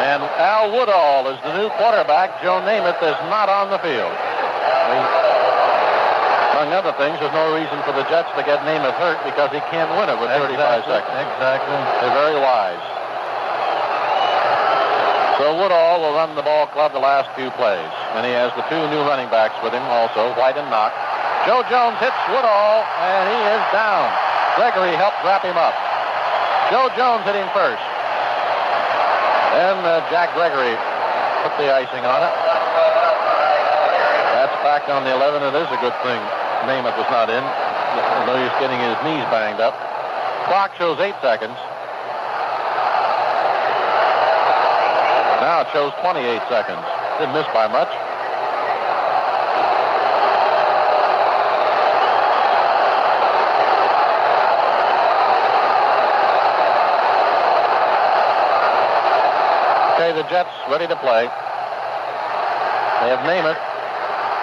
And 0.00 0.24
Al 0.40 0.72
Woodall 0.72 1.28
is 1.28 1.36
the 1.44 1.60
new 1.60 1.68
quarterback. 1.76 2.40
Joe 2.40 2.64
Namath 2.64 3.04
is 3.04 3.20
not 3.28 3.52
on 3.52 3.68
the 3.68 3.76
field. 3.84 4.16
Among 6.56 6.72
other 6.72 6.96
things, 6.96 7.20
there's 7.20 7.36
no 7.36 7.52
reason 7.52 7.76
for 7.84 7.92
the 7.92 8.00
Jets 8.08 8.32
to 8.32 8.40
get 8.40 8.64
Namath 8.64 8.96
hurt 8.96 9.20
because 9.28 9.52
he 9.52 9.60
can't 9.68 9.92
win 9.92 10.08
it 10.08 10.16
with 10.16 10.32
35 10.32 10.56
seconds. 10.88 11.12
Exactly. 11.36 11.76
They're 12.00 12.16
very 12.16 12.40
wise. 12.40 12.80
So 15.36 15.52
Woodall 15.52 16.00
will 16.00 16.16
run 16.16 16.32
the 16.32 16.40
ball 16.40 16.64
club 16.72 16.96
the 16.96 17.04
last 17.04 17.28
few 17.36 17.52
plays. 17.60 17.92
And 18.16 18.24
he 18.24 18.32
has 18.32 18.56
the 18.56 18.64
two 18.72 18.80
new 18.88 19.04
running 19.04 19.28
backs 19.28 19.60
with 19.60 19.76
him 19.76 19.84
also, 19.84 20.32
White 20.40 20.56
and 20.56 20.64
Nock. 20.72 20.96
Joe 21.44 21.60
Jones 21.68 22.00
hits 22.00 22.16
Woodall, 22.32 22.88
and 23.04 23.24
he 23.28 23.40
is 23.52 23.64
down. 23.68 24.08
Gregory 24.56 24.96
helped 24.96 25.20
wrap 25.28 25.44
him 25.44 25.60
up. 25.60 25.76
Joe 26.72 26.88
Jones 26.96 27.28
hit 27.28 27.36
him 27.36 27.52
first. 27.52 27.84
Then 29.52 29.76
uh, 29.84 30.00
Jack 30.08 30.32
Gregory 30.32 30.72
put 31.44 31.52
the 31.60 31.68
icing 31.68 32.08
on 32.08 32.24
it. 32.24 32.32
That's 34.40 34.56
back 34.64 34.88
on 34.88 35.04
the 35.04 35.12
11. 35.12 35.44
It 35.44 35.52
is 35.52 35.68
a 35.68 35.80
good 35.84 35.92
thing 36.00 36.45
Namath 36.66 36.98
was 36.98 37.06
not 37.14 37.30
in. 37.30 37.42
He's 38.42 38.58
getting 38.58 38.80
his 38.82 38.98
knees 39.06 39.22
banged 39.30 39.60
up. 39.60 39.72
Clock 40.50 40.74
shows 40.76 40.98
eight 40.98 41.14
seconds. 41.22 41.54
Now 45.38 45.62
it 45.62 45.68
shows 45.72 45.92
28 46.02 46.42
seconds. 46.50 46.82
Didn't 47.22 47.34
miss 47.34 47.46
by 47.54 47.70
much. 47.70 47.86
Okay, 59.94 60.12
the 60.18 60.26
Jets 60.28 60.50
ready 60.68 60.88
to 60.88 60.96
play. 60.96 61.30
They 63.00 63.08
have 63.14 63.22
Namath 63.22 63.56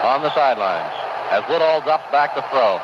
on 0.06 0.22
the 0.24 0.34
sidelines 0.34 1.03
as 1.32 1.44
Woodall 1.48 1.82
drops 1.82 2.10
back 2.12 2.36
to 2.36 2.42
throw. 2.50 2.80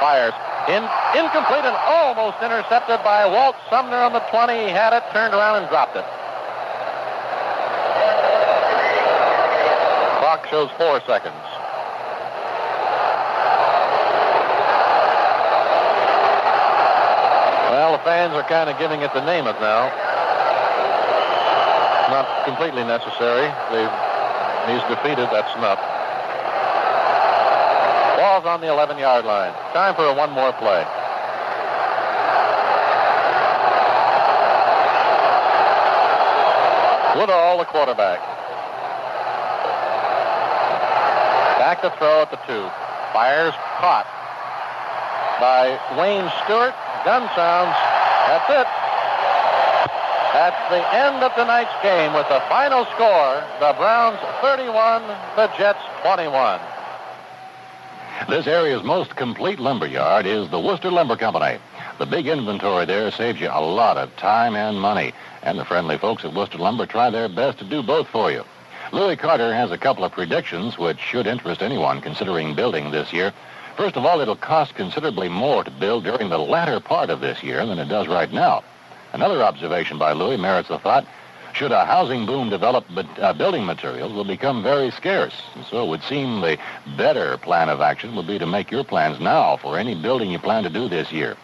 Fires. 0.00 0.34
In, 0.68 0.84
incomplete 1.16 1.64
and 1.64 1.76
almost 1.88 2.36
intercepted 2.42 3.02
by 3.02 3.26
Walt 3.26 3.56
Sumner 3.68 3.96
on 3.96 4.12
the 4.12 4.20
20. 4.30 4.52
He 4.54 4.68
had 4.68 4.92
it, 4.92 5.02
turned 5.12 5.34
around 5.34 5.62
and 5.62 5.68
dropped 5.68 5.96
it. 5.96 6.04
Clock 10.20 10.46
shows 10.46 10.70
four 10.78 11.00
seconds. 11.08 11.34
Well, 17.70 17.92
the 17.92 18.04
fans 18.04 18.34
are 18.34 18.44
kind 18.44 18.70
of 18.70 18.78
giving 18.78 19.00
it 19.00 19.12
the 19.14 19.24
name 19.24 19.44
Namath 19.44 19.60
now. 19.60 19.90
Not 22.10 22.44
completely 22.44 22.84
necessary. 22.84 23.50
They've, 23.70 23.94
he's 24.70 24.84
defeated. 24.86 25.26
That's 25.32 25.54
enough. 25.56 25.89
Ball's 28.40 28.46
on 28.46 28.60
the 28.60 28.66
11-yard 28.66 29.24
line. 29.24 29.52
Time 29.72 29.94
for 29.94 30.04
a 30.04 30.14
one 30.14 30.30
more 30.30 30.52
play. 30.52 30.84
Woodall, 37.18 37.58
the 37.58 37.64
quarterback. 37.64 38.20
Back 41.58 41.82
to 41.82 41.90
throw 41.98 42.22
at 42.22 42.30
the 42.30 42.40
two. 42.46 42.64
Fires 43.12 43.54
caught 43.76 44.06
by 45.40 45.76
Wayne 45.98 46.30
Stewart. 46.44 46.74
Gun 47.04 47.28
sounds. 47.36 47.76
That's 48.28 48.48
it. 48.48 48.68
At 50.32 50.54
the 50.70 50.80
end 50.94 51.24
of 51.24 51.34
tonight's 51.34 51.74
game 51.82 52.14
with 52.14 52.28
the 52.28 52.40
final 52.48 52.84
score, 52.94 53.42
the 53.58 53.74
Browns 53.76 54.18
31, 54.40 55.02
the 55.36 55.50
Jets 55.58 55.82
21. 56.02 56.60
This 58.30 58.46
area's 58.46 58.84
most 58.84 59.16
complete 59.16 59.58
lumber 59.58 59.88
yard 59.88 60.24
is 60.24 60.48
the 60.50 60.60
Wooster 60.60 60.88
Lumber 60.88 61.16
Company. 61.16 61.58
The 61.98 62.06
big 62.06 62.28
inventory 62.28 62.84
there 62.84 63.10
saves 63.10 63.40
you 63.40 63.48
a 63.48 63.60
lot 63.60 63.96
of 63.96 64.14
time 64.16 64.54
and 64.54 64.80
money, 64.80 65.12
and 65.42 65.58
the 65.58 65.64
friendly 65.64 65.98
folks 65.98 66.24
at 66.24 66.32
Wooster 66.32 66.56
Lumber 66.56 66.86
try 66.86 67.10
their 67.10 67.28
best 67.28 67.58
to 67.58 67.64
do 67.64 67.82
both 67.82 68.06
for 68.06 68.30
you. 68.30 68.44
Louis 68.92 69.16
Carter 69.16 69.52
has 69.52 69.72
a 69.72 69.78
couple 69.78 70.04
of 70.04 70.12
predictions 70.12 70.78
which 70.78 71.00
should 71.00 71.26
interest 71.26 71.60
anyone 71.60 72.00
considering 72.00 72.54
building 72.54 72.92
this 72.92 73.12
year. 73.12 73.32
First 73.76 73.96
of 73.96 74.06
all, 74.06 74.20
it'll 74.20 74.36
cost 74.36 74.76
considerably 74.76 75.28
more 75.28 75.64
to 75.64 75.70
build 75.72 76.04
during 76.04 76.28
the 76.28 76.38
latter 76.38 76.78
part 76.78 77.10
of 77.10 77.20
this 77.20 77.42
year 77.42 77.66
than 77.66 77.80
it 77.80 77.88
does 77.88 78.06
right 78.06 78.32
now. 78.32 78.62
Another 79.12 79.42
observation 79.42 79.98
by 79.98 80.12
Louis 80.12 80.36
merits 80.36 80.68
the 80.68 80.78
thought, 80.78 81.04
should 81.60 81.72
a 81.72 81.84
housing 81.84 82.24
boom 82.24 82.48
develop, 82.48 82.86
but 82.94 83.06
uh, 83.18 83.34
building 83.34 83.66
materials 83.66 84.14
will 84.14 84.24
become 84.24 84.62
very 84.62 84.90
scarce. 84.92 85.34
And 85.54 85.62
so 85.66 85.84
it 85.84 85.88
would 85.90 86.02
seem 86.02 86.40
the 86.40 86.56
better 86.96 87.36
plan 87.36 87.68
of 87.68 87.82
action 87.82 88.16
would 88.16 88.26
be 88.26 88.38
to 88.38 88.46
make 88.46 88.70
your 88.70 88.82
plans 88.82 89.20
now 89.20 89.58
for 89.58 89.76
any 89.76 89.94
building 89.94 90.30
you 90.30 90.38
plan 90.38 90.62
to 90.62 90.70
do 90.70 90.88
this 90.88 91.12
year. 91.12 91.36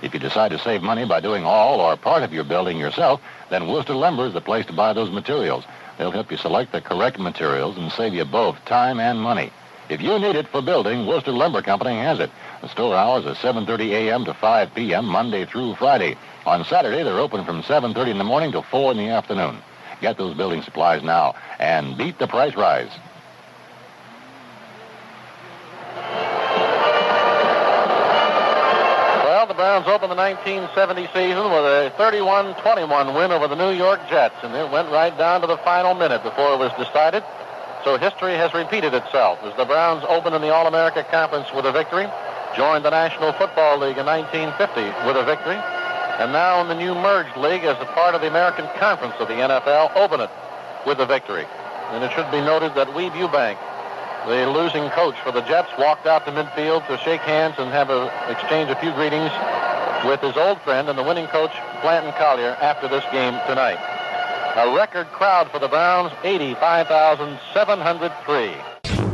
If 0.00 0.14
you 0.14 0.18
decide 0.18 0.52
to 0.52 0.58
save 0.58 0.80
money 0.80 1.04
by 1.04 1.20
doing 1.20 1.44
all 1.44 1.78
or 1.82 1.94
part 1.98 2.22
of 2.22 2.32
your 2.32 2.44
building 2.44 2.78
yourself, 2.78 3.20
then 3.50 3.68
Wooster 3.68 3.92
Lumber 3.92 4.24
is 4.24 4.32
the 4.32 4.40
place 4.40 4.64
to 4.64 4.72
buy 4.72 4.94
those 4.94 5.10
materials. 5.10 5.64
They'll 5.98 6.10
help 6.10 6.30
you 6.30 6.38
select 6.38 6.72
the 6.72 6.80
correct 6.80 7.18
materials 7.18 7.76
and 7.76 7.92
save 7.92 8.14
you 8.14 8.24
both 8.24 8.64
time 8.64 8.98
and 8.98 9.20
money. 9.20 9.52
If 9.90 10.00
you 10.00 10.18
need 10.18 10.36
it 10.36 10.48
for 10.48 10.62
building, 10.62 11.06
Wooster 11.06 11.32
Lumber 11.32 11.60
Company 11.60 11.98
has 11.98 12.18
it. 12.18 12.30
The 12.62 12.68
store 12.68 12.94
hours 12.94 13.26
are 13.26 13.34
7.30 13.34 13.90
a.m. 13.90 14.24
to 14.24 14.32
5 14.32 14.74
p.m. 14.74 15.04
Monday 15.04 15.44
through 15.44 15.74
Friday. 15.74 16.16
On 16.46 16.64
Saturday, 16.64 17.02
they're 17.02 17.18
open 17.18 17.44
from 17.44 17.62
7.30 17.62 18.12
in 18.12 18.18
the 18.18 18.24
morning 18.24 18.52
to 18.52 18.62
4 18.62 18.92
in 18.92 18.98
the 18.98 19.08
afternoon. 19.08 19.58
Get 20.00 20.16
those 20.16 20.34
building 20.34 20.62
supplies 20.62 21.02
now 21.02 21.34
and 21.58 21.98
beat 21.98 22.18
the 22.18 22.26
price 22.26 22.56
rise. 22.56 22.90
Well, 29.22 29.46
the 29.46 29.54
Browns 29.54 29.86
opened 29.86 30.12
the 30.12 30.16
1970 30.16 31.06
season 31.08 31.44
with 31.44 31.64
a 31.64 31.92
31-21 31.98 33.14
win 33.14 33.32
over 33.32 33.46
the 33.46 33.56
New 33.56 33.76
York 33.76 34.00
Jets, 34.08 34.36
and 34.42 34.54
it 34.54 34.70
went 34.70 34.90
right 34.90 35.16
down 35.18 35.42
to 35.42 35.46
the 35.46 35.58
final 35.58 35.94
minute 35.94 36.22
before 36.22 36.54
it 36.54 36.58
was 36.58 36.72
decided. 36.78 37.22
So 37.84 37.98
history 37.98 38.34
has 38.34 38.54
repeated 38.54 38.94
itself 38.94 39.38
as 39.42 39.54
the 39.56 39.66
Browns 39.66 40.04
opened 40.08 40.34
in 40.34 40.42
the 40.42 40.52
All-America 40.52 41.04
Conference 41.10 41.48
with 41.54 41.66
a 41.66 41.72
victory, 41.72 42.06
joined 42.56 42.84
the 42.86 42.90
National 42.90 43.32
Football 43.34 43.78
League 43.78 43.98
in 43.98 44.06
1950 44.06 45.06
with 45.06 45.16
a 45.16 45.24
victory, 45.24 45.60
and 46.20 46.32
now 46.32 46.60
in 46.60 46.68
the 46.68 46.74
new 46.74 46.94
merged 46.94 47.34
league 47.38 47.64
as 47.64 47.80
a 47.80 47.86
part 47.96 48.14
of 48.14 48.20
the 48.20 48.28
American 48.28 48.68
Conference 48.78 49.14
of 49.20 49.28
the 49.28 49.34
NFL, 49.34 49.96
open 49.96 50.20
it 50.20 50.28
with 50.86 51.00
a 51.00 51.06
victory. 51.06 51.46
And 51.92 52.04
it 52.04 52.12
should 52.12 52.30
be 52.30 52.42
noted 52.42 52.74
that 52.74 52.88
Weeb 52.88 53.12
Eubank, 53.12 53.56
the 54.28 54.46
losing 54.52 54.90
coach 54.90 55.14
for 55.24 55.32
the 55.32 55.40
Jets, 55.40 55.70
walked 55.78 56.06
out 56.06 56.26
to 56.26 56.32
midfield 56.32 56.86
to 56.88 56.98
shake 56.98 57.22
hands 57.22 57.54
and 57.56 57.70
have 57.70 57.88
a 57.88 58.12
exchange 58.28 58.68
a 58.68 58.76
few 58.76 58.92
greetings 58.92 59.32
with 60.04 60.20
his 60.20 60.36
old 60.36 60.60
friend 60.60 60.90
and 60.90 60.98
the 60.98 61.02
winning 61.02 61.26
coach, 61.28 61.52
Blanton 61.80 62.12
Collier, 62.12 62.54
after 62.60 62.86
this 62.86 63.04
game 63.12 63.32
tonight. 63.48 63.80
A 64.56 64.74
record 64.76 65.06
crowd 65.06 65.50
for 65.50 65.58
the 65.58 65.68
Browns, 65.68 66.12
85,703. 66.22 69.09